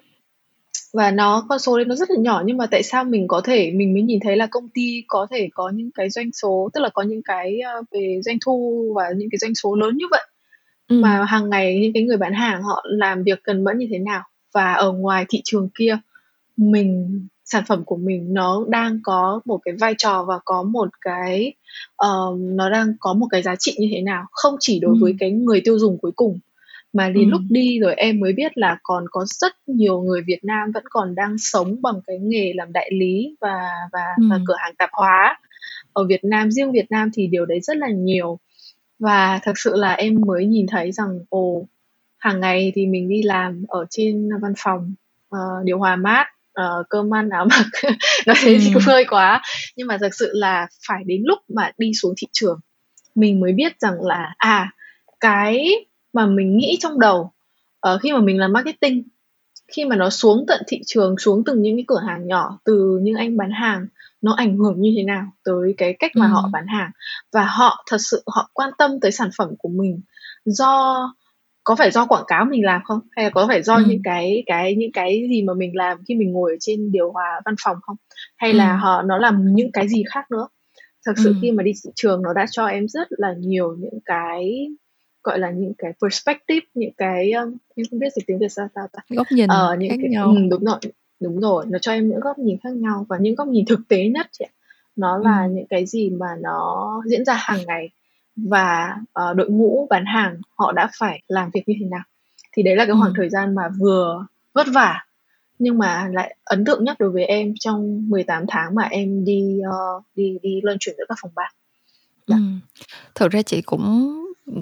và 0.94 1.12
nó 1.12 1.46
con 1.50 1.60
số 1.60 1.78
đấy 1.78 1.86
nó 1.86 1.96
rất 1.96 2.10
là 2.12 2.18
nhỏ 2.20 2.44
nhưng 2.46 2.58
mà 2.58 2.66
tại 2.66 2.84
sao 2.84 3.04
mình 3.04 3.28
có 3.28 3.42
thể 3.42 3.72
mình 3.72 3.94
mới 3.94 4.02
nhìn 4.02 4.20
thấy 4.20 4.36
là 4.36 4.48
công 4.48 4.70
ty 4.70 5.04
có 5.08 5.28
thể 5.32 5.50
có 5.54 5.70
những 5.70 5.92
cái 5.92 6.10
doanh 6.10 6.32
số 6.32 6.70
tức 6.74 6.82
là 6.82 6.90
có 6.90 7.02
những 7.02 7.22
cái 7.24 7.60
về 7.92 8.20
doanh 8.26 8.38
thu 8.46 8.92
và 8.96 9.04
những 9.18 9.30
cái 9.32 9.38
doanh 9.38 9.56
số 9.56 9.76
lớn 9.76 9.98
như 9.98 10.06
vậy 10.12 10.22
ừ. 10.88 11.00
mà 11.02 11.26
hàng 11.26 11.50
ngày 11.50 11.80
những 11.82 11.94
cái 11.94 12.04
người 12.04 12.18
bán 12.18 12.34
hàng 12.34 12.64
họ 12.64 12.84
làm 12.88 13.24
việc 13.24 13.40
cần 13.44 13.64
mẫn 13.64 13.78
như 13.78 13.88
thế 13.90 14.00
nào 14.00 14.24
và 14.54 14.74
ở 14.74 14.92
ngoài 14.92 15.26
thị 15.30 15.42
trường 15.44 15.70
kia 15.80 15.98
mình 16.58 17.28
sản 17.46 17.64
phẩm 17.68 17.84
của 17.86 17.98
mình 17.98 18.34
nó 18.34 18.66
đang 18.70 19.00
có 19.04 19.42
một 19.46 19.60
cái 19.66 19.74
vai 19.80 19.96
trò 19.98 20.24
và 20.28 20.40
có 20.46 20.64
một 20.64 20.90
cái 21.02 21.54
uh, 22.06 22.40
nó 22.40 22.70
đang 22.70 22.94
có 23.00 23.14
một 23.14 23.28
cái 23.30 23.42
giá 23.42 23.56
trị 23.56 23.76
như 23.80 23.88
thế 23.92 24.02
nào 24.02 24.26
không 24.32 24.56
chỉ 24.60 24.80
đối 24.80 24.96
ừ. 24.96 24.98
với 25.02 25.16
cái 25.20 25.32
người 25.32 25.62
tiêu 25.66 25.80
dùng 25.80 25.98
cuối 25.98 26.12
cùng 26.16 26.40
mà 26.94 27.10
đến 27.10 27.26
ừ. 27.26 27.32
lúc 27.32 27.42
đi 27.50 27.80
rồi 27.80 27.94
em 27.94 28.20
mới 28.20 28.34
biết 28.34 28.58
là 28.58 28.78
còn 28.84 29.06
có 29.12 29.26
rất 29.28 29.54
nhiều 29.68 30.02
người 30.02 30.22
Việt 30.28 30.44
Nam 30.44 30.72
vẫn 30.74 30.84
còn 30.90 31.16
đang 31.16 31.38
sống 31.38 31.82
bằng 31.82 31.96
cái 32.08 32.20
nghề 32.20 32.54
làm 32.56 32.74
đại 32.74 32.90
lý 32.94 33.36
và 33.42 33.70
và, 33.92 34.06
ừ. 34.18 34.28
và 34.30 34.40
cửa 34.48 34.56
hàng 34.58 34.76
tạp 34.78 34.90
hóa 34.94 35.40
ở 35.94 36.04
Việt 36.08 36.24
Nam 36.24 36.52
riêng 36.52 36.72
Việt 36.72 36.92
Nam 36.92 37.10
thì 37.14 37.28
điều 37.28 37.46
đấy 37.46 37.60
rất 37.60 37.78
là 37.78 37.88
nhiều 37.90 38.40
và 39.00 39.40
thật 39.44 39.54
sự 39.56 39.76
là 39.76 39.94
em 39.94 40.22
mới 40.26 40.46
nhìn 40.46 40.68
thấy 40.68 40.92
rằng 40.92 41.20
ồ 41.30 41.66
hàng 42.18 42.40
ngày 42.40 42.72
thì 42.76 42.86
mình 42.88 43.10
đi 43.10 43.24
làm 43.24 43.64
ở 43.68 43.86
trên 43.90 44.30
văn 44.42 44.54
phòng 44.58 44.94
uh, 45.36 45.64
điều 45.64 45.78
hòa 45.78 45.96
mát 45.96 46.26
uh, 46.62 46.86
cơm 46.90 47.14
ăn 47.14 47.30
áo 47.30 47.46
mặc. 47.50 47.66
Nói 48.26 48.36
thế 48.42 48.58
thì 48.62 48.72
cũng 48.74 48.84
hơi 48.86 49.06
quá. 49.06 49.42
Nhưng 49.76 49.88
mà 49.88 49.98
thực 49.98 50.16
sự 50.16 50.32
là 50.34 50.68
phải 50.88 51.04
đến 51.06 51.22
lúc 51.26 51.40
mà 51.56 51.72
đi 51.78 51.92
xuống 51.94 52.14
thị 52.18 52.28
trường 52.32 52.60
mình 53.16 53.40
mới 53.40 53.54
biết 53.54 53.80
rằng 53.80 54.02
là 54.02 54.34
à 54.38 54.72
cái 55.20 55.70
mà 56.14 56.26
mình 56.26 56.58
nghĩ 56.58 56.78
trong 56.80 57.00
đầu 57.00 57.32
uh, 57.90 58.02
khi 58.02 58.14
mà 58.14 58.20
mình 58.20 58.40
làm 58.40 58.54
marketing 58.54 59.04
khi 59.68 59.86
mà 59.86 59.96
nó 59.96 60.10
xuống 60.10 60.46
tận 60.48 60.62
thị 60.68 60.82
trường 60.86 61.18
xuống 61.18 61.44
từng 61.46 61.62
những 61.62 61.76
cái 61.78 61.84
cửa 61.88 62.02
hàng 62.08 62.28
nhỏ 62.28 62.60
từ 62.66 63.00
những 63.02 63.16
anh 63.16 63.38
bán 63.38 63.52
hàng 63.52 63.88
nó 64.22 64.34
ảnh 64.34 64.58
hưởng 64.58 64.82
như 64.82 64.94
thế 64.98 65.04
nào 65.04 65.24
tới 65.44 65.74
cái 65.78 65.96
cách 66.00 66.12
mà 66.16 66.26
ừ. 66.26 66.30
họ 66.30 66.50
bán 66.52 66.68
hàng. 66.68 66.92
Và 67.32 67.46
họ 67.46 67.84
thật 67.90 67.98
sự 68.00 68.24
họ 68.28 68.50
quan 68.54 68.70
tâm 68.78 68.92
tới 69.02 69.12
sản 69.12 69.30
phẩm 69.38 69.50
của 69.58 69.70
mình 69.70 70.02
do 70.46 71.14
có 71.66 71.76
phải 71.76 71.92
do 71.92 72.06
quảng 72.06 72.24
cáo 72.28 72.46
mình 72.46 72.66
làm 72.66 72.82
không 72.84 73.00
hay 73.12 73.26
là 73.26 73.32
có 73.32 73.48
phải 73.48 73.64
do 73.64 73.76
ừ. 73.76 73.84
những 73.88 74.02
cái 74.04 74.44
cái 74.46 74.76
những 74.76 74.92
cái 74.92 75.28
gì 75.30 75.42
mà 75.42 75.54
mình 75.54 75.76
làm 75.76 75.98
khi 76.08 76.16
mình 76.16 76.32
ngồi 76.32 76.52
ở 76.52 76.58
trên 76.60 76.92
điều 76.92 77.12
hòa 77.12 77.42
văn 77.46 77.56
phòng 77.64 77.78
không 77.82 77.96
hay 78.38 78.52
ừ. 78.52 78.58
là 78.58 78.76
họ 78.76 79.02
nó 79.02 79.18
làm 79.18 79.56
những 79.56 79.72
cái 79.72 79.88
gì 79.88 80.04
khác 80.14 80.32
nữa 80.32 80.48
thật 81.06 81.14
sự 81.24 81.30
ừ. 81.30 81.36
khi 81.42 81.52
mà 81.52 81.64
đi 81.64 81.72
thị 81.84 81.92
trường 81.96 82.22
nó 82.22 82.34
đã 82.34 82.46
cho 82.52 82.66
em 82.66 82.88
rất 82.88 83.08
là 83.10 83.34
nhiều 83.40 83.76
những 83.80 84.00
cái 84.06 84.68
gọi 85.24 85.40
là 85.40 85.52
những 85.52 85.74
cái 85.78 85.94
perspective 86.02 86.66
những 86.74 86.94
cái 86.98 87.32
um, 87.32 87.58
em 87.76 87.86
không 87.92 88.00
biết 88.00 88.14
dịch 88.16 88.24
tiếng 88.28 88.40
việt 88.40 88.52
sao 88.52 88.68
ta 88.74 88.82
góc 89.10 89.28
nhìn 89.32 89.48
ờ, 89.48 89.76
những 89.80 89.90
khác 89.90 89.98
cái, 90.02 90.10
nhau 90.10 90.28
ừ, 90.28 90.42
đúng 90.50 90.64
rồi 90.64 90.80
đúng 91.20 91.40
rồi 91.40 91.66
nó 91.70 91.80
cho 91.80 91.92
em 91.92 92.10
những 92.10 92.20
góc 92.20 92.40
nhìn 92.40 92.58
khác 92.64 92.74
nhau 92.74 93.06
và 93.10 93.18
những 93.18 93.36
góc 93.36 93.48
nhìn 93.48 93.66
thực 93.66 93.80
tế 93.90 94.08
nhất 94.08 94.28
chị 94.32 94.46
nó 94.96 95.18
là 95.18 95.44
ừ. 95.44 95.52
những 95.54 95.68
cái 95.70 95.86
gì 95.86 96.10
mà 96.10 96.28
nó 96.42 97.02
diễn 97.06 97.26
ra 97.26 97.34
hàng 97.34 97.60
ngày 97.68 97.90
và 98.36 98.96
uh, 99.30 99.36
đội 99.36 99.50
ngũ 99.50 99.88
bán 99.90 100.06
hàng 100.06 100.38
họ 100.58 100.72
đã 100.72 100.90
phải 101.00 101.22
làm 101.28 101.50
việc 101.54 101.64
như 101.68 101.74
thế 101.80 101.86
nào 101.86 102.04
thì 102.54 102.64
đấy 102.64 102.76
là 102.76 102.86
cái 102.86 102.96
khoảng 103.00 103.14
ừ. 103.14 103.18
thời 103.18 103.30
gian 103.30 103.56
mà 103.56 103.64
vừa 103.80 104.26
vất 104.54 104.68
vả 104.74 105.06
nhưng 105.60 105.78
mà 105.78 106.10
lại 106.14 106.36
ấn 106.44 106.66
tượng 106.66 106.84
nhất 106.84 106.98
đối 107.00 107.12
với 107.12 107.26
em 107.26 107.54
trong 107.60 108.10
18 108.10 108.46
tháng 108.48 108.76
mà 108.76 108.84
em 108.84 109.26
đi 109.26 109.60
uh, 109.60 110.04
đi 110.16 110.38
đi 110.42 110.62
luân 110.64 110.78
chuyển 110.80 110.96
giữa 110.98 111.04
các 111.10 111.18
phòng 111.22 111.32
ban. 111.36 111.52
Dạ. 112.28 112.36
Ừ. 112.36 112.42
Thực 113.16 113.32
ra 113.32 113.42
chị 113.42 113.62
cũng 113.62 114.16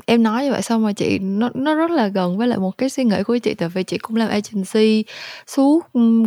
em 0.05 0.23
nói 0.23 0.43
như 0.43 0.51
vậy 0.51 0.61
xong 0.61 0.83
mà 0.83 0.93
chị 0.93 1.19
nó 1.19 1.49
nó 1.53 1.75
rất 1.75 1.91
là 1.91 2.07
gần 2.07 2.37
với 2.37 2.47
lại 2.47 2.59
một 2.59 2.77
cái 2.77 2.89
suy 2.89 3.03
nghĩ 3.03 3.23
của 3.23 3.37
chị 3.37 3.53
tại 3.53 3.69
vì 3.69 3.83
chị 3.83 3.97
cũng 3.97 4.15
làm 4.15 4.29
agency 4.29 5.03
suốt 5.47 5.79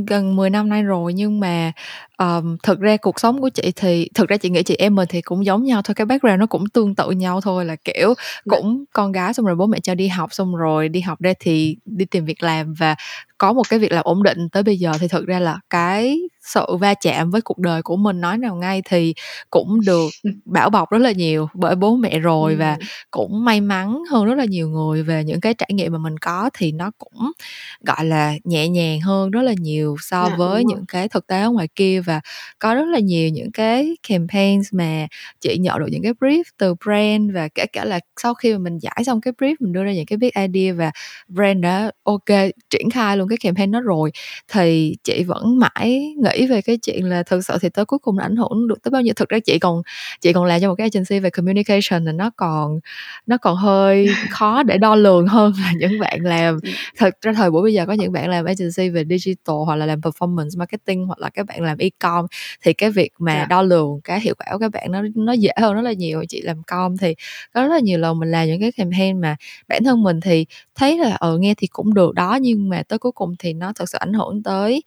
gần 0.07 0.36
10 0.36 0.50
năm 0.50 0.68
nay 0.68 0.82
rồi 0.82 1.12
nhưng 1.12 1.40
mà 1.40 1.72
um, 2.18 2.57
thực 2.62 2.80
ra 2.80 2.96
cuộc 2.96 3.20
sống 3.20 3.40
của 3.40 3.48
chị 3.48 3.72
thì 3.76 4.09
thực 4.14 4.28
ra 4.28 4.36
chị 4.36 4.50
nghĩ 4.50 4.62
chị 4.62 4.76
em 4.78 4.94
mình 4.94 5.09
thì 5.11 5.20
cũng 5.20 5.44
giống 5.44 5.64
nhau 5.64 5.82
thôi 5.82 5.94
cái 5.94 6.07
background 6.07 6.40
nó 6.40 6.46
cũng 6.46 6.68
tương 6.68 6.94
tự 6.94 7.11
nhau 7.11 7.40
thôi 7.40 7.64
là 7.64 7.76
kiểu 7.76 8.14
dạ. 8.18 8.57
cũng 8.57 8.84
con 8.92 9.12
gái 9.12 9.34
xong 9.34 9.46
rồi 9.46 9.54
bố 9.57 9.66
mẹ 9.66 9.80
cho 9.80 9.94
đi 9.94 10.09
học 10.09 10.34
xong 10.34 10.57
rồi 10.57 10.88
đi 10.88 11.00
học 11.00 11.20
ra 11.20 11.32
thì 11.40 11.76
đi 11.84 12.04
tìm 12.04 12.24
việc 12.24 12.42
làm 12.42 12.74
và 12.74 12.96
có 13.39 13.53
một 13.53 13.68
cái 13.68 13.78
việc 13.78 13.93
làm 13.93 14.05
ổn 14.05 14.22
định 14.22 14.49
tới 14.49 14.62
bây 14.62 14.76
giờ 14.76 14.93
thì 15.01 15.09
thực 15.09 15.26
ra 15.26 15.41
là 15.41 15.59
cái 15.70 16.18
sự 16.45 16.76
va 16.80 16.95
chạm 16.95 17.30
với 17.30 17.41
cuộc 17.41 17.59
đời 17.59 17.82
của 17.82 17.97
mình 17.97 18.20
nói 18.20 18.39
nào 18.39 18.55
ngay 18.55 18.82
thì 18.84 19.14
cũng 19.51 19.80
được 19.87 20.09
bảo 20.45 20.70
bọc 20.70 20.91
rất 20.91 20.99
là 20.99 21.12
nhiều 21.12 21.49
bởi 21.55 21.74
bố 21.74 21.97
mẹ 21.97 22.18
rồi 22.18 22.53
ừ. 22.53 22.59
và 22.59 22.76
cũng 23.11 23.45
may 23.45 23.61
mắn 23.61 24.03
hơn 24.11 24.24
rất 24.24 24.34
là 24.34 24.45
nhiều 24.45 24.68
người 24.68 25.03
về 25.03 25.24
những 25.24 25.41
cái 25.41 25.55
trải 25.55 25.70
nghiệm 25.72 25.93
mà 25.93 25.99
mình 25.99 26.18
có 26.18 26.51
thì 26.59 26.72
nó 26.72 26.91
cũng 26.99 27.32
gọi 27.80 28.05
là 28.05 28.34
nhẹ 28.45 28.68
nhàng 28.68 29.01
hơn 29.01 29.30
rất 29.30 29.43
là 29.43 29.55
nhiều 29.59 29.97
so 30.01 30.28
dạ, 30.30 30.37
với 30.37 30.64
những 30.64 30.84
cái 30.89 31.09
thực 31.09 31.26
tế 31.26 31.41
ở 31.41 31.51
ngoài 31.51 31.68
kia 31.74 32.01
và 32.01 32.20
có 32.59 32.74
rất 32.74 32.87
là 32.89 32.99
nhiều 32.99 33.28
những 33.28 33.53
cái 33.53 33.97
campaigns 34.09 34.68
mà 34.72 35.07
chị 35.41 35.59
nhận 35.59 35.78
được 35.78 35.87
những 35.91 36.03
cái 36.03 36.12
brief 36.20 36.43
từ 36.59 36.74
brand 36.84 37.34
và 37.34 37.49
kể 37.55 37.66
cả 37.66 37.84
là 37.84 38.01
sau 38.22 38.34
khi 38.34 38.53
mà 38.53 38.59
mình 38.59 38.78
giải 38.78 39.03
xong 39.07 39.20
cái 39.20 39.32
brief 39.39 39.55
mình 39.61 39.72
đưa 39.72 39.84
ra 39.84 39.93
những 39.93 40.07
cái 40.07 40.16
big 40.16 40.30
idea 40.34 40.74
và 40.74 40.91
brand 41.28 41.62
đã 41.62 41.91
ok 42.03 42.51
triển 42.70 42.91
khai 42.91 43.16
luôn 43.16 43.26
cái 43.29 43.39
campaign 43.41 43.70
đó 43.70 43.81
rồi 43.81 44.12
thì 44.53 44.97
chị 45.05 45.24
vẫn 45.24 45.59
mãi 45.59 46.14
nghĩ 46.22 46.47
về 46.47 46.62
cái 46.62 46.77
chuyện 46.77 47.09
là 47.09 47.22
thực 47.22 47.45
sự 47.45 47.59
thì 47.61 47.68
tới 47.68 47.85
cuối 47.85 47.99
cùng 47.99 48.16
nó 48.16 48.22
ảnh 48.22 48.37
hưởng 48.37 48.68
được 48.68 48.83
tới 48.83 48.91
bao 48.91 49.03
nhiêu 49.03 49.14
thực 49.16 49.29
ra 49.29 49.39
chị 49.39 49.59
còn 49.59 49.83
chị 50.20 50.33
còn 50.33 50.45
làm 50.45 50.61
cho 50.61 50.68
một 50.68 50.74
cái 50.74 50.89
agency 50.93 51.20
về 51.20 51.31
communication 51.31 52.05
là 52.05 52.12
nó 52.12 52.31
còn 52.37 52.81
nó 53.27 53.37
còn 53.37 53.57
hơi 53.57 54.07
khó 54.31 54.62
để 54.62 54.79
đo 54.79 54.95
lường 54.95 55.27
hơn 55.27 55.53
là 55.61 55.72
những 55.79 56.01
bạn 56.01 56.20
làm 56.24 56.59
thật 56.97 57.14
ra 57.20 57.33
thời 57.33 57.51
buổi 57.51 57.62
bây 57.62 57.74
giờ 57.74 57.87
có 57.87 57.93
những 57.93 58.12
bạn 58.12 58.29
làm 58.29 58.45
agency 58.45 58.89
về 58.89 59.05
digital 59.05 59.57
hoặc 59.66 59.77
là 59.77 59.87
làm 59.87 60.01
performance 60.01 60.59
marketing 60.59 61.07
hoặc 61.07 61.18
là 61.18 61.31
các 61.31 61.47
bạn 61.47 61.62
làm 61.62 61.79
e-com 61.79 62.27
thì 62.62 62.72
cái 62.72 62.91
việc 62.91 63.11
mà 63.18 63.33
yeah. 63.33 63.47
Dạ. 63.51 63.57
đo 63.57 63.62
lường 63.62 64.01
cái 64.05 64.20
hiệu 64.20 64.35
quả 64.39 64.47
của 64.53 64.59
các 64.59 64.72
bạn 64.72 64.93
nó 64.93 65.03
nó 65.14 65.33
dễ 65.33 65.51
hơn 65.61 65.74
rất 65.74 65.83
là 65.83 65.93
nhiều 65.93 66.24
chị 66.29 66.43
làm 66.43 66.62
com 66.62 66.97
thì 66.97 67.14
có 67.55 67.62
rất 67.62 67.68
là 67.68 67.81
nhiều 67.81 67.99
lần 67.99 68.18
mình 68.18 68.31
làm 68.31 68.47
những 68.47 68.61
cái 68.61 68.72
campaign 68.72 69.20
mà 69.20 69.37
bản 69.68 69.85
thân 69.85 70.03
mình 70.03 70.20
thì 70.20 70.47
thấy 70.74 70.99
là 70.99 71.14
ờ 71.14 71.33
ừ, 71.33 71.39
nghe 71.39 71.55
thì 71.55 71.66
cũng 71.66 71.95
được 71.95 72.14
đó 72.14 72.39
nhưng 72.41 72.68
mà 72.68 72.83
tới 72.89 72.99
cuối 72.99 73.12
cùng 73.16 73.34
thì 73.38 73.52
nó 73.52 73.72
thật 73.72 73.88
sự 73.88 73.98
ảnh 73.98 74.12
hưởng 74.12 74.42
tới 74.42 74.82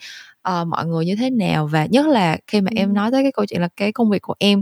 uh, 0.49 0.67
mọi 0.67 0.85
người 0.85 1.05
như 1.05 1.15
thế 1.15 1.29
nào 1.29 1.67
và 1.67 1.85
nhất 1.85 2.07
là 2.07 2.37
khi 2.47 2.61
mà 2.61 2.69
ừ. 2.71 2.79
em 2.79 2.93
nói 2.93 3.11
tới 3.11 3.23
cái 3.23 3.31
câu 3.31 3.45
chuyện 3.45 3.61
là 3.61 3.69
cái 3.75 3.91
công 3.91 4.09
việc 4.09 4.21
của 4.21 4.35
em 4.39 4.59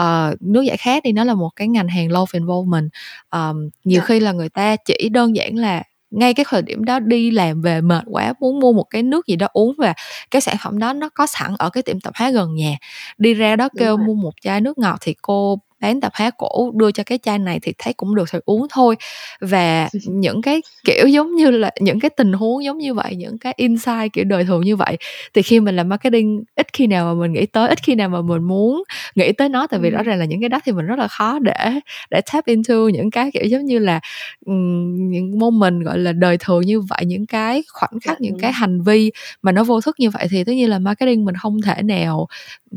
uh, 0.00 0.42
nước 0.42 0.62
giải 0.62 0.76
khát 0.76 1.02
thì 1.04 1.12
nó 1.12 1.24
là 1.24 1.34
một 1.34 1.50
cái 1.56 1.68
ngành 1.68 1.88
hàng 1.88 2.08
low 2.08 2.26
involvement 2.32 2.90
um, 3.30 3.68
nhiều. 3.84 4.00
Dạ. 4.00 4.06
khi 4.06 4.20
là 4.20 4.32
người 4.32 4.48
ta 4.48 4.76
chỉ 4.76 5.08
đơn 5.08 5.36
giản 5.36 5.56
là 5.56 5.82
ngay 6.10 6.34
cái 6.34 6.44
thời 6.48 6.62
điểm 6.62 6.84
đó 6.84 6.98
đi 7.00 7.30
làm 7.30 7.62
về 7.62 7.80
mệt 7.80 8.04
quá 8.06 8.34
muốn 8.40 8.60
mua 8.60 8.72
một 8.72 8.84
cái 8.90 9.02
nước 9.02 9.26
gì 9.26 9.36
đó 9.36 9.46
uống 9.52 9.74
và 9.78 9.94
cái 10.30 10.40
sản 10.40 10.56
phẩm 10.62 10.78
đó 10.78 10.92
nó 10.92 11.08
có 11.08 11.26
sẵn 11.26 11.54
ở 11.58 11.70
cái 11.70 11.82
tiệm 11.82 12.00
tạp 12.00 12.12
hóa 12.16 12.30
gần 12.30 12.54
nhà 12.54 12.76
đi 13.18 13.34
ra 13.34 13.56
đó 13.56 13.68
kêu 13.78 13.96
mua 13.96 14.14
một 14.14 14.32
chai 14.40 14.60
nước 14.60 14.78
ngọt 14.78 14.98
thì 15.00 15.14
cô 15.22 15.58
bán 15.80 16.00
tạp 16.00 16.12
hóa 16.14 16.30
cổ 16.38 16.70
đưa 16.74 16.92
cho 16.92 17.02
cái 17.06 17.18
chai 17.18 17.38
này 17.38 17.58
thì 17.62 17.72
thấy 17.78 17.92
cũng 17.92 18.14
được 18.14 18.28
thì 18.32 18.38
uống 18.44 18.66
thôi. 18.70 18.96
Và 19.40 19.88
những 20.06 20.42
cái 20.42 20.62
kiểu 20.84 21.06
giống 21.06 21.34
như 21.34 21.50
là 21.50 21.70
những 21.80 22.00
cái 22.00 22.10
tình 22.10 22.32
huống 22.32 22.64
giống 22.64 22.78
như 22.78 22.94
vậy 22.94 23.16
những 23.16 23.38
cái 23.38 23.54
insight 23.56 24.12
kiểu 24.12 24.24
đời 24.24 24.44
thường 24.44 24.60
như 24.64 24.76
vậy 24.76 24.96
thì 25.34 25.42
khi 25.42 25.60
mình 25.60 25.76
làm 25.76 25.88
marketing 25.88 26.42
ít 26.56 26.66
khi 26.72 26.86
nào 26.86 27.14
mà 27.14 27.20
mình 27.20 27.32
nghĩ 27.32 27.46
tới 27.46 27.68
ít 27.68 27.78
khi 27.82 27.94
nào 27.94 28.08
mà 28.08 28.22
mình 28.22 28.42
muốn 28.42 28.82
nghĩ 29.14 29.32
tới 29.32 29.48
nó. 29.48 29.66
Tại 29.66 29.80
vì 29.80 29.90
ừ. 29.90 29.94
rõ 29.94 30.02
ràng 30.02 30.18
là 30.18 30.24
những 30.24 30.40
cái 30.40 30.48
đó 30.48 30.60
thì 30.64 30.72
mình 30.72 30.86
rất 30.86 30.98
là 30.98 31.08
khó 31.08 31.38
để 31.38 31.80
để 32.10 32.20
tap 32.32 32.46
into 32.46 32.74
những 32.92 33.10
cái 33.10 33.30
kiểu 33.32 33.44
giống 33.44 33.64
như 33.64 33.78
là 33.78 34.00
um, 34.46 35.10
những 35.10 35.38
moment 35.38 35.84
gọi 35.84 35.98
là 35.98 36.12
đời 36.12 36.36
thường 36.40 36.60
như 36.66 36.80
vậy 36.80 37.04
những 37.06 37.26
cái 37.26 37.62
khoảnh 37.72 38.00
khắc 38.00 38.20
dạ, 38.20 38.24
những 38.24 38.38
cái 38.38 38.52
hành 38.52 38.82
vi 38.82 39.12
mà 39.42 39.52
nó 39.52 39.64
vô 39.64 39.80
thức 39.80 39.96
như 40.00 40.10
vậy 40.10 40.26
thì 40.30 40.44
tất 40.44 40.52
nhiên 40.52 40.70
là 40.70 40.78
marketing 40.78 41.24
mình 41.24 41.34
không 41.34 41.62
thể 41.62 41.82
nào 41.82 42.26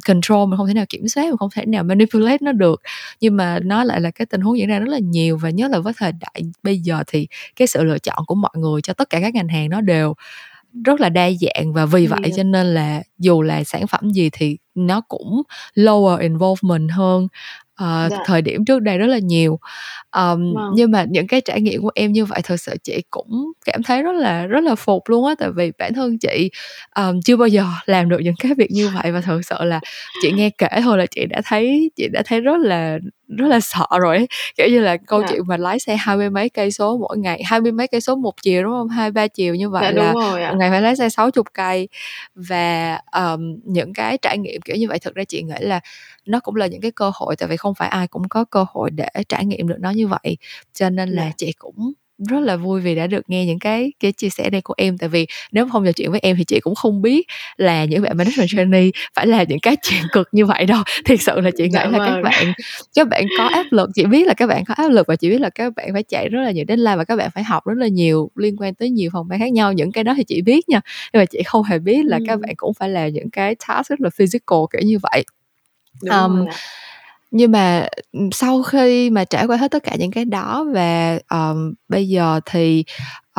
control 0.05 0.49
mình 0.49 0.57
không 0.57 0.67
thể 0.67 0.73
nào 0.73 0.85
kiểm 0.89 1.07
soát 1.07 1.25
mình 1.25 1.37
không 1.37 1.49
thể 1.53 1.65
nào 1.65 1.83
manipulate 1.83 2.37
nó 2.41 2.51
được. 2.51 2.81
Nhưng 3.21 3.37
mà 3.37 3.59
nó 3.59 3.83
lại 3.83 4.01
là 4.01 4.11
cái 4.11 4.25
tình 4.25 4.41
huống 4.41 4.57
diễn 4.57 4.69
ra 4.69 4.79
rất 4.79 4.89
là 4.89 4.99
nhiều 4.99 5.37
và 5.37 5.49
nhất 5.49 5.71
là 5.71 5.79
với 5.79 5.93
thời 5.97 6.11
đại 6.11 6.43
bây 6.63 6.79
giờ 6.79 7.03
thì 7.07 7.27
cái 7.55 7.67
sự 7.67 7.83
lựa 7.83 7.99
chọn 7.99 8.25
của 8.27 8.35
mọi 8.35 8.53
người 8.55 8.81
cho 8.81 8.93
tất 8.93 9.09
cả 9.09 9.19
các 9.19 9.33
ngành 9.33 9.47
hàng 9.47 9.69
nó 9.69 9.81
đều 9.81 10.13
rất 10.85 11.01
là 11.01 11.09
đa 11.09 11.29
dạng 11.41 11.73
và 11.73 11.85
vì 11.85 12.07
vậy 12.07 12.31
cho 12.37 12.43
nên 12.43 12.73
là 12.73 13.03
dù 13.19 13.41
là 13.41 13.63
sản 13.63 13.87
phẩm 13.87 14.11
gì 14.11 14.29
thì 14.33 14.57
nó 14.75 15.01
cũng 15.01 15.41
lower 15.75 16.17
involvement 16.17 16.91
hơn 16.91 17.27
uh, 17.81 18.11
dạ. 18.11 18.17
thời 18.25 18.41
điểm 18.41 18.65
trước 18.65 18.79
đây 18.79 18.97
rất 18.97 19.07
là 19.07 19.19
nhiều 19.19 19.59
um, 20.15 20.53
vâng. 20.53 20.71
nhưng 20.75 20.91
mà 20.91 21.05
những 21.09 21.27
cái 21.27 21.41
trải 21.41 21.61
nghiệm 21.61 21.81
của 21.81 21.91
em 21.95 22.11
như 22.11 22.25
vậy 22.25 22.39
thật 22.43 22.57
sự 22.57 22.75
chị 22.83 23.03
cũng 23.09 23.51
cảm 23.65 23.83
thấy 23.83 24.03
rất 24.03 24.11
là 24.11 24.45
rất 24.45 24.63
là 24.63 24.75
phục 24.75 25.09
luôn 25.09 25.25
á 25.25 25.35
tại 25.39 25.49
vì 25.55 25.71
bản 25.77 25.93
thân 25.93 26.17
chị 26.17 26.49
um, 26.95 27.21
chưa 27.21 27.37
bao 27.37 27.47
giờ 27.47 27.65
làm 27.85 28.09
được 28.09 28.19
những 28.19 28.35
cái 28.39 28.53
việc 28.57 28.71
như 28.71 28.89
vậy 28.89 29.11
và 29.11 29.21
thật 29.21 29.41
sự 29.43 29.55
là 29.59 29.79
chị 30.21 30.31
nghe 30.31 30.49
kể 30.49 30.81
thôi 30.83 30.97
là 30.97 31.05
chị 31.05 31.25
đã 31.25 31.41
thấy 31.45 31.91
chị 31.95 32.07
đã 32.11 32.21
thấy 32.25 32.41
rất 32.41 32.57
là 32.59 32.99
rất 33.37 33.47
là 33.47 33.59
sợ 33.59 33.87
rồi 34.01 34.17
ấy. 34.17 34.27
kiểu 34.57 34.67
như 34.69 34.79
là 34.79 34.97
câu 34.97 35.21
dạ. 35.21 35.27
chuyện 35.29 35.41
mà 35.47 35.57
lái 35.57 35.79
xe 35.79 35.95
hai 35.95 36.17
mươi 36.17 36.29
mấy 36.29 36.49
cây 36.49 36.71
số 36.71 36.97
mỗi 36.97 37.17
ngày 37.17 37.41
hai 37.45 37.61
mươi 37.61 37.71
mấy 37.71 37.87
cây 37.87 38.01
số 38.01 38.15
một 38.15 38.33
chiều 38.41 38.63
đúng 38.63 38.71
không 38.71 38.89
hai 38.89 39.11
ba 39.11 39.27
chiều 39.27 39.55
như 39.55 39.69
vậy 39.69 39.83
dạ, 39.83 39.91
là 39.91 40.13
một 40.13 40.57
ngày 40.57 40.69
phải 40.69 40.81
lái 40.81 40.95
xe 40.95 41.09
sáu 41.09 41.31
chục 41.31 41.47
cây 41.53 41.87
và 42.35 42.99
um, 43.15 43.59
những 43.63 43.93
cái 43.93 44.17
trải 44.17 44.37
nghiệm 44.37 44.61
kiểu 44.61 44.75
như 44.75 44.87
vậy 44.87 44.99
thực 44.99 45.15
ra 45.15 45.23
chị 45.23 45.43
nghĩ 45.43 45.55
là 45.59 45.79
nó 46.25 46.39
cũng 46.39 46.55
là 46.55 46.67
những 46.67 46.81
cái 46.81 46.91
cơ 46.91 47.11
hội 47.13 47.35
tại 47.35 47.49
vì 47.49 47.57
không 47.57 47.75
phải 47.75 47.89
ai 47.89 48.07
cũng 48.07 48.29
có 48.29 48.45
cơ 48.45 48.65
hội 48.69 48.89
để 48.91 49.07
trải 49.29 49.45
nghiệm 49.45 49.67
được 49.67 49.77
nó 49.79 49.89
như 49.89 50.07
vậy 50.07 50.37
cho 50.73 50.89
nên 50.89 51.09
là. 51.09 51.23
Dạ. 51.23 51.31
chị 51.37 51.53
cũng 51.57 51.93
rất 52.17 52.39
là 52.39 52.55
vui 52.55 52.81
vì 52.81 52.95
đã 52.95 53.07
được 53.07 53.29
nghe 53.29 53.45
những 53.45 53.59
cái 53.59 53.93
cái 53.99 54.11
chia 54.11 54.29
sẻ 54.29 54.49
đây 54.49 54.61
của 54.61 54.73
em. 54.77 54.97
Tại 54.97 55.09
vì 55.09 55.27
nếu 55.51 55.67
không 55.69 55.85
trò 55.85 55.91
chuyện 55.91 56.11
với 56.11 56.19
em 56.19 56.35
thì 56.37 56.43
chị 56.43 56.59
cũng 56.59 56.75
không 56.75 57.01
biết 57.01 57.27
là 57.57 57.85
những 57.85 58.01
bạn 58.01 58.17
management 58.17 58.49
trainee 58.49 58.89
phải 59.15 59.27
là 59.27 59.43
những 59.43 59.59
cái 59.59 59.75
chuyện 59.83 60.01
cực 60.11 60.27
như 60.31 60.45
vậy 60.45 60.65
đâu. 60.65 60.83
Thiệt 61.05 61.21
sự 61.21 61.41
là 61.41 61.51
chị 61.57 61.63
nghĩ 61.63 61.69
dạ 61.73 61.85
là 61.85 61.99
vâng. 61.99 62.09
các 62.09 62.21
bạn 62.21 62.53
các 62.95 63.07
bạn 63.07 63.25
có 63.37 63.43
áp 63.43 63.65
lực 63.71 63.89
chị 63.95 64.05
biết 64.05 64.27
là 64.27 64.33
các 64.33 64.47
bạn 64.47 64.65
có 64.65 64.73
áp 64.73 64.89
lực 64.89 65.07
và 65.07 65.15
chị 65.15 65.29
biết 65.29 65.41
là 65.41 65.49
các 65.49 65.73
bạn 65.75 65.89
phải 65.93 66.03
chạy 66.03 66.29
rất 66.29 66.41
là 66.41 66.51
nhiều 66.51 66.65
deadline 66.67 66.95
và 66.95 67.03
các 67.03 67.15
bạn 67.15 67.29
phải 67.31 67.43
học 67.43 67.65
rất 67.65 67.77
là 67.77 67.87
nhiều 67.87 68.31
liên 68.35 68.55
quan 68.57 68.75
tới 68.75 68.89
nhiều 68.89 69.09
phòng 69.13 69.27
ban 69.27 69.39
khác 69.39 69.51
nhau. 69.51 69.73
Những 69.73 69.91
cái 69.91 70.03
đó 70.03 70.13
thì 70.17 70.23
chị 70.23 70.41
biết 70.41 70.69
nha 70.69 70.81
nhưng 71.13 71.21
mà 71.21 71.25
chị 71.25 71.43
không 71.45 71.63
hề 71.63 71.79
biết 71.79 72.05
là 72.05 72.17
ừ. 72.17 72.23
các 72.27 72.39
bạn 72.39 72.53
cũng 72.57 72.73
phải 72.73 72.89
là 72.89 73.07
những 73.07 73.29
cái 73.29 73.55
task 73.67 73.89
rất 73.89 74.01
là 74.01 74.09
physical 74.09 74.59
kiểu 74.71 74.81
như 74.81 74.97
vậy. 75.11 75.23
Đúng 76.01 76.15
um, 76.15 76.35
rồi 76.37 76.47
nhưng 77.33 77.51
mà 77.51 77.87
sau 78.31 78.63
khi 78.63 79.09
mà 79.09 79.25
trải 79.25 79.47
qua 79.47 79.57
hết 79.57 79.71
tất 79.71 79.83
cả 79.83 79.95
những 79.99 80.11
cái 80.11 80.25
đó 80.25 80.65
và 80.73 81.19
um, 81.31 81.73
bây 81.89 82.07
giờ 82.07 82.39
thì 82.45 82.83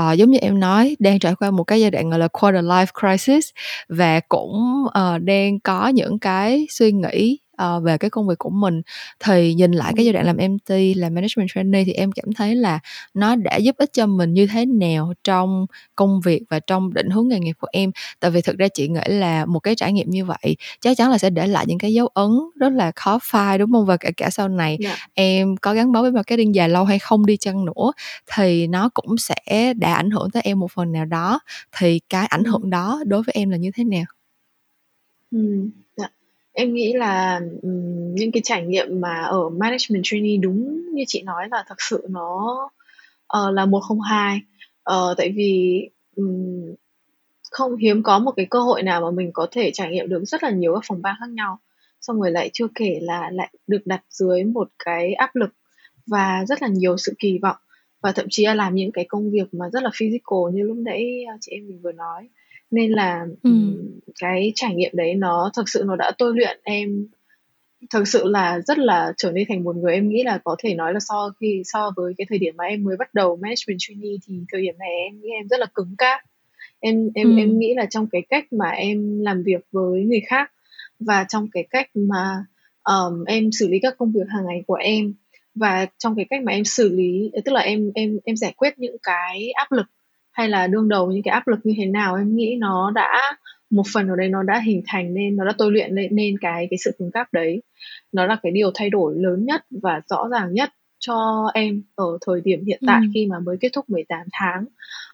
uh, 0.01 0.18
giống 0.18 0.30
như 0.30 0.38
em 0.38 0.61
nói 0.61 0.97
đang 0.99 1.18
trải 1.18 1.34
qua 1.34 1.51
một 1.51 1.64
cái 1.64 1.80
giai 1.80 1.90
đoạn 1.90 2.11
gọi 2.11 2.18
là 2.18 2.28
quarter 2.28 2.64
life 2.64 2.86
crisis 3.01 3.49
và 3.88 4.20
cũng 4.28 4.84
uh, 4.86 5.22
đang 5.22 5.61
có 5.61 5.88
những 5.88 6.18
cái 6.18 6.66
suy 6.70 6.92
nghĩ 6.92 7.38
uh, 7.62 7.82
về 7.84 7.98
cái 7.98 8.11
công 8.11 8.28
việc 8.28 8.38
của 8.38 8.50
mình. 8.50 8.82
Thì 9.20 9.55
nhìn 9.55 9.72
lại 9.72 9.92
cái 9.96 10.05
giai 10.05 10.12
đoạn 10.12 10.26
làm 10.26 10.36
MT 10.36 10.70
làm 10.96 11.14
management 11.14 11.48
trainee 11.55 11.84
thì 11.84 11.92
em 11.92 12.12
cảm 12.12 12.32
thấy 12.32 12.55
là 12.55 12.78
nó 13.14 13.36
đã 13.36 13.57
giúp 13.57 13.76
ích 13.78 13.92
cho 13.92 14.07
mình 14.07 14.34
như 14.34 14.46
thế 14.46 14.66
nào 14.66 15.12
trong 15.24 15.66
công 15.96 16.20
việc 16.20 16.42
và 16.50 16.61
trong 16.61 16.94
định 16.94 17.11
hướng 17.11 17.28
nghề 17.28 17.38
nghiệp 17.40 17.57
của 17.61 17.68
em. 17.72 17.90
Tại 18.20 18.30
vì 18.30 18.40
thực 18.40 18.59
ra 18.59 18.68
chị 18.68 18.88
nghĩ 18.88 19.00
là 19.07 19.46
một 19.46 19.61
cái 19.61 19.74
trải 19.74 19.92
nghiệm 19.92 20.11
như 20.11 20.24
vậy 20.24 20.57
chắc 20.80 20.96
chắn 20.96 21.11
là 21.11 21.18
sẽ 21.18 21.30
để 21.30 21.46
lại 21.46 21.64
những 21.68 21.78
cái 21.78 21.92
dấu 21.94 22.07
ấn 22.07 22.30
rất 22.57 22.72
là 22.72 22.92
khó 22.96 23.18
phai 23.22 23.59
đúng 23.59 23.72
không? 23.72 23.86
Và 23.86 23.96
cả 23.96 24.11
cả 24.16 24.30
sau 24.30 24.48
này 24.48 24.78
yeah. 24.80 24.96
Dạ. 24.98 25.07
em 25.14 25.57
có 25.57 25.74
gắn 25.74 25.92
bó 25.92 26.02
với 26.02 26.12
marketing 26.12 26.55
dài 26.55 26.68
lâu 26.68 26.84
hay 26.84 26.98
không 26.98 27.26
đi 27.26 27.36
chăng 27.36 27.64
nữa 27.64 27.92
thì 28.36 28.66
nó 28.66 28.88
cũng 28.94 29.16
sẽ 29.18 29.74
đã 29.74 29.94
ảnh 29.94 30.11
hưởng 30.11 30.30
tới 30.30 30.42
em 30.42 30.61
một 30.61 30.70
phần 30.72 30.92
nào 30.92 31.05
đó. 31.05 31.40
Thì 31.78 32.00
cái 32.09 32.26
ảnh 32.26 32.44
hưởng 32.44 32.70
đó 32.70 33.02
đối 33.07 33.22
với 33.22 33.32
em 33.34 33.50
là 33.50 33.57
như 33.57 33.70
thế 33.74 33.84
nào? 33.84 34.05
Ừ 35.30 35.70
Em 36.57 36.74
nghĩ 36.74 36.92
là, 36.92 37.40
những 38.14 38.32
cái 38.32 38.42
trải 38.44 38.62
nghiệm 38.62 39.00
mà 39.00 39.22
ở 39.22 39.48
management 39.48 40.02
trainee 40.05 40.36
đúng 40.36 40.82
như 40.94 41.05
chị 41.07 41.22
nói 41.22 41.48
là 41.50 41.64
thực 41.68 41.82
sự 41.82 42.07
nó, 42.11 42.59
uh, 43.38 43.55
là 43.55 43.66
102. 43.66 44.40
Ờ, 44.82 45.14
tại 45.18 45.32
vì, 45.36 45.80
um, 46.16 46.74
không 47.50 47.76
hiếm 47.76 48.02
có 48.02 48.18
một 48.18 48.32
cái 48.36 48.46
cơ 48.50 48.61
hội 48.61 48.82
nào 48.82 49.00
mà 49.00 49.11
mình 49.11 49.30
có 49.32 49.46
thể 49.50 49.70
trải 49.74 49.90
nghiệm 49.90 50.09
được 50.09 50.24
rất 50.24 50.42
là 50.42 50.50
nhiều 50.50 50.74
các 50.74 50.82
phòng 50.88 51.02
ban 51.02 51.16
khác 51.20 51.28
nhau. 51.30 51.59
Xong 52.00 52.20
rồi 52.20 52.30
lại 52.30 52.50
chưa 52.52 52.66
kể 52.74 52.98
là 53.02 53.30
lại 53.32 53.52
được 53.66 53.86
đặt 53.86 54.02
dưới 54.11 54.44
một 54.44 54.68
cái 54.84 55.14
áp 55.14 55.36
lực 55.36 55.50
và 56.07 56.44
rất 56.48 56.62
là 56.62 56.68
nhiều 56.68 56.96
sự 56.96 57.14
kỳ 57.18 57.38
vọng, 57.42 57.57
và 58.05 58.12
thậm 58.12 58.26
chí 58.30 58.44
là 58.44 58.55
làm 58.55 58.74
những 58.74 58.92
cái 58.92 59.05
công 59.09 59.30
việc 59.30 59.55
mà 59.55 59.70
rất 59.72 59.82
là 59.82 59.90
physical 59.94 60.38
như 60.52 60.62
lúc 60.62 60.76
nãy, 60.76 61.24
chị 61.40 61.52
em 61.52 61.66
mình 61.66 61.80
vừa 61.82 61.92
nói 61.92 62.28
nên 62.70 62.90
là 62.90 63.26
ừ. 63.42 63.50
cái 64.20 64.52
trải 64.55 64.74
nghiệm 64.74 64.90
đấy 64.94 65.14
nó 65.14 65.50
thực 65.57 65.68
sự 65.68 65.82
nó 65.86 65.96
đã 65.96 66.11
tôi 66.18 66.32
luyện 66.36 66.61
em 66.62 67.07
thực 67.90 68.09
sự 68.09 68.24
là 68.26 68.61
rất 68.61 68.78
là 68.78 69.12
trở 69.16 69.32
nên 69.32 69.44
thành 69.48 69.64
một 69.64 69.76
người 69.76 69.94
em 69.94 70.09
nghĩ 70.09 70.22
là 70.22 70.38
có 70.44 70.57
thể 70.59 70.74
nói 70.74 70.92
là 70.94 71.00
so 71.00 71.32
khi 71.40 71.62
so 71.64 71.90
với 71.96 72.14
cái 72.18 72.26
thời 72.28 72.38
điểm 72.38 72.55
mà 72.57 72.64
em 72.64 72.84
mới 72.84 72.96
bắt 72.96 73.14
đầu 73.14 73.36
management 73.36 73.78
trainee 73.78 74.16
thì 74.26 74.34
thời 74.52 74.62
điểm 74.62 74.74
này 74.78 74.90
em 75.09 75.20
nghĩ 75.20 75.28
em 75.28 75.48
rất 75.48 75.61
là 75.61 75.66
cứng 75.74 75.94
cáp 75.98 76.20
em 76.80 77.11
em 77.14 77.30
ừ. 77.30 77.38
em 77.38 77.59
nghĩ 77.59 77.74
là 77.76 77.86
trong 77.90 78.07
cái 78.07 78.22
cách 78.28 78.52
mà 78.52 78.70
em 78.70 79.20
làm 79.20 79.42
việc 79.42 79.66
với 79.72 80.05
người 80.05 80.22
khác 80.26 80.52
và 81.00 81.24
trong 81.28 81.48
cái 81.52 81.66
cách 81.70 81.90
mà 81.94 82.44
um, 82.82 83.24
em 83.24 83.52
xử 83.52 83.68
lý 83.68 83.78
các 83.82 83.94
công 83.98 84.12
việc 84.12 84.28
hàng 84.28 84.46
ngày 84.46 84.62
của 84.66 84.74
em 84.74 85.14
và 85.55 85.86
trong 85.98 86.16
cái 86.16 86.26
cách 86.30 86.42
mà 86.42 86.52
em 86.52 86.64
xử 86.64 86.96
lý 86.96 87.30
tức 87.44 87.52
là 87.52 87.61
em 87.61 87.90
em 87.94 88.18
em 88.24 88.36
giải 88.36 88.55
quyết 88.57 88.78
những 88.78 88.96
cái 89.02 89.50
áp 89.50 89.72
lực 89.72 89.86
hay 90.32 90.48
là 90.48 90.66
đương 90.66 90.88
đầu 90.88 91.12
những 91.12 91.22
cái 91.22 91.32
áp 91.32 91.48
lực 91.48 91.59
như 91.64 91.74
thế 91.76 91.86
nào 91.86 92.16
em 92.16 92.36
nghĩ 92.36 92.57
nó 92.61 92.90
đã 92.94 93.36
một 93.74 93.82
phần 93.94 94.09
ở 94.09 94.16
đây 94.16 94.28
nó 94.28 94.42
đã 94.42 94.61
hình 94.66 94.82
thành 94.86 95.14
nên 95.14 95.36
nó 95.36 95.44
đã 95.44 95.52
tôi 95.59 95.72
luyện 95.72 95.94
lên 95.94 96.14
nên 96.14 96.38
cái 96.40 96.66
cái 96.70 96.78
sự 96.84 96.90
cứng 96.98 97.11
cáp 97.11 97.32
đấy. 97.32 97.62
Nó 98.12 98.26
là 98.26 98.36
cái 98.42 98.52
điều 98.52 98.70
thay 98.74 98.90
đổi 98.90 99.14
lớn 99.16 99.44
nhất 99.44 99.66
và 99.82 100.00
rõ 100.11 100.28
ràng 100.30 100.52
nhất 100.52 100.70
cho 100.98 101.50
em 101.55 101.82
ở 101.94 102.18
thời 102.26 102.40
điểm 102.40 102.64
hiện 102.66 102.80
tại 102.86 103.00
ừ. 103.00 103.11
khi 103.14 103.26
mà 103.26 103.38
mới 103.38 103.57
kết 103.61 103.68
thúc 103.72 103.90
18 103.90 104.26
tháng. 104.32 104.64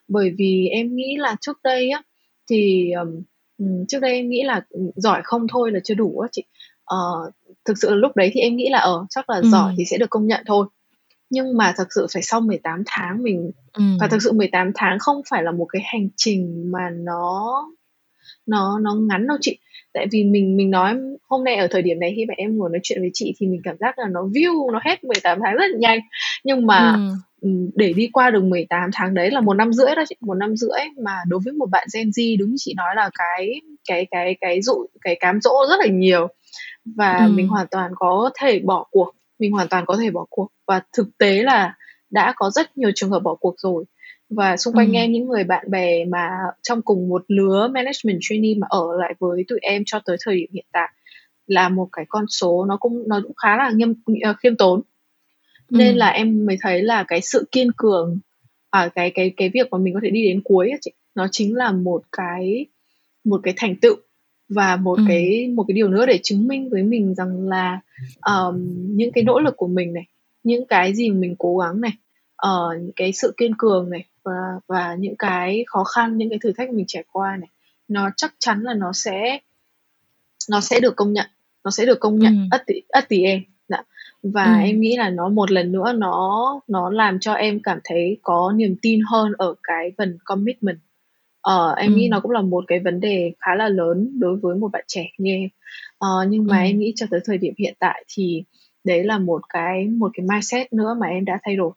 Bởi 0.09 0.34
vì 0.38 0.68
em 0.72 0.97
nghĩ 0.97 1.16
là 1.18 1.36
trước 1.41 1.59
đây 1.64 1.91
á 1.91 2.03
thì 2.51 2.91
um, 2.93 3.22
trước 3.88 3.99
đây 4.01 4.12
em 4.12 4.28
nghĩ 4.28 4.43
là 4.43 4.62
giỏi 4.97 5.20
không 5.24 5.47
thôi 5.49 5.72
là 5.72 5.80
chưa 5.84 5.95
đủ 5.95 6.18
á 6.18 6.28
chị 6.32 6.45
uh, 6.95 7.34
thực 7.64 7.78
sự 7.78 7.91
là 7.91 7.97
lúc 7.97 8.16
đấy 8.16 8.30
thì 8.34 8.41
em 8.41 8.57
nghĩ 8.57 8.68
là 8.70 8.78
ở 8.78 8.93
ờ, 8.93 9.07
chắc 9.11 9.30
là 9.30 9.36
ừ. 9.36 9.49
giỏi 9.49 9.74
thì 9.78 9.84
sẽ 9.84 9.99
được 9.99 10.11
công 10.11 10.26
nhận 10.26 10.45
thôi 10.47 10.66
nhưng 11.30 11.57
mà 11.57 11.74
thực 11.78 11.88
sự 11.95 12.07
phải 12.12 12.22
sau 12.22 12.41
18 12.41 12.82
tháng 12.86 13.22
mình 13.22 13.51
ừ. 13.72 13.82
và 14.01 14.07
thực 14.07 14.22
sự 14.22 14.32
18 14.32 14.70
tháng 14.74 14.99
không 14.99 15.22
phải 15.30 15.43
là 15.43 15.51
một 15.51 15.66
cái 15.72 15.82
hành 15.84 16.09
trình 16.16 16.70
mà 16.72 16.91
nó 16.93 17.64
nó 18.47 18.78
nó 18.78 18.95
ngắn 18.95 19.26
đâu 19.26 19.36
chị 19.41 19.59
tại 19.93 20.07
vì 20.12 20.24
mình 20.24 20.57
mình 20.57 20.70
nói 20.70 20.97
hôm 21.28 21.45
nay 21.45 21.57
ở 21.57 21.66
thời 21.70 21.82
điểm 21.82 22.01
này 22.01 22.12
khi 22.16 22.24
mà 22.28 22.34
em 22.36 22.57
ngồi 22.57 22.70
nói 22.70 22.80
chuyện 22.82 23.01
với 23.01 23.11
chị 23.14 23.34
thì 23.38 23.47
mình 23.47 23.61
cảm 23.64 23.76
giác 23.80 23.99
là 23.99 24.07
nó 24.11 24.20
view 24.20 24.72
nó 24.72 24.80
hết 24.84 25.05
18 25.05 25.38
tháng 25.45 25.55
rất 25.55 25.64
là 25.70 25.78
nhanh 25.78 26.01
nhưng 26.45 26.66
mà 26.66 26.97
ừ. 27.41 27.49
để 27.74 27.93
đi 27.93 28.09
qua 28.12 28.30
được 28.30 28.45
18 28.45 28.91
tháng 28.93 29.14
đấy 29.14 29.30
là 29.30 29.41
một 29.41 29.55
năm 29.55 29.72
rưỡi 29.72 29.95
đó 29.97 30.03
chị 30.09 30.16
một 30.20 30.34
năm 30.34 30.57
rưỡi 30.57 30.80
mà 31.05 31.12
đối 31.28 31.41
với 31.45 31.53
một 31.53 31.66
bạn 31.70 31.86
Gen 31.95 32.09
Z 32.09 32.38
đúng 32.38 32.51
như 32.51 32.57
chị 32.59 32.74
nói 32.76 32.95
là 32.97 33.11
cái 33.18 33.61
cái 33.88 34.07
cái 34.11 34.36
cái 34.41 34.62
dụ 34.62 34.86
cái 35.01 35.16
cám 35.20 35.41
dỗ 35.41 35.53
rất 35.68 35.76
là 35.80 35.86
nhiều 35.86 36.28
và 36.97 37.24
ừ. 37.26 37.32
mình 37.32 37.49
hoàn 37.49 37.66
toàn 37.70 37.93
có 37.97 38.30
thể 38.38 38.59
bỏ 38.59 38.86
cuộc 38.91 39.14
mình 39.38 39.53
hoàn 39.53 39.68
toàn 39.68 39.84
có 39.86 39.97
thể 39.97 40.11
bỏ 40.11 40.26
cuộc 40.30 40.49
và 40.66 40.80
thực 40.97 41.18
tế 41.18 41.43
là 41.43 41.74
đã 42.11 42.32
có 42.36 42.51
rất 42.51 42.78
nhiều 42.78 42.91
trường 42.95 43.11
hợp 43.11 43.20
bỏ 43.20 43.34
cuộc 43.34 43.55
rồi 43.59 43.84
và 44.30 44.57
xung 44.57 44.74
quanh 44.74 44.93
ừ. 44.93 44.95
em 44.95 45.12
những 45.12 45.28
người 45.28 45.45
bạn 45.45 45.70
bè 45.70 46.05
mà 46.05 46.28
trong 46.62 46.82
cùng 46.82 47.09
một 47.09 47.24
lứa 47.28 47.68
management 47.72 48.18
trainee 48.20 48.55
mà 48.59 48.66
ở 48.70 48.86
lại 48.99 49.14
với 49.18 49.45
tụi 49.49 49.59
em 49.62 49.82
cho 49.86 50.01
tới 50.05 50.16
thời 50.24 50.36
điểm 50.36 50.51
hiện 50.53 50.66
tại 50.72 50.88
là 51.47 51.68
một 51.68 51.88
cái 51.93 52.05
con 52.09 52.24
số 52.28 52.64
nó 52.64 52.76
cũng 52.76 53.09
nó 53.09 53.20
cũng 53.22 53.36
khá 53.36 53.57
là 53.57 53.70
nghiêm 53.74 53.91
uh, 54.30 54.36
khiêm 54.43 54.57
tốn 54.57 54.80
ừ. 55.70 55.76
nên 55.76 55.97
là 55.97 56.09
em 56.09 56.47
mới 56.47 56.57
thấy 56.61 56.82
là 56.82 57.05
cái 57.09 57.20
sự 57.20 57.49
kiên 57.53 57.72
cường 57.76 58.18
à, 58.70 58.88
cái 58.95 59.11
cái 59.11 59.32
cái 59.36 59.51
việc 59.55 59.68
mà 59.70 59.78
mình 59.78 59.95
có 59.95 60.01
thể 60.03 60.11
đi 60.11 60.24
đến 60.24 60.41
cuối 60.45 60.70
chị 60.80 60.91
nó 61.14 61.26
chính 61.30 61.57
là 61.57 61.72
một 61.72 62.03
cái 62.12 62.66
một 63.24 63.41
cái 63.43 63.55
thành 63.57 63.76
tựu 63.76 63.97
và 64.51 64.77
một 64.77 64.99
ừ. 64.99 65.05
cái 65.09 65.53
một 65.55 65.65
cái 65.69 65.75
điều 65.75 65.89
nữa 65.89 66.07
để 66.07 66.21
chứng 66.23 66.49
minh 66.49 66.71
với 66.71 66.83
mình 66.83 67.15
rằng 67.15 67.49
là 67.49 67.81
um, 68.27 68.57
những 68.97 69.13
cái 69.13 69.25
nỗ 69.25 69.41
lực 69.41 69.57
của 69.57 69.69
mình 69.69 69.93
này 69.93 70.05
những 70.43 70.67
cái 70.67 70.95
gì 70.95 71.11
mình 71.11 71.35
cố 71.39 71.59
gắng 71.59 71.81
này 71.81 71.93
uh, 72.47 72.95
cái 72.97 73.13
sự 73.13 73.35
kiên 73.37 73.55
cường 73.59 73.91
này 73.91 74.05
và 74.25 74.61
và 74.67 74.95
những 74.95 75.17
cái 75.17 75.65
khó 75.67 75.85
khăn 75.85 76.17
những 76.17 76.31
cái 76.31 76.39
thử 76.43 76.53
thách 76.53 76.71
mình 76.71 76.85
trải 76.89 77.05
qua 77.13 77.37
này 77.37 77.49
nó 77.89 78.11
chắc 78.17 78.35
chắn 78.39 78.63
là 78.63 78.75
nó 78.75 78.93
sẽ 78.93 79.39
nó 80.51 80.61
sẽ 80.61 80.81
được 80.81 80.97
công 80.97 81.13
nhận 81.13 81.27
nó 81.65 81.71
sẽ 81.71 81.87
được 81.87 82.01
công 82.01 82.19
nhận 82.19 82.33
ừ. 82.33 82.41
at, 82.51 82.63
the, 82.67 82.75
at 82.89 83.09
the 83.09 83.17
end 83.17 83.43
dạ. 83.69 83.83
và 84.23 84.45
ừ. 84.45 84.61
em 84.65 84.81
nghĩ 84.81 84.97
là 84.97 85.11
nó 85.11 85.29
một 85.29 85.51
lần 85.51 85.73
nữa 85.73 85.93
nó 85.93 86.61
nó 86.69 86.91
làm 86.91 87.21
cho 87.21 87.33
em 87.33 87.61
cảm 87.63 87.79
thấy 87.85 88.19
có 88.23 88.53
niềm 88.57 88.77
tin 88.83 89.01
hơn 89.11 89.33
ở 89.39 89.55
cái 89.63 89.93
phần 89.99 90.19
commitment 90.25 90.79
Ờ, 91.41 91.74
em 91.78 91.95
nghĩ 91.95 92.09
nó 92.11 92.20
cũng 92.20 92.30
là 92.30 92.43
một 92.43 92.64
cái 92.66 92.80
vấn 92.80 93.01
đề 93.01 93.32
khá 93.41 93.55
là 93.55 93.68
lớn 93.68 94.20
đối 94.20 94.36
với 94.36 94.57
một 94.57 94.68
bạn 94.72 94.84
trẻ 94.86 95.07
như 95.18 95.30
em. 95.32 95.49
Ờ, 95.99 96.09
nhưng 96.28 96.47
mà 96.47 96.62
em 96.62 96.78
nghĩ 96.78 96.93
cho 96.97 97.07
tới 97.11 97.20
thời 97.24 97.38
điểm 97.38 97.55
hiện 97.59 97.74
tại 97.78 98.05
thì 98.09 98.45
đấy 98.84 99.05
là 99.05 99.18
một 99.18 99.43
cái 99.49 99.86
một 99.86 100.11
cái 100.14 100.26
mindset 100.26 100.72
nữa 100.72 100.97
mà 101.01 101.07
em 101.07 101.24
đã 101.24 101.38
thay 101.43 101.57
đổi. 101.57 101.72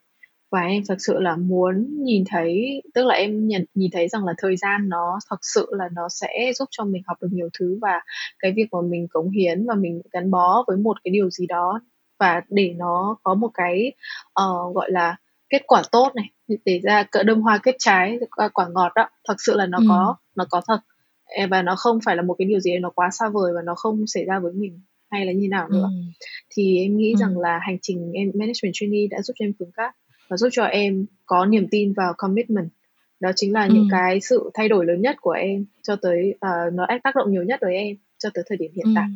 và 0.52 0.62
em 0.62 0.84
thực 0.90 0.98
sự 1.00 1.20
là 1.20 1.36
muốn 1.36 2.04
nhìn 2.04 2.24
thấy 2.30 2.82
tức 2.94 3.06
là 3.06 3.16
em 3.16 3.48
nhận 3.48 3.66
nhìn 3.76 3.92
thấy 3.94 4.08
rằng 4.08 4.26
là 4.26 4.34
thời 4.38 4.58
gian 4.58 4.90
nó 4.90 5.20
thật 5.30 5.38
sự 5.42 5.68
là 5.72 5.90
nó 5.94 6.10
sẽ 6.10 6.52
giúp 6.56 6.70
cho 6.72 6.86
mình 6.86 7.04
học 7.08 7.18
được 7.22 7.28
nhiều 7.32 7.50
thứ 7.60 7.78
và 7.82 8.02
cái 8.40 8.54
việc 8.56 8.66
mà 8.72 8.80
mình 8.82 9.08
cống 9.12 9.32
hiến 9.32 9.66
và 9.68 9.76
mình 9.76 10.02
gắn 10.12 10.32
bó 10.32 10.64
với 10.68 10.78
một 10.78 10.98
cái 11.04 11.12
điều 11.12 11.30
gì 11.30 11.48
đó 11.48 11.82
và 12.20 12.42
để 12.50 12.74
nó 12.78 13.18
có 13.24 13.36
một 13.36 13.50
cái 13.54 13.92
uh, 14.28 14.76
gọi 14.76 14.92
là 14.92 15.16
kết 15.54 15.62
quả 15.68 15.84
tốt 15.92 16.12
này 16.16 16.30
để 16.66 16.80
ra 16.84 17.04
cỡ 17.04 17.24
đơm 17.24 17.42
hoa 17.42 17.60
kết 17.64 17.76
trái 17.80 18.20
quả 18.54 18.68
ngọt 18.74 18.92
đó 18.96 19.10
thật 19.28 19.36
sự 19.38 19.56
là 19.56 19.66
nó 19.66 19.78
ừ. 19.78 19.86
có 19.90 20.16
nó 20.36 20.46
có 20.50 20.62
thật 20.68 20.80
và 21.50 21.62
nó 21.62 21.76
không 21.76 22.00
phải 22.06 22.16
là 22.16 22.22
một 22.22 22.36
cái 22.38 22.48
điều 22.48 22.60
gì 22.60 22.78
nó 22.82 22.90
quá 22.90 23.10
xa 23.12 23.30
vời 23.30 23.52
và 23.56 23.62
nó 23.66 23.76
không 23.76 24.08
xảy 24.08 24.26
ra 24.26 24.40
với 24.40 24.54
mình 24.54 24.82
hay 25.12 25.26
là 25.26 25.32
như 25.32 25.48
nào 25.50 25.68
nữa 25.70 25.90
ừ. 25.92 26.26
thì 26.56 26.78
em 26.78 26.98
nghĩ 26.98 27.14
ừ. 27.14 27.20
rằng 27.20 27.40
là 27.40 27.60
hành 27.62 27.78
trình 27.82 28.12
em 28.14 28.32
management 28.34 28.74
trainee 28.74 29.08
đã 29.12 29.22
giúp 29.22 29.34
cho 29.40 29.46
em 29.46 29.54
cứng 29.54 29.72
cáp 29.72 29.96
và 30.30 30.38
giúp 30.38 30.50
cho 30.52 30.64
em 30.64 31.06
có 31.26 31.46
niềm 31.46 31.68
tin 31.72 31.94
vào 31.94 32.14
commitment 32.18 32.70
đó 33.20 33.32
chính 33.36 33.54
là 33.54 33.66
ừ. 33.66 33.74
những 33.74 33.88
cái 33.92 34.22
sự 34.22 34.52
thay 34.54 34.70
đổi 34.70 34.86
lớn 34.86 35.02
nhất 35.02 35.16
của 35.22 35.32
em 35.32 35.66
cho 35.84 35.96
tới 35.96 36.36
uh, 36.36 36.74
nó 36.74 36.88
tác 37.04 37.16
động 37.16 37.32
nhiều 37.32 37.44
nhất 37.44 37.60
với 37.62 37.76
em 37.76 37.96
cho 38.18 38.30
tới 38.34 38.44
thời 38.48 38.58
điểm 38.58 38.72
hiện 38.76 38.86
ừ. 38.86 38.92
tại 38.96 39.08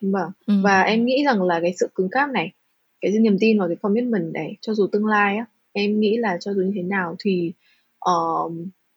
vâng 0.00 0.30
ừ. 0.46 0.54
và 0.64 0.82
em 0.82 1.04
nghĩ 1.04 1.24
rằng 1.24 1.42
là 1.42 1.60
cái 1.60 1.74
sự 1.80 1.88
cứng 1.94 2.08
cáp 2.10 2.30
này 2.30 2.52
cái 3.00 3.12
niềm 3.12 3.36
tin 3.40 3.58
vào 3.58 3.68
cái 3.68 3.76
commitment 3.76 4.32
này 4.32 4.56
cho 4.60 4.74
dù 4.74 4.86
tương 4.92 5.06
lai 5.06 5.36
á 5.36 5.46
em 5.72 6.00
nghĩ 6.00 6.16
là 6.16 6.36
cho 6.40 6.52
dù 6.54 6.62
như 6.62 6.72
thế 6.74 6.82
nào 6.82 7.16
thì 7.24 7.52
uh, 8.10 8.52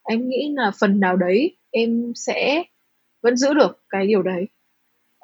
em 0.09 0.30
nghĩ 0.30 0.53
là 0.55 0.71
phần 0.80 0.99
nào 0.99 1.15
đấy 1.15 1.57
em 1.71 2.11
sẽ 2.15 2.63
vẫn 3.21 3.38
giữ 3.38 3.53
được 3.53 3.84
cái 3.89 4.07
điều 4.07 4.23
đấy 4.23 4.47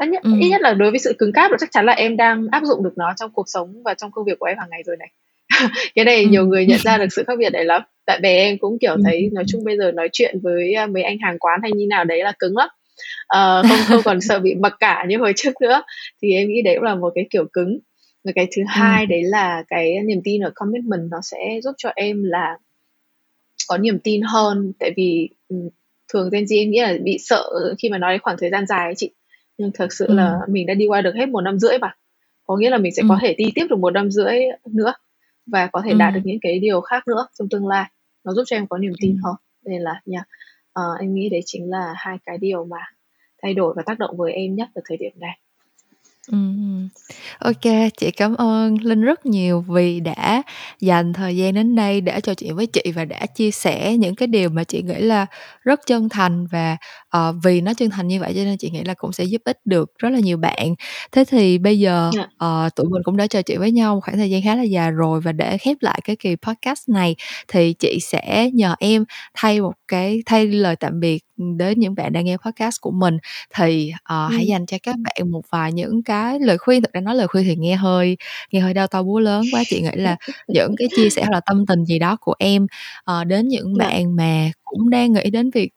ít 0.01 0.07
nhất, 0.07 0.23
ừ. 0.23 0.31
ít 0.39 0.49
nhất 0.49 0.61
là 0.61 0.73
đối 0.73 0.91
với 0.91 0.99
sự 0.99 1.13
cứng 1.17 1.33
cáp 1.33 1.51
là 1.51 1.57
chắc 1.59 1.71
chắn 1.71 1.85
là 1.85 1.93
em 1.93 2.17
đang 2.17 2.47
áp 2.51 2.63
dụng 2.63 2.83
được 2.83 2.93
nó 2.97 3.13
trong 3.17 3.31
cuộc 3.33 3.45
sống 3.47 3.83
và 3.85 3.93
trong 3.93 4.11
công 4.11 4.25
việc 4.25 4.39
của 4.39 4.45
em 4.45 4.57
hàng 4.57 4.69
ngày 4.71 4.83
rồi 4.85 4.97
này 4.99 5.11
cái 5.95 6.05
này 6.05 6.23
ừ. 6.23 6.29
nhiều 6.29 6.45
người 6.45 6.65
nhận 6.65 6.79
ra 6.79 6.97
được 6.97 7.05
sự 7.11 7.23
khác 7.27 7.33
biệt 7.39 7.49
đấy 7.49 7.65
lắm 7.65 7.81
tại 8.05 8.19
vì 8.23 8.29
em 8.29 8.57
cũng 8.57 8.77
kiểu 8.81 8.93
ừ. 8.93 9.01
thấy 9.05 9.29
nói 9.33 9.43
chung 9.47 9.63
bây 9.63 9.77
giờ 9.77 9.91
nói 9.91 10.09
chuyện 10.11 10.39
với 10.43 10.73
à, 10.73 10.85
mấy 10.85 11.03
anh 11.03 11.17
hàng 11.21 11.39
quán 11.39 11.59
hay 11.61 11.71
như 11.71 11.85
nào 11.89 12.03
đấy 12.03 12.23
là 12.23 12.33
cứng 12.39 12.57
lắm 12.57 12.69
uh, 13.37 13.65
không 13.69 13.79
không 13.87 14.01
còn 14.05 14.21
sợ 14.21 14.39
bị 14.39 14.55
mặc 14.55 14.73
cả 14.79 15.05
như 15.07 15.17
hồi 15.17 15.33
trước 15.35 15.51
nữa 15.61 15.83
thì 16.21 16.33
em 16.33 16.47
nghĩ 16.47 16.61
đấy 16.61 16.75
cũng 16.75 16.83
là 16.83 16.95
một 16.95 17.11
cái 17.15 17.27
kiểu 17.29 17.45
cứng 17.53 17.79
và 18.23 18.31
cái 18.35 18.47
thứ 18.55 18.61
ừ. 18.61 18.65
hai 18.67 19.05
đấy 19.05 19.23
là 19.23 19.63
cái 19.67 19.99
niềm 20.05 20.21
tin 20.23 20.41
ở 20.41 20.51
commitment 20.55 21.11
nó 21.11 21.21
sẽ 21.21 21.59
giúp 21.63 21.75
cho 21.77 21.91
em 21.95 22.23
là 22.23 22.57
có 23.67 23.77
niềm 23.77 23.99
tin 24.03 24.21
hơn 24.21 24.73
tại 24.79 24.91
vì 24.97 25.29
ừ, 25.49 25.55
thường 26.13 26.29
Gen 26.31 26.43
Z 26.43 26.61
em 26.61 26.71
nghĩ 26.71 26.81
là 26.81 26.97
bị 27.03 27.17
sợ 27.19 27.43
khi 27.79 27.89
mà 27.89 27.97
nói 27.97 28.19
khoảng 28.19 28.37
thời 28.39 28.49
gian 28.49 28.67
dài 28.67 28.85
ấy 28.85 28.95
chị 28.95 29.11
nhưng 29.57 29.71
thật 29.73 29.87
sự 29.93 30.05
ừ. 30.05 30.13
là 30.13 30.39
mình 30.47 30.65
đã 30.65 30.73
đi 30.73 30.87
qua 30.87 31.01
được 31.01 31.15
hết 31.15 31.29
một 31.29 31.41
năm 31.41 31.59
rưỡi 31.59 31.77
mà 31.77 31.95
có 32.43 32.57
nghĩa 32.57 32.69
là 32.69 32.77
mình 32.77 32.93
sẽ 32.95 33.01
ừ. 33.01 33.05
có 33.09 33.19
thể 33.21 33.33
đi 33.33 33.45
tiếp 33.55 33.65
được 33.69 33.79
một 33.79 33.93
năm 33.93 34.11
rưỡi 34.11 34.39
nữa 34.65 34.93
và 35.45 35.67
có 35.67 35.81
thể 35.85 35.91
ừ. 35.91 35.97
đạt 35.97 36.13
được 36.13 36.21
những 36.23 36.39
cái 36.41 36.59
điều 36.59 36.81
khác 36.81 37.07
nữa 37.07 37.27
trong 37.39 37.49
tương 37.49 37.67
lai 37.67 37.91
nó 38.23 38.33
giúp 38.33 38.43
cho 38.45 38.55
em 38.55 38.67
có 38.67 38.77
niềm 38.77 38.93
tin 39.01 39.11
ừ. 39.11 39.19
hơn 39.23 39.35
nên 39.65 39.81
là 39.81 40.01
nha 40.05 40.23
uh, 40.79 40.99
em 40.99 41.13
nghĩ 41.13 41.29
đấy 41.29 41.41
chính 41.45 41.69
là 41.69 41.93
hai 41.97 42.17
cái 42.25 42.37
điều 42.37 42.65
mà 42.65 42.77
thay 43.41 43.53
đổi 43.53 43.73
và 43.77 43.83
tác 43.85 43.99
động 43.99 44.17
với 44.17 44.33
em 44.33 44.55
nhất 44.55 44.69
ở 44.75 44.81
thời 44.85 44.97
điểm 44.97 45.11
này 45.15 45.39
Ừm, 46.27 46.89
OK, 47.39 47.61
chị 47.97 48.11
cảm 48.11 48.35
ơn 48.35 48.77
Linh 48.83 49.01
rất 49.01 49.25
nhiều 49.25 49.61
vì 49.67 49.99
đã 49.99 50.41
dành 50.79 51.13
thời 51.13 51.37
gian 51.37 51.53
đến 51.53 51.75
đây 51.75 52.01
để 52.01 52.21
trò 52.21 52.33
chuyện 52.33 52.55
với 52.55 52.65
chị 52.67 52.81
và 52.95 53.05
đã 53.05 53.25
chia 53.25 53.51
sẻ 53.51 53.97
những 53.97 54.15
cái 54.15 54.27
điều 54.27 54.49
mà 54.49 54.63
chị 54.63 54.81
nghĩ 54.81 54.93
là 54.99 55.25
rất 55.63 55.79
chân 55.87 56.09
thành 56.09 56.47
và, 56.47 56.77
ờ, 57.09 57.33
vì 57.43 57.61
nó 57.61 57.73
chân 57.73 57.89
thành 57.89 58.07
như 58.07 58.19
vậy 58.19 58.33
cho 58.35 58.43
nên 58.43 58.57
chị 58.57 58.69
nghĩ 58.71 58.83
là 58.83 58.93
cũng 58.93 59.11
sẽ 59.13 59.23
giúp 59.23 59.41
ích 59.45 59.57
được 59.65 59.91
rất 59.99 60.09
là 60.09 60.19
nhiều 60.19 60.37
bạn. 60.37 60.75
Thế 61.11 61.23
thì 61.29 61.57
bây 61.57 61.79
giờ, 61.79 62.11
Dạ. 62.15 62.27
ờ, 62.37 62.69
tụi 62.75 62.85
mình 62.89 63.01
cũng 63.05 63.17
đã 63.17 63.27
trò 63.27 63.41
chuyện 63.41 63.59
với 63.59 63.71
nhau 63.71 63.95
một 63.95 64.01
khoảng 64.03 64.17
thời 64.17 64.29
gian 64.29 64.41
khá 64.43 64.55
là 64.55 64.63
dài 64.63 64.91
rồi 64.91 65.21
và 65.21 65.31
để 65.31 65.57
khép 65.57 65.77
lại 65.81 65.99
cái 66.03 66.15
kỳ 66.15 66.35
podcast 66.35 66.89
này 66.89 67.15
thì 67.47 67.73
chị 67.73 67.99
sẽ 68.01 68.49
nhờ 68.53 68.75
em 68.79 69.05
thay 69.33 69.61
một 69.61 69.73
cái 69.87 70.19
thay 70.25 70.47
lời 70.47 70.75
tạm 70.75 70.99
biệt, 70.99 71.23
đến 71.57 71.79
những 71.79 71.95
bạn 71.95 72.13
đang 72.13 72.25
nghe 72.25 72.37
podcast 72.37 72.81
của 72.81 72.91
mình 72.91 73.17
thì, 73.55 73.91
ờ, 74.03 74.27
hãy 74.27 74.47
dành 74.47 74.65
cho 74.65 74.77
các 74.83 74.95
bạn 74.99 75.31
một 75.31 75.41
vài 75.49 75.73
những 75.73 76.03
cái 76.03 76.39
lời 76.39 76.57
khuyên 76.57 76.81
thực 76.81 76.93
ra 76.93 77.01
nói 77.01 77.15
lời 77.15 77.27
khuyên 77.27 77.43
thì 77.43 77.55
nghe 77.55 77.75
hơi 77.75 78.17
nghe 78.51 78.59
hơi 78.59 78.73
đau 78.73 78.87
to 78.87 79.03
búa 79.03 79.19
lớn 79.19 79.43
quá 79.51 79.63
chị 79.69 79.81
nghĩ 79.81 79.89
là 79.93 80.15
những 80.47 80.75
cái 80.77 80.87
chia 80.95 81.09
sẻ 81.09 81.21
hoặc 81.21 81.31
là 81.33 81.41
tâm 81.45 81.65
tình 81.65 81.85
gì 81.85 81.99
đó 81.99 82.17
của 82.21 82.35
em 82.39 82.67
uh, 83.11 83.27
đến 83.27 83.47
những 83.47 83.75
dạ. 83.79 83.85
bạn 83.85 84.15
mà 84.15 84.51
cũng 84.63 84.89
đang 84.89 85.13
nghĩ 85.13 85.29
đến 85.29 85.49
việc 85.49 85.71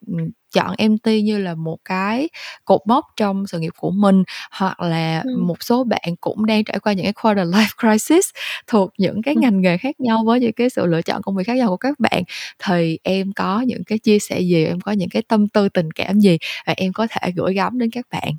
chọn 0.55 0.75
MT 0.89 1.07
như 1.23 1.37
là 1.37 1.55
một 1.55 1.77
cái 1.85 2.29
cột 2.65 2.81
mốc 2.85 3.05
trong 3.17 3.47
sự 3.47 3.59
nghiệp 3.59 3.73
của 3.77 3.91
mình 3.91 4.23
hoặc 4.51 4.79
là 4.79 5.21
ừ. 5.25 5.37
một 5.39 5.63
số 5.63 5.83
bạn 5.83 6.15
cũng 6.21 6.45
đang 6.45 6.63
trải 6.63 6.79
qua 6.79 6.93
những 6.93 7.05
cái 7.05 7.13
quarter 7.13 7.47
life 7.47 7.67
crisis 7.79 8.29
thuộc 8.67 8.93
những 8.97 9.21
cái 9.21 9.35
ngành 9.35 9.61
nghề 9.61 9.77
khác 9.77 9.99
nhau 9.99 10.23
với 10.25 10.39
những 10.39 10.53
cái 10.53 10.69
sự 10.69 10.85
lựa 10.85 11.01
chọn 11.01 11.21
công 11.21 11.35
việc 11.35 11.43
khác 11.47 11.57
nhau 11.57 11.69
của 11.69 11.77
các 11.77 11.99
bạn. 11.99 12.23
Thì 12.63 12.99
em 13.03 13.33
có 13.33 13.61
những 13.61 13.83
cái 13.83 13.97
chia 13.97 14.19
sẻ 14.19 14.39
gì 14.39 14.65
em 14.65 14.81
có 14.81 14.91
những 14.91 15.09
cái 15.09 15.21
tâm 15.21 15.47
tư 15.47 15.69
tình 15.69 15.91
cảm 15.91 16.19
gì 16.19 16.37
và 16.67 16.73
em 16.77 16.93
có 16.93 17.07
thể 17.09 17.31
gửi 17.35 17.53
gắm 17.53 17.79
đến 17.79 17.91
các 17.91 18.07
bạn? 18.11 18.33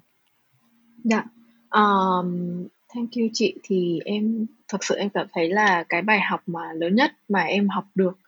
Dạ 1.05 1.25
um, 1.71 2.67
thank 2.95 3.13
you 3.17 3.29
chị. 3.33 3.55
Thì 3.63 4.01
em 4.05 4.47
thực 4.69 4.85
sự 4.85 4.97
em 4.97 5.11
cảm 5.11 5.27
thấy 5.33 5.49
là 5.49 5.85
cái 5.89 6.03
bài 6.03 6.21
học 6.21 6.43
mà 6.47 6.73
lớn 6.75 6.95
nhất 6.95 7.13
mà 7.29 7.41
em 7.41 7.69
học 7.69 7.85
được 7.95 8.19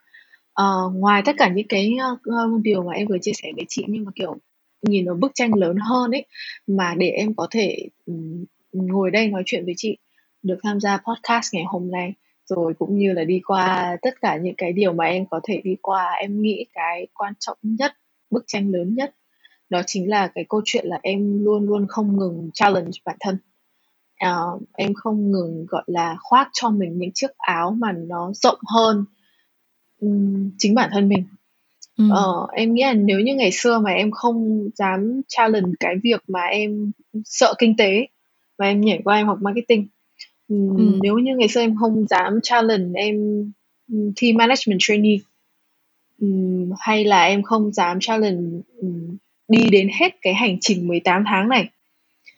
Ờ, 0.59 0.89
ngoài 0.93 1.21
tất 1.25 1.35
cả 1.37 1.49
những 1.49 1.67
cái 1.67 1.97
uh, 2.29 2.61
điều 2.61 2.83
mà 2.83 2.93
em 2.93 3.07
vừa 3.07 3.17
chia 3.21 3.31
sẻ 3.35 3.51
với 3.55 3.65
chị 3.69 3.85
nhưng 3.87 4.05
mà 4.05 4.11
kiểu 4.15 4.37
nhìn 4.81 5.05
ở 5.05 5.13
bức 5.13 5.31
tranh 5.35 5.53
lớn 5.53 5.77
hơn 5.77 6.11
ấy 6.11 6.25
mà 6.67 6.95
để 6.97 7.09
em 7.09 7.33
có 7.35 7.47
thể 7.51 7.87
um, 8.05 8.45
ngồi 8.71 9.11
đây 9.11 9.27
nói 9.27 9.43
chuyện 9.45 9.65
với 9.65 9.73
chị 9.77 9.97
được 10.43 10.57
tham 10.63 10.79
gia 10.79 10.97
podcast 10.97 11.53
ngày 11.53 11.63
hôm 11.67 11.91
nay 11.91 12.13
rồi 12.45 12.73
cũng 12.79 12.97
như 12.97 13.13
là 13.13 13.23
đi 13.23 13.41
qua 13.47 13.97
tất 14.01 14.21
cả 14.21 14.37
những 14.37 14.55
cái 14.57 14.73
điều 14.73 14.93
mà 14.93 15.05
em 15.05 15.25
có 15.25 15.39
thể 15.43 15.61
đi 15.63 15.75
qua 15.81 16.11
em 16.11 16.41
nghĩ 16.41 16.65
cái 16.73 17.07
quan 17.13 17.33
trọng 17.39 17.57
nhất 17.61 17.93
bức 18.29 18.43
tranh 18.47 18.71
lớn 18.71 18.95
nhất 18.95 19.15
đó 19.69 19.81
chính 19.87 20.09
là 20.09 20.27
cái 20.27 20.45
câu 20.49 20.61
chuyện 20.65 20.85
là 20.87 20.99
em 21.03 21.43
luôn 21.45 21.65
luôn 21.67 21.85
không 21.89 22.17
ngừng 22.17 22.49
challenge 22.53 22.91
bản 23.05 23.17
thân. 23.19 23.37
Uh, 24.25 24.61
em 24.77 24.93
không 24.93 25.31
ngừng 25.31 25.65
gọi 25.69 25.83
là 25.87 26.17
khoác 26.19 26.49
cho 26.53 26.69
mình 26.69 26.97
những 26.97 27.11
chiếc 27.13 27.37
áo 27.37 27.71
mà 27.71 27.91
nó 27.91 28.31
rộng 28.33 28.59
hơn 28.73 29.05
um, 29.99 30.51
chính 30.57 30.75
bản 30.75 30.89
thân 30.93 31.09
mình 31.09 31.23
ừ. 31.97 32.03
uh, 32.05 32.49
em 32.51 32.73
nghĩ 32.73 32.83
là 32.83 32.93
nếu 32.93 33.19
như 33.19 33.35
ngày 33.35 33.51
xưa 33.51 33.79
mà 33.79 33.91
em 33.91 34.11
không 34.11 34.69
dám 34.75 35.21
challenge 35.27 35.71
cái 35.79 35.95
việc 36.03 36.23
mà 36.27 36.41
em 36.41 36.91
sợ 37.25 37.53
kinh 37.57 37.75
tế 37.77 38.07
và 38.57 38.65
em 38.65 38.81
nhảy 38.81 39.01
qua 39.03 39.15
em 39.15 39.27
học 39.27 39.37
marketing 39.41 39.87
um, 40.47 40.77
ừ. 40.77 40.99
nếu 41.01 41.17
như 41.17 41.35
ngày 41.37 41.47
xưa 41.47 41.61
em 41.61 41.75
không 41.79 42.07
dám 42.07 42.39
challenge 42.43 43.01
em 43.01 43.15
thi 44.15 44.33
management 44.33 44.79
trainee 44.79 45.17
um, 46.21 46.71
hay 46.79 47.05
là 47.05 47.23
em 47.23 47.43
không 47.43 47.71
dám 47.73 47.97
challenge 48.01 48.59
um, 48.81 49.17
đi 49.47 49.69
đến 49.71 49.89
hết 49.99 50.15
cái 50.21 50.33
hành 50.33 50.57
trình 50.61 50.87
18 50.87 51.23
tháng 51.27 51.49
này 51.49 51.69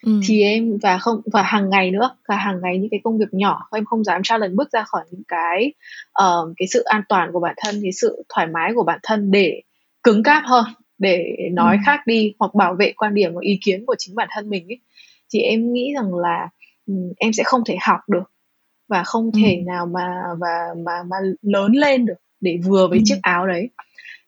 ừ. 0.05 0.19
thì 0.27 0.43
em 0.43 0.77
và 0.81 0.97
không 0.97 1.21
và 1.25 1.41
hàng 1.41 1.69
ngày 1.69 1.91
nữa 1.91 2.15
cả 2.27 2.35
hàng 2.35 2.59
ngày 2.63 2.77
những 2.77 2.89
cái 2.89 2.99
công 3.03 3.17
việc 3.17 3.33
nhỏ 3.33 3.67
em 3.75 3.85
không 3.85 4.03
dám 4.03 4.23
challenge 4.23 4.55
bước 4.55 4.71
ra 4.71 4.83
khỏi 4.83 5.03
những 5.11 5.23
cái 5.27 5.73
uh, 6.23 6.53
cái 6.57 6.67
sự 6.67 6.83
an 6.83 7.01
toàn 7.09 7.29
của 7.33 7.39
bản 7.39 7.55
thân 7.57 7.79
cái 7.81 7.91
sự 7.91 8.23
thoải 8.29 8.47
mái 8.47 8.71
của 8.75 8.83
bản 8.83 8.99
thân 9.03 9.31
để 9.31 9.61
cứng 10.03 10.23
cáp 10.23 10.43
hơn 10.45 10.65
để 10.97 11.35
nói 11.51 11.75
ừ. 11.75 11.81
khác 11.85 11.99
đi 12.05 12.33
hoặc 12.39 12.55
bảo 12.55 12.75
vệ 12.79 12.93
quan 12.97 13.13
điểm 13.13 13.33
và 13.33 13.39
ý 13.41 13.59
kiến 13.65 13.85
của 13.85 13.95
chính 13.97 14.15
bản 14.15 14.27
thân 14.31 14.49
mình 14.49 14.67
ấy 14.67 14.79
thì 15.33 15.39
em 15.39 15.73
nghĩ 15.73 15.93
rằng 15.95 16.15
là 16.15 16.49
um, 16.87 17.13
em 17.17 17.33
sẽ 17.33 17.43
không 17.43 17.61
thể 17.65 17.77
học 17.81 17.99
được 18.09 18.31
và 18.87 19.03
không 19.03 19.31
thể 19.31 19.55
ừ. 19.55 19.61
nào 19.65 19.85
mà 19.85 20.07
và 20.39 20.59
mà 20.85 21.03
mà 21.03 21.17
lớn 21.41 21.71
lên 21.71 22.05
được 22.05 22.21
để 22.41 22.59
vừa 22.65 22.87
với 22.87 22.97
ừ. 22.97 23.01
chiếc 23.05 23.19
áo 23.21 23.47
đấy 23.47 23.69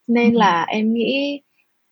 nên 0.07 0.33
ừ. 0.33 0.37
là 0.37 0.63
em 0.63 0.93
nghĩ 0.93 1.41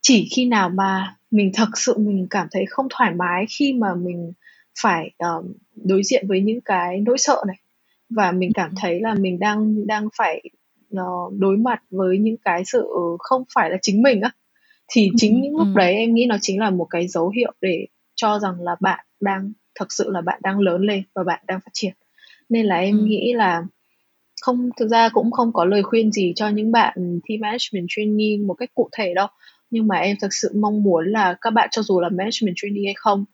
chỉ 0.01 0.27
khi 0.35 0.45
nào 0.45 0.69
mà 0.69 1.15
mình 1.31 1.51
thật 1.53 1.69
sự 1.75 1.97
mình 1.97 2.27
cảm 2.29 2.47
thấy 2.51 2.65
không 2.69 2.87
thoải 2.89 3.13
mái 3.13 3.45
khi 3.49 3.73
mà 3.73 3.95
mình 3.95 4.33
phải 4.81 5.11
um, 5.17 5.53
đối 5.75 6.03
diện 6.03 6.27
với 6.27 6.41
những 6.41 6.61
cái 6.61 7.01
nỗi 7.05 7.17
sợ 7.17 7.43
này. 7.47 7.57
Và 8.09 8.31
mình 8.31 8.51
cảm 8.53 8.71
thấy 8.75 8.99
là 8.99 9.13
mình 9.13 9.39
đang 9.39 9.87
đang 9.87 10.07
phải 10.17 10.41
uh, 10.95 11.33
đối 11.39 11.57
mặt 11.57 11.83
với 11.89 12.17
những 12.17 12.37
cái 12.37 12.65
sự 12.65 12.87
không 13.19 13.43
phải 13.55 13.69
là 13.69 13.77
chính 13.81 14.01
mình 14.01 14.21
á. 14.21 14.31
Thì 14.93 15.11
chính 15.17 15.41
những 15.41 15.57
lúc 15.57 15.67
đấy 15.75 15.93
em 15.93 16.13
nghĩ 16.13 16.25
nó 16.25 16.37
chính 16.41 16.59
là 16.59 16.69
một 16.69 16.87
cái 16.89 17.07
dấu 17.07 17.29
hiệu 17.29 17.53
để 17.61 17.85
cho 18.15 18.39
rằng 18.39 18.61
là 18.61 18.75
bạn 18.79 19.05
đang 19.19 19.51
thật 19.75 19.85
sự 19.89 20.09
là 20.09 20.21
bạn 20.21 20.39
đang 20.43 20.59
lớn 20.59 20.81
lên 20.81 21.03
và 21.15 21.23
bạn 21.23 21.39
đang 21.47 21.59
phát 21.59 21.71
triển. 21.73 21.93
Nên 22.49 22.65
là 22.65 22.75
em 22.75 22.97
ừ. 22.97 23.03
nghĩ 23.05 23.33
là 23.33 23.63
không 24.41 24.69
thực 24.77 24.87
ra 24.87 25.09
cũng 25.09 25.31
không 25.31 25.53
có 25.53 25.65
lời 25.65 25.83
khuyên 25.83 26.11
gì 26.11 26.33
cho 26.35 26.49
những 26.49 26.71
bạn 26.71 27.19
thi 27.23 27.37
management 27.37 27.85
training 27.89 28.47
một 28.47 28.53
cách 28.53 28.69
cụ 28.75 28.89
thể 28.91 29.13
đâu 29.13 29.27
nhưng 29.71 29.87
mà 29.87 29.97
em 29.97 30.17
thực 30.21 30.33
sự 30.33 30.51
mong 30.61 30.83
muốn 30.83 31.11
là 31.11 31.35
các 31.41 31.49
bạn 31.49 31.69
cho 31.71 31.81
dù 31.81 31.99
là 31.99 32.09
management 32.09 32.55
trainee 32.55 32.83
hay 32.85 32.93
không 32.97 33.25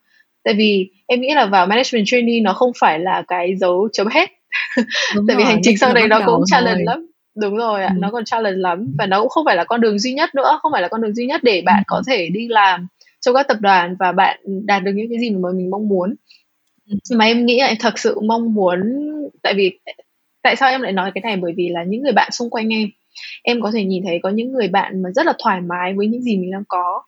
tại 0.48 0.54
vì 0.54 0.90
em 1.06 1.20
nghĩ 1.20 1.34
là 1.34 1.46
vào 1.46 1.66
management 1.66 2.04
trainee 2.06 2.40
nó 2.40 2.52
không 2.52 2.72
phải 2.80 2.98
là 2.98 3.22
cái 3.28 3.56
dấu 3.56 3.88
chấm 3.92 4.06
hết. 4.06 4.30
Tại 5.28 5.36
vì 5.36 5.44
hành 5.44 5.60
trình 5.62 5.78
sau 5.78 5.92
này 5.92 6.08
nó 6.08 6.20
cũng 6.26 6.42
challenge 6.46 6.84
lắm. 6.86 7.06
Đúng 7.34 7.56
rồi 7.56 7.82
ạ 7.82 7.90
ừ. 7.94 7.98
nó 8.00 8.10
còn 8.10 8.24
challenge 8.24 8.58
lắm. 8.58 8.94
Và 8.98 9.06
nó 9.06 9.20
cũng 9.20 9.28
không 9.28 9.44
phải 9.44 9.56
là 9.56 9.64
con 9.64 9.80
đường 9.80 9.98
duy 9.98 10.12
nhất 10.12 10.34
nữa 10.34 10.58
không 10.62 10.72
phải 10.72 10.82
là 10.82 10.88
con 10.88 11.00
đường 11.02 11.14
duy 11.14 11.26
nhất 11.26 11.42
để 11.42 11.62
bạn 11.66 11.78
ừ. 11.78 11.84
có 11.86 12.02
thể 12.06 12.28
đi 12.28 12.48
làm 12.48 12.86
trong 13.20 13.34
các 13.34 13.48
tập 13.48 13.56
đoàn 13.60 13.96
và 13.98 14.12
bạn 14.12 14.38
đạt 14.64 14.82
được 14.82 14.92
những 14.94 15.06
cái 15.10 15.18
gì 15.18 15.30
mà 15.30 15.48
mình 15.56 15.70
mong 15.70 15.88
muốn. 15.88 16.14
Ừ. 16.90 16.96
mà 17.16 17.24
em 17.24 17.46
nghĩ 17.46 17.60
là 17.60 17.66
em 17.66 17.76
thật 17.80 17.98
sự 17.98 18.20
mong 18.20 18.54
muốn 18.54 18.80
tại 19.42 19.54
vì 19.56 19.78
tại 20.42 20.56
sao 20.56 20.70
em 20.70 20.82
lại 20.82 20.92
nói 20.92 21.10
cái 21.14 21.22
này? 21.22 21.36
Bởi 21.36 21.52
vì 21.56 21.68
là 21.68 21.84
những 21.84 22.02
người 22.02 22.12
bạn 22.12 22.30
xung 22.32 22.50
quanh 22.50 22.68
em 22.74 22.88
em 23.42 23.60
có 23.60 23.70
thể 23.74 23.84
nhìn 23.84 24.02
thấy 24.06 24.20
có 24.22 24.30
những 24.30 24.52
người 24.52 24.68
bạn 24.68 25.02
mà 25.02 25.10
rất 25.14 25.26
là 25.26 25.32
thoải 25.38 25.60
mái 25.60 25.94
với 25.94 26.06
những 26.06 26.22
gì 26.22 26.36
mình 26.36 26.50
đang 26.50 26.64
có 26.68 27.02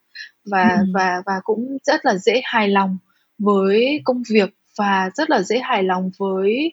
và 0.50 0.76
ừ. 0.80 0.84
và 0.94 1.22
và 1.26 1.32
cũng 1.44 1.78
rất 1.84 2.04
là 2.04 2.16
dễ 2.16 2.40
hài 2.44 2.68
lòng 2.68 2.98
với 3.38 4.00
công 4.04 4.22
việc 4.30 4.54
và 4.78 5.10
rất 5.14 5.30
là 5.30 5.42
dễ 5.42 5.58
hài 5.58 5.82
lòng 5.82 6.10
với 6.18 6.72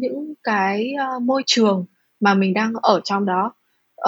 những 0.00 0.34
cái 0.42 0.92
uh, 1.16 1.22
môi 1.22 1.42
trường 1.46 1.84
mà 2.20 2.34
mình 2.34 2.54
đang 2.54 2.72
ở 2.82 3.00
trong 3.04 3.26
đó 3.26 3.54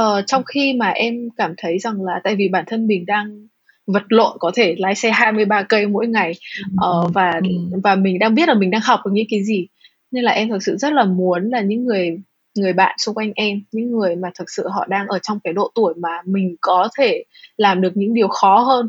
uh, 0.03 0.27
trong 0.27 0.43
khi 0.45 0.75
mà 0.75 0.89
em 0.89 1.29
cảm 1.37 1.55
thấy 1.57 1.79
rằng 1.79 2.05
là 2.05 2.21
tại 2.25 2.37
vì 2.37 2.49
bản 2.49 2.65
thân 2.67 2.87
mình 2.87 3.07
đang 3.07 3.47
vật 3.87 4.03
lộn 4.09 4.37
có 4.41 4.51
thể 4.55 4.75
lái 4.79 4.95
xe 4.95 5.11
23 5.11 5.63
cây 5.63 5.87
mỗi 5.87 6.07
ngày 6.07 6.33
uh, 6.73 7.15
và 7.15 7.41
ừ. 7.43 7.81
và 7.85 7.95
mình 7.95 8.19
đang 8.19 8.35
biết 8.35 8.49
là 8.49 8.55
mình 8.55 8.71
đang 8.71 8.81
học 8.81 9.01
được 9.05 9.11
những 9.15 9.27
cái 9.31 9.45
gì 9.45 9.67
nên 10.11 10.25
là 10.25 10.33
em 10.33 10.49
thực 10.49 10.63
sự 10.63 10.77
rất 10.77 10.93
là 10.93 11.05
muốn 11.05 11.51
là 11.51 11.61
những 11.61 11.85
người 11.85 12.19
người 12.61 12.73
bạn 12.73 12.97
xung 12.99 13.15
quanh 13.15 13.33
em 13.37 13.63
những 13.73 13.91
người 13.91 14.17
mà 14.17 14.31
thực 14.39 14.51
sự 14.51 14.69
họ 14.69 14.87
đang 14.87 15.07
ở 15.07 15.19
trong 15.19 15.41
cái 15.45 15.53
độ 15.53 15.71
tuổi 15.75 15.95
mà 15.97 16.23
mình 16.25 16.57
có 16.61 16.89
thể 16.99 17.25
làm 17.57 17.81
được 17.81 17.93
những 17.95 18.15
điều 18.15 18.29
khó 18.29 18.59
hơn 18.59 18.89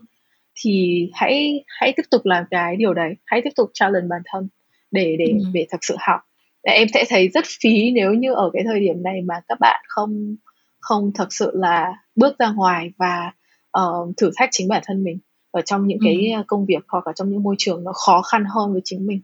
thì 0.64 1.08
hãy 1.14 1.64
hãy 1.68 1.94
tiếp 1.98 2.04
tục 2.12 2.22
làm 2.26 2.44
cái 2.52 2.76
điều 2.76 2.94
đấy 2.94 3.14
hãy 3.26 3.42
tiếp 3.44 3.50
tục 3.56 3.70
challenge 3.74 4.08
bản 4.10 4.22
thân 4.26 4.50
để 4.92 5.16
để 5.20 5.26
ừ. 5.26 5.46
để 5.54 5.68
thực 5.72 5.84
sự 5.84 5.96
học 6.00 6.20
em 6.62 6.88
sẽ 6.94 7.06
thấy 7.10 7.30
rất 7.34 7.46
phí 7.62 7.92
nếu 7.92 8.14
như 8.14 8.34
ở 8.34 8.50
cái 8.54 8.64
thời 8.66 8.80
điểm 8.80 9.04
này 9.04 9.22
mà 9.22 9.36
các 9.48 9.60
bạn 9.60 9.82
không 9.88 10.36
không 10.80 11.12
thực 11.14 11.34
sự 11.34 11.52
là 11.54 11.94
bước 12.16 12.40
ra 12.40 12.52
ngoài 12.52 12.92
và 12.98 13.32
uh, 13.80 14.18
thử 14.18 14.32
thách 14.36 14.50
chính 14.52 14.68
bản 14.68 14.82
thân 14.86 15.04
mình 15.04 15.20
ở 15.52 15.62
trong 15.62 15.88
những 15.88 16.00
ừ. 16.00 16.06
cái 16.06 16.34
công 16.48 16.66
việc 16.66 16.84
hoặc 16.88 17.08
là 17.08 17.14
trong 17.16 17.30
những 17.30 17.44
môi 17.44 17.56
trường 17.58 17.84
nó 17.84 17.92
khó 17.94 18.22
khăn 18.22 18.44
hơn 18.56 18.72
với 18.72 18.82
chính 18.84 19.08
mình 19.08 19.22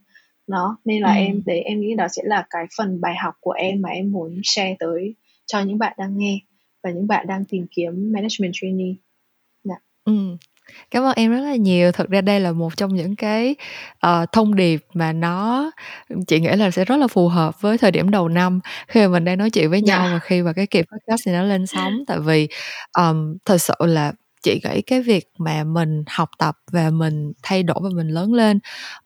nó 0.48 0.78
nên 0.86 1.02
là 1.02 1.14
ừ. 1.14 1.18
em 1.18 1.42
đấy 1.46 1.62
em 1.62 1.82
nghĩ 1.82 1.96
đó 1.96 2.08
sẽ 2.12 2.22
là 2.26 2.46
cái 2.50 2.66
phần 2.78 3.02
bài 3.02 3.16
học 3.16 3.34
của 3.40 3.52
em 3.52 3.82
mà 3.82 3.90
em 3.90 4.12
muốn 4.12 4.42
share 4.44 4.76
tới 4.80 5.16
cho 5.46 5.62
những 5.62 5.78
bạn 5.78 5.94
đang 5.98 6.18
nghe 6.18 6.40
và 6.84 6.92
những 6.92 7.08
bạn 7.08 7.28
đang 7.28 7.46
tìm 7.46 7.66
kiếm 7.72 8.12
management 8.14 8.52
trainee. 8.54 8.94
Dạ. 9.64 9.76
Ừ. 10.06 10.38
Cảm 10.92 11.04
ơn 11.04 11.14
em 11.16 11.32
rất 11.32 11.40
là 11.40 11.56
nhiều. 11.56 11.92
Thực 11.92 12.10
ra 12.10 12.22
đây 12.22 12.40
là 12.40 12.52
một 12.52 12.78
trong 12.78 12.96
những 12.96 13.16
cái 13.16 13.56
uh, 14.08 14.32
thông 14.32 14.56
điệp 14.56 14.86
mà 14.94 15.14
nó 15.14 15.72
chị 16.28 16.40
nghĩ 16.40 16.50
là 16.50 16.72
sẽ 16.72 16.86
rất 16.86 16.98
là 16.98 17.08
phù 17.08 17.28
hợp 17.28 17.62
với 17.62 17.78
thời 17.78 17.92
điểm 17.92 18.10
đầu 18.12 18.30
năm 18.30 18.60
khi 18.88 19.02
mà 19.02 19.08
mình 19.08 19.26
đang 19.26 19.38
nói 19.38 19.50
chuyện 19.50 19.70
với 19.70 19.82
nhau 19.82 20.00
yeah. 20.00 20.12
Dạ. 20.12 20.14
và 20.14 20.20
khi 20.20 20.42
mà 20.42 20.54
cái 20.54 20.68
kỳ 20.68 20.82
podcast 20.82 21.28
này 21.28 21.36
nó 21.36 21.44
lên 21.44 21.66
sóng 21.66 21.94
tại 22.08 22.20
vì 22.20 22.48
um, 22.98 23.38
thật 23.46 23.58
sự 23.58 23.74
là 23.80 24.14
chị 24.48 24.62
nghĩ 24.64 24.82
cái 24.82 25.02
việc 25.02 25.30
mà 25.40 25.64
mình 25.64 26.04
học 26.08 26.30
tập 26.40 26.58
và 26.72 26.90
mình 26.90 27.34
thay 27.44 27.64
đổi 27.64 27.78
và 27.84 27.90
mình 27.96 28.08
lớn 28.10 28.34
lên 28.34 28.60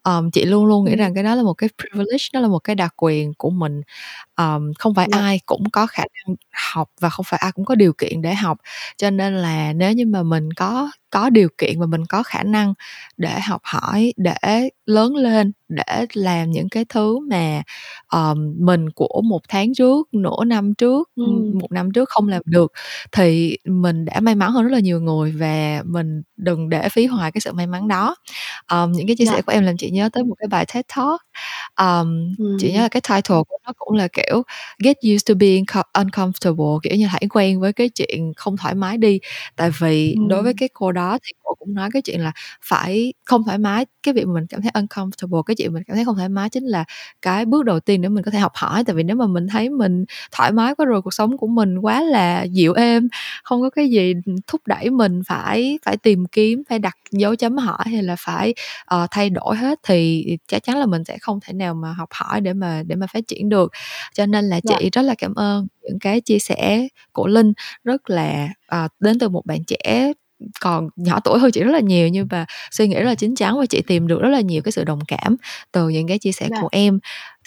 um, 0.04 0.30
chị 0.30 0.44
luôn 0.44 0.64
luôn 0.66 0.84
nghĩ 0.84 0.96
rằng 0.96 1.14
cái 1.14 1.24
đó 1.24 1.34
là 1.34 1.42
một 1.42 1.54
cái 1.54 1.68
privilege 1.82 2.24
đó 2.32 2.40
là 2.40 2.48
một 2.48 2.58
cái 2.58 2.76
đặc 2.76 2.94
quyền 2.96 3.34
của 3.34 3.50
mình 3.50 3.82
um, 4.42 4.72
không 4.78 4.94
phải 4.94 5.08
yeah. 5.12 5.22
Dạ. 5.22 5.26
ai 5.26 5.40
cũng 5.46 5.70
có 5.70 5.86
khả 5.86 6.02
năng 6.02 6.36
học 6.74 6.90
và 7.00 7.08
không 7.08 7.24
phải 7.28 7.40
ai 7.42 7.52
cũng 7.52 7.64
có 7.64 7.74
điều 7.74 7.92
kiện 7.92 8.22
để 8.22 8.34
học 8.34 8.58
cho 8.96 9.10
nên 9.10 9.34
là 9.34 9.72
nếu 9.72 9.92
như 9.92 10.06
mà 10.06 10.22
mình 10.22 10.52
có 10.52 10.90
có 11.12 11.30
điều 11.30 11.48
kiện 11.58 11.80
và 11.80 11.86
mình 11.86 12.06
có 12.06 12.22
khả 12.22 12.42
năng 12.42 12.74
để 13.16 13.40
học 13.40 13.60
hỏi 13.64 14.12
để 14.16 14.68
lớn 14.86 15.16
lên 15.16 15.52
để 15.68 16.06
làm 16.14 16.50
những 16.50 16.68
cái 16.68 16.84
thứ 16.88 17.18
mà 17.18 17.62
um, 18.12 18.54
mình 18.58 18.90
của 18.90 19.20
một 19.24 19.40
tháng 19.48 19.74
trước 19.74 20.08
nửa 20.14 20.44
năm 20.46 20.74
trước 20.74 21.10
ừ. 21.16 21.24
một 21.60 21.72
năm 21.72 21.90
trước 21.90 22.08
không 22.08 22.28
làm 22.28 22.42
được 22.44 22.72
thì 23.12 23.56
mình 23.64 24.04
đã 24.04 24.20
may 24.20 24.34
mắn 24.34 24.50
hơn 24.52 24.64
rất 24.64 24.72
là 24.72 24.80
nhiều 24.80 25.00
người 25.00 25.32
và 25.32 25.82
mình 25.84 26.22
đừng 26.36 26.68
để 26.68 26.88
phí 26.88 27.06
hoài 27.06 27.32
cái 27.32 27.40
sự 27.40 27.52
may 27.52 27.66
mắn 27.66 27.88
đó 27.88 28.16
um, 28.72 28.92
những 28.92 29.06
cái 29.06 29.16
chia 29.16 29.24
sẻ 29.24 29.32
yeah. 29.32 29.38
Dạ. 29.38 29.42
của 29.46 29.52
em 29.52 29.64
làm 29.64 29.76
chị 29.76 29.90
nhớ 29.90 30.08
tới 30.12 30.24
một 30.24 30.34
cái 30.38 30.48
bài 30.48 30.66
TED 30.74 30.84
Talk 30.96 31.20
um, 31.78 32.34
ừ. 32.38 32.56
chị 32.60 32.72
nhớ 32.72 32.80
là 32.80 32.88
cái 32.88 33.00
title 33.00 33.42
của 33.48 33.58
nó 33.66 33.72
cũng 33.76 33.94
là 33.94 34.08
kiểu 34.12 34.31
get 34.84 34.96
used 35.14 35.26
to 35.28 35.34
being 35.34 35.64
uncomfortable 35.92 36.78
kiểu 36.82 36.96
như 36.96 37.06
hãy 37.06 37.22
quen 37.30 37.60
với 37.60 37.72
cái 37.72 37.88
chuyện 37.88 38.32
không 38.36 38.56
thoải 38.56 38.74
mái 38.74 38.98
đi 38.98 39.20
tại 39.56 39.70
vì 39.78 40.14
ừ. 40.14 40.22
đối 40.28 40.42
với 40.42 40.54
cái 40.56 40.68
cô 40.72 40.92
đó 40.92 41.18
thì 41.24 41.32
cũng 41.54 41.74
nói 41.74 41.88
cái 41.92 42.02
chuyện 42.02 42.20
là 42.20 42.32
phải 42.62 43.12
không 43.24 43.44
thoải 43.44 43.58
mái 43.58 43.86
cái 44.02 44.14
việc 44.14 44.26
mà 44.26 44.34
mình 44.34 44.46
cảm 44.46 44.62
thấy 44.62 44.70
uncomfortable 44.74 45.42
cái 45.42 45.54
chuyện 45.54 45.72
mình 45.72 45.82
cảm 45.86 45.96
thấy 45.96 46.04
không 46.04 46.16
thoải 46.16 46.28
mái 46.28 46.48
chính 46.48 46.64
là 46.64 46.84
cái 47.22 47.44
bước 47.44 47.64
đầu 47.64 47.80
tiên 47.80 48.02
để 48.02 48.08
mình 48.08 48.24
có 48.24 48.30
thể 48.30 48.38
học 48.38 48.52
hỏi. 48.54 48.84
Tại 48.84 48.94
vì 48.94 49.02
nếu 49.02 49.16
mà 49.16 49.26
mình 49.26 49.46
thấy 49.48 49.70
mình 49.70 50.04
thoải 50.32 50.52
mái 50.52 50.74
quá 50.74 50.86
rồi 50.86 51.02
cuộc 51.02 51.14
sống 51.14 51.36
của 51.38 51.46
mình 51.46 51.78
quá 51.78 52.02
là 52.02 52.42
dịu 52.42 52.72
êm 52.72 53.08
không 53.44 53.62
có 53.62 53.70
cái 53.70 53.90
gì 53.90 54.14
thúc 54.46 54.60
đẩy 54.66 54.90
mình 54.90 55.20
phải 55.26 55.78
phải 55.84 55.96
tìm 55.96 56.26
kiếm 56.26 56.62
phải 56.68 56.78
đặt 56.78 56.96
dấu 57.10 57.36
chấm 57.36 57.56
hỏi 57.56 57.84
hay 57.84 58.02
là 58.02 58.16
phải 58.18 58.54
uh, 58.94 59.10
thay 59.10 59.30
đổi 59.30 59.56
hết 59.56 59.80
thì 59.82 60.26
chắc 60.48 60.62
chắn 60.64 60.78
là 60.78 60.86
mình 60.86 61.04
sẽ 61.04 61.18
không 61.18 61.40
thể 61.42 61.52
nào 61.52 61.74
mà 61.74 61.92
học 61.92 62.08
hỏi 62.12 62.40
để 62.40 62.52
mà 62.52 62.82
để 62.86 62.96
mà 62.96 63.06
phát 63.06 63.26
triển 63.28 63.48
được. 63.48 63.72
Cho 64.14 64.26
nên 64.26 64.44
là 64.44 64.60
chị 64.60 64.74
dạ. 64.80 64.88
rất 64.92 65.02
là 65.02 65.14
cảm 65.18 65.34
ơn 65.34 65.66
những 65.82 65.98
cái 65.98 66.20
chia 66.20 66.38
sẻ 66.38 66.88
của 67.12 67.26
linh. 67.26 67.52
Rất 67.84 68.10
là 68.10 68.48
uh, 68.84 68.90
đến 69.00 69.18
từ 69.18 69.28
một 69.28 69.46
bạn 69.46 69.64
trẻ 69.64 70.12
còn 70.60 70.88
nhỏ 70.96 71.20
tuổi 71.20 71.38
hơn 71.38 71.50
chị 71.50 71.62
rất 71.62 71.72
là 71.72 71.80
nhiều 71.80 72.08
nhưng 72.08 72.28
mà 72.30 72.46
suy 72.70 72.88
nghĩ 72.88 72.96
rất 72.96 73.06
là 73.06 73.14
chín 73.14 73.34
chắn 73.34 73.58
và 73.58 73.66
chị 73.66 73.82
tìm 73.86 74.06
được 74.06 74.20
rất 74.20 74.28
là 74.28 74.40
nhiều 74.40 74.62
cái 74.62 74.72
sự 74.72 74.84
đồng 74.84 75.00
cảm 75.08 75.36
từ 75.72 75.88
những 75.88 76.08
cái 76.08 76.18
chia 76.18 76.32
sẻ 76.32 76.48
dạ. 76.50 76.56
của 76.60 76.68
em. 76.72 76.98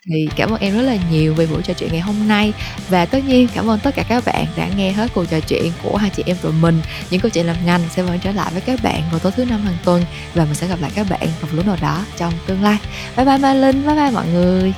Thì 0.07 0.29
cảm 0.35 0.49
ơn 0.49 0.61
em 0.61 0.75
rất 0.75 0.81
là 0.81 0.97
nhiều 1.11 1.33
về 1.33 1.47
buổi 1.47 1.61
trò 1.61 1.73
chuyện 1.73 1.89
ngày 1.91 2.01
hôm 2.01 2.27
nay. 2.27 2.53
Và 2.89 3.05
tất 3.05 3.19
nhiên 3.27 3.47
cảm 3.55 3.69
ơn 3.69 3.79
tất 3.83 3.95
cả 3.95 4.03
các 4.09 4.23
bạn 4.25 4.45
đã 4.57 4.69
nghe 4.77 4.91
hết 4.91 5.11
cuộc 5.13 5.25
trò 5.25 5.39
chuyện 5.39 5.71
của 5.83 5.97
hai 5.97 6.09
chị 6.09 6.23
em 6.25 6.37
tụi 6.41 6.51
mình. 6.61 6.81
Những 7.09 7.21
câu 7.21 7.29
chuyện 7.29 7.45
làm 7.45 7.55
ngành 7.65 7.81
sẽ 7.89 8.03
vẫn 8.03 8.19
trở 8.23 8.31
lại 8.31 8.51
với 8.51 8.61
các 8.61 8.79
bạn 8.83 9.01
vào 9.11 9.19
tối 9.19 9.31
thứ 9.35 9.45
năm 9.45 9.61
hàng 9.61 9.77
tuần 9.85 10.03
và 10.33 10.45
mình 10.45 10.55
sẽ 10.55 10.67
gặp 10.67 10.81
lại 10.81 10.91
các 10.95 11.07
bạn 11.09 11.27
vào 11.41 11.51
lúc 11.53 11.65
nào 11.65 11.77
đó 11.81 12.05
trong 12.17 12.33
tương 12.47 12.63
lai. 12.63 12.77
Bye 13.17 13.25
bye 13.25 13.37
Mai 13.37 13.55
Linh 13.55 13.85
bye 13.85 13.95
bye 13.95 14.11
mọi 14.11 14.27
người. 14.27 14.73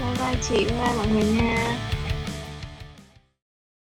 Bye 0.00 0.14
bye 0.18 0.36
chị 0.48 0.56
bye 0.56 0.64
bye 0.64 0.96
mọi 0.96 1.06
người 1.06 1.24
nha 1.24 1.91